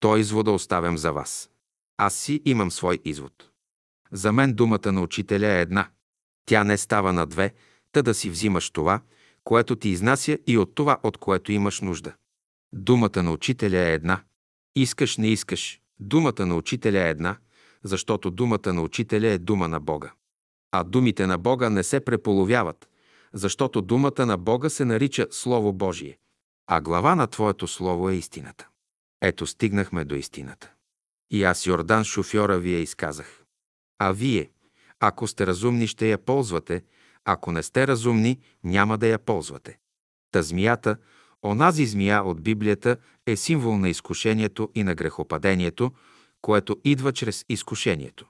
[0.00, 1.50] Той извода оставям за вас.
[1.96, 3.50] Аз си имам свой извод.
[4.12, 5.88] За мен думата на учителя е една.
[6.46, 7.54] Тя не става на две,
[7.92, 9.00] та да си взимаш това,
[9.44, 12.14] което ти изнася и от това, от което имаш нужда.
[12.72, 14.22] Думата на учителя е една.
[14.76, 15.80] Искаш, не искаш.
[16.00, 17.36] Думата на учителя е една,
[17.84, 20.12] защото думата на учителя е дума на Бога.
[20.72, 22.88] А думите на Бога не се преполовяват,
[23.32, 26.18] защото думата на Бога се нарича Слово Божие,
[26.66, 28.68] а глава на Твоето Слово е истината.
[29.22, 30.72] Ето стигнахме до истината.
[31.30, 33.42] И аз, Йордан, шофьора, ви я изказах.
[33.98, 34.50] А вие,
[35.00, 36.84] ако сте разумни, ще я ползвате,
[37.24, 39.78] ако не сте разумни, няма да я ползвате.
[40.30, 40.96] Та змията,
[41.44, 45.92] онази змия от Библията, е символ на изкушението и на грехопадението,
[46.42, 48.26] което идва чрез изкушението.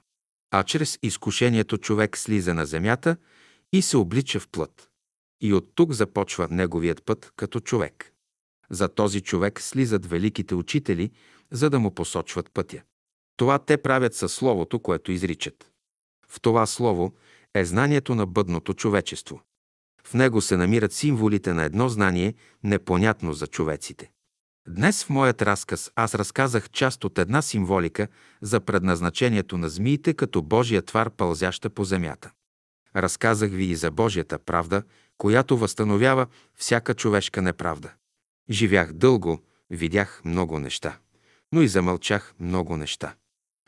[0.51, 3.17] А чрез изкушението човек слиза на земята
[3.73, 4.89] и се облича в плът.
[5.41, 8.13] И от тук започва неговият път като човек.
[8.69, 11.11] За този човек слизат великите учители,
[11.51, 12.81] за да му посочват пътя.
[13.37, 15.71] Това те правят със Словото, което изричат.
[16.27, 17.13] В това Слово
[17.53, 19.41] е знанието на бъдното човечество.
[20.07, 24.11] В него се намират символите на едно знание, непонятно за човеците.
[24.67, 28.07] Днес в моят разказ аз разказах част от една символика
[28.41, 32.31] за предназначението на змиите като Божия твар пълзяща по земята.
[32.95, 34.83] Разказах ви и за Божията правда,
[35.17, 37.93] която възстановява всяка човешка неправда.
[38.49, 40.97] Живях дълго, видях много неща,
[41.51, 43.15] но и замълчах много неща.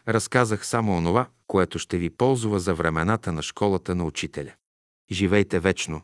[0.07, 4.53] Разказах само онова, което ще ви ползва за времената на школата на учителя.
[5.11, 6.01] Живейте вечно.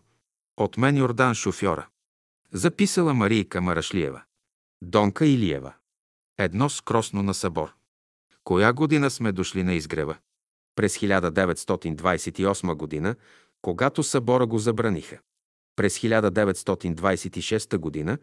[0.58, 1.88] От мен Йордан шофьора.
[2.51, 4.22] Записала Марийка Марашлиева.
[4.82, 5.74] Донка Илиева.
[6.38, 7.74] Едно скросно на събор.
[8.43, 10.17] Коя година сме дошли на изгрева?
[10.75, 13.16] През 1928 година,
[13.61, 15.19] когато събора го забраниха.
[15.75, 18.17] През 1926 година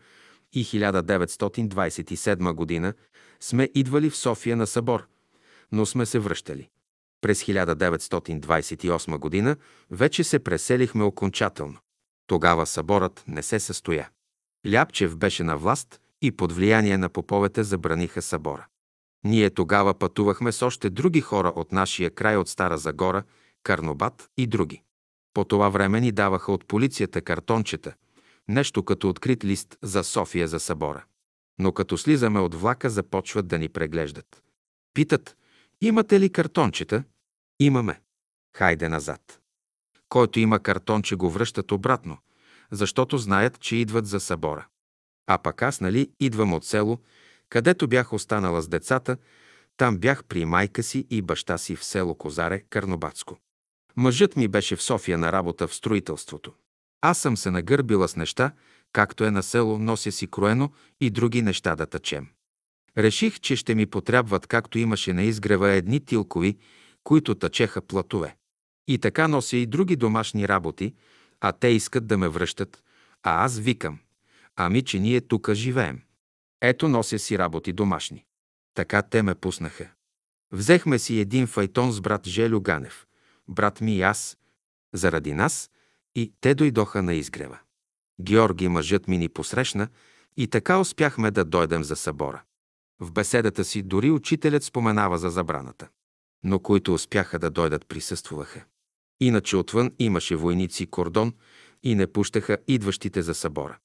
[0.52, 2.94] и 1927 година
[3.40, 5.08] сме идвали в София на събор,
[5.72, 6.68] но сме се връщали.
[7.20, 9.56] През 1928 година
[9.90, 11.78] вече се преселихме окончателно.
[12.26, 14.10] Тогава съборът не се състоя.
[14.72, 18.66] Ляпчев беше на власт и под влияние на поповете забраниха събора.
[19.24, 23.22] Ние тогава пътувахме с още други хора от нашия край от Стара Загора,
[23.62, 24.82] Карнобат и други.
[25.34, 27.94] По това време ни даваха от полицията картончета,
[28.48, 31.04] нещо като открит лист за София за събора.
[31.58, 34.42] Но като слизаме от влака, започват да ни преглеждат.
[34.94, 35.36] Питат,
[35.80, 37.04] имате ли картончета?
[37.60, 38.00] Имаме.
[38.56, 39.41] Хайде назад.
[40.12, 42.18] Който има картонче, го връщат обратно,
[42.70, 44.66] защото знаят, че идват за събора.
[45.26, 46.98] А пък аз, нали, идвам от село,
[47.48, 49.16] където бях останала с децата,
[49.76, 53.36] там бях при майка си и баща си в село Козаре, Карнобатско.
[53.96, 56.52] Мъжът ми беше в София на работа в строителството.
[57.00, 58.52] Аз съм се нагърбила с неща,
[58.92, 62.28] както е на село, нося си кроено и други неща да тъчем.
[62.98, 66.58] Реших, че ще ми потрябват, както имаше на изгрева едни тилкови,
[67.04, 68.36] които тъчеха платове.
[68.88, 70.94] И така нося и други домашни работи,
[71.40, 72.82] а те искат да ме връщат,
[73.22, 73.98] а аз викам–
[74.56, 76.02] Ами, че ние тука живеем.
[76.60, 78.24] Ето нося си работи домашни.
[78.74, 79.90] Така те ме пуснаха.
[80.52, 83.06] Взехме си един файтон с брат Желю Ганев,
[83.48, 84.38] брат ми и аз,
[84.92, 85.70] заради нас,
[86.14, 87.58] и те дойдоха на изгрева.
[88.20, 89.88] Георги, мъжът ми, ни посрещна
[90.36, 92.42] и така успяхме да дойдем за събора.
[93.00, 95.88] В беседата си дори учителят споменава за забраната.
[96.44, 98.64] Но които успяха да дойдат, присъствуваха.
[99.22, 101.32] Иначе отвън имаше войници кордон
[101.82, 103.78] и не пущаха идващите за събора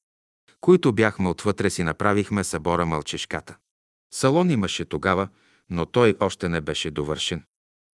[0.62, 3.58] които бяхме отвътре си направихме събора Мълчешката.
[4.14, 5.28] Салон имаше тогава,
[5.70, 7.44] но той още не беше довършен.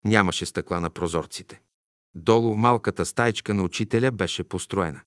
[0.06, 1.62] Нямаше стъкла на прозорците.
[2.16, 5.02] Долу малката стайчка на учителя беше построена.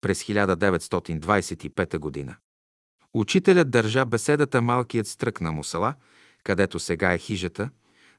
[0.00, 2.36] през 1925 година.
[3.14, 5.94] Учителят държа беседата Малкият стрък на Мусала,
[6.44, 7.70] където сега е хижата,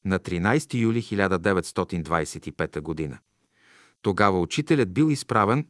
[0.05, 3.19] на 13 юли 1925 година.
[4.01, 5.67] Тогава учителят бил изправен,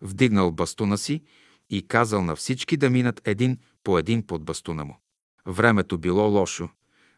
[0.00, 1.22] вдигнал бастуна си
[1.70, 5.00] и казал на всички да минат един по един под бастуна му.
[5.46, 6.68] Времето било лошо,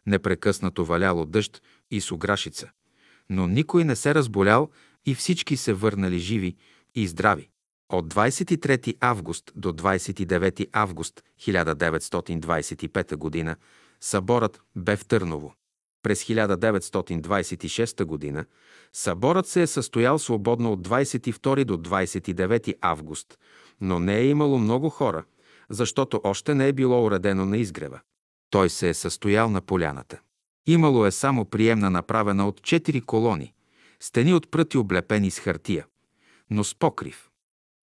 [0.05, 2.71] непрекъснато валяло дъжд и суграшица,
[3.29, 4.69] но никой не се разболял
[5.05, 6.55] и всички се върнали живи
[6.95, 7.49] и здрави.
[7.89, 13.55] От 23 август до 29 август 1925 г.
[13.99, 15.55] съборът бе в Търново.
[16.05, 18.45] През 1926 г.
[18.93, 23.39] съборът се е състоял свободно от 22 до 29 август,
[23.81, 25.23] но не е имало много хора,
[25.69, 27.99] защото още не е било уредено на изгрева.
[28.49, 30.19] Той се е състоял на поляната.
[30.67, 33.53] Имало е само приемна направена от четири колони,
[33.99, 35.85] стени от пръти облепени с хартия,
[36.49, 37.29] но с покрив.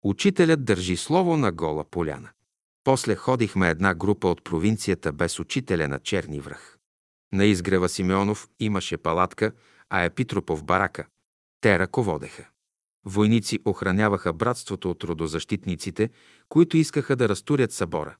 [0.03, 2.29] Учителят държи слово на гола поляна.
[2.83, 6.77] После ходихме една група от провинцията без учителя на Черни връх.
[7.33, 9.51] На изгрева Симеонов имаше палатка,
[9.89, 11.05] а Епитропов барака.
[11.61, 12.49] Те ръководеха.
[13.05, 16.09] Войници охраняваха братството от родозащитниците,
[16.49, 18.15] които искаха да разтурят събора.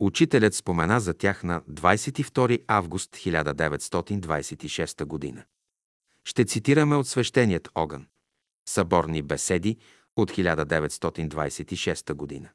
[0.00, 5.44] Учителят спомена за тях на 22 август 1926 година.
[6.24, 8.06] Ще цитираме от свещеният огън.
[8.68, 9.76] Съборни беседи
[10.16, 12.48] от 1926 година.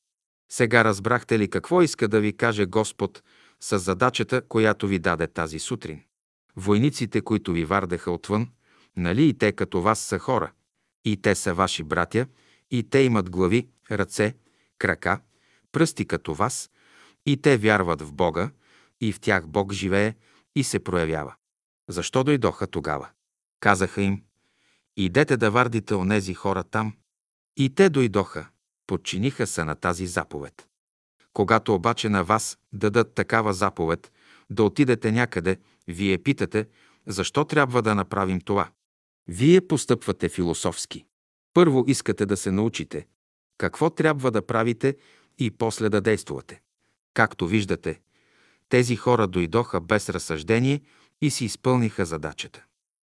[0.52, 3.24] Сега разбрахте ли какво иска да ви каже Господ
[3.64, 6.04] с задачата, която ви даде тази сутрин?
[6.56, 8.50] Войниците, които ви вардеха отвън,
[8.98, 10.52] нали и те като вас са хора?
[11.06, 12.28] И те са ваши братя,
[12.72, 14.36] и те имат глави, ръце,
[14.78, 15.22] крака,
[15.72, 16.72] пръсти като вас,
[17.26, 18.52] и те вярват в Бога,
[19.02, 20.16] и в тях Бог живее
[20.56, 21.36] и се проявява.
[21.88, 23.10] Защо дойдоха тогава?
[23.60, 24.24] Казаха им,
[24.98, 26.94] идете да вардите онези хора там.
[27.58, 28.48] И те дойдоха,
[28.88, 30.68] подчиниха се на тази заповед.
[31.34, 34.12] Когато обаче на вас дадат такава заповед,
[34.50, 36.68] да отидете някъде, вие питате,
[37.08, 38.70] защо трябва да направим това.
[39.28, 41.06] Вие постъпвате философски.
[41.54, 43.06] Първо искате да се научите
[43.58, 44.96] какво трябва да правите
[45.40, 46.62] и после да действате.
[47.14, 48.00] Както виждате,
[48.70, 50.82] тези хора дойдоха без разсъждение
[51.22, 52.64] и си изпълниха задачата.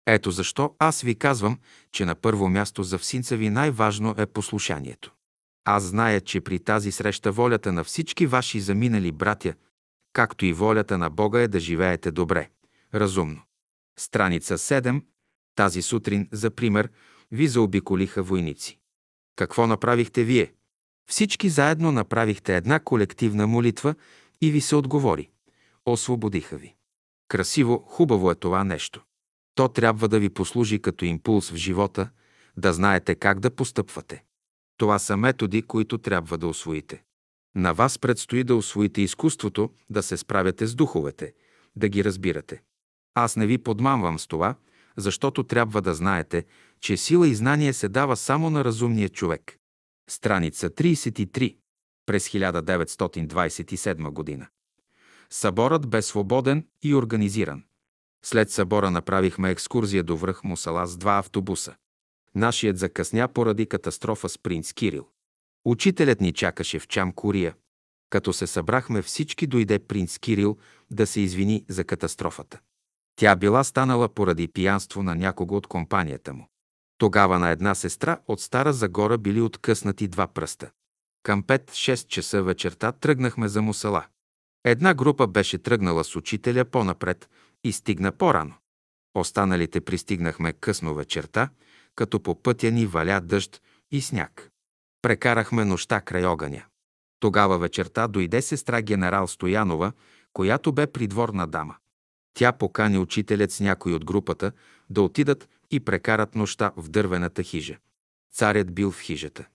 [0.06, 1.58] Ето защо аз ви казвам,
[1.92, 5.12] че на първо място за всинца ви най-важно е послушанието.
[5.64, 9.54] Аз зная, че при тази среща волята на всички ваши заминали братя,
[10.12, 12.50] както и волята на Бога е да живеете добре,
[12.94, 13.42] разумно.
[13.98, 15.02] Страница 7.
[15.54, 16.90] Тази сутрин, за пример,
[17.32, 18.78] ви заобиколиха войници.
[19.36, 20.52] Какво направихте вие?
[21.10, 23.94] Всички заедно направихте една колективна молитва
[24.40, 25.30] и ви се отговори.
[25.86, 26.74] Освободиха ви.
[27.28, 29.04] Красиво, хубаво е това нещо.
[29.54, 32.10] То трябва да ви послужи като импулс в живота,
[32.56, 34.24] да знаете как да постъпвате.
[34.80, 37.02] Това са методи, които трябва да освоите.
[37.56, 41.32] На вас предстои да освоите изкуството, да се справяте с духовете,
[41.76, 42.62] да ги разбирате.
[43.14, 44.54] Аз не ви подмамвам с това,
[44.96, 46.44] защото трябва да знаете,
[46.80, 49.56] че сила и знание се дава само на разумния човек.
[50.10, 51.56] Страница 33
[52.06, 54.46] през 1927 година.
[55.30, 57.62] Съборът бе свободен и организиран.
[58.24, 61.74] След събора направихме екскурзия до връх Мусала с два автобуса.
[62.34, 65.08] Нашият закъсня поради катастрофа с принц Кирил.
[65.64, 67.54] Учителят ни чакаше в Чам Курия.
[68.10, 70.58] Като се събрахме всички, дойде принц Кирил
[70.90, 72.60] да се извини за катастрофата.
[73.16, 76.48] Тя била станала поради пиянство на някого от компанията му.
[76.98, 80.70] Тогава на една сестра от Стара Загора били откъснати два пръста.
[81.22, 84.06] Към 5-6 часа вечерта тръгнахме за Мусала.
[84.64, 87.28] Една група беше тръгнала с учителя по-напред
[87.64, 88.54] и стигна по-рано.
[89.14, 91.48] Останалите пристигнахме късно вечерта,
[91.94, 94.50] като по пътя ни валя дъжд и сняг.
[95.02, 96.64] Прекарахме нощта край огъня.
[97.20, 99.92] Тогава вечерта дойде сестра генерал Стоянова,
[100.32, 101.76] която бе придворна дама.
[102.34, 104.52] Тя покани учителят с някой от групата
[104.90, 107.78] да отидат и прекарат нощта в дървената хижа.
[108.32, 109.46] Царят бил в хижата.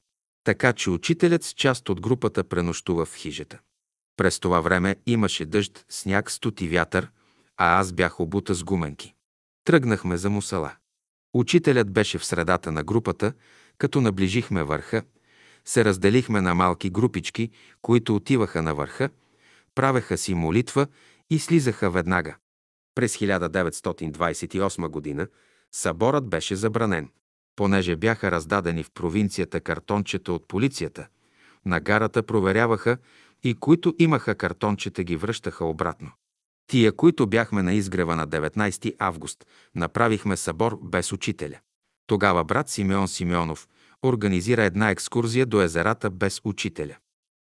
[0.43, 3.59] Така че учителят с част от групата пренощува в хижата.
[4.17, 7.11] През това време имаше дъжд, сняг, студ и вятър,
[7.57, 9.13] а аз бях обута с гуменки.
[9.63, 10.75] Тръгнахме за мусала.
[11.35, 13.33] Учителят беше в средата на групата,
[13.77, 15.03] като наближихме върха,
[15.65, 17.49] се разделихме на малки групички,
[17.81, 19.09] които отиваха на върха,
[19.75, 20.87] правеха си молитва
[21.29, 22.35] и слизаха веднага.
[22.95, 25.27] През 1928 година
[25.71, 27.09] съборът беше забранен,
[27.55, 31.07] понеже бяха раздадени в провинцията картончета от полицията.
[31.65, 32.97] На гарата проверяваха
[33.43, 36.11] и които имаха картончета ги връщаха обратно.
[36.67, 39.45] Тия, които бяхме на изгрева на 19 август,
[39.75, 41.59] направихме събор без учителя.
[42.07, 43.67] Тогава брат Симеон Симеонов,
[44.03, 46.95] организира една екскурзия до езерата без учителя.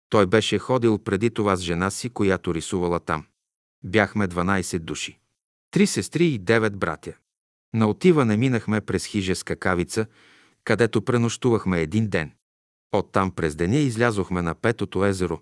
[0.09, 3.27] Той беше ходил преди това с жена си, която рисувала там.
[3.85, 5.19] Бяхме 12 души.
[5.71, 7.13] Три сестри и девет братя.
[7.75, 9.45] На отиване минахме през хижа с
[10.65, 12.33] където пренощувахме един ден.
[12.93, 15.41] Оттам през деня излязохме на Петото езеро.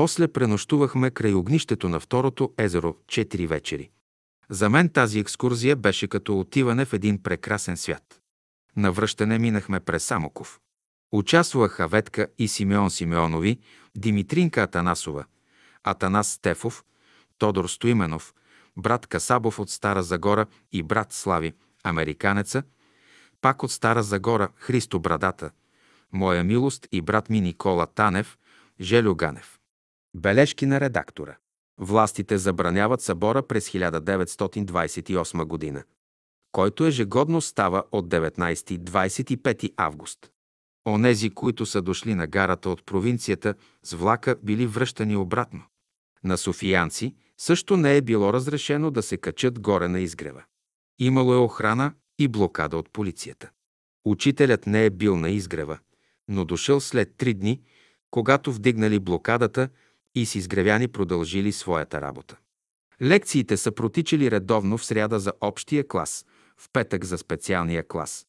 [0.00, 3.90] После пренощувахме край огнището на второто езеро четири вечери.
[4.50, 8.20] За мен тази екскурзия беше като отиване в един прекрасен свят.
[8.76, 10.60] На връщане минахме през Самоков.
[11.12, 13.58] Участваха Ветка и Симеон Симеонови,
[13.96, 15.24] Димитринка Атанасова,
[15.84, 16.84] Атанас Стефов,
[17.38, 18.34] Тодор Стоименов,
[18.76, 21.52] брат Касабов от Стара Загора и брат Слави,
[21.84, 22.62] американеца,
[23.40, 25.50] пак от Стара Загора Христо Брадата,
[26.12, 28.38] Моя милост и брат ми Никола Танев,
[28.80, 29.59] Желю Ганев.
[30.14, 31.36] Бележки на редактора.
[31.78, 35.84] Властите забраняват събора през 1928 година,
[36.52, 40.30] който ежегодно става от 19-25 август.
[40.88, 45.62] Онези, които са дошли на гарата от провинцията с влака, били връщани обратно.
[46.24, 50.42] На софиянци също не е било разрешено да се качат горе на изгрева.
[50.98, 53.50] Имало е охрана и блокада от полицията.
[54.04, 55.78] Учителят не е бил на изгрева,
[56.28, 57.60] но дошъл след три дни,
[58.10, 59.68] когато вдигнали блокадата
[60.14, 62.36] и с изгревяни продължили своята работа.
[63.02, 68.26] Лекциите са протичали редовно в сряда за общия клас, в петък за специалния клас,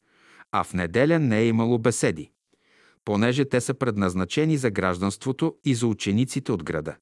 [0.52, 2.32] а в неделя не е имало беседи,
[3.06, 6.96] понеже те са предназначени за гражданството и за учениците от града.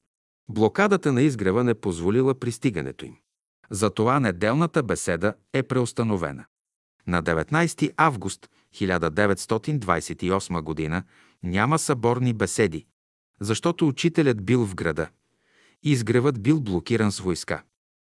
[0.48, 3.16] Блокадата на изгрева не позволила пристигането им.
[3.70, 6.44] Затова неделната беседа е преустановена.
[7.06, 11.02] На 19 август 1928 г.
[11.42, 12.86] няма съборни беседи,
[13.40, 15.08] защото учителят бил в града.
[15.82, 17.62] Изгревът бил блокиран с войска.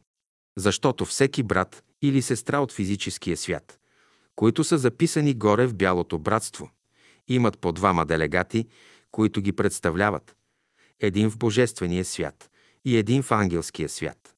[0.56, 3.78] Защото всеки брат или сестра от физическия свят,
[4.36, 6.70] които са записани горе в Бялото братство,
[7.28, 8.66] имат по двама делегати,
[9.10, 10.36] които ги представляват.
[11.00, 12.50] Един в Божествения свят
[12.84, 14.36] и един в ангелския свят.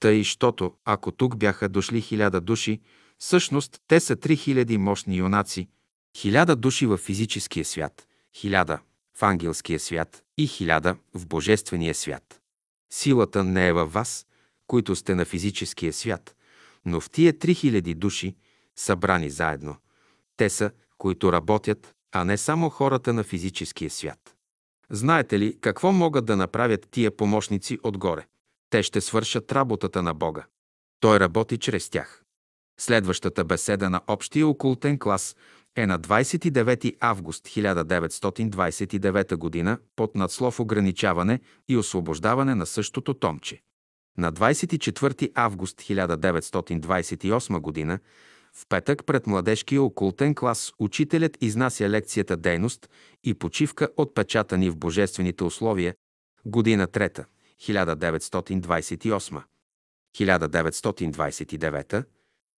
[0.00, 2.80] Тъй, щото, ако тук бяха дошли хиляда души,
[3.18, 5.68] всъщност те са три хиляди мощни юнаци,
[6.16, 8.06] хиляда души в физическия свят,
[8.36, 8.78] хиляда
[9.16, 12.40] в ангелския свят и хиляда в Божествения свят.
[12.92, 14.26] Силата не е във вас,
[14.66, 16.36] които сте на физическия свят,
[16.84, 18.36] но в тия 3000 души,
[18.76, 19.76] събрани заедно.
[20.36, 24.34] Те са, които работят, а не само хората на физическия свят.
[24.90, 28.26] Знаете ли какво могат да направят тия помощници отгоре?
[28.70, 30.44] Те ще свършат работата на Бога.
[31.00, 32.22] Той работи чрез тях.
[32.80, 35.36] Следващата беседа на общия окултен клас
[35.76, 39.78] е на 29 август 1929 г.
[39.96, 43.62] под надслов Ограничаване и освобождаване на същото томче.
[44.18, 47.98] На 24 август 1928 г.
[48.56, 52.90] в петък пред младежкия окултен клас учителят изнася лекцията Дейност
[53.24, 55.94] и почивка отпечатани в божествените условия,
[56.46, 57.24] година трета,
[57.60, 59.42] 1928.
[60.16, 62.04] 1929,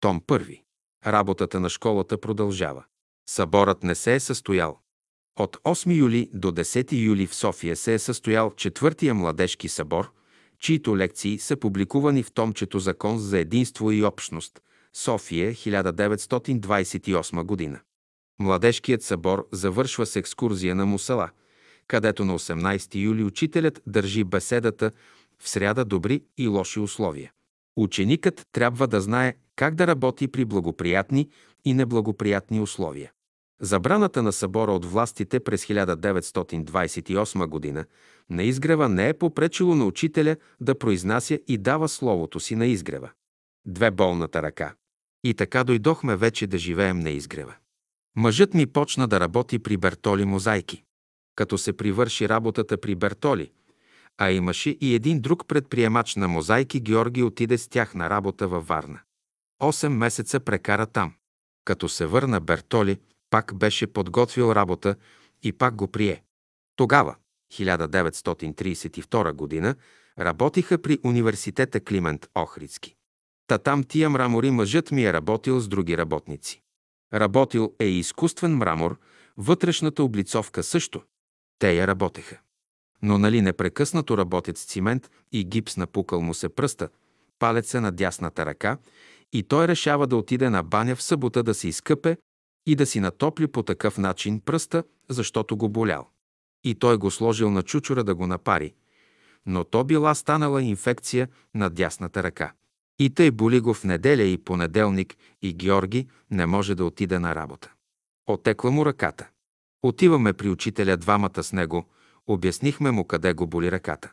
[0.01, 0.63] том 1.
[1.07, 2.85] Работата на школата продължава.
[3.31, 4.79] Съборът не се е състоял.
[5.39, 10.13] От 8 юли до 10 юли в София се е състоял четвъртия младежки събор,
[10.59, 14.61] чието лекции са публикувани в томчето Закон за единство и общност,
[14.97, 17.81] София, 1928 година.
[18.39, 21.31] Младежкият събор завършва с екскурзия на Мусала,
[21.87, 24.91] където на 18 юли учителят държи беседата
[25.39, 27.33] в сряда добри и лоши условия.
[27.77, 31.29] Ученикът трябва да знае как да работи при благоприятни
[31.65, 33.13] и неблагоприятни условия.
[33.61, 37.85] Забраната на събора от властите през 1928 г.
[38.31, 43.11] на изгрева не е попречило на учителя да произнася и дава словото си на изгрева.
[43.67, 44.75] Две болната ръка.
[45.25, 47.55] И така дойдохме вече да живеем на изгрева.
[48.17, 50.85] Мъжът ми почна да работи при Бертоли мозайки.
[51.37, 53.51] Като се привърши работата при Бертоли,
[54.19, 58.67] а имаше и един друг предприемач на мозайки, Георги отиде с тях на работа във
[58.67, 59.01] Варна.
[59.61, 61.15] Осем месеца прекара там.
[61.65, 62.99] Като се върна Бертоли,
[63.31, 64.97] пак беше подготвил работа
[65.43, 66.23] и пак го прие.
[66.77, 67.17] Тогава,
[67.53, 69.75] 1932 година,
[70.19, 72.97] работиха при университета Климент Охридски.
[73.47, 76.63] Та там тия мрамори мъжът ми е работил с други работници.
[77.15, 78.99] Работил е и изкуствен мрамор,
[79.37, 81.03] вътрешната облицовка също.
[81.59, 82.39] Те я работеха.
[83.03, 86.89] Но нали непрекъснато работят с цимент и гипс напукал му се пръста,
[87.39, 88.79] палеца на дясната ръка
[89.33, 92.17] и той решава да отиде на баня в събота да се изкъпе
[92.67, 96.09] и да си натопли по такъв начин пръста, защото го болял.
[96.65, 98.75] И той го сложил на чучура да го напари,
[99.47, 102.53] но то била станала инфекция на дясната ръка.
[102.99, 107.35] И тъй боли го в неделя и понеделник и Георги не може да отиде на
[107.35, 107.73] работа.
[108.27, 109.29] Отекла му ръката.
[109.83, 111.89] Отиваме при учителя двамата с него,
[112.27, 114.13] обяснихме му къде го боли ръката.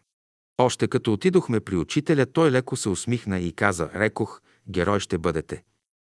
[0.58, 5.64] Още като отидохме при учителя, той леко се усмихна и каза, рекох, герой ще бъдете.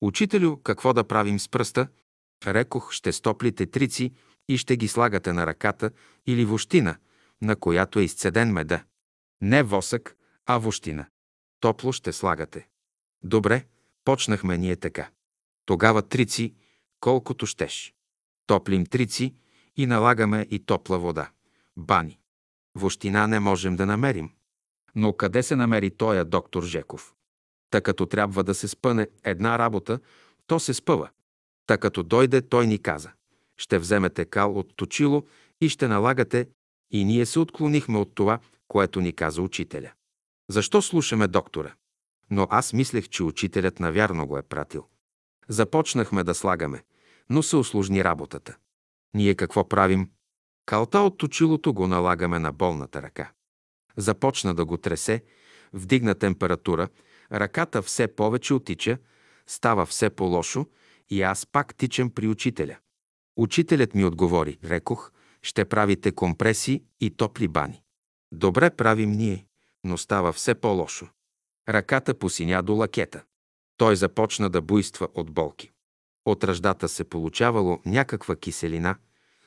[0.01, 1.89] Учителю, какво да правим с пръста?
[2.47, 4.12] Рекох, ще стоплите трици
[4.49, 5.91] и ще ги слагате на ръката
[6.27, 6.97] или вощина,
[7.43, 8.85] на която е изцеден меда.
[9.43, 11.07] Не восък, а вощина.
[11.67, 12.69] Топло ще слагате.
[13.23, 13.65] Добре,
[14.05, 15.11] почнахме ние така.
[15.65, 16.55] Тогава трици,
[17.01, 17.95] колкото щеш.
[18.47, 19.35] Топлим трици
[19.77, 21.31] и налагаме и топла вода.
[21.77, 22.19] Бани.
[22.75, 24.31] Вощина не можем да намерим.
[24.95, 27.15] Но къде се намери тоя доктор Жеков?
[27.70, 30.01] Та като трябва да се спъне една работа,
[30.47, 31.11] то се спъва.
[31.67, 33.12] Та като дойде, той ни каза.
[33.57, 35.23] Ще вземете кал от точило
[35.61, 36.49] и ще налагате
[36.91, 38.39] и ние се отклонихме от това,
[38.69, 39.93] което ни каза учителя.
[40.49, 41.75] Защо слушаме доктора?
[42.31, 44.86] Но аз мислех, че учителят навярно го е пратил.
[45.49, 46.83] Започнахме да слагаме,
[47.31, 48.57] но се осложни работата.
[49.15, 50.10] Ние какво правим?
[50.66, 53.33] Калта от точилото го налагаме на болната ръка.
[53.97, 55.25] Започна да го тресе,
[55.73, 56.89] вдигна температура,
[57.33, 58.99] ръката все повече отича,
[59.47, 60.66] става все по-лошо
[61.10, 62.76] и аз пак тичам при учителя.
[63.36, 67.83] Учителят ми отговори, рекох, ще правите компреси и топли бани.
[68.33, 69.45] Добре правим ние,
[69.86, 71.08] но става все по-лошо.
[71.68, 73.23] Ръката посиня до лакета.
[73.76, 75.70] Той започна да буйства от болки.
[76.24, 78.97] От ръждата се получавало някаква киселина,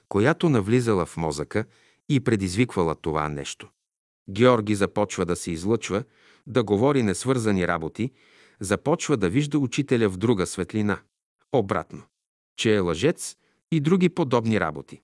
[0.09, 1.65] която навлизала в мозъка
[2.09, 3.69] и предизвиквала това нещо.
[4.29, 6.03] Георги започва да се излъчва,
[6.47, 8.11] да говори несвързани работи,
[8.59, 10.99] започва да вижда учителя в друга светлина.
[11.53, 12.03] Обратно.
[12.55, 13.35] Че е лъжец
[13.71, 15.01] и други подобни работи.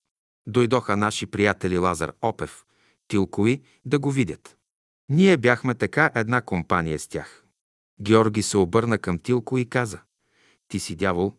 [0.47, 2.65] Дойдоха наши приятели Лазар Опев,
[3.07, 4.57] Тилкои да го видят.
[5.09, 7.45] Ние бяхме така една компания с тях.
[8.01, 9.99] Георги се обърна към Тилко и каза
[10.67, 11.33] «Ти си дявол,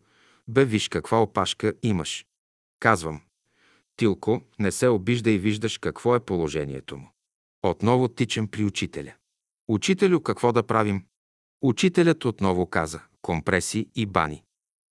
[0.47, 2.25] бе виж каква опашка имаш».
[2.79, 3.21] Казвам
[3.95, 7.11] «Тилко, не се обижда и виждаш какво е положението му».
[7.63, 9.13] Отново тичам при учителя.
[9.67, 11.05] Учителю, какво да правим?
[11.61, 14.43] Учителят отново каза компреси и бани.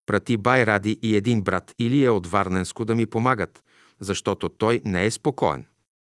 [0.07, 3.65] Прати бай Ради и един брат или е от Варненско да ми помагат,
[4.01, 5.67] защото той не е спокоен.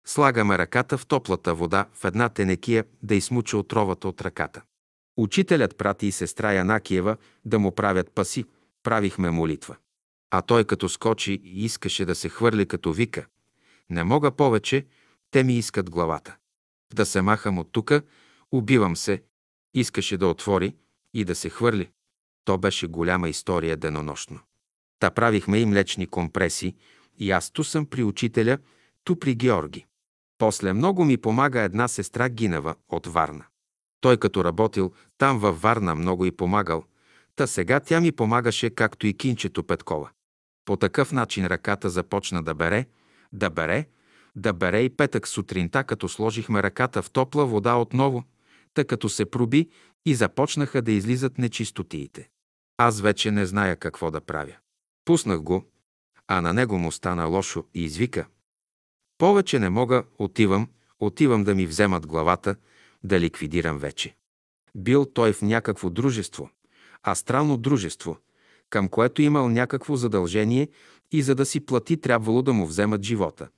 [0.05, 4.61] Слагаме ръката в топлата вода в една тенекия да измуча отровата от ръката.
[5.17, 8.45] Учителят прати и сестра Янакиева да му правят паси.
[8.83, 9.75] Правихме молитва.
[10.31, 13.25] А той като скочи и искаше да се хвърли като вика.
[13.89, 14.85] Не мога повече,
[15.31, 16.35] те ми искат главата.
[16.93, 18.01] Да се махам от тука,
[18.51, 19.23] убивам се.
[19.73, 20.75] Искаше да отвори
[21.13, 21.89] и да се хвърли.
[22.45, 24.39] То беше голяма история денонощно.
[24.99, 26.75] Та правихме и млечни компреси
[27.17, 28.57] и аз ту съм при учителя,
[29.03, 29.85] ту при Георги.
[30.39, 33.45] После много ми помага една сестра Гинева от Варна.
[34.01, 36.83] Той като работил там във Варна много и помагал,
[37.35, 40.09] та сега тя ми помагаше както и кинчето Петкова.
[40.65, 42.85] По такъв начин ръката започна да бере,
[43.33, 43.87] да бере,
[44.35, 48.23] да бере и петък сутринта, като сложихме ръката в топла вода отново,
[48.73, 49.69] тъй като се проби
[50.05, 52.29] и започнаха да излизат нечистотиите.
[52.77, 54.55] Аз вече не зная какво да правя.
[55.05, 55.65] Пуснах го,
[56.27, 58.25] а на него му стана лошо и извика–
[59.19, 60.67] повече не мога, отивам,
[60.99, 62.55] отивам да ми вземат главата,
[63.03, 64.15] да ликвидирам вече.
[64.75, 66.49] Бил той в някакво дружество,
[67.07, 68.17] астрално дружество,
[68.69, 70.69] към което имал някакво задължение
[71.11, 73.49] и за да си плати трябвало да му вземат живота.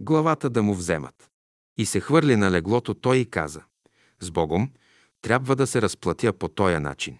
[0.00, 1.30] Главата да му вземат.
[1.76, 3.62] И се хвърли на леглото той и каза,
[4.20, 4.70] с Богом,
[5.22, 7.18] трябва да се разплатя по този начин.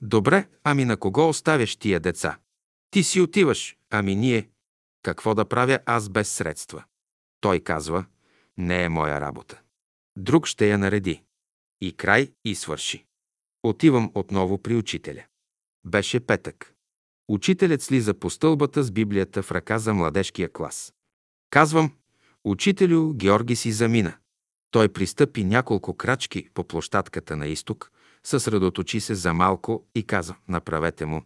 [0.00, 2.38] Добре, ами на кого оставяш тия деца?
[2.90, 4.48] Ти си отиваш, ами ние.
[5.02, 6.84] Какво да правя аз без средства?
[7.40, 8.04] Той казва,
[8.58, 9.60] не е моя работа.
[10.16, 11.22] Друг ще я нареди.
[11.80, 13.06] И край и свърши.
[13.62, 15.24] Отивам отново при учителя.
[15.84, 16.74] Беше петък.
[17.28, 20.94] Учителят слиза по стълбата с Библията в ръка за младежкия клас.
[21.50, 21.92] Казвам,
[22.44, 24.16] учителю Георги си замина.
[24.70, 27.92] Той пристъпи няколко крачки по площадката на изток,
[28.24, 31.22] съсредоточи се за малко и каза, направете му.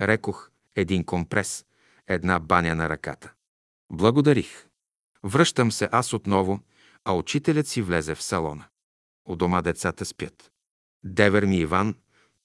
[0.00, 1.64] Рекох, един компрес,
[2.06, 3.32] една баня на ръката.
[3.92, 4.67] Благодарих.
[5.24, 6.60] Връщам се аз отново,
[7.04, 8.64] а учителят си влезе в салона.
[9.28, 10.52] У дома децата спят.
[11.04, 11.94] Девер ми Иван,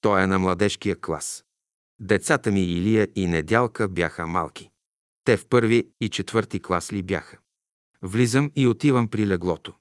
[0.02, 1.46] той е на младежкия клас.
[2.00, 4.70] Децата ми Илия и Недялка бяха малки.
[5.24, 7.38] Те в първи и четвърти клас ли бяха.
[8.02, 9.74] Влизам и отивам при леглото.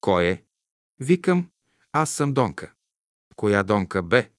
[0.00, 0.44] Кой е?
[1.00, 1.50] Викам,
[1.92, 2.72] аз съм Донка.
[3.36, 4.30] Коя Донка бе?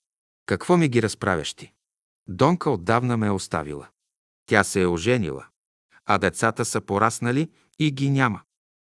[0.45, 1.73] Какво ми ги разправяш ти?
[2.27, 3.87] Донка отдавна ме е оставила.
[4.45, 5.47] Тя се е оженила.
[6.05, 8.41] А децата са пораснали и ги няма.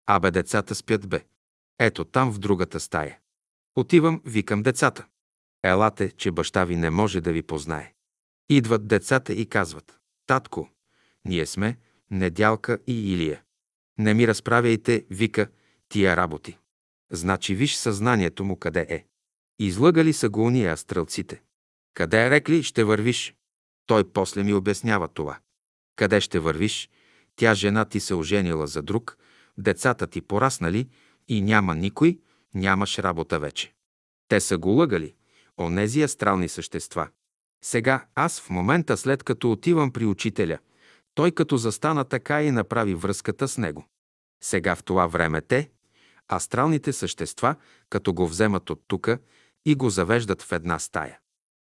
[0.07, 1.25] Абе, децата спят бе.
[1.79, 3.19] Ето там в другата стая.
[3.77, 5.07] Отивам, викам децата.
[5.63, 7.95] Елате, че баща ви не може да ви познае.
[8.49, 9.99] Идват децата и казват.
[10.27, 10.71] Татко,
[11.25, 11.77] ние сме
[12.11, 13.43] Недялка и Илия.
[13.99, 15.49] Не ми разправяйте, вика,
[15.89, 16.59] тия работи.
[17.13, 19.05] Значи виж съзнанието му къде е.
[19.59, 21.43] Излъгали са го уния стрелците.
[21.95, 23.35] Къде е рекли, ще вървиш?
[23.87, 25.39] Той после ми обяснява това.
[25.97, 26.91] Къде ще вървиш?
[27.41, 29.17] Тя жена ти се оженила за друг,
[29.59, 30.89] децата ти пораснали
[31.29, 32.19] и няма никой,
[32.55, 33.75] нямаш работа вече.
[34.29, 35.15] Те са го лъгали,
[35.59, 37.09] онези астрални същества.
[37.65, 40.59] Сега аз в момента, след като отивам при учителя,
[41.15, 43.87] той като застана така и направи връзката с него.
[44.43, 45.71] Сега в това време те,
[46.33, 47.55] астралните същества,
[47.91, 49.19] като го вземат от тука
[49.65, 51.19] и го завеждат в една стая.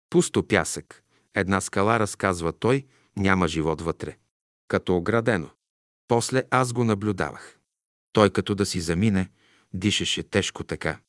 [0.09, 1.03] Пусто пясък,
[1.35, 2.85] една скала, разказва той,
[3.17, 4.17] няма живот вътре.
[4.67, 5.49] Като оградено.
[6.09, 7.57] После аз го наблюдавах.
[8.13, 9.29] Той като да си замине,
[9.73, 10.99] дишаше тежко така.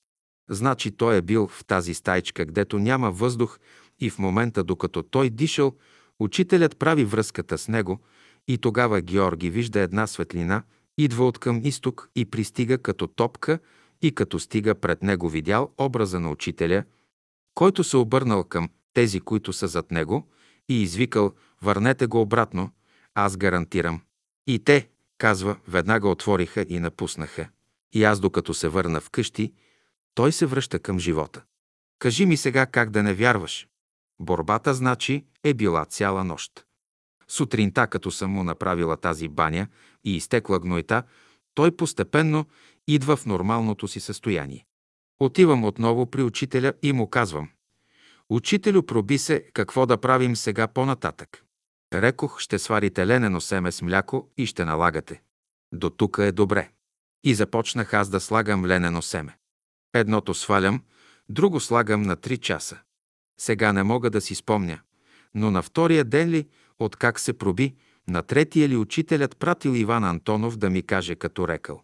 [0.51, 3.59] Значи той е бил в тази стайчка, гдето няма въздух
[3.99, 5.77] и в момента, докато той дишал,
[6.19, 8.01] учителят прави връзката с него
[8.49, 10.63] и тогава Георги вижда една светлина,
[10.99, 13.59] идва от към изток и пристига като топка
[14.03, 16.85] и като стига пред него видял образа на учителя,
[17.55, 20.29] който се обърнал към тези, които са зад него
[20.69, 22.71] и извикал «Върнете го обратно,
[23.15, 24.01] аз гарантирам».
[24.51, 24.89] И те,
[25.19, 27.49] казва, веднага отвориха и напуснаха.
[27.93, 29.53] И аз, докато се върна вкъщи,
[30.15, 31.43] той се връща към живота.
[31.99, 33.69] Кажи ми сега как да не вярваш.
[34.21, 36.65] Борбата, значи, е била цяла нощ.
[37.29, 39.67] Сутринта, като съм му направила тази баня
[40.05, 41.03] и изтекла гнойта,
[41.55, 42.45] той постепенно
[42.87, 44.67] идва в нормалното си състояние.
[45.21, 47.49] Отивам отново при учителя и му казвам.
[48.31, 51.45] Учителю, проби се какво да правим сега по-нататък.
[51.95, 55.23] Рекох, ще сварите ленено семе с мляко и ще налагате.
[55.73, 56.71] До тук е добре.
[57.25, 59.37] И започнах аз да слагам ленено семе.
[59.95, 60.83] Едното свалям,
[61.29, 62.79] друго слагам на три часа.
[63.41, 64.81] Сега не мога да си спомня.
[65.35, 67.75] Но на втория ден ли, откак се проби,
[68.09, 71.83] на третия ли учителят пратил Иван Антонов да ми каже като рекал.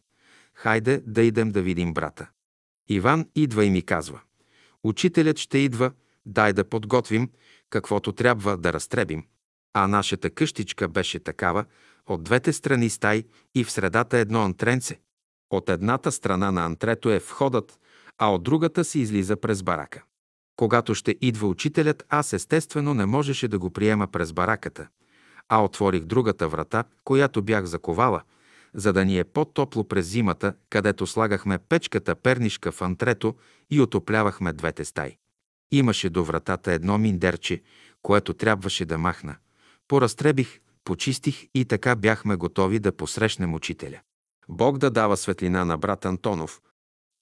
[0.54, 2.28] Хайде да идем да видим брата.
[2.88, 4.20] Иван идва и ми казва.
[4.82, 5.92] Учителят ще идва,
[6.26, 7.30] дай да подготвим,
[7.70, 9.24] каквото трябва да разтребим.
[9.78, 11.64] А нашата къщичка беше такава,
[12.06, 13.24] от двете страни стай
[13.54, 15.00] и в средата едно антренце.
[15.50, 17.78] От едната страна на антрето е входът,
[18.18, 20.02] а от другата се излиза през барака.
[20.56, 24.88] Когато ще идва учителят, аз естествено не можеше да го приема през бараката,
[25.48, 28.22] а отворих другата врата, която бях заковала,
[28.74, 33.34] за да ни е по-топло през зимата, където слагахме печката пернишка в антрето
[33.70, 35.16] и отоплявахме двете стаи.
[35.72, 37.62] Имаше до вратата едно миндерче,
[38.02, 39.36] което трябваше да махна.
[39.88, 44.00] Поразтребих, почистих и така бяхме готови да посрещнем учителя.
[44.48, 46.60] Бог да дава светлина на брат Антонов.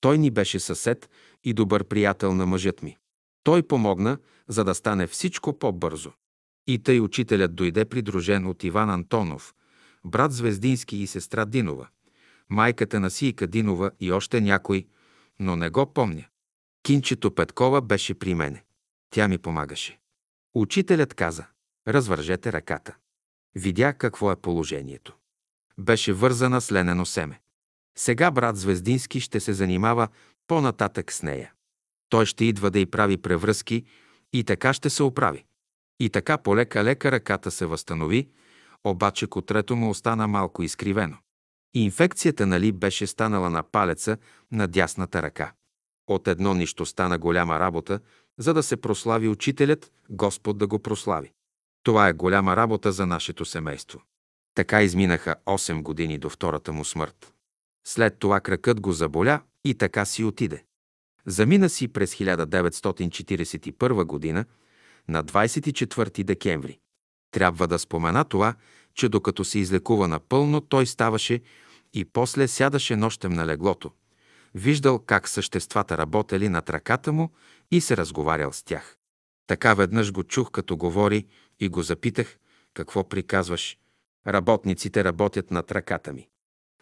[0.00, 1.10] Той ни беше съсед
[1.44, 2.96] и добър приятел на мъжът ми.
[3.42, 4.18] Той помогна,
[4.48, 6.12] за да стане всичко по-бързо.
[6.66, 9.54] И тъй учителят дойде придружен от Иван Антонов,
[10.04, 11.88] брат Звездински и сестра Динова,
[12.50, 14.86] майката на Сийка Динова и още някой,
[15.40, 16.24] но не го помня.
[16.82, 18.64] Кинчето Петкова беше при мене.
[19.10, 19.98] Тя ми помагаше.
[20.54, 21.46] Учителят каза,
[21.88, 22.96] развържете ръката.
[23.54, 25.16] Видя какво е положението.
[25.78, 27.40] Беше вързана с ленено семе.
[27.98, 30.08] Сега брат Звездински ще се занимава
[30.46, 31.52] по-нататък с нея.
[32.08, 33.84] Той ще идва да й прави превръзки
[34.32, 35.44] и така ще се оправи.
[36.00, 38.28] И така полека-лека ръката се възстанови,
[38.84, 41.16] обаче котрето му остана малко изкривено.
[41.74, 44.16] Инфекцията нали беше станала на палеца
[44.52, 45.52] на дясната ръка.
[46.06, 48.00] От едно нищо стана голяма работа,
[48.38, 51.32] за да се прослави учителят, Господ да го прослави.
[51.84, 54.02] Това е голяма работа за нашето семейство.
[54.54, 57.34] Така изминаха 8 години до втората му смърт.
[57.86, 60.64] След това кракът го заболя и така си отиде.
[61.26, 64.44] Замина си през 1941 година
[65.08, 66.78] на 24 декември.
[67.30, 68.54] Трябва да спомена това,
[68.94, 71.40] че докато се излекува напълно, той ставаше
[71.94, 73.90] и после сядаше нощем на леглото.
[74.54, 77.32] Виждал как съществата работели над ръката му
[77.70, 78.96] и се разговарял с тях.
[79.46, 81.26] Така веднъж го чух, като говори
[81.60, 82.38] и го запитах,
[82.74, 83.78] какво приказваш.
[84.26, 86.28] Работниците работят над ръката ми.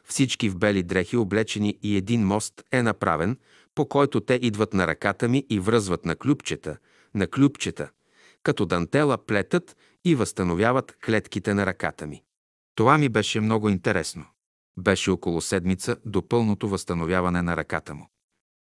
[0.05, 3.39] Всички в бели дрехи облечени и един мост е направен,
[3.75, 6.77] по който те идват на ръката ми и връзват на клюпчета,
[7.15, 7.91] на клюпчета,
[8.43, 12.23] като дантела плетат и възстановяват клетките на ръката ми.
[12.75, 14.27] Това ми беше много интересно.
[14.79, 18.09] Беше около седмица до пълното възстановяване на ръката му.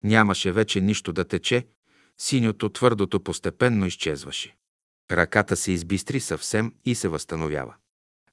[0.05, 1.66] Нямаше вече нищо да тече,
[2.18, 4.56] синьото твърдото постепенно изчезваше.
[5.10, 7.74] Ръката се избистри съвсем и се възстановява.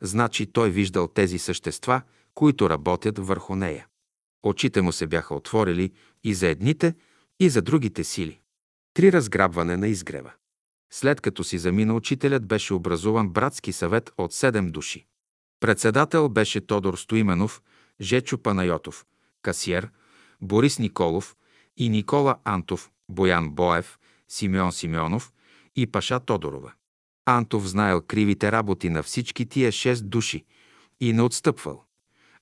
[0.02, 2.02] Значи той виждал тези същества,
[2.34, 3.88] които работят върху нея.
[4.44, 5.92] Очите му се бяха отворили
[6.24, 6.96] и за едните,
[7.40, 8.40] и за другите сили.
[8.94, 10.32] Три разграбване на изгрева.
[10.94, 15.06] След като си замина учителят, беше образуван братски съвет от седем души.
[15.60, 17.62] Председател беше Тодор Стоименов,
[18.02, 19.06] Жечо Панайотов,
[19.42, 19.90] касиер,
[20.42, 21.36] Борис Николов
[21.78, 25.32] и Никола Антов, Боян Боев, Симеон Симеонов
[25.78, 26.74] и Паша Тодорова.
[27.26, 30.46] Антов знаел кривите работи на всички тия шест души
[31.00, 31.84] и не отстъпвал,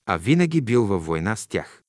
[0.06, 1.82] а винаги бил във война с тях.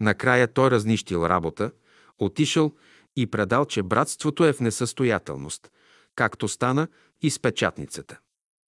[0.00, 1.72] Накрая той разнищил работа,
[2.18, 2.72] отишъл
[3.16, 5.70] и предал, че братството е в несъстоятелност,
[6.14, 6.88] както стана
[7.22, 8.18] и с печатницата.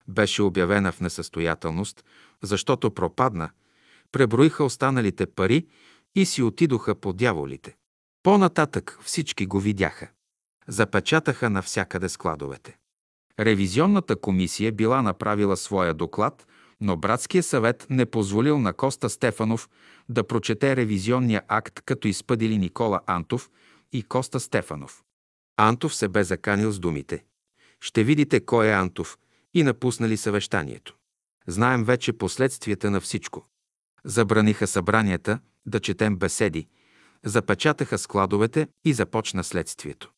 [0.07, 2.05] Беше обявена в несъстоятелност,
[2.41, 3.49] защото пропадна,
[4.11, 5.67] преброиха останалите пари
[6.15, 7.75] и си отидоха по дяволите.
[8.23, 10.09] По-нататък всички го видяха.
[10.67, 12.77] Запечатаха навсякъде складовете.
[13.39, 16.47] Ревизионната комисия била направила своя доклад,
[16.81, 19.69] но Братския съвет не позволил на Коста Стефанов
[20.09, 23.49] да прочете ревизионния акт, като изпъдили Никола Антов
[23.91, 25.03] и Коста Стефанов.
[25.57, 27.23] Антов се бе заканил с думите.
[27.81, 29.17] Ще видите кой е Антов
[29.53, 30.95] и напуснали съвещанието.
[31.47, 33.45] Знаем вече последствията на всичко.
[34.05, 36.67] Забраниха събранията да четем беседи,
[37.25, 40.11] запечатаха складовете и започна следствието.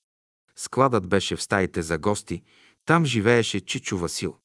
[0.56, 2.44] Складът беше в стаите за гости,
[2.86, 4.38] там живееше Чичо Васил.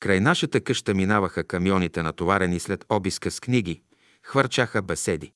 [0.00, 3.82] Край нашата къща минаваха камионите, натоварени след обиска с книги,
[4.22, 5.32] хвърчаха беседи.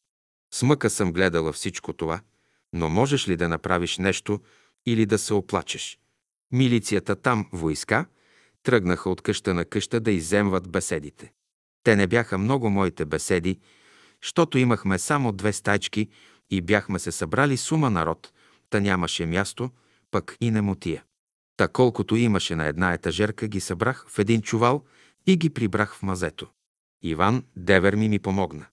[0.55, 2.21] С мъка съм гледала всичко това,
[2.73, 4.41] но можеш ли да направиш нещо
[4.87, 5.99] или да се оплачеш?
[6.53, 8.07] Милицията там, войска,
[8.63, 11.33] тръгнаха от къща на къща да иземват беседите.
[11.83, 13.59] Те не бяха много моите беседи,
[14.23, 16.09] защото имахме само две стайчки
[16.51, 18.33] и бяхме се събрали сума народ,
[18.71, 19.71] та нямаше място,
[20.11, 21.05] пък и не мутия.
[21.57, 24.85] Та колкото имаше на една етажерка, ги събрах в един чувал
[25.27, 26.49] и ги прибрах в мазето.
[27.03, 28.67] Иван, девер ми ми помогна.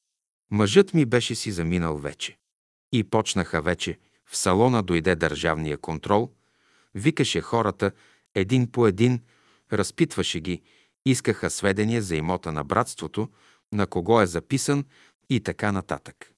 [0.52, 2.38] Мъжът ми беше си заминал вече.
[2.92, 4.00] И почнаха вече.
[4.26, 6.32] В салона дойде държавния контрол,
[6.96, 7.92] викаше хората
[8.36, 9.22] един по един,
[9.74, 10.62] разпитваше ги,
[11.06, 13.30] искаха сведения за имота на братството,
[13.74, 14.86] на кого е записан
[15.30, 16.32] и така нататък.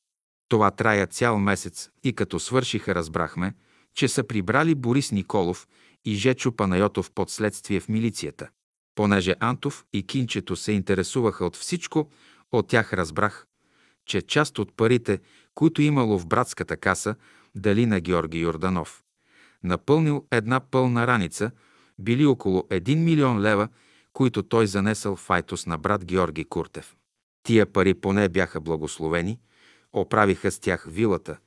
[0.47, 3.53] Това трая цял месец и като свършиха разбрахме,
[3.97, 5.67] че са прибрали Борис Николов
[6.05, 8.49] и Жечо Панайотов под следствие в милицията.
[8.95, 12.09] Понеже Антов и Кинчето се интересуваха от всичко,
[12.51, 13.47] от тях разбрах,
[14.05, 15.19] че част от парите,
[15.55, 17.15] които имало в братската каса,
[17.55, 19.03] дали на Георги Йорданов.
[19.63, 21.51] Напълнил една пълна раница,
[21.99, 23.67] били около 1 милион лева,
[24.13, 26.95] които той занесъл в Айтос на брат Георги Куртев.
[27.43, 29.39] Тия пари поне бяха благословени,
[29.93, 31.37] оправиха с тях вилата,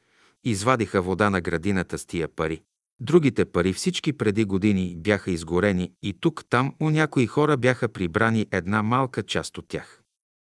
[0.45, 2.63] извадиха вода на градината с тия пари.
[3.01, 8.83] Другите пари всички преди години бяха изгорени и тук-там у някои хора бяха прибрани една
[8.83, 10.03] малка част от тях.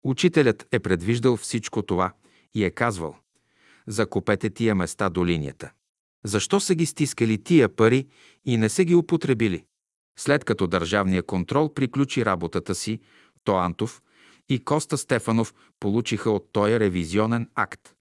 [0.05, 2.13] Учителят е предвиждал всичко това
[2.55, 3.17] и е казвал
[3.87, 5.73] «Закупете тия места до линията».
[6.25, 8.07] Защо са ги стискали тия пари
[8.45, 9.65] и не са ги употребили?
[10.19, 13.01] След като държавния контрол приключи работата си,
[13.45, 14.03] то Антов
[14.49, 17.95] и Коста Стефанов получиха от този ревизионен акт.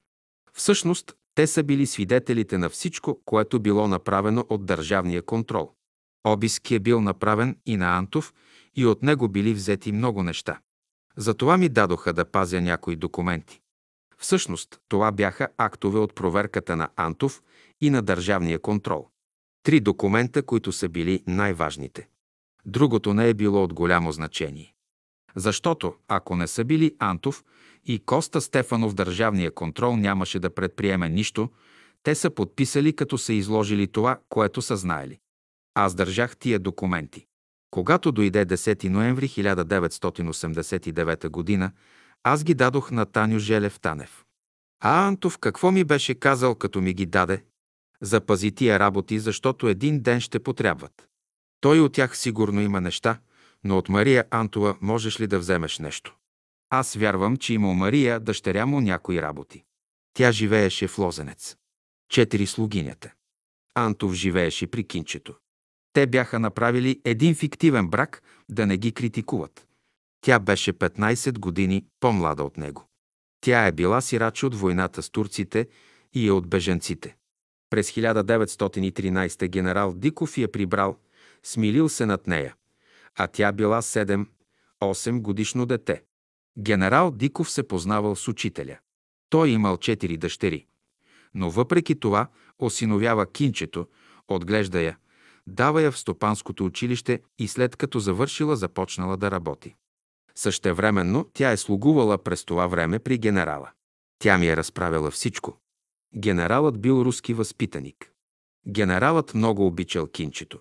[0.53, 5.71] Всъщност, те са били свидетелите на всичко, което било направено от държавния контрол.
[6.27, 8.33] Обиски е бил направен и на Антов
[8.75, 10.59] и от него били взети много неща.
[11.17, 13.61] Затова ми дадоха да пазя някои документи.
[14.17, 17.41] Всъщност, това бяха актове от проверката на Антов
[17.81, 19.07] и на държавния контрол.
[19.63, 22.07] Три документа, които са били най-важните.
[22.65, 24.73] Другото не е било от голямо значение.
[25.35, 27.43] Защото, ако не са били Антов
[27.85, 31.49] и Коста Стефанов държавния контрол нямаше да предприеме нищо,
[32.03, 35.19] те са подписали, като са изложили това, което са знаели.
[35.73, 37.25] Аз държах тия документи.
[37.71, 41.71] Когато дойде 10 ноември 1989 г.,
[42.23, 44.25] аз ги дадох на Таню Желев Танев.
[44.83, 47.43] А Антов какво ми беше казал, като ми ги даде?
[48.01, 51.07] Запази тия работи, защото един ден ще потребват.
[51.61, 53.19] Той от тях сигурно има неща,
[53.63, 56.15] но от Мария Антова можеш ли да вземеш нещо?
[56.73, 59.63] Аз вярвам, че има у Мария, дъщеря му, някои работи.
[60.13, 61.55] Тя живееше в Лозенец.
[62.09, 63.11] Четири слугинята.
[63.75, 65.35] Антов живееше при кинчето.
[65.93, 69.67] Те бяха направили един фиктивен брак, да не ги критикуват.
[70.21, 72.87] Тя беше 15 години по-млада от него.
[73.41, 75.67] Тя е била сирача от войната с турците
[76.13, 77.15] и е от беженците.
[77.69, 80.97] През 1913 генерал Диков я прибрал,
[81.43, 82.55] смилил се над нея,
[83.15, 84.25] а тя била 7-8
[85.21, 86.03] годишно дете.
[86.59, 88.77] Генерал Диков се познавал с учителя.
[89.29, 90.65] Той имал четири дъщери.
[91.33, 92.27] Но въпреки това
[92.59, 93.87] осиновява кинчето,
[94.27, 94.97] отглежда я,
[95.47, 99.75] дава я в стопанското училище и след като завършила започнала да работи.
[100.35, 103.71] Същевременно тя е слугувала през това време при генерала.
[104.19, 105.57] Тя ми е разправила всичко.
[106.15, 108.11] Генералът бил руски възпитаник.
[108.67, 110.59] Генералът много обичал кинчето.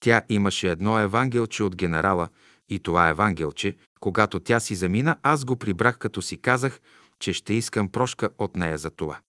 [0.00, 2.28] Тя имаше едно евангелче от генерала
[2.68, 6.80] и това евангелче, когато тя си замина, аз го прибрах, като си казах,
[7.18, 9.20] че ще искам прошка от нея за това.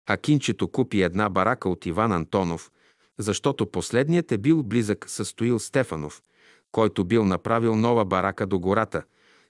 [0.06, 2.70] А кинчето купи една барака от Иван Антонов,
[3.18, 6.22] защото последният е бил близък с Стоил Стефанов,
[6.72, 9.02] който бил направил нова барака до гората,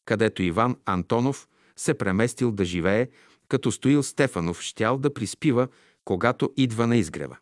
[0.04, 3.08] където Иван Антонов се преместил да живее,
[3.48, 5.68] като Стоил Стефанов щял да приспива,
[6.04, 7.36] когато идва на изгрева.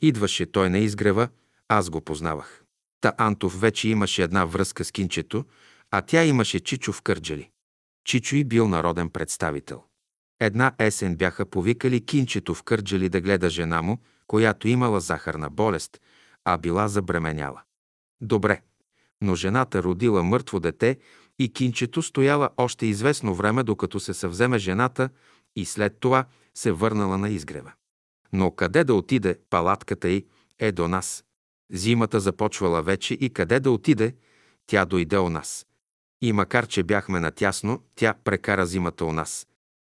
[0.00, 1.28] Идваше той на изгрева,
[1.68, 2.64] аз го познавах.
[3.00, 5.44] Та Антов вече имаше една връзка с кинчето,
[5.90, 7.51] а тя имаше Чичо в Кърджали.
[8.04, 9.82] Чичо и бил народен представител.
[10.40, 16.00] Една есен бяха повикали кинчето в Кърджали да гледа жена му, която имала захарна болест,
[16.44, 17.62] а била забременяла.
[18.20, 18.60] Добре,
[19.20, 20.98] но жената родила мъртво дете
[21.38, 25.08] и кинчето стояла още известно време, докато се съвземе жената
[25.56, 26.24] и след това
[26.54, 27.72] се върнала на изгрева.
[28.32, 30.26] Но къде да отиде палатката й
[30.58, 31.24] е до нас.
[31.72, 34.14] Зимата започвала вече и къде да отиде,
[34.66, 35.66] тя дойде у нас.
[36.22, 39.46] И макар, че бяхме натясно, тя прекара зимата у нас.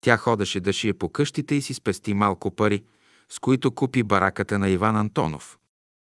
[0.02, 2.84] Тя ходеше да шие по къщите и си спести малко пари,
[3.30, 5.58] с които купи бараката на Иван Антонов.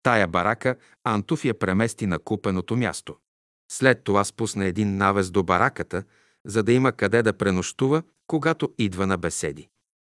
[0.02, 3.16] Тая барака Антов я премести на купеното място.
[3.72, 6.04] След това спусна един навес до бараката,
[6.44, 9.68] за да има къде да пренощува, когато идва на беседи.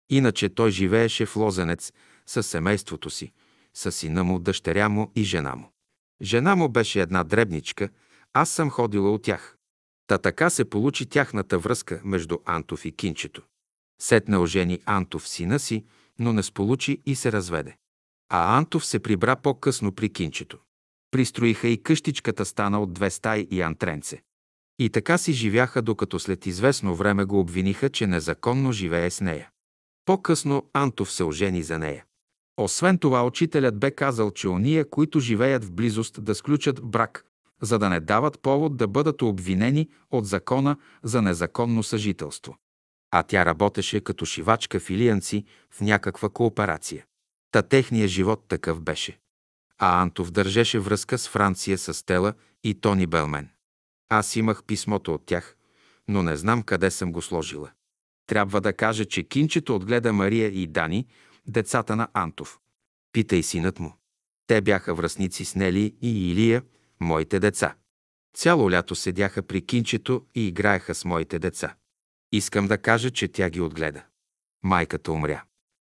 [0.10, 1.94] Иначе той живееше в Лозенец
[2.26, 3.32] с семейството си,
[3.74, 5.72] с сина му, дъщеря му и жена му.
[6.22, 7.90] Жена му беше една дребничка,
[8.34, 9.59] аз съм ходила от тях.
[10.10, 13.42] Та така се получи тяхната връзка между Антов и Кинчето.
[14.02, 15.86] Сетне ожени Антов сина си,
[16.20, 17.76] но не сполучи и се разведе.
[18.30, 20.58] А Антов се прибра по-късно при Кинчето.
[21.12, 24.22] Пристроиха и къщичката стана от две стаи и антренце.
[24.80, 29.50] И така си живяха, докато след известно време го обвиниха, че незаконно живее с нея.
[30.06, 32.06] По-късно Антов се ожени за нея.
[32.58, 37.26] Освен това, учителят бе казал, че ония, които живеят в близост, да сключат брак,
[37.62, 42.58] за да не дават повод да бъдат обвинени от закона за незаконно съжителство.
[43.12, 44.90] А тя работеше като шивачка в
[45.72, 47.06] в някаква кооперация.
[47.52, 49.20] Та техния живот такъв беше.
[49.78, 53.50] А Антов държеше връзка с Франция с Стела и Тони Белмен.
[54.10, 55.56] Аз имах писмото от тях,
[56.08, 57.72] но не знам къде съм го сложила.
[58.28, 61.08] Трябва да кажа, че кинчето отгледа Мария и Дани,
[61.48, 62.60] децата на Антов.
[63.14, 63.94] Пита и синът му.
[64.48, 66.64] Те бяха връзници с Нели и Илия,
[67.00, 67.76] моите деца.
[68.34, 71.76] Цяло лято седяха при кинчето и играеха с моите деца.
[72.32, 74.04] Искам да кажа, че тя ги отгледа.
[74.64, 75.44] Майката умря.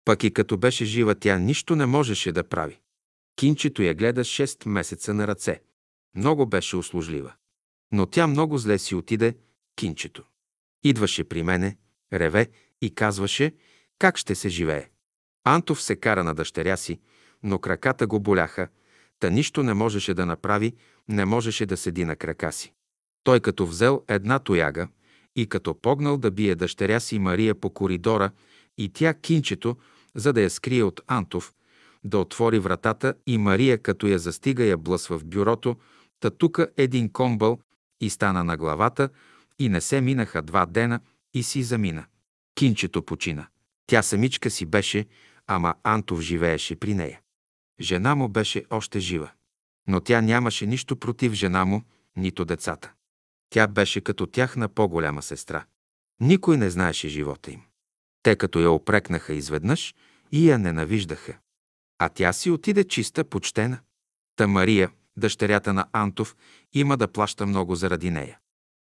[0.04, 2.80] Пък и като беше жива, тя нищо не можеше да прави.
[3.36, 5.62] Кинчето я гледа 6 месеца на ръце.
[6.16, 7.32] Много беше услужлива.
[7.92, 9.36] Но тя много зле си отиде,
[9.76, 10.24] кинчето.
[10.84, 11.76] Идваше при мене,
[12.12, 12.48] реве
[12.82, 13.52] и казваше
[13.98, 14.88] как ще се живее.
[15.44, 17.00] Антов се кара на дъщеря си,
[17.42, 18.68] но краката го боляха,
[19.20, 20.74] та нищо не можеше да направи,
[21.08, 22.72] не можеше да седи на крака си.
[23.24, 24.88] Той като взел една тояга
[25.36, 28.30] и като погнал да бие дъщеря си Мария по коридора
[28.78, 29.76] и тя кинчето,
[30.14, 31.54] за да я скрие от Антов,
[32.04, 35.76] да отвори вратата и Мария, като я застига, я блъсва в бюрото,
[36.20, 37.58] та тука един комбъл
[38.00, 39.08] и стана на главата
[39.58, 41.00] и не се минаха два дена
[41.34, 42.04] и си замина.
[42.54, 43.46] Кинчето почина.
[43.86, 45.06] Тя самичка си беше,
[45.46, 47.20] ама Антов живееше при нея.
[47.80, 49.30] Жена му беше още жива.
[49.88, 51.82] Но тя нямаше нищо против жена му,
[52.16, 52.92] нито децата.
[53.50, 55.64] Тя беше като тяхна по-голяма сестра.
[56.20, 57.62] Никой не знаеше живота им.
[58.22, 59.94] Те като я опрекнаха изведнъж
[60.32, 61.38] и я ненавиждаха.
[61.98, 63.78] А тя си отиде чиста, почтена.
[64.36, 66.36] Та Мария, дъщерята на Антов,
[66.72, 68.38] има да плаща много заради нея.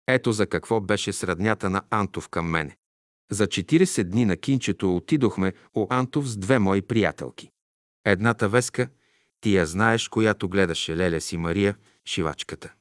[0.07, 2.77] Ето за какво беше среднята на Антов към мене.
[3.31, 7.49] За 40 дни на кинчето отидохме у Антов с две мои приятелки.
[8.05, 8.89] Едната Веска,
[9.41, 11.75] ти я знаеш, която гледаше Леля си Мария,
[12.05, 12.73] шивачката.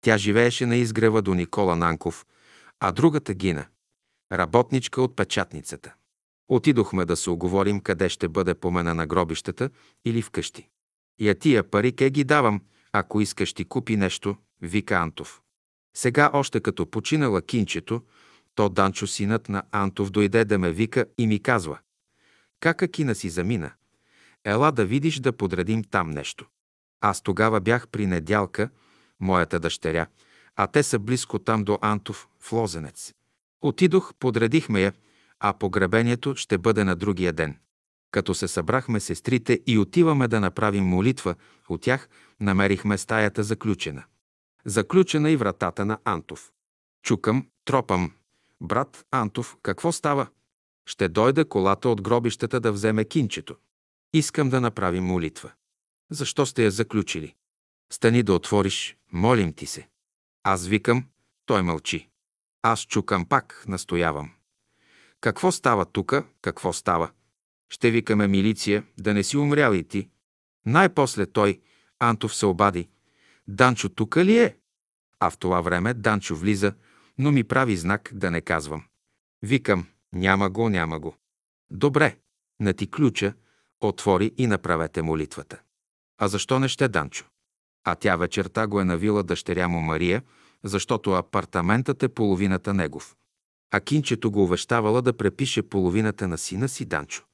[0.00, 2.26] Тя живееше на изгрева до Никола Нанков,
[2.80, 3.66] а другата Гина,
[4.32, 5.94] работничка от печатницата.
[6.48, 9.70] Отидохме да се оговорим къде ще бъде помена на гробищата
[10.04, 10.68] или вкъщи.
[11.20, 12.60] Я тия пари ке ги давам,
[12.92, 15.42] ако искаш ти купи нещо, вика Антов.
[15.96, 18.02] Сега още като починала кинчето,
[18.54, 21.78] то Данчо, синът на Антов, дойде да ме вика и ми казва
[22.60, 23.72] «Кака кина си замина?
[24.44, 26.46] Ела да видиш да подредим там нещо».
[27.00, 28.70] Аз тогава бях при недялка,
[29.20, 30.06] моята дъщеря,
[30.56, 33.14] а те са близко там до Антов, в Лозенец.
[33.60, 34.92] Отидох, подредихме я,
[35.40, 37.58] а погребението ще бъде на другия ден.
[38.10, 41.34] Като се събрахме сестрите и отиваме да направим молитва,
[41.68, 42.08] от тях
[42.40, 44.04] намерихме стаята заключена.
[44.64, 46.52] Заключена и вратата на Антов.
[47.02, 48.12] Чукам, тропам.
[48.60, 50.26] Брат Антов, какво става?
[50.86, 53.56] Ще дойде колата от гробищата да вземе кинчето.
[54.14, 55.52] Искам да направим молитва.
[56.10, 57.34] Защо сте я заключили?
[57.92, 59.88] Стани да отвориш, молим ти се.
[60.42, 61.04] Аз викам,
[61.46, 62.08] той мълчи.
[62.62, 64.30] Аз чукам пак, настоявам.
[65.20, 66.24] Какво става тука?
[66.42, 67.10] Какво става?
[67.70, 70.08] Ще викаме милиция, да не си умрял и ти.
[70.66, 71.60] Най-после той,
[71.98, 72.88] Антов, се обади.
[73.48, 74.56] Данчо тука ли е?
[75.20, 76.74] А в това време Данчо влиза,
[77.18, 78.84] но ми прави знак да не казвам.
[79.42, 81.16] Викам, няма го, няма го.
[81.70, 82.16] Добре,
[82.60, 83.34] на ти ключа,
[83.88, 85.60] отвори и направете молитвата.
[86.18, 87.24] А защо не ще Данчо?
[87.84, 90.22] А тя вечерта го е навила дъщеря му Мария,
[90.64, 93.16] защото апартаментът е половината негов.
[93.70, 97.24] А кинчето го увещавала да препише половината на сина си Данчо.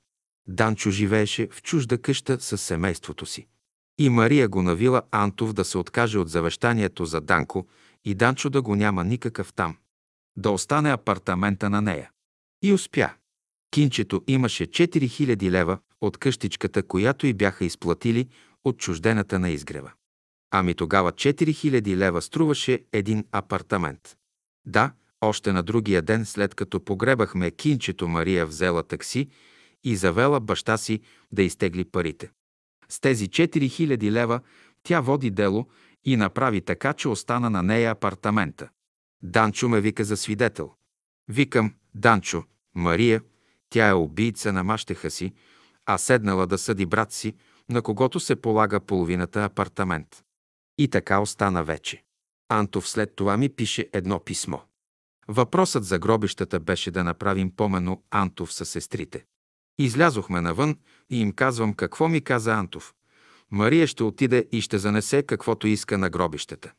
[0.48, 3.46] Данчо живееше в чужда къща с семейството си.
[3.98, 7.66] И Мария го навила Антов да се откаже от завещанието за Данко
[8.04, 9.76] и Данчо да го няма никакъв там.
[10.36, 12.10] Да остане апартамента на нея.
[12.62, 13.10] И успя.
[13.70, 18.28] Кинчето имаше 4000 лева от къщичката, която й бяха изплатили
[18.64, 19.92] от чуждената на изгрева.
[20.50, 24.16] Ами тогава 4000 лева струваше един апартамент.
[24.66, 29.28] Да, още на другия ден, след като погребахме кинчето, Мария взела такси
[29.84, 31.00] и завела баща си
[31.32, 32.30] да изтегли парите.
[32.88, 34.40] С тези 4000 лева
[34.82, 35.68] тя води дело
[36.04, 38.68] и направи така, че остана на нея апартамента.
[39.22, 40.72] Данчо ме вика за свидетел.
[41.28, 42.44] Викам, Данчо,
[42.74, 43.22] Мария,
[43.70, 45.32] тя е убийца на мащеха си,
[45.91, 47.34] а седнала да съди брат си,
[47.68, 50.25] на когото се полага половината апартамент.
[50.78, 52.02] И така остана вече.
[52.49, 54.58] Антов след това ми пише едно писмо.
[55.28, 59.25] Въпросът за гробищата беше да направим помено Антов със сестрите.
[59.78, 60.76] Излязохме навън
[61.10, 62.94] и им казвам какво ми каза Антов.
[63.50, 66.73] Мария ще отиде и ще занесе каквото иска на гробищата.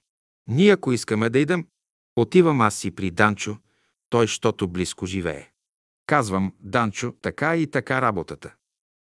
[0.48, 1.68] Ние, ако искаме да идем,
[2.16, 3.58] отивам аз си при Данчо,
[4.10, 5.50] той, щото близко живее.
[6.06, 8.54] Казвам, Данчо, така и така работата.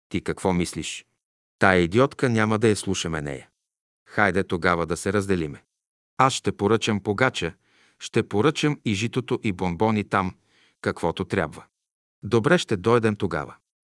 [0.09, 1.07] Ти какво мислиш?
[1.59, 3.49] Тая идиотка няма да я слушаме нея.
[4.09, 5.63] Хайде тогава да се разделиме.
[6.17, 7.55] Аз ще поръчам погача,
[7.99, 10.35] ще поръчам и житото и бомбони там,
[10.81, 11.65] каквото трябва.
[12.23, 13.57] Добре, ще дойдем тогава.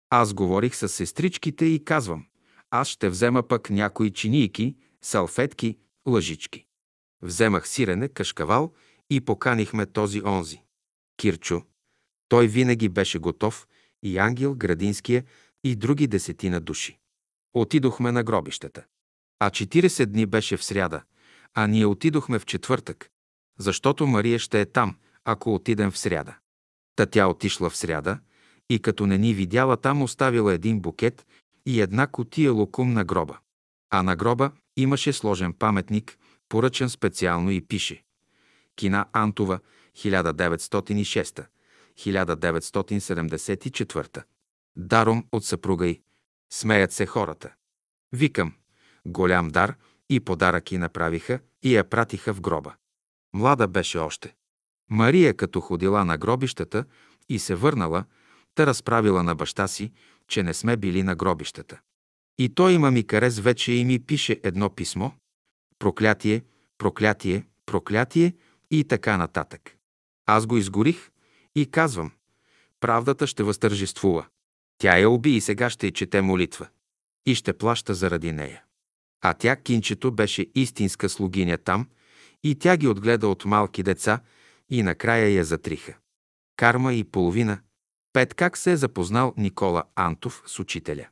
[0.09, 2.25] Аз говорих с сестричките и казвам,
[2.71, 6.65] аз ще взема пък някои чинийки, салфетки, лъжички.
[7.21, 8.73] Вземах сирене, кашкавал
[9.09, 10.61] и поканихме този онзи.
[11.17, 11.61] Кирчо.
[12.29, 13.67] Той винаги беше готов
[14.03, 15.23] и Ангел Градинския
[15.63, 16.99] и други десетина души.
[17.53, 18.83] Отидохме на гробищата.
[19.39, 21.01] А 40 дни беше в сряда,
[21.53, 23.09] а ние отидохме в четвъртък,
[23.59, 26.35] защото Мария ще е там, ако отидем в сряда.
[26.95, 28.19] Та тя отишла в сряда
[28.69, 31.25] и като не ни видяла там, оставила един букет
[31.65, 33.37] и една котия локум на гроба.
[33.89, 36.17] А на гроба имаше сложен паметник,
[36.49, 38.03] поръчан специално и пише
[38.75, 39.59] Кина Антова,
[39.95, 41.45] 1906
[41.97, 44.23] 1974.
[44.75, 46.01] Даром от съпруга й.
[46.53, 47.53] Смеят се хората.
[48.11, 48.53] Викам,
[49.05, 49.75] голям дар
[50.09, 52.75] и подарък и направиха и я пратиха в гроба.
[53.33, 54.35] Млада беше още.
[54.89, 56.85] Мария, като ходила на гробищата
[57.29, 58.05] и се върнала,
[58.55, 59.91] та разправила на баща си,
[60.27, 61.79] че не сме били на гробищата.
[62.37, 65.11] И той има ми карес вече и ми пише едно писмо.
[65.79, 66.43] Проклятие,
[66.77, 68.33] проклятие, проклятие
[68.71, 69.75] и така нататък.
[70.25, 71.11] Аз го изгорих
[71.55, 72.11] и казвам,
[72.79, 74.25] правдата ще възтържествува.
[74.81, 76.67] Тя я уби и сега ще й чете молитва.
[77.25, 78.63] И ще плаща заради нея.
[79.21, 81.87] А тя, кинчето, беше истинска слугиня там
[82.43, 84.19] и тя ги отгледа от малки деца
[84.69, 85.97] и накрая я затриха.
[86.55, 87.59] Карма и половина.
[88.13, 91.07] Пет как се е запознал Никола Антов с учителя.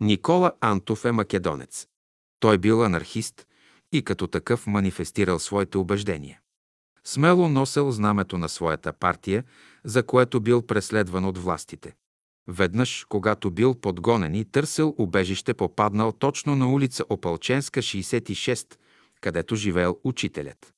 [0.00, 1.86] Никола Антов е македонец.
[2.40, 3.46] Той бил анархист
[3.92, 6.40] и като такъв манифестирал своите убеждения.
[7.04, 9.44] Смело носел знамето на своята партия,
[9.84, 11.94] за което бил преследван от властите.
[12.48, 18.76] Веднъж, когато бил подгонен и търсил убежище, попаднал точно на улица Опалченска, 66,
[19.20, 20.74] където живеел учителят.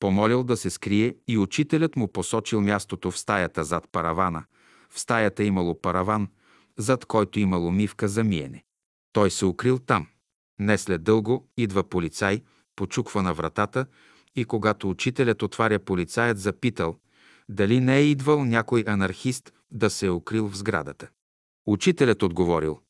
[0.00, 4.44] Помолил да се скрие и учителят му посочил мястото в стаята зад паравана.
[4.90, 6.28] В стаята имало параван,
[6.76, 8.64] зад който имало мивка за миене.
[9.12, 10.06] Той се укрил там.
[10.60, 12.42] Не след дълго идва полицай,
[12.76, 13.86] почуква на вратата
[14.36, 16.98] и когато учителят отваря, полицаят запитал
[17.48, 21.08] дали не е идвал някой анархист да се е укрил в сградата.
[21.66, 22.80] Учителят отговорил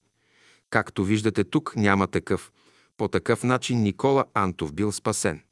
[0.71, 2.53] Както виждате тук няма такъв.
[2.97, 5.43] По такъв начин Никола Антов бил спасен.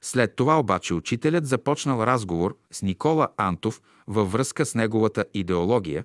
[0.00, 6.04] След това обаче учителят започнал разговор с Никола Антов във връзка с неговата идеология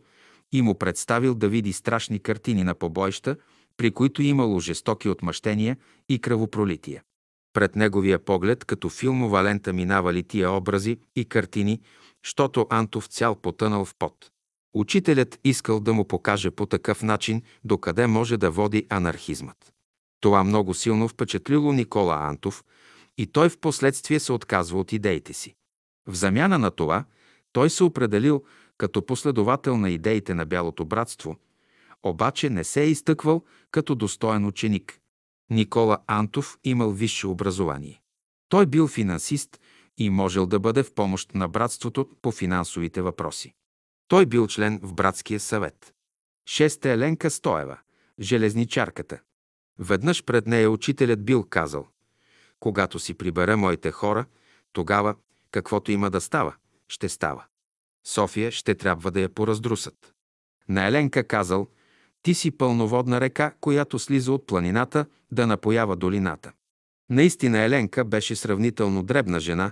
[0.51, 3.35] и му представил да види страшни картини на побоища,
[3.77, 5.77] при които имало жестоки отмъщения
[6.09, 7.03] и кръвопролития.
[7.53, 11.81] Пред неговия поглед, като филмова лента, минавали тия образи и картини,
[12.23, 14.31] щото Антов цял потънал в пот.
[14.77, 19.73] Учителят искал да му покаже по такъв начин докъде може да води анархизмът.
[20.21, 22.63] Това много силно впечатлило Никола Антов
[23.17, 25.55] и той в последствие се отказва от идеите си.
[26.07, 27.05] В замяна на това,
[27.51, 28.43] той се определил
[28.77, 31.35] като последовател на идеите на Бялото братство,
[32.03, 34.99] обаче не се е изтъквал като достоен ученик.
[35.49, 38.01] Никола Антов имал висше образование.
[38.49, 39.59] Той бил финансист
[39.97, 43.53] и можел да бъде в помощ на братството по финансовите въпроси.
[44.07, 45.93] Той бил член в братския съвет.
[46.49, 47.77] Шеста Еленка Стоева,
[48.19, 49.19] железничарката.
[49.79, 51.87] Веднъж пред нея учителят бил казал
[52.59, 54.25] «Когато си прибера моите хора,
[54.73, 55.15] тогава,
[55.51, 56.55] каквото има да става,
[56.87, 57.45] ще става.
[58.05, 60.13] София ще трябва да я пораздрусат».
[60.69, 61.67] На Еленка казал
[62.21, 66.51] «Ти си пълноводна река, която слиза от планината да напоява долината».
[67.09, 69.71] Наистина Еленка беше сравнително дребна жена,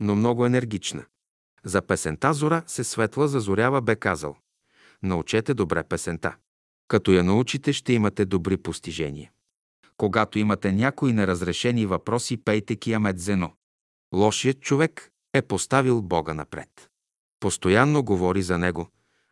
[0.00, 1.04] но много енергична.
[1.66, 4.36] За песента Зора се светла зазорява бе казал.
[5.02, 6.36] Научете добре песента.
[6.88, 9.30] Като я научите, ще имате добри постижения.
[9.96, 13.52] Когато имате някои неразрешени въпроси, пейте киямет зено.
[14.14, 16.90] Лошият човек е поставил Бога напред.
[17.40, 18.88] Постоянно говори за него,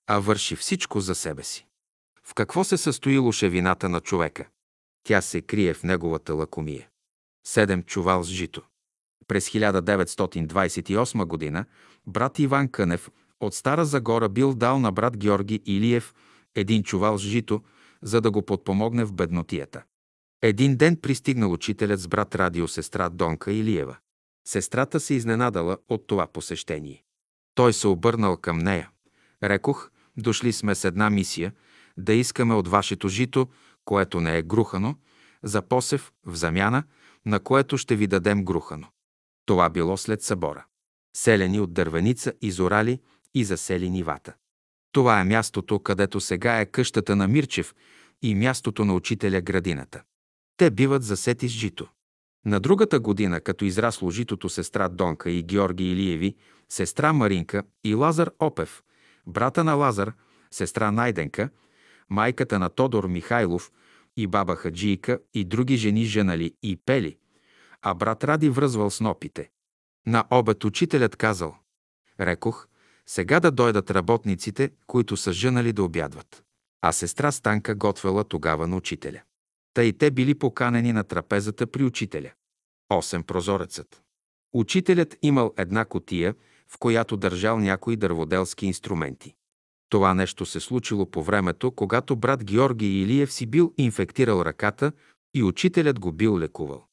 [0.06, 1.66] а върши всичко за себе си.
[2.24, 4.48] В какво се състои лошевината на човека?
[5.02, 6.88] Тя се крие в неговата лакомия.
[7.46, 8.62] Седем чувал с жито.
[9.28, 11.64] През 1928 г.
[12.06, 16.14] брат Иван Кънев от Стара Загора бил дал на брат Георги Илиев
[16.54, 17.62] един чувал с жито,
[18.02, 19.82] за да го подпомогне в беднотията.
[20.42, 23.96] Един ден пристигнал учителят с брат радиосестра Донка Илиева.
[24.48, 27.02] Сестрата се изненадала от това посещение.
[27.54, 28.90] Той се обърнал към нея.
[29.42, 31.52] Рекох, дошли сме с една мисия,
[31.96, 33.48] да искаме от вашето жито,
[33.84, 34.96] което не е грухано,
[35.42, 36.82] за посев в замяна,
[37.26, 38.86] на което ще ви дадем грухано.
[39.46, 40.64] Това било след събора.
[41.16, 43.00] Селени от дървеница изорали
[43.34, 44.34] и засели нивата.
[44.92, 47.74] Това е мястото, където сега е къщата на Мирчев
[48.22, 50.02] и мястото на учителя градината.
[50.56, 51.88] Те биват засети с жито.
[52.46, 56.34] На другата година, като израсло житото сестра Донка и Георги Илиеви,
[56.68, 58.82] сестра Маринка и Лазар Опев,
[59.26, 60.12] брата на Лазар,
[60.50, 61.50] сестра Найденка,
[62.10, 63.72] майката на Тодор Михайлов
[64.16, 67.16] и баба Хаджийка и други жени женали и пели,
[67.84, 69.50] а брат Ради връзвал снопите.
[70.06, 71.56] На обед учителят казал,
[72.20, 72.68] рекох,
[73.06, 76.44] сега да дойдат работниците, които са жънали да обядват.
[76.82, 79.22] А сестра Станка готвела тогава на учителя.
[79.74, 82.32] Та и те били поканени на трапезата при учителя.
[82.90, 84.02] Осем прозорецът.
[84.52, 86.34] Учителят имал една котия,
[86.68, 89.34] в която държал някои дърводелски инструменти.
[89.88, 94.92] Това нещо се случило по времето, когато брат Георги Илиев си бил инфектирал ръката
[95.34, 96.86] и учителят го бил лекувал.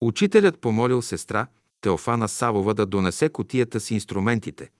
[0.00, 1.46] Учителят помолил сестра
[1.80, 4.70] Теофана Савова да донесе котията с инструментите,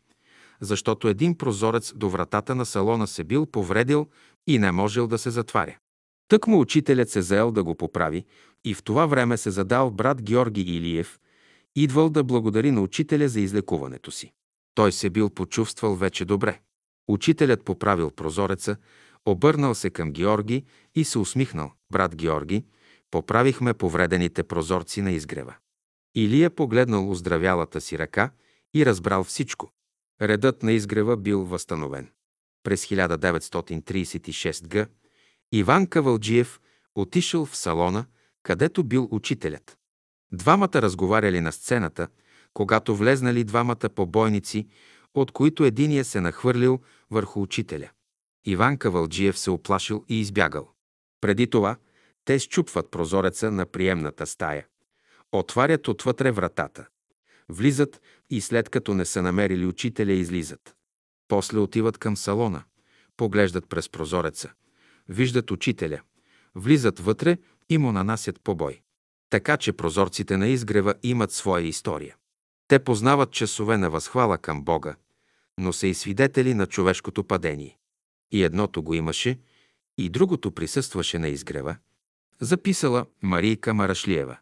[0.60, 4.06] защото един прозорец до вратата на салона се бил повредил
[4.46, 5.76] и не можел да се затваря.
[6.28, 8.24] Тък му учителят се заел да го поправи
[8.64, 11.18] и в това време се задал брат Георги Илиев,
[11.76, 14.32] идвал да благодари на учителя за излекуването си.
[14.74, 16.60] Той се бил почувствал вече добре.
[17.08, 18.76] Учителят поправил прозореца,
[19.26, 20.64] обърнал се към Георги
[20.94, 21.72] и се усмихнал.
[21.92, 22.64] Брат Георги,
[23.10, 25.54] поправихме повредените прозорци на изгрева.
[26.14, 28.30] Илия погледнал оздравялата си ръка
[28.74, 29.70] и разбрал всичко.
[30.22, 32.10] Редът на изгрева бил възстановен.
[32.62, 34.86] През 1936 г.
[35.52, 36.60] Иван Кавалджиев
[36.94, 38.06] отишъл в салона,
[38.42, 39.78] където бил учителят.
[40.32, 42.08] Двамата разговаряли на сцената,
[42.54, 44.68] когато влезнали двамата побойници,
[45.14, 47.90] от които единия се нахвърлил върху учителя.
[48.44, 50.70] Иван Кавалджиев се оплашил и избягал.
[51.20, 51.76] Преди това
[52.26, 54.66] те щупват прозореца на приемната стая.
[55.32, 56.86] Отварят отвътре вратата.
[57.48, 60.76] Влизат и след като не са намерили учителя, излизат.
[61.28, 62.62] После отиват към салона.
[63.16, 64.52] Поглеждат през прозореца.
[65.08, 66.00] Виждат учителя.
[66.54, 67.38] Влизат вътре
[67.68, 68.80] и му нанасят побой.
[69.30, 72.16] Така че прозорците на изгрева имат своя история.
[72.68, 74.96] Те познават часове на възхвала към Бога,
[75.58, 77.78] но са и свидетели на човешкото падение.
[78.32, 79.38] И едното го имаше,
[79.98, 81.76] и другото присъстваше на изгрева,
[82.40, 84.40] записала Марийка Марашлиева.